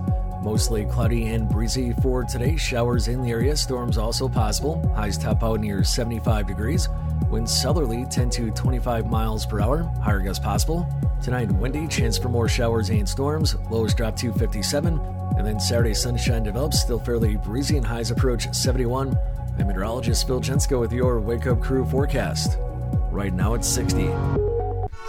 Mostly 0.43 0.85
cloudy 0.87 1.29
and 1.29 1.49
breezy 1.49 1.93
for 2.03 2.25
today. 2.25 2.57
Showers 2.57 3.07
in 3.07 3.23
the 3.23 3.31
area. 3.31 3.57
Storms 3.57 3.97
also 3.97 4.29
possible. 4.29 4.83
Highs 4.97 5.17
top 5.17 5.45
out 5.45 5.61
near 5.61 5.85
75 5.85 6.49
degrees. 6.49 6.89
Winds 7.31 7.57
southerly 7.57 8.07
10 8.11 8.29
to 8.31 8.51
25 8.51 9.07
miles 9.07 9.47
per 9.47 9.61
hour. 9.61 9.85
Higher 10.03 10.19
gusts 10.19 10.45
possible. 10.45 10.85
Tonight 11.23 11.53
windy. 11.53 11.87
Chance 11.87 12.19
for 12.19 12.29
more 12.29 12.49
showers 12.49 12.91
and 12.91 13.09
storms. 13.09 13.55
Lows 13.71 13.95
drop 13.95 14.17
to 14.17 14.33
57. 14.33 14.99
And 15.39 15.47
then 15.47 15.61
Saturday 15.61 15.95
sunshine 15.95 16.43
develops. 16.43 16.81
Still 16.81 16.99
fairly 16.99 17.37
breezy 17.37 17.77
and 17.77 17.87
highs 17.87 18.11
approach 18.11 18.53
71. 18.53 19.17
I'm 19.61 19.69
meteorologist 19.69 20.27
Phil 20.27 20.41
Jensko 20.41 20.81
with 20.81 20.93
your 20.93 21.21
Wake 21.21 21.47
Up 21.47 21.61
Crew 21.61 21.85
forecast. 21.85 22.59
Right 23.13 23.33
now 23.33 23.55
it's 23.55 23.69
60. 23.69 24.11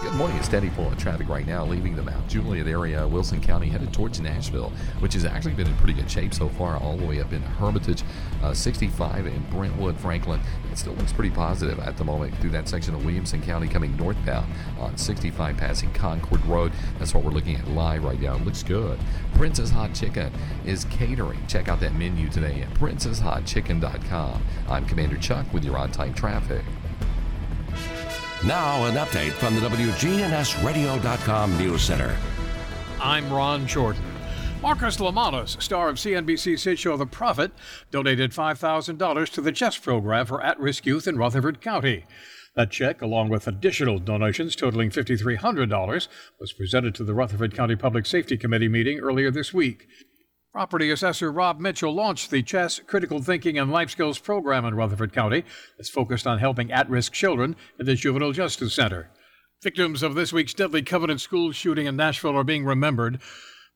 Good 0.04 0.16
morning. 0.16 0.38
A 0.38 0.44
steady 0.44 0.70
flow 0.70 0.88
of 0.88 0.98
traffic 0.98 1.30
right 1.30 1.48
now 1.48 1.66
leaving 1.66 1.96
the 1.96 2.04
Mount 2.04 2.28
Juliet 2.28 2.68
area, 2.68 3.08
Wilson 3.08 3.40
County, 3.40 3.70
headed 3.70 3.94
towards 3.94 4.20
Nashville, 4.20 4.70
which 5.00 5.14
has 5.14 5.24
actually 5.24 5.54
been 5.54 5.66
in 5.66 5.78
pretty 5.78 5.94
good 5.94 6.12
shape 6.12 6.34
so 6.34 6.50
far, 6.50 6.76
all 6.76 6.98
the 6.98 7.06
way 7.06 7.22
up 7.22 7.32
in 7.32 7.42
Hermitage, 7.42 8.04
uh, 8.44 8.54
65 8.54 9.26
in 9.26 9.42
Brentwood, 9.50 9.98
Franklin. 9.98 10.42
It 10.70 10.78
still 10.78 10.92
looks 10.96 11.14
pretty 11.14 11.34
positive 11.34 11.80
at 11.80 11.96
the 11.96 12.04
moment 12.04 12.36
through 12.40 12.50
that 12.50 12.68
section 12.68 12.94
of 12.94 13.06
Williamson 13.06 13.42
County 13.42 13.70
coming 13.70 13.96
northbound 13.96 14.52
on 14.78 14.98
65 14.98 15.56
passing 15.56 15.92
Concord 15.94 16.46
Road. 16.48 16.74
That's 17.00 17.14
what 17.14 17.24
we're 17.24 17.32
looking 17.32 17.56
at 17.56 17.66
live 17.70 18.04
right 18.04 18.20
now. 18.20 18.36
It 18.36 18.44
looks 18.44 18.62
good. 18.62 19.00
Prince's 19.36 19.72
Hot 19.72 19.96
Chicken 19.96 20.34
is 20.66 20.84
catering. 20.86 21.40
Check 21.48 21.70
out 21.70 21.80
that 21.80 21.96
menu 21.96 22.28
today 22.28 22.62
at 22.62 22.74
princesshotchicken.com. 22.74 24.44
I'm 24.68 24.86
Commander 24.86 25.18
Chuck 25.18 25.46
with 25.54 25.64
your 25.64 25.78
on 25.78 25.94
time 25.94 26.14
traffic. 26.14 26.66
Now, 28.46 28.84
an 28.88 28.96
update 28.96 29.32
from 29.32 29.56
the 29.56 29.62
WGNSradio.com 29.62 31.58
News 31.58 31.82
Center. 31.82 32.14
I'm 33.00 33.32
Ron 33.32 33.66
Jordan. 33.66 34.04
Marcus 34.62 34.98
Lemonis, 34.98 35.62
star 35.62 35.88
of 35.88 35.96
CNBC's 35.96 36.66
hit 36.66 36.78
show 36.78 36.98
The 36.98 37.06
Profit, 37.06 37.54
donated 37.90 38.32
$5,000 38.32 39.30
to 39.30 39.42
the 39.42 39.54
Chess 39.54 39.78
program 39.78 40.26
for 40.26 40.44
at 40.44 40.60
risk 40.60 40.86
youth 40.86 41.08
in 41.08 41.18
Rutherford 41.18 41.62
County. 41.62 42.04
That 42.54 42.70
check, 42.70 43.02
along 43.02 43.30
with 43.30 43.48
additional 43.48 43.98
donations 43.98 44.58
totaling 44.58 44.90
$5,300, 44.90 46.08
was 46.38 46.52
presented 46.52 46.96
to 46.96 47.06
the 47.06 47.14
Rutherford 47.14 47.56
County 47.56 47.78
Public 47.78 48.06
Safety 48.06 48.36
Committee 48.36 48.68
meeting 48.68 49.00
earlier 49.00 49.32
this 49.32 49.54
week. 49.54 49.88
Property 50.54 50.92
assessor 50.92 51.32
Rob 51.32 51.60
Mitchell 51.60 51.96
launched 51.96 52.30
the 52.30 52.44
Chess 52.44 52.80
Critical 52.86 53.24
Thinking 53.24 53.58
and 53.58 53.72
Life 53.72 53.90
Skills 53.90 54.20
program 54.20 54.66
in 54.66 54.76
Rutherford 54.76 55.12
County 55.12 55.46
It's 55.80 55.90
focused 55.90 56.28
on 56.28 56.38
helping 56.38 56.72
at 56.72 56.88
risk 56.88 57.12
children 57.12 57.56
at 57.80 57.88
the 57.88 57.96
Juvenile 57.96 58.34
Justice 58.34 58.76
Center. 58.76 59.10
Victims 59.64 60.04
of 60.04 60.14
this 60.14 60.32
week's 60.32 60.54
deadly 60.54 60.84
Covenant 60.84 61.22
school 61.22 61.52
shooting 61.54 61.88
in 61.88 61.96
Nashville 61.96 62.38
are 62.38 62.44
being 62.44 62.66
remembered. 62.66 63.20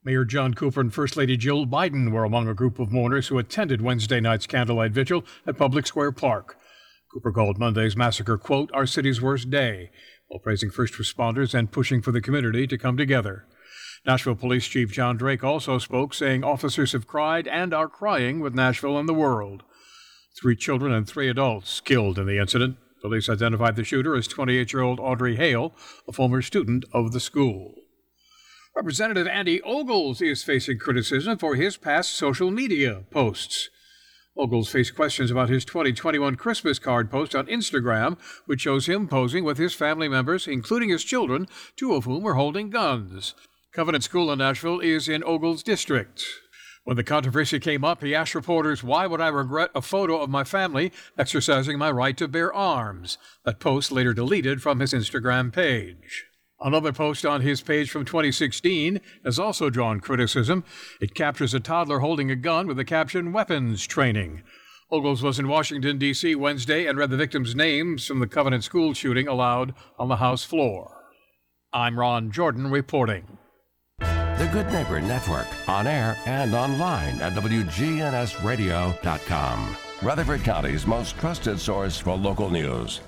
Mayor 0.04 0.24
John 0.24 0.54
Cooper 0.54 0.80
and 0.80 0.94
First 0.94 1.18
Lady 1.18 1.36
Jill 1.36 1.66
Biden 1.66 2.12
were 2.12 2.24
among 2.24 2.48
a 2.48 2.54
group 2.54 2.78
of 2.78 2.92
mourners 2.92 3.30
who 3.30 3.40
attended 3.40 3.82
Wednesday 3.82 4.20
night's 4.20 4.46
candlelight 4.46 4.92
vigil 4.92 5.26
at 5.48 5.58
Public 5.58 5.88
Square 5.88 6.12
Park. 6.12 6.58
Cooper 7.12 7.32
called 7.32 7.58
Monday's 7.58 7.98
massacre, 7.98 8.38
quote, 8.38 8.70
our 8.72 8.86
city's 8.86 9.20
worst 9.20 9.50
day, 9.50 9.90
while 10.28 10.40
praising 10.40 10.70
first 10.70 10.94
responders 10.94 11.56
and 11.56 11.72
pushing 11.72 12.04
for 12.04 12.12
the 12.12 12.22
community 12.22 12.68
to 12.68 12.78
come 12.78 12.98
together. 12.98 13.48
Nashville 14.06 14.36
Police 14.36 14.68
Chief 14.68 14.92
John 14.92 15.18
Drake 15.18 15.44
also 15.44 15.78
spoke, 15.78 16.14
saying 16.14 16.44
officers 16.44 16.92
have 16.94 17.08
cried 17.08 17.48
and 17.48 17.74
are 17.74 17.88
crying 17.88 18.40
with 18.40 18.56
Nashville 18.56 18.98
and 18.98 19.08
the 19.08 19.14
world. 19.14 19.64
Three 20.40 20.56
children 20.56 20.94
and 20.94 21.08
three 21.08 21.30
adults 21.30 21.80
killed 21.80 22.20
in 22.20 22.28
the 22.28 22.38
incident. 22.38 22.78
Police 23.02 23.30
identified 23.30 23.76
the 23.76 23.84
shooter 23.84 24.16
as 24.16 24.28
28 24.28 24.74
year 24.74 24.82
old 24.82 25.00
Audrey 25.00 25.36
Hale, 25.36 25.74
a 26.08 26.12
former 26.12 26.42
student 26.42 26.86
of 26.94 27.12
the 27.12 27.20
school. 27.20 27.76
Representative 28.76 29.26
Andy 29.26 29.62
Ogles 29.64 30.22
is 30.22 30.44
facing 30.44 30.78
criticism 30.78 31.40
for 31.40 31.56
his 31.56 31.78
past 31.78 32.14
social 32.14 32.52
media 32.52 33.06
posts. 33.10 33.70
Ogles 34.38 34.70
faced 34.70 34.96
questions 34.96 35.32
about 35.32 35.50
his 35.50 35.66
2021 35.66 36.36
Christmas 36.36 36.78
card 36.78 37.10
post 37.10 37.34
on 37.34 37.48
Instagram, 37.48 38.20
which 38.46 38.62
shows 38.62 38.88
him 38.88 39.08
posing 39.08 39.44
with 39.44 39.58
his 39.58 39.74
family 39.74 40.08
members, 40.08 40.48
including 40.48 40.90
his 40.90 41.04
children, 41.04 41.48
two 41.76 41.96
of 41.96 42.06
whom 42.06 42.22
were 42.22 42.36
holding 42.36 42.70
guns. 42.70 43.34
Covenant 43.74 44.04
School 44.04 44.32
in 44.32 44.40
Nashville 44.40 44.80
is 44.80 45.08
in 45.08 45.24
Ogles' 45.24 45.62
district. 45.62 46.26
When 46.84 46.96
the 46.96 47.04
controversy 47.04 47.60
came 47.60 47.84
up, 47.84 48.02
he 48.02 48.16
asked 48.16 48.34
reporters, 48.34 48.82
Why 48.82 49.06
would 49.06 49.22
I 49.22 49.28
regret 49.28 49.72
a 49.76 49.82
photo 49.82 50.22
of 50.22 50.30
my 50.30 50.44
family 50.44 50.92
exercising 51.18 51.78
my 51.78 51.92
right 51.92 52.16
to 52.18 52.28
bear 52.28 52.52
arms? 52.54 53.18
That 53.46 53.60
post 53.60 53.92
later 53.92 54.14
deleted 54.14 54.62
from 54.62 54.80
his 54.80 54.94
Instagram 54.94 55.54
page. 55.54 56.26
Another 56.60 56.92
post 56.92 57.24
on 57.26 57.42
his 57.42 57.62
page 57.62 57.92
from 57.92 58.04
2016 58.04 59.00
has 59.24 59.38
also 59.38 59.70
drawn 59.70 60.00
criticism. 60.00 60.64
It 61.00 61.14
captures 61.14 61.54
a 61.54 61.60
toddler 61.60 62.00
holding 62.00 62.32
a 62.32 62.36
gun 62.36 62.66
with 62.68 62.78
the 62.78 62.86
caption 62.86 63.32
Weapons 63.32 63.86
Training. 63.86 64.42
Ogles 64.90 65.22
was 65.22 65.38
in 65.38 65.50
Washington, 65.50 66.00
D.C. 66.00 66.34
Wednesday 66.34 66.88
and 66.88 66.98
read 66.98 67.12
the 67.12 67.18
victims' 67.18 67.54
names 67.54 68.08
from 68.08 68.20
the 68.20 68.28
Covenant 68.28 68.64
school 68.64 68.94
shooting 68.94 69.28
aloud 69.28 69.76
on 70.00 70.08
the 70.08 70.16
House 70.16 70.44
floor. 70.44 71.04
I'm 71.74 72.00
Ron 72.00 72.32
Jordan 72.32 72.72
reporting. 72.72 73.38
The 74.38 74.48
Good 74.50 74.72
Neighbor 74.72 75.02
Network, 75.02 75.48
on 75.68 75.88
air 75.88 76.16
and 76.28 76.54
online 76.54 77.20
at 77.22 77.34
WGNSradio.com. 77.34 79.78
Rutherford 80.04 80.44
County's 80.44 80.86
most 80.86 81.18
trusted 81.18 81.60
source 81.60 81.98
for 81.98 82.16
local 82.16 82.52
news. 82.52 83.02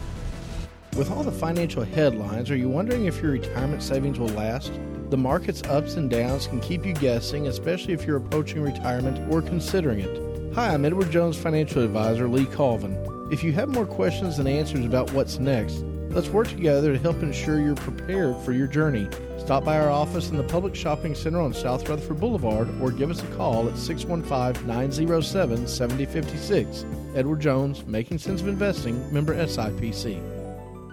With 0.97 1.11
all 1.11 1.22
the 1.22 1.31
financial 1.31 1.84
headlines, 1.84 2.49
are 2.49 2.56
you 2.56 2.68
wondering 2.68 3.06
if 3.06 3.22
your 3.22 3.34
retirement 3.34 3.84
savings 3.84 4.18
will 4.18 4.30
last? 4.30 4.72
The 5.11 5.18
market's 5.18 5.61
ups 5.65 5.97
and 5.97 6.10
downs 6.10 6.47
can 6.47 6.61
keep 6.61 6.84
you 6.84 6.93
guessing, 6.93 7.45
especially 7.45 7.93
if 7.93 8.07
you're 8.07 8.18
approaching 8.18 8.64
retirement 8.64 9.31
or 9.31 9.43
considering 9.43 9.99
it. 9.99 10.56
Hi, 10.56 10.73
I'm 10.73 10.84
Edward 10.84 11.11
Jones 11.11 11.38
financial 11.38 11.84
advisor 11.84 12.27
Lee 12.27 12.47
Colvin. 12.47 12.97
If 13.31 13.43
you 13.43 13.51
have 13.51 13.69
more 13.69 13.85
questions 13.85 14.38
than 14.38 14.47
answers 14.47 14.84
about 14.84 15.14
what's 15.14 15.38
next, 15.38 15.84
let's 16.10 16.30
work 16.30 16.47
together 16.47 16.91
to 16.91 16.97
help 16.97 17.22
ensure 17.22 17.61
you're 17.61 17.76
prepared 17.76 18.35
for 18.38 18.51
your 18.51 18.65
journey. 18.65 19.07
Stop 19.49 19.63
by 19.63 19.80
our 19.80 19.89
office 19.89 20.30
in 20.30 20.38
the 20.38 20.43
Public 20.43 20.76
Shopping 20.76 21.15
Center 21.15 21.41
on 21.41 21.55
South 21.55 21.89
Rutherford 21.89 22.19
Boulevard 22.19 22.69
or 22.80 22.91
give 22.91 23.09
us 23.09 23.23
a 23.23 23.27
call 23.35 23.67
at 23.67 23.76
615 23.76 24.67
907 24.67 25.67
7056. 25.67 26.85
Edward 27.15 27.39
Jones, 27.39 27.84
Making 27.88 28.19
Sense 28.19 28.41
of 28.41 28.47
Investing, 28.47 29.11
member 29.11 29.34
SIPC. 29.34 30.39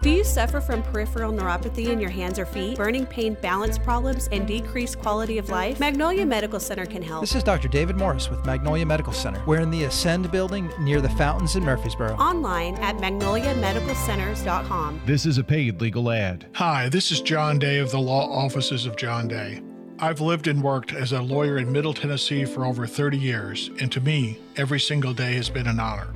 Do 0.02 0.10
you 0.10 0.24
suffer 0.24 0.60
from 0.60 0.82
peripheral 0.84 1.32
neuropathy 1.32 1.88
in 1.88 1.98
your 1.98 2.10
hands 2.10 2.38
or 2.38 2.46
feet, 2.46 2.76
burning 2.76 3.06
pain, 3.06 3.36
balance 3.42 3.76
problems, 3.76 4.28
and 4.30 4.46
decreased 4.46 5.00
quality 5.00 5.38
of 5.38 5.50
life? 5.50 5.80
Magnolia 5.80 6.24
Medical 6.24 6.60
Center 6.60 6.86
can 6.86 7.02
help. 7.02 7.22
This 7.22 7.34
is 7.34 7.42
Dr. 7.42 7.66
David 7.66 7.96
Morris 7.96 8.30
with 8.30 8.46
Magnolia 8.46 8.86
Medical 8.86 9.12
Center. 9.12 9.42
We're 9.46 9.60
in 9.60 9.70
the 9.70 9.82
Ascend 9.84 10.30
building 10.30 10.70
near 10.78 11.00
the 11.00 11.08
fountains 11.10 11.56
in 11.56 11.64
Murfreesboro. 11.64 12.14
Online 12.16 12.76
at 12.76 12.96
magnoliamedicalcenters.com. 12.98 15.00
This 15.06 15.26
is 15.26 15.38
a 15.38 15.44
paid 15.44 15.80
legal 15.80 16.12
ad. 16.12 16.46
Hi, 16.54 16.88
this 16.88 17.10
is 17.10 17.20
John 17.20 17.58
Day 17.58 17.78
of 17.78 17.90
the 17.90 17.98
Law 17.98 18.30
Offices 18.30 18.86
of 18.86 18.94
John 18.96 19.26
Day. 19.26 19.60
I've 19.98 20.20
lived 20.20 20.46
and 20.46 20.62
worked 20.62 20.92
as 20.92 21.12
a 21.12 21.22
lawyer 21.22 21.58
in 21.58 21.72
Middle 21.72 21.94
Tennessee 21.94 22.44
for 22.44 22.64
over 22.66 22.86
30 22.86 23.16
years, 23.18 23.70
and 23.80 23.90
to 23.92 24.00
me, 24.00 24.38
every 24.56 24.78
single 24.78 25.14
day 25.14 25.34
has 25.34 25.48
been 25.48 25.66
an 25.66 25.80
honor. 25.80 26.08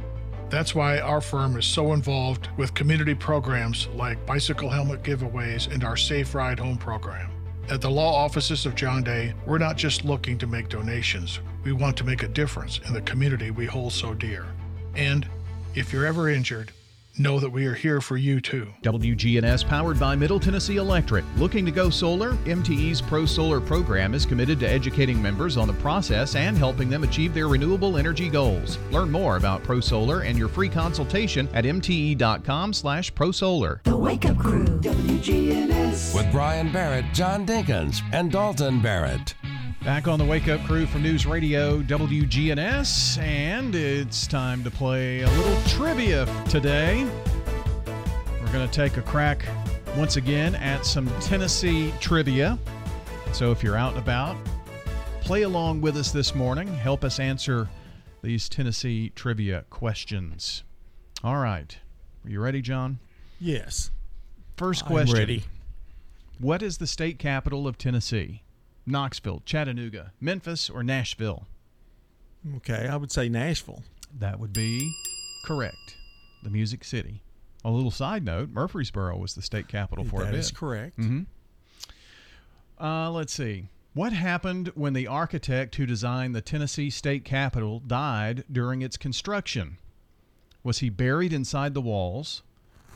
That's 0.51 0.75
why 0.75 0.99
our 0.99 1.21
firm 1.21 1.57
is 1.57 1.65
so 1.65 1.93
involved 1.93 2.49
with 2.57 2.75
community 2.75 3.15
programs 3.15 3.87
like 3.95 4.27
bicycle 4.27 4.69
helmet 4.69 5.05
giveaways 5.05 5.73
and 5.73 5.85
our 5.85 5.97
Safe 5.97 6.35
Ride 6.35 6.59
Home 6.59 6.77
program. 6.77 7.31
At 7.69 7.81
the 7.81 7.91
law 7.91 8.13
offices 8.13 8.67
of 8.67 8.75
John 8.75 9.05
Day, 9.05 9.33
we're 9.47 9.59
not 9.59 9.77
just 9.77 10.05
looking 10.05 10.37
to 10.39 10.49
make 10.49 10.69
donations, 10.69 11.39
we 11.63 11.71
want 11.71 11.97
to 11.99 12.05
make 12.05 12.25
a 12.25 12.29
difference 12.29 12.81
in 12.89 12.93
the 12.93 13.01
community 13.03 13.53
we 13.53 13.65
hold 13.65 13.93
so 13.93 14.13
dear. 14.13 14.45
And 14.97 15.25
if 15.77 15.93
you're 15.93 16.05
ever 16.05 16.29
injured, 16.29 16.73
know 17.19 17.41
that 17.41 17.51
we 17.51 17.67
are 17.67 17.75
here 17.75 18.01
for 18.01 18.17
you 18.17 18.41
too. 18.41 18.73
WGNS 18.83 19.67
powered 19.67 19.99
by 19.99 20.15
Middle 20.15 20.41
Tennessee 20.41 20.77
Electric. 20.77 21.25
Looking 21.37 21.65
to 21.67 21.71
go 21.71 21.91
solar? 21.91 22.33
MTE's 22.45 23.01
Pro 23.01 23.27
Solar 23.27 23.61
program 23.61 24.15
is 24.15 24.25
committed 24.25 24.61
to 24.61 24.69
educating 24.69 25.21
members 25.21 25.57
on 25.57 25.67
the 25.67 25.75
process 25.75 26.35
and 26.35 26.57
helping 26.57 26.89
them 26.89 27.05
achieve 27.05 27.35
their 27.35 27.49
renewable 27.49 27.97
energy 27.97 28.29
goals. 28.29 28.79
Learn 28.91 29.11
more 29.11 29.37
about 29.37 29.63
Pro 29.63 29.81
Solar 29.81 30.21
and 30.21 30.39
your 30.39 30.49
free 30.49 30.69
consultation 30.69 31.49
at 31.55 31.65
mte.com 31.65 32.73
slash 32.73 33.13
prosolar. 33.13 33.83
The 33.85 33.97
Wake 33.97 34.27
Up 34.27 34.39
Crew, 34.39 34.65
WGNS. 34.67 36.15
With 36.15 36.31
Brian 36.33 36.73
Barrett, 36.73 37.07
John 37.13 37.47
Dinkins, 37.47 38.01
and 38.13 38.31
Dalton 38.31 38.81
Barrett. 38.81 39.35
Back 39.85 40.09
on 40.09 40.19
the 40.19 40.25
Wake 40.27 40.47
Up 40.47 40.63
Crew 40.67 40.85
from 40.85 41.03
News 41.03 41.25
Radio 41.25 41.81
WGNS, 41.81 43.19
and 43.19 43.75
it's 43.75 44.27
time 44.27 44.63
to 44.63 44.71
play 44.71 45.23
a 45.23 45.31
little 45.31 45.63
trivia 45.63 46.27
today. 46.51 47.07
We're 48.41 48.53
going 48.53 48.69
to 48.69 48.73
take 48.73 48.99
a 48.99 49.03
crack 49.03 49.43
once 49.97 50.17
again 50.17 50.55
at 50.55 50.85
some 50.85 51.09
Tennessee 51.21 51.95
trivia. 51.99 52.59
So 53.33 53.53
if 53.53 53.63
you're 53.63 53.77
out 53.77 53.95
and 53.95 54.03
about, 54.03 54.37
play 55.23 55.43
along 55.43 55.81
with 55.81 55.97
us 55.97 56.13
this 56.13 56.35
morning. 56.35 56.69
Help 56.69 57.03
us 57.03 57.19
answer 57.19 57.67
these 58.23 58.51
Tennessee 58.51 59.09
trivia 59.15 59.65
questions. 59.71 60.63
All 61.25 61.39
right. 61.39 61.79
Are 62.27 62.31
you 62.31 62.41
ready, 62.41 62.61
John? 62.61 62.99
Yes. 63.41 63.91
First 64.59 64.85
question. 64.85 65.17
ready. 65.17 65.45
What 66.39 66.63
is 66.63 66.77
the 66.77 66.87
state 66.87 67.19
capital 67.19 67.67
of 67.67 67.79
Tennessee? 67.79 68.43
Knoxville, 68.91 69.43
Chattanooga, 69.45 70.13
Memphis, 70.21 70.69
or 70.69 70.83
Nashville? 70.83 71.47
Okay, 72.57 72.89
I 72.89 72.97
would 72.97 73.13
say 73.13 73.29
Nashville. 73.29 73.83
That 74.19 74.39
would 74.41 74.53
be 74.53 74.93
correct. 75.45 75.97
The 76.43 76.51
Music 76.51 76.85
City. 76.85 77.23
A 77.65 77.71
little 77.71 77.91
side 77.91 78.25
note: 78.25 78.49
Murfreesboro 78.51 79.17
was 79.19 79.35
the 79.35 79.43
state 79.43 79.69
capital 79.69 80.05
for 80.05 80.23
a 80.23 80.25
That 80.25 80.31
bit. 80.33 80.41
is 80.41 80.51
correct. 80.51 80.97
hmm 80.97 81.23
Uh, 82.81 83.11
let's 83.11 83.33
see. 83.33 83.69
What 83.93 84.13
happened 84.13 84.69
when 84.75 84.93
the 84.93 85.07
architect 85.07 85.75
who 85.75 85.85
designed 85.85 86.35
the 86.35 86.41
Tennessee 86.41 86.91
state 86.91 87.25
capitol 87.25 87.81
died 87.81 88.45
during 88.51 88.83
its 88.83 88.97
construction? 88.97 89.79
Was 90.63 90.79
he 90.79 90.89
buried 90.89 91.33
inside 91.33 91.75
the 91.75 91.81
walls? 91.81 92.43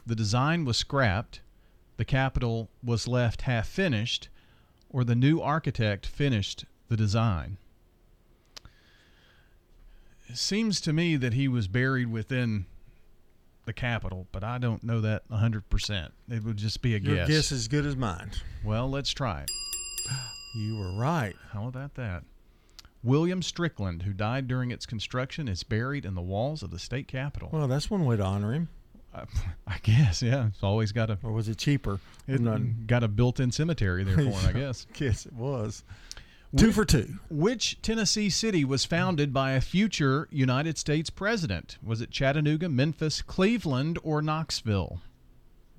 The 0.07 0.15
design 0.15 0.65
was 0.65 0.77
scrapped. 0.77 1.41
The 1.97 2.05
capitol 2.05 2.71
was 2.83 3.09
left 3.09 3.43
half 3.43 3.67
finished, 3.69 4.29
or 4.95 5.03
the 5.03 5.17
new 5.17 5.41
architect 5.41 6.07
finished 6.07 6.65
the 6.89 6.97
design. 6.97 7.59
It 10.29 10.39
seems 10.39 10.81
to 10.83 10.93
me 10.93 11.17
that 11.17 11.35
he 11.35 11.49
was 11.49 11.67
buried 11.67 12.13
within 12.13 12.67
the 13.65 13.73
capitol, 13.73 14.29
but 14.31 14.45
I 14.45 14.59
don't 14.59 14.85
know 14.85 15.01
that 15.01 15.29
100%. 15.29 16.11
It 16.31 16.45
would 16.45 16.57
just 16.59 16.81
be 16.81 16.95
a 16.95 16.99
Your 16.99 17.17
guess. 17.17 17.29
guess 17.29 17.53
as 17.53 17.67
good 17.67 17.85
as 17.85 17.97
mine. 17.97 18.31
Well, 18.65 18.89
let's 18.89 19.11
try 19.11 19.43
it. 19.43 19.51
You 20.57 20.77
were 20.79 20.93
right. 20.93 21.35
How 21.51 21.67
about 21.67 21.97
that? 21.97 22.23
William 23.03 23.43
Strickland, 23.43 24.05
who 24.05 24.13
died 24.13 24.47
during 24.47 24.71
its 24.71 24.87
construction, 24.87 25.49
is 25.49 25.65
buried 25.65 26.05
in 26.05 26.15
the 26.15 26.23
walls 26.23 26.63
of 26.63 26.71
the 26.71 26.79
state 26.79 27.09
capitol. 27.09 27.49
Well, 27.53 27.67
that's 27.67 27.91
one 27.91 28.05
way 28.05 28.17
to 28.17 28.23
honor 28.23 28.53
him. 28.53 28.69
I 29.67 29.79
guess, 29.83 30.23
yeah. 30.23 30.49
It's 30.49 30.63
always 30.63 30.93
got 30.93 31.11
a. 31.11 31.19
Or 31.23 31.33
was 31.33 31.49
it 31.49 31.59
cheaper? 31.59 32.01
It 32.27 32.41
not- 32.41 32.87
got 32.87 33.03
a 33.05 33.09
built-in 33.09 33.53
cemetery 33.53 34.05
there 34.05 34.17
for 34.17 34.23
him, 34.23 34.47
I 34.49 34.53
guess. 34.59 34.87
Yes, 34.99 35.27
it 35.27 35.33
was. 35.33 35.85
Two 36.57 36.71
for 36.71 36.85
two. 36.85 37.15
Which 37.31 37.83
Tennessee 37.83 38.31
city 38.31 38.65
was 38.65 38.85
founded 38.85 39.33
by 39.33 39.53
a 39.53 39.61
future 39.61 40.29
United 40.31 40.79
States 40.79 41.11
president? 41.11 41.79
Was 41.83 42.01
it 42.01 42.11
Chattanooga, 42.13 42.69
Memphis, 42.69 43.23
Cleveland, 43.23 43.99
or 44.05 44.23
Knoxville? 44.23 45.01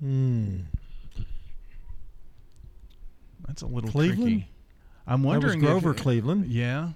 Hmm. 0.00 0.58
That's 3.46 3.62
a 3.62 3.66
little 3.66 3.90
Cleveland? 3.90 4.20
tricky. 4.22 4.48
I'm 5.06 5.22
That 5.22 5.28
was 5.28 5.34
wondering 5.34 5.58
if- 5.60 5.64
Grover, 5.64 5.94
Cleveland. 5.94 6.46
Yeah. 6.52 6.90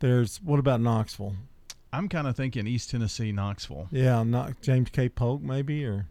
There's 0.00 0.40
what 0.42 0.58
about 0.58 0.80
Knoxville? 0.80 1.34
I'm 1.92 2.08
kind 2.08 2.26
of 2.26 2.36
thinking 2.36 2.66
East 2.66 2.90
Tennessee, 2.90 3.32
Knoxville. 3.32 3.88
Yeah, 3.90 4.22
not 4.22 4.60
James 4.62 4.88
K. 4.90 5.08
Polk 5.08 5.42
maybe, 5.42 5.84
or 5.84 6.06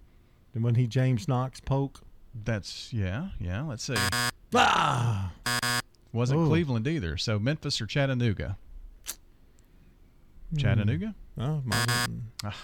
when 0.53 0.75
he 0.75 0.85
James 0.87 1.27
Knox 1.27 1.59
Polk. 1.59 2.01
That's 2.45 2.93
yeah, 2.93 3.29
yeah. 3.39 3.63
Let's 3.63 3.83
see. 3.83 3.95
Ah, 4.53 5.31
Wasn't 6.13 6.39
Ooh. 6.39 6.47
Cleveland 6.47 6.87
either. 6.87 7.17
So 7.17 7.39
Memphis 7.39 7.81
or 7.81 7.85
Chattanooga? 7.87 8.57
Chattanooga? 10.57 11.15
Oh, 11.39 11.61
my, 11.65 11.77
Ah, 12.43 12.55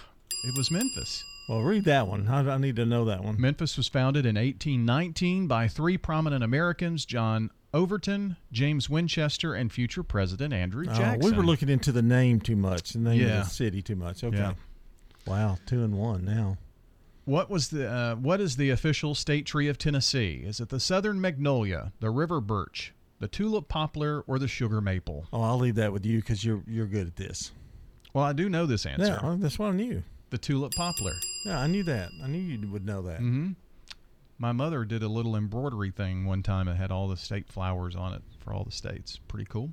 it 0.44 0.56
was 0.56 0.70
Memphis. 0.70 1.24
well, 1.48 1.62
read 1.62 1.84
that 1.86 2.06
one. 2.06 2.28
I, 2.28 2.40
I 2.54 2.58
need 2.58 2.76
to 2.76 2.84
know 2.86 3.04
that 3.06 3.24
one. 3.24 3.40
Memphis 3.40 3.76
was 3.76 3.88
founded 3.88 4.26
in 4.26 4.34
1819 4.36 5.46
by 5.46 5.66
three 5.68 5.96
prominent 5.98 6.44
Americans: 6.44 7.04
John 7.06 7.50
Overton, 7.74 8.36
James 8.50 8.88
Winchester, 8.88 9.54
and 9.54 9.70
future 9.72 10.02
President 10.02 10.54
Andrew 10.54 10.84
Jackson. 10.86 11.20
Oh, 11.22 11.24
we 11.30 11.36
were 11.36 11.44
looking 11.44 11.68
into 11.68 11.92
the 11.92 12.02
name 12.02 12.40
too 12.40 12.56
much, 12.56 12.92
the 12.94 12.98
name 12.98 13.20
Yeah. 13.20 13.40
of 13.40 13.44
the 13.44 13.50
city 13.50 13.82
too 13.82 13.96
much. 13.96 14.24
Okay. 14.24 14.36
Yeah. 14.36 14.54
Wow, 15.26 15.58
two 15.66 15.84
and 15.84 15.94
one 15.98 16.24
now. 16.24 16.56
What 17.26 17.50
was 17.50 17.68
the 17.68 17.86
uh, 17.90 18.14
what 18.16 18.40
is 18.40 18.56
the 18.56 18.70
official 18.70 19.14
state 19.14 19.44
tree 19.44 19.68
of 19.68 19.76
Tennessee? 19.76 20.42
Is 20.46 20.60
it 20.60 20.70
the 20.70 20.80
southern 20.80 21.20
magnolia, 21.20 21.92
the 22.00 22.08
river 22.08 22.40
birch, 22.40 22.94
the 23.18 23.28
tulip 23.28 23.68
poplar, 23.68 24.22
or 24.26 24.38
the 24.38 24.48
sugar 24.48 24.80
maple? 24.80 25.26
Oh, 25.30 25.42
I'll 25.42 25.58
leave 25.58 25.74
that 25.74 25.92
with 25.92 26.06
you 26.06 26.20
because 26.20 26.42
you're 26.42 26.62
you're 26.66 26.86
good 26.86 27.06
at 27.06 27.16
this. 27.16 27.52
Well, 28.14 28.24
I 28.24 28.32
do 28.32 28.48
know 28.48 28.64
this 28.64 28.86
answer. 28.86 29.04
Yeah, 29.04 29.20
oh, 29.22 29.36
that's 29.36 29.58
what 29.58 29.68
I 29.68 29.72
knew. 29.72 30.02
The 30.30 30.38
tulip 30.38 30.72
poplar. 30.74 31.12
Yeah, 31.44 31.60
I 31.60 31.66
knew 31.66 31.82
that. 31.84 32.08
I 32.24 32.28
knew 32.28 32.38
you 32.38 32.66
would 32.70 32.86
know 32.86 33.02
that. 33.02 33.18
hmm 33.18 33.50
My 34.38 34.52
mother 34.52 34.84
did 34.84 35.02
a 35.02 35.08
little 35.08 35.34
embroidery 35.34 35.90
thing 35.90 36.24
one 36.24 36.42
time 36.42 36.66
that 36.66 36.76
had 36.76 36.90
all 36.92 37.08
the 37.08 37.16
state 37.16 37.48
flowers 37.48 37.96
on 37.96 38.12
it 38.14 38.22
for 38.38 38.52
all 38.52 38.64
the 38.64 38.70
states. 38.70 39.18
Pretty 39.28 39.44
cool. 39.46 39.72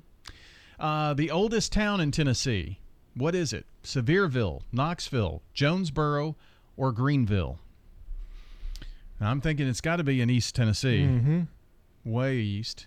Uh, 0.80 1.14
the 1.14 1.30
oldest 1.30 1.72
town 1.72 2.00
in 2.00 2.10
Tennessee. 2.10 2.78
What 3.14 3.34
is 3.34 3.52
it? 3.52 3.64
Sevierville, 3.84 4.62
Knoxville, 4.72 5.40
Jonesboro, 5.54 6.36
or 6.76 6.92
Greeneville? 6.92 7.58
Now, 9.20 9.30
I'm 9.30 9.40
thinking 9.40 9.66
it's 9.68 9.80
got 9.80 9.96
to 9.96 10.04
be 10.04 10.20
in 10.20 10.28
East 10.28 10.54
Tennessee, 10.54 11.00
Mm-hmm. 11.04 11.40
way 12.04 12.36
east. 12.36 12.86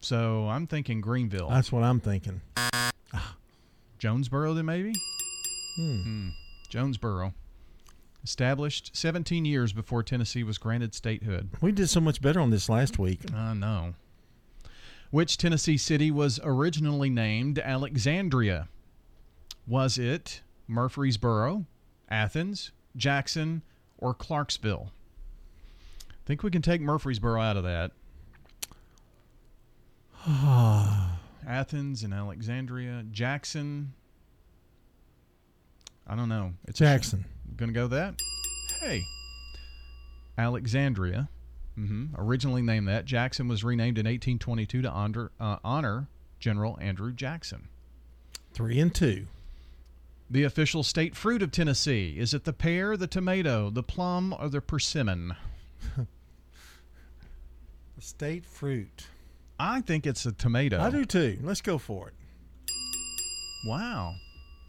So 0.00 0.48
I'm 0.48 0.66
thinking 0.66 1.00
Greeneville. 1.02 1.50
That's 1.50 1.70
what 1.70 1.84
I'm 1.84 2.00
thinking. 2.00 2.40
Jonesboro, 3.98 4.54
then 4.54 4.64
maybe? 4.64 4.94
Hmm. 5.76 6.02
Hmm. 6.02 6.28
Jonesboro. 6.70 7.34
Established 8.22 8.94
17 8.94 9.44
years 9.44 9.72
before 9.72 10.02
Tennessee 10.02 10.42
was 10.42 10.58
granted 10.58 10.94
statehood. 10.94 11.50
We 11.60 11.72
did 11.72 11.88
so 11.88 12.00
much 12.00 12.20
better 12.20 12.40
on 12.40 12.50
this 12.50 12.68
last 12.68 12.98
week. 12.98 13.20
I 13.34 13.54
know. 13.54 13.94
Which 15.10 15.38
Tennessee 15.38 15.76
city 15.76 16.10
was 16.10 16.38
originally 16.44 17.10
named 17.10 17.58
Alexandria? 17.58 18.68
Was 19.66 19.98
it 19.98 20.42
Murfreesboro, 20.68 21.64
Athens, 22.08 22.72
Jackson, 22.94 23.62
or 23.98 24.14
Clarksville? 24.14 24.92
I 26.10 26.14
think 26.26 26.42
we 26.42 26.50
can 26.50 26.62
take 26.62 26.80
Murfreesboro 26.80 27.40
out 27.40 27.56
of 27.56 27.64
that. 27.64 27.92
Athens 31.46 32.02
and 32.02 32.12
Alexandria, 32.12 33.04
Jackson. 33.10 33.94
I 36.06 36.14
don't 36.14 36.28
know. 36.28 36.52
It's 36.68 36.78
Jackson. 36.78 37.24
Gonna 37.60 37.72
go 37.72 37.86
that? 37.88 38.20
Hey, 38.80 39.02
Alexandria. 40.38 41.28
hmm 41.74 42.06
Originally 42.16 42.62
named 42.62 42.88
that. 42.88 43.04
Jackson 43.04 43.48
was 43.48 43.62
renamed 43.62 43.98
in 43.98 44.06
1822 44.06 44.82
to 44.82 44.90
honor, 44.90 45.30
uh, 45.38 45.56
honor 45.62 46.08
General 46.38 46.78
Andrew 46.80 47.12
Jackson. 47.12 47.68
Three 48.54 48.80
and 48.80 48.94
two. 48.94 49.26
The 50.30 50.44
official 50.44 50.82
state 50.82 51.14
fruit 51.14 51.42
of 51.42 51.50
Tennessee. 51.52 52.16
Is 52.18 52.32
it 52.32 52.44
the 52.44 52.52
pear, 52.54 52.96
the 52.96 53.06
tomato, 53.06 53.68
the 53.68 53.82
plum, 53.82 54.34
or 54.38 54.48
the 54.48 54.60
persimmon? 54.60 55.34
The 57.96 58.06
state 58.06 58.46
fruit. 58.46 59.08
I 59.58 59.82
think 59.82 60.06
it's 60.06 60.24
a 60.24 60.32
tomato. 60.32 60.80
I 60.80 60.88
do 60.88 61.04
too. 61.04 61.38
Let's 61.42 61.60
go 61.60 61.76
for 61.76 62.08
it. 62.08 62.14
Wow. 63.66 64.14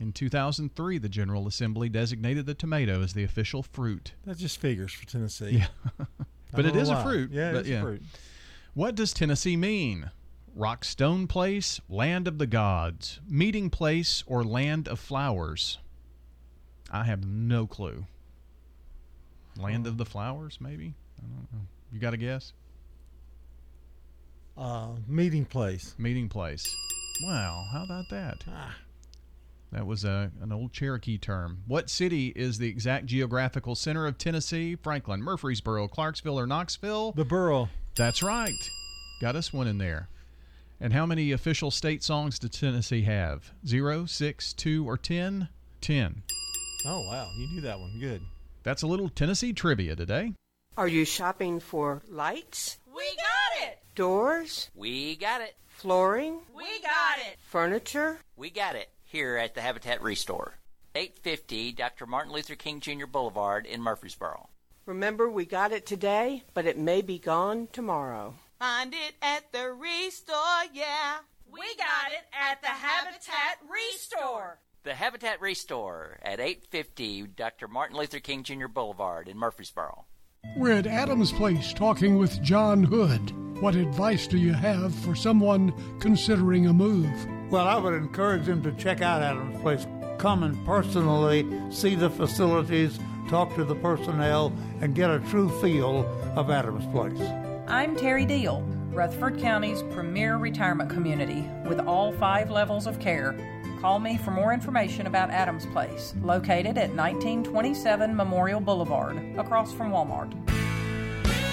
In 0.01 0.11
2003, 0.11 0.97
the 0.97 1.07
General 1.07 1.47
Assembly 1.47 1.87
designated 1.87 2.47
the 2.47 2.55
tomato 2.55 3.03
as 3.03 3.13
the 3.13 3.23
official 3.23 3.61
fruit. 3.61 4.13
That 4.25 4.35
just 4.35 4.59
figures 4.59 4.91
for 4.91 5.05
Tennessee. 5.05 5.59
Yeah. 5.59 5.67
but 6.51 6.65
it 6.65 6.75
is 6.75 6.89
know 6.89 6.99
a 6.99 7.03
fruit. 7.03 7.29
Yeah, 7.31 7.55
it's 7.59 7.69
a 7.69 7.79
fruit. 7.79 8.01
What 8.73 8.95
does 8.95 9.13
Tennessee 9.13 9.55
mean? 9.55 10.09
Rock 10.55 10.83
stone 10.85 11.27
place, 11.27 11.79
land 11.87 12.27
of 12.27 12.39
the 12.39 12.47
gods, 12.47 13.19
meeting 13.29 13.69
place, 13.69 14.23
or 14.25 14.43
land 14.43 14.87
of 14.87 14.99
flowers? 14.99 15.77
I 16.89 17.03
have 17.03 17.23
no 17.23 17.67
clue. 17.67 18.07
Land 19.55 19.85
of 19.85 19.99
the 19.99 20.05
flowers, 20.05 20.57
maybe? 20.59 20.95
I 21.19 21.27
don't 21.27 21.47
know. 21.53 21.67
You 21.93 21.99
got 21.99 22.15
a 22.15 22.17
guess? 22.17 22.53
Uh, 24.57 24.93
meeting 25.07 25.45
place. 25.45 25.93
Meeting 25.99 26.27
place. 26.27 26.75
Wow, 27.23 27.65
how 27.71 27.83
about 27.83 28.05
that? 28.09 28.43
That 29.71 29.85
was 29.87 30.03
a, 30.03 30.31
an 30.41 30.51
old 30.51 30.73
Cherokee 30.73 31.17
term. 31.17 31.63
What 31.65 31.89
city 31.89 32.27
is 32.35 32.57
the 32.57 32.67
exact 32.67 33.05
geographical 33.05 33.75
center 33.75 34.05
of 34.05 34.17
Tennessee? 34.17 34.75
Franklin, 34.75 35.21
Murfreesboro, 35.21 35.87
Clarksville, 35.87 36.37
or 36.37 36.45
Knoxville? 36.45 37.13
The 37.13 37.23
borough. 37.23 37.69
That's 37.95 38.21
right. 38.21 38.51
Got 39.21 39.35
us 39.37 39.53
one 39.53 39.67
in 39.67 39.77
there. 39.77 40.09
And 40.81 40.91
how 40.91 41.05
many 41.05 41.31
official 41.31 41.71
state 41.71 42.03
songs 42.03 42.37
does 42.39 42.49
Tennessee 42.49 43.03
have? 43.03 43.51
Zero, 43.65 44.05
six, 44.05 44.51
two, 44.51 44.87
or 44.89 44.97
ten? 44.97 45.47
Ten. 45.79 46.23
Oh 46.85 47.07
wow, 47.07 47.29
you 47.37 47.47
knew 47.47 47.61
that 47.61 47.79
one. 47.79 47.97
Good. 47.99 48.21
That's 48.63 48.81
a 48.81 48.87
little 48.87 49.07
Tennessee 49.09 49.53
trivia 49.53 49.95
today. 49.95 50.33
Are 50.77 50.87
you 50.87 51.05
shopping 51.05 51.59
for 51.59 52.01
lights, 52.09 52.77
We 52.93 53.03
got 53.15 53.67
it. 53.67 53.79
doors, 53.95 54.69
We 54.75 55.15
got 55.15 55.41
it. 55.41 55.55
flooring, 55.67 56.39
We 56.55 56.63
got 56.81 57.19
it. 57.19 57.37
furniture? 57.43 58.19
We 58.35 58.49
got 58.49 58.75
it 58.75 58.89
here 59.11 59.35
at 59.35 59.53
the 59.53 59.61
Habitat 59.61 60.01
Restore. 60.01 60.53
850 60.95 61.73
Dr. 61.73 62.05
Martin 62.05 62.31
Luther 62.31 62.55
King 62.55 62.79
Jr. 62.79 63.05
Boulevard 63.05 63.65
in 63.65 63.81
Murfreesboro. 63.81 64.47
Remember, 64.85 65.29
we 65.29 65.45
got 65.45 65.71
it 65.73 65.85
today, 65.85 66.43
but 66.53 66.65
it 66.65 66.77
may 66.77 67.01
be 67.01 67.19
gone 67.19 67.67
tomorrow. 67.73 68.35
Find 68.59 68.93
it 68.93 69.15
at 69.21 69.51
the 69.51 69.71
Restore, 69.71 70.65
yeah. 70.73 71.17
We 71.51 71.61
got 71.77 72.11
it 72.11 72.25
at 72.33 72.61
the 72.61 72.67
Habitat 72.67 73.59
Restore. 73.69 74.59
The 74.83 74.95
Habitat 74.95 75.41
Restore 75.41 76.17
at 76.21 76.39
850 76.39 77.27
Dr. 77.35 77.67
Martin 77.67 77.97
Luther 77.97 78.19
King 78.19 78.43
Jr. 78.43 78.67
Boulevard 78.67 79.27
in 79.27 79.37
Murfreesboro. 79.37 80.05
We're 80.55 80.77
at 80.77 80.87
Adams 80.87 81.31
Place 81.33 81.73
talking 81.73 82.17
with 82.17 82.41
John 82.41 82.83
Hood. 82.83 83.59
What 83.61 83.75
advice 83.75 84.25
do 84.25 84.37
you 84.37 84.53
have 84.53 84.95
for 84.95 85.15
someone 85.15 85.99
considering 85.99 86.67
a 86.67 86.73
move? 86.73 87.40
Well, 87.51 87.67
I 87.67 87.77
would 87.77 87.93
encourage 87.93 88.45
them 88.45 88.63
to 88.63 88.71
check 88.71 89.01
out 89.01 89.21
Adams 89.21 89.59
Place. 89.59 89.85
Come 90.17 90.43
and 90.43 90.65
personally 90.65 91.45
see 91.69 91.95
the 91.95 92.09
facilities, 92.09 92.97
talk 93.27 93.53
to 93.55 93.65
the 93.65 93.75
personnel, 93.75 94.53
and 94.79 94.95
get 94.95 95.09
a 95.09 95.19
true 95.19 95.49
feel 95.59 96.05
of 96.37 96.49
Adams 96.49 96.85
Place. 96.93 97.19
I'm 97.67 97.97
Terry 97.97 98.25
Deal, 98.25 98.61
Rutherford 98.91 99.37
County's 99.37 99.83
premier 99.91 100.37
retirement 100.37 100.89
community 100.89 101.45
with 101.67 101.81
all 101.81 102.13
five 102.13 102.49
levels 102.49 102.87
of 102.87 103.01
care. 103.01 103.35
Call 103.81 103.99
me 103.99 104.15
for 104.15 104.31
more 104.31 104.53
information 104.53 105.05
about 105.05 105.29
Adams 105.29 105.65
Place, 105.73 106.13
located 106.23 106.77
at 106.77 106.95
1927 106.95 108.15
Memorial 108.15 108.61
Boulevard, 108.61 109.17
across 109.37 109.73
from 109.73 109.91
Walmart. 109.91 110.60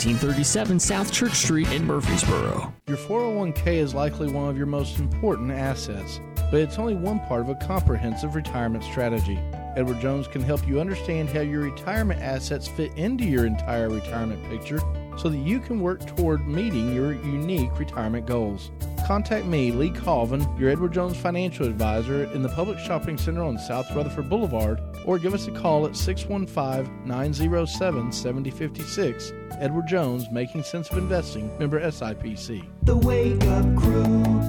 1837 0.00 0.80
South 0.80 1.12
Church 1.12 1.34
Street 1.34 1.70
in 1.72 1.84
Murfreesboro. 1.84 2.72
Your 2.86 2.96
401k 2.96 3.66
is 3.66 3.94
likely 3.94 4.32
one 4.32 4.48
of 4.48 4.56
your 4.56 4.64
most 4.64 4.98
important 4.98 5.50
assets, 5.50 6.22
but 6.50 6.54
it's 6.54 6.78
only 6.78 6.94
one 6.94 7.20
part 7.26 7.42
of 7.42 7.50
a 7.50 7.54
comprehensive 7.54 8.34
retirement 8.34 8.82
strategy. 8.82 9.38
Edward 9.76 10.00
Jones 10.00 10.26
can 10.26 10.40
help 10.40 10.66
you 10.66 10.80
understand 10.80 11.28
how 11.28 11.40
your 11.40 11.60
retirement 11.60 12.18
assets 12.22 12.66
fit 12.66 12.96
into 12.96 13.24
your 13.24 13.44
entire 13.44 13.90
retirement 13.90 14.42
picture 14.48 14.80
so 15.16 15.28
that 15.28 15.38
you 15.38 15.60
can 15.60 15.80
work 15.80 16.04
toward 16.16 16.46
meeting 16.46 16.94
your 16.94 17.12
unique 17.12 17.78
retirement 17.78 18.26
goals. 18.26 18.70
Contact 19.06 19.46
me, 19.46 19.72
Lee 19.72 19.90
Colvin, 19.90 20.46
your 20.58 20.70
Edward 20.70 20.92
Jones 20.92 21.16
financial 21.16 21.66
advisor 21.66 22.24
in 22.32 22.42
the 22.42 22.48
Public 22.50 22.78
Shopping 22.78 23.18
Center 23.18 23.42
on 23.42 23.58
South 23.58 23.90
Rutherford 23.94 24.28
Boulevard, 24.28 24.80
or 25.04 25.18
give 25.18 25.34
us 25.34 25.48
a 25.48 25.50
call 25.50 25.86
at 25.86 25.96
615 25.96 27.06
907 27.06 28.12
7056. 28.12 29.32
Edward 29.58 29.86
Jones, 29.88 30.30
Making 30.30 30.62
Sense 30.62 30.90
of 30.90 30.98
Investing, 30.98 31.50
member 31.58 31.80
SIPC. 31.80 32.64
The 32.84 32.96
Wake 32.96 33.42
Up 33.44 33.64
Crew, 33.76 34.04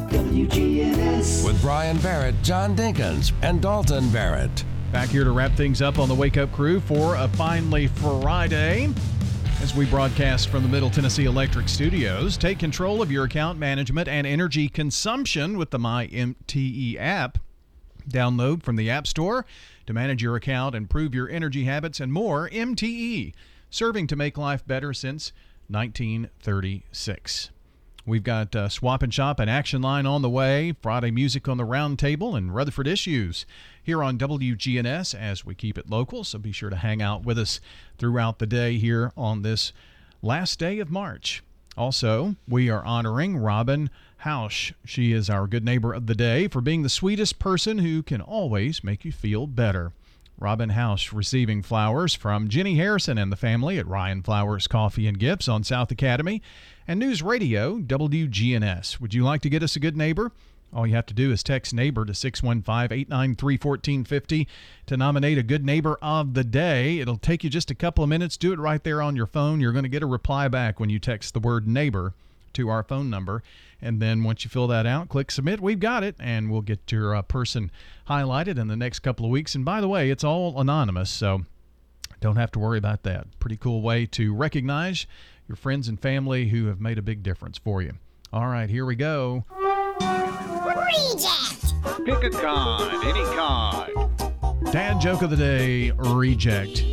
WGNS. 0.10 1.46
With 1.46 1.62
Brian 1.62 1.98
Barrett, 1.98 2.36
John 2.44 2.76
Dinkins, 2.76 3.32
and 3.42 3.62
Dalton 3.62 4.10
Barrett. 4.12 4.64
Back 4.92 5.10
here 5.10 5.24
to 5.24 5.32
wrap 5.32 5.54
things 5.54 5.82
up 5.82 6.00
on 6.00 6.08
the 6.08 6.16
Wake 6.16 6.38
Up 6.38 6.52
Crew 6.52 6.80
for 6.82 7.16
a 7.16 7.28
finally 7.30 7.88
Friday. 7.88 8.90
As 9.62 9.76
we 9.76 9.86
broadcast 9.86 10.50
from 10.50 10.64
the 10.64 10.70
Middle 10.70 10.90
Tennessee 10.90 11.26
Electric 11.26 11.70
Studios, 11.70 12.36
take 12.36 12.58
control 12.58 13.00
of 13.00 13.12
your 13.12 13.26
account 13.26 13.60
management 13.60 14.08
and 14.08 14.26
energy 14.26 14.68
consumption 14.68 15.56
with 15.56 15.70
the 15.70 15.78
MyMTE 15.78 16.98
app. 17.00 17.38
Download 18.10 18.64
from 18.64 18.76
the 18.76 18.90
App 18.90 19.06
Store 19.06 19.46
to 19.86 19.94
manage 19.94 20.24
your 20.24 20.36
account, 20.36 20.74
improve 20.74 21.14
your 21.14 21.30
energy 21.30 21.66
habits, 21.66 22.00
and 22.00 22.12
more. 22.12 22.50
MTE, 22.50 23.36
serving 23.70 24.08
to 24.08 24.16
make 24.16 24.36
life 24.36 24.66
better 24.66 24.94
since 24.94 25.32
1936. 25.68 27.52
We've 28.04 28.24
got 28.24 28.56
uh, 28.56 28.68
Swap 28.68 29.04
and 29.04 29.14
Shop 29.14 29.40
and 29.40 29.48
Action 29.48 29.84
Line 29.84 30.08
on 30.08 30.24
the 30.24 30.30
way, 30.30 30.74
Friday 30.82 31.12
music 31.12 31.48
on 31.48 31.58
the 31.58 31.66
round 31.66 32.00
table, 32.00 32.36
and 32.36 32.54
Rutherford 32.54 32.88
Issues 32.88 33.46
here 33.84 34.04
on 34.04 34.18
WGNS 34.18 35.16
as 35.16 35.46
we 35.46 35.56
keep 35.56 35.78
it 35.78 35.90
local. 35.90 36.24
So 36.24 36.40
be 36.40 36.52
sure 36.52 36.70
to 36.70 36.76
hang 36.76 37.02
out 37.02 37.24
with 37.24 37.40
us 37.40 37.60
throughout 37.98 38.40
the 38.40 38.48
day 38.48 38.78
here 38.78 39.12
on 39.18 39.42
this 39.42 39.74
last 40.22 40.60
day 40.60 40.80
of 40.80 40.92
March. 40.92 41.44
Also, 41.78 42.36
we 42.48 42.70
are 42.70 42.84
honoring 42.84 43.38
Robin 43.38 43.90
Hausch. 44.24 44.74
She 44.86 45.14
is 45.14 45.30
our 45.30 45.48
good 45.48 45.64
neighbor 45.64 45.94
of 45.94 46.08
the 46.08 46.16
day 46.16 46.48
for 46.48 46.62
being 46.62 46.84
the 46.84 46.90
sweetest 46.90 47.40
person 47.40 47.80
who 47.80 48.04
can 48.04 48.22
always 48.22 48.84
make 48.84 49.06
you 49.06 49.12
feel 49.12 49.48
better. 49.48 49.94
Robin 50.38 50.70
House 50.70 51.14
receiving 51.14 51.62
flowers 51.62 52.16
from 52.16 52.50
Jenny 52.50 52.76
Harrison 52.76 53.18
and 53.18 53.32
the 53.32 53.38
family 53.38 53.78
at 53.78 53.88
Ryan 53.88 54.24
Flowers 54.24 54.68
Coffee 54.68 55.08
and 55.08 55.20
Gifts 55.20 55.48
on 55.48 55.64
South 55.64 55.92
Academy 55.92 56.42
and 56.88 57.00
News 57.00 57.22
Radio 57.22 57.78
WGNS. 57.78 59.00
Would 59.00 59.14
you 59.14 59.24
like 59.24 59.42
to 59.42 59.50
get 59.50 59.62
us 59.64 59.76
a 59.76 59.80
good 59.80 59.96
neighbor? 59.96 60.32
All 60.74 60.88
you 60.88 60.96
have 60.96 61.06
to 61.08 61.14
do 61.14 61.32
is 61.32 61.44
text 61.44 61.74
neighbor 61.74 62.06
to 62.06 62.14
615 62.14 62.98
893 62.98 63.54
1450 63.56 64.48
to 64.86 64.98
nominate 64.98 65.38
a 65.38 65.44
good 65.44 65.66
neighbor 65.66 65.98
of 66.02 66.34
the 66.34 66.44
day. 66.44 67.00
It'll 67.00 67.18
take 67.18 67.44
you 67.44 67.50
just 67.50 67.72
a 67.72 67.76
couple 67.76 68.04
of 68.04 68.10
minutes. 68.10 68.38
Do 68.38 68.54
it 68.54 68.60
right 68.60 68.84
there 68.84 69.02
on 69.02 69.16
your 69.16 69.26
phone. 69.26 69.60
You're 69.60 69.74
going 69.74 69.84
to 69.84 69.90
get 69.90 70.04
a 70.04 70.08
reply 70.08 70.48
back 70.48 70.80
when 70.80 70.90
you 70.90 71.00
text 71.00 71.34
the 71.34 71.40
word 71.40 71.68
neighbor 71.68 72.14
to 72.54 72.70
our 72.70 72.84
phone 72.84 73.10
number. 73.10 73.44
And 73.82 74.02
then 74.02 74.24
once 74.24 74.44
you 74.44 74.50
fill 74.50 74.68
that 74.68 74.86
out, 74.86 75.10
click 75.10 75.32
submit. 75.32 75.60
We've 75.60 75.80
got 75.80 76.04
it, 76.04 76.16
and 76.20 76.52
we'll 76.52 76.62
get 76.62 76.92
your 76.92 77.16
uh, 77.16 77.22
person 77.24 77.72
highlighted 78.08 78.60
in 78.60 78.68
the 78.68 78.76
next 78.76 79.00
couple 79.00 79.26
of 79.26 79.32
weeks. 79.32 79.56
And 79.56 79.66
by 79.66 79.82
the 79.82 79.88
way, 79.88 80.10
it's 80.10 80.24
all 80.24 80.60
anonymous, 80.60 81.10
so 81.10 81.42
don't 82.20 82.36
have 82.36 82.52
to 82.52 82.60
worry 82.60 82.78
about 82.78 83.04
that. 83.04 83.28
Pretty 83.40 83.58
cool 83.58 83.82
way 83.82 84.06
to 84.08 84.34
recognize 84.34 85.08
your 85.48 85.56
friends 85.56 85.88
and 85.88 86.00
family 86.00 86.50
who 86.50 86.68
have 86.68 86.80
made 86.80 86.98
a 86.98 87.02
big 87.02 87.24
difference 87.24 87.58
for 87.58 87.82
you. 87.82 87.94
All 88.32 88.48
right, 88.48 88.70
here 88.70 88.86
we 88.86 88.96
go. 88.96 89.44
Reject. 90.92 92.06
Pick 92.06 92.24
a 92.24 92.30
kind, 92.30 93.04
any 93.06 93.24
kind. 93.36 94.72
Dad 94.72 95.00
joke 95.00 95.22
of 95.22 95.30
the 95.30 95.38
day 95.38 95.92
reject. 95.92 96.84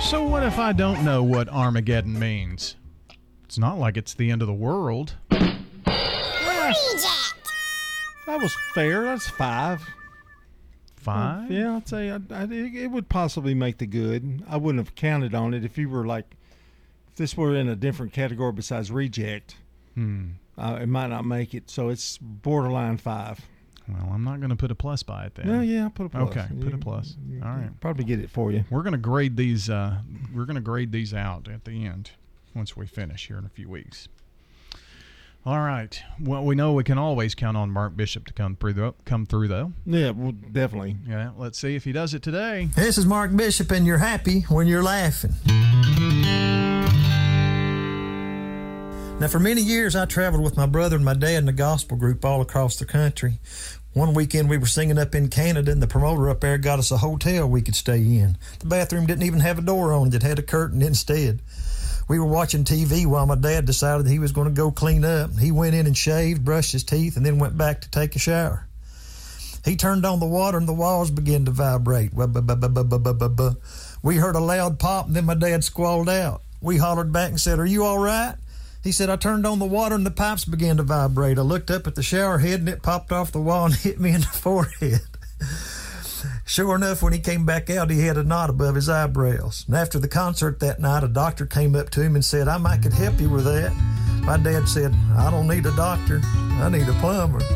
So, 0.00 0.22
what 0.24 0.42
if 0.42 0.58
I 0.58 0.72
don't 0.72 1.04
know 1.04 1.22
what 1.22 1.48
Armageddon 1.48 2.18
means? 2.18 2.76
It's 3.44 3.58
not 3.58 3.78
like 3.78 3.96
it's 3.96 4.14
the 4.14 4.30
end 4.30 4.40
of 4.42 4.48
the 4.48 4.54
world. 4.54 5.16
Reject. 5.30 5.54
That 8.26 8.40
was 8.40 8.56
fair. 8.74 9.02
That's 9.02 9.28
five. 9.28 9.86
Five? 10.96 11.50
Yeah, 11.50 11.76
I'd 11.76 11.86
say 11.86 12.10
I, 12.10 12.20
I, 12.30 12.44
it 12.50 12.90
would 12.90 13.10
possibly 13.10 13.52
make 13.52 13.76
the 13.78 13.86
good. 13.86 14.42
I 14.48 14.56
wouldn't 14.56 14.82
have 14.84 14.94
counted 14.94 15.34
on 15.34 15.52
it 15.52 15.62
if 15.62 15.76
you 15.76 15.90
were 15.90 16.06
like, 16.06 16.24
if 17.08 17.16
this 17.16 17.36
were 17.36 17.54
in 17.54 17.68
a 17.68 17.76
different 17.76 18.14
category 18.14 18.52
besides 18.52 18.90
reject. 18.90 19.56
Hmm. 19.94 20.30
Uh, 20.56 20.78
it 20.82 20.88
might 20.88 21.08
not 21.08 21.24
make 21.24 21.54
it, 21.54 21.68
so 21.70 21.88
it's 21.88 22.18
borderline 22.18 22.96
five. 22.98 23.40
Well, 23.88 24.10
I'm 24.14 24.24
not 24.24 24.38
going 24.40 24.50
to 24.50 24.56
put 24.56 24.70
a 24.70 24.74
plus 24.74 25.02
by 25.02 25.24
it 25.26 25.34
then. 25.34 25.48
Well, 25.48 25.62
yeah, 25.62 25.84
I'll 25.84 25.90
put 25.90 26.06
a 26.06 26.08
plus. 26.08 26.22
Okay, 26.30 26.46
You- 26.56 26.64
put 26.64 26.72
a 26.74 26.78
plus. 26.78 27.16
you- 27.28 27.42
All 27.42 27.50
right. 27.50 27.68
Probably 27.80 28.04
get 28.04 28.18
it 28.20 28.30
for 28.30 28.50
you. 28.50 28.64
We're 28.70 28.82
going 28.82 28.92
to 28.92 28.98
grade 28.98 29.36
these. 29.36 29.68
Uh, 29.68 29.98
we're 30.34 30.46
going 30.46 30.54
to 30.56 30.62
grade 30.62 30.90
these 30.92 31.12
out 31.12 31.48
at 31.48 31.64
the 31.64 31.84
end 31.84 32.12
once 32.54 32.76
we 32.76 32.86
finish 32.86 33.26
here 33.26 33.36
in 33.36 33.44
a 33.44 33.48
few 33.50 33.68
weeks. 33.68 34.08
All 35.44 35.58
right. 35.60 36.00
Well, 36.18 36.42
we 36.42 36.54
know 36.54 36.72
we 36.72 36.84
can 36.84 36.96
always 36.96 37.34
count 37.34 37.58
on 37.58 37.70
Mark 37.70 37.94
Bishop 37.94 38.24
to 38.28 38.32
come 38.32 38.56
through. 38.56 38.72
Though, 38.72 38.94
come 39.04 39.26
through 39.26 39.48
though. 39.48 39.72
Yeah, 39.84 40.10
well, 40.12 40.32
definitely. 40.32 40.96
Yeah. 41.06 41.32
Let's 41.36 41.58
see 41.58 41.74
if 41.74 41.84
he 41.84 41.92
does 41.92 42.14
it 42.14 42.22
today. 42.22 42.70
This 42.74 42.96
is 42.96 43.04
Mark 43.04 43.36
Bishop, 43.36 43.70
and 43.70 43.84
you're 43.86 43.98
happy 43.98 44.40
when 44.48 44.66
you're 44.66 44.82
laughing. 44.82 45.34
Now, 49.20 49.28
for 49.28 49.38
many 49.38 49.62
years, 49.62 49.94
I 49.94 50.06
traveled 50.06 50.42
with 50.42 50.56
my 50.56 50.66
brother 50.66 50.96
and 50.96 51.04
my 51.04 51.14
dad 51.14 51.38
in 51.38 51.46
the 51.46 51.52
gospel 51.52 51.96
group 51.96 52.24
all 52.24 52.40
across 52.40 52.76
the 52.76 52.84
country. 52.84 53.38
One 53.92 54.12
weekend, 54.12 54.50
we 54.50 54.58
were 54.58 54.66
singing 54.66 54.98
up 54.98 55.14
in 55.14 55.28
Canada, 55.28 55.70
and 55.70 55.80
the 55.80 55.86
promoter 55.86 56.28
up 56.28 56.40
there 56.40 56.58
got 56.58 56.80
us 56.80 56.90
a 56.90 56.96
hotel 56.96 57.48
we 57.48 57.62
could 57.62 57.76
stay 57.76 57.98
in. 57.98 58.36
The 58.58 58.66
bathroom 58.66 59.06
didn't 59.06 59.22
even 59.22 59.38
have 59.38 59.58
a 59.58 59.62
door 59.62 59.92
on 59.92 60.08
it, 60.08 60.14
it 60.14 60.24
had 60.24 60.40
a 60.40 60.42
curtain 60.42 60.82
instead. 60.82 61.40
We 62.08 62.18
were 62.18 62.26
watching 62.26 62.64
TV 62.64 63.06
while 63.06 63.24
my 63.24 63.36
dad 63.36 63.66
decided 63.66 64.08
he 64.08 64.18
was 64.18 64.32
going 64.32 64.48
to 64.48 64.52
go 64.52 64.72
clean 64.72 65.04
up. 65.04 65.38
He 65.38 65.52
went 65.52 65.76
in 65.76 65.86
and 65.86 65.96
shaved, 65.96 66.44
brushed 66.44 66.72
his 66.72 66.82
teeth, 66.82 67.16
and 67.16 67.24
then 67.24 67.38
went 67.38 67.56
back 67.56 67.82
to 67.82 67.90
take 67.90 68.16
a 68.16 68.18
shower. 68.18 68.66
He 69.64 69.76
turned 69.76 70.04
on 70.04 70.18
the 70.18 70.26
water 70.26 70.58
and 70.58 70.68
the 70.68 70.74
walls 70.74 71.10
began 71.10 71.44
to 71.46 71.52
vibrate. 71.52 72.12
We 72.12 72.26
heard 74.16 74.36
a 74.36 74.40
loud 74.40 74.78
pop, 74.80 75.06
and 75.06 75.16
then 75.16 75.24
my 75.24 75.34
dad 75.34 75.62
squalled 75.62 76.08
out. 76.08 76.42
We 76.60 76.78
hollered 76.78 77.12
back 77.12 77.30
and 77.30 77.40
said, 77.40 77.58
Are 77.58 77.64
you 77.64 77.84
all 77.84 77.98
right? 77.98 78.34
He 78.84 78.92
said, 78.92 79.08
I 79.10 79.16
turned 79.16 79.46
on 79.46 79.58
the 79.58 79.64
water 79.64 79.94
and 79.94 80.04
the 80.06 80.10
pipes 80.10 80.44
began 80.44 80.76
to 80.76 80.82
vibrate. 80.82 81.38
I 81.38 81.42
looked 81.42 81.70
up 81.70 81.86
at 81.86 81.94
the 81.94 82.02
shower 82.02 82.38
head 82.38 82.60
and 82.60 82.68
it 82.68 82.82
popped 82.82 83.10
off 83.12 83.32
the 83.32 83.40
wall 83.40 83.64
and 83.64 83.74
hit 83.74 83.98
me 83.98 84.10
in 84.14 84.20
the 84.20 84.26
forehead. 84.26 85.00
Sure 86.46 86.74
enough, 86.76 87.02
when 87.02 87.12
he 87.14 87.18
came 87.18 87.44
back 87.46 87.70
out, 87.70 87.90
he 87.90 88.00
had 88.00 88.16
a 88.18 88.22
knot 88.24 88.50
above 88.50 88.74
his 88.74 88.88
eyebrows. 88.90 89.64
And 89.66 89.76
after 89.76 89.98
the 89.98 90.08
concert 90.08 90.60
that 90.60 90.80
night, 90.80 91.02
a 91.02 91.08
doctor 91.08 91.46
came 91.46 91.74
up 91.74 91.88
to 91.90 92.02
him 92.02 92.14
and 92.14 92.24
said, 92.24 92.46
I 92.48 92.58
might 92.58 92.82
could 92.82 92.92
help 92.92 93.18
you 93.20 93.30
with 93.30 93.44
that. 93.44 93.72
My 94.22 94.36
dad 94.36 94.68
said, 94.68 94.94
I 95.16 95.30
don't 95.30 95.48
need 95.48 95.64
a 95.66 95.74
doctor. 95.76 96.20
I 96.24 96.68
need 96.70 96.86
a 96.88 96.92
plumber. 96.94 97.40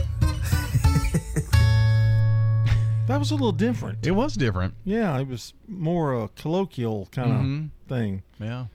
That 3.06 3.18
was 3.18 3.30
a 3.30 3.34
little 3.36 3.52
different. 3.52 4.06
It 4.06 4.10
was 4.10 4.34
different. 4.34 4.74
Yeah, 4.84 5.18
it 5.18 5.26
was 5.28 5.54
more 5.66 6.12
a 6.12 6.28
colloquial 6.28 7.08
kind 7.10 7.32
of 7.32 7.38
Mhm. 7.40 7.70
thing. 7.88 8.22
Yeah. 8.38 8.66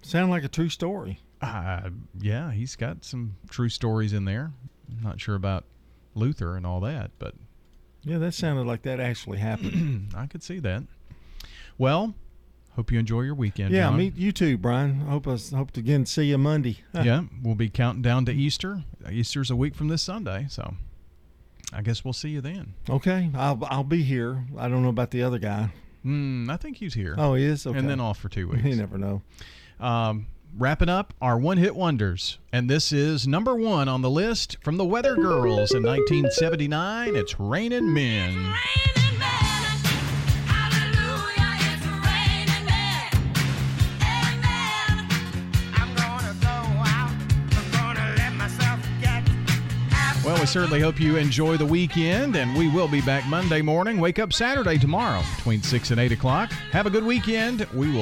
Sound 0.00 0.30
like 0.30 0.44
a 0.44 0.48
true 0.48 0.70
story. 0.70 1.20
Uh, 1.42 1.90
yeah, 2.20 2.50
he's 2.52 2.76
got 2.76 3.04
some 3.04 3.36
true 3.50 3.68
stories 3.68 4.12
in 4.12 4.24
there. 4.24 4.52
I'm 4.90 5.02
not 5.02 5.20
sure 5.20 5.34
about 5.34 5.64
Luther 6.14 6.56
and 6.56 6.66
all 6.66 6.80
that, 6.80 7.10
but 7.18 7.34
Yeah, 8.02 8.18
that 8.18 8.32
sounded 8.34 8.66
like 8.66 8.82
that 8.82 9.00
actually 9.00 9.38
happened. 9.38 10.12
I 10.16 10.26
could 10.26 10.42
see 10.42 10.58
that. 10.60 10.84
Well, 11.78 12.14
hope 12.74 12.90
you 12.90 12.98
enjoy 12.98 13.22
your 13.22 13.34
weekend. 13.34 13.72
yeah, 13.74 13.88
John. 13.88 13.98
me 13.98 14.12
you 14.16 14.32
too, 14.32 14.56
Brian. 14.56 15.02
I 15.06 15.10
hope 15.10 15.28
I 15.28 15.32
s- 15.32 15.50
hope 15.50 15.72
to 15.72 15.80
again 15.80 16.06
see 16.06 16.24
you 16.26 16.38
Monday. 16.38 16.78
yeah, 16.94 17.24
we'll 17.42 17.54
be 17.54 17.68
counting 17.68 18.02
down 18.02 18.24
to 18.26 18.32
Easter. 18.32 18.84
Easter's 19.10 19.50
a 19.50 19.56
week 19.56 19.74
from 19.74 19.88
this 19.88 20.02
Sunday, 20.02 20.46
so 20.48 20.74
I 21.72 21.82
guess 21.82 22.02
we'll 22.04 22.14
see 22.14 22.30
you 22.30 22.40
then. 22.40 22.72
Okay, 22.88 23.30
I'll 23.34 23.58
I'll 23.68 23.84
be 23.84 24.02
here. 24.02 24.44
I 24.56 24.68
don't 24.68 24.82
know 24.82 24.88
about 24.88 25.10
the 25.10 25.22
other 25.22 25.38
guy. 25.38 25.70
Mm, 26.04 26.48
I 26.48 26.56
think 26.56 26.76
he's 26.78 26.94
here. 26.94 27.14
Oh, 27.18 27.34
he 27.34 27.44
is. 27.44 27.66
Okay. 27.66 27.76
And 27.78 27.90
then 27.90 28.00
off 28.00 28.18
for 28.18 28.28
two 28.30 28.48
weeks. 28.50 28.64
You 28.64 28.76
never 28.76 28.96
know. 28.96 29.20
Um, 29.80 30.28
wrapping 30.58 30.88
up 30.88 31.12
our 31.20 31.38
one 31.38 31.58
hit 31.58 31.76
wonders. 31.76 32.38
And 32.52 32.68
this 32.70 32.92
is 32.92 33.26
number 33.26 33.54
one 33.54 33.88
on 33.88 34.02
the 34.02 34.10
list 34.10 34.56
from 34.62 34.76
the 34.76 34.84
Weather 34.84 35.14
Girls 35.14 35.72
in 35.72 35.82
1979. 35.82 37.14
It's 37.14 37.38
"Raining 37.38 37.92
Men. 37.92 38.54
Well, 50.26 50.40
we 50.40 50.46
certainly 50.46 50.80
hope 50.80 50.98
you 50.98 51.18
enjoy 51.18 51.56
the 51.56 51.64
weekend, 51.64 52.34
and 52.34 52.56
we 52.58 52.68
will 52.68 52.88
be 52.88 53.00
back 53.00 53.24
Monday 53.28 53.62
morning. 53.62 54.00
Wake 54.00 54.18
up 54.18 54.32
Saturday 54.32 54.76
tomorrow 54.76 55.22
between 55.36 55.62
6 55.62 55.92
and 55.92 56.00
8 56.00 56.10
o'clock. 56.10 56.50
Have 56.72 56.84
a 56.86 56.90
good 56.90 57.04
weekend. 57.04 57.64
We 57.72 57.86
will 57.86 57.94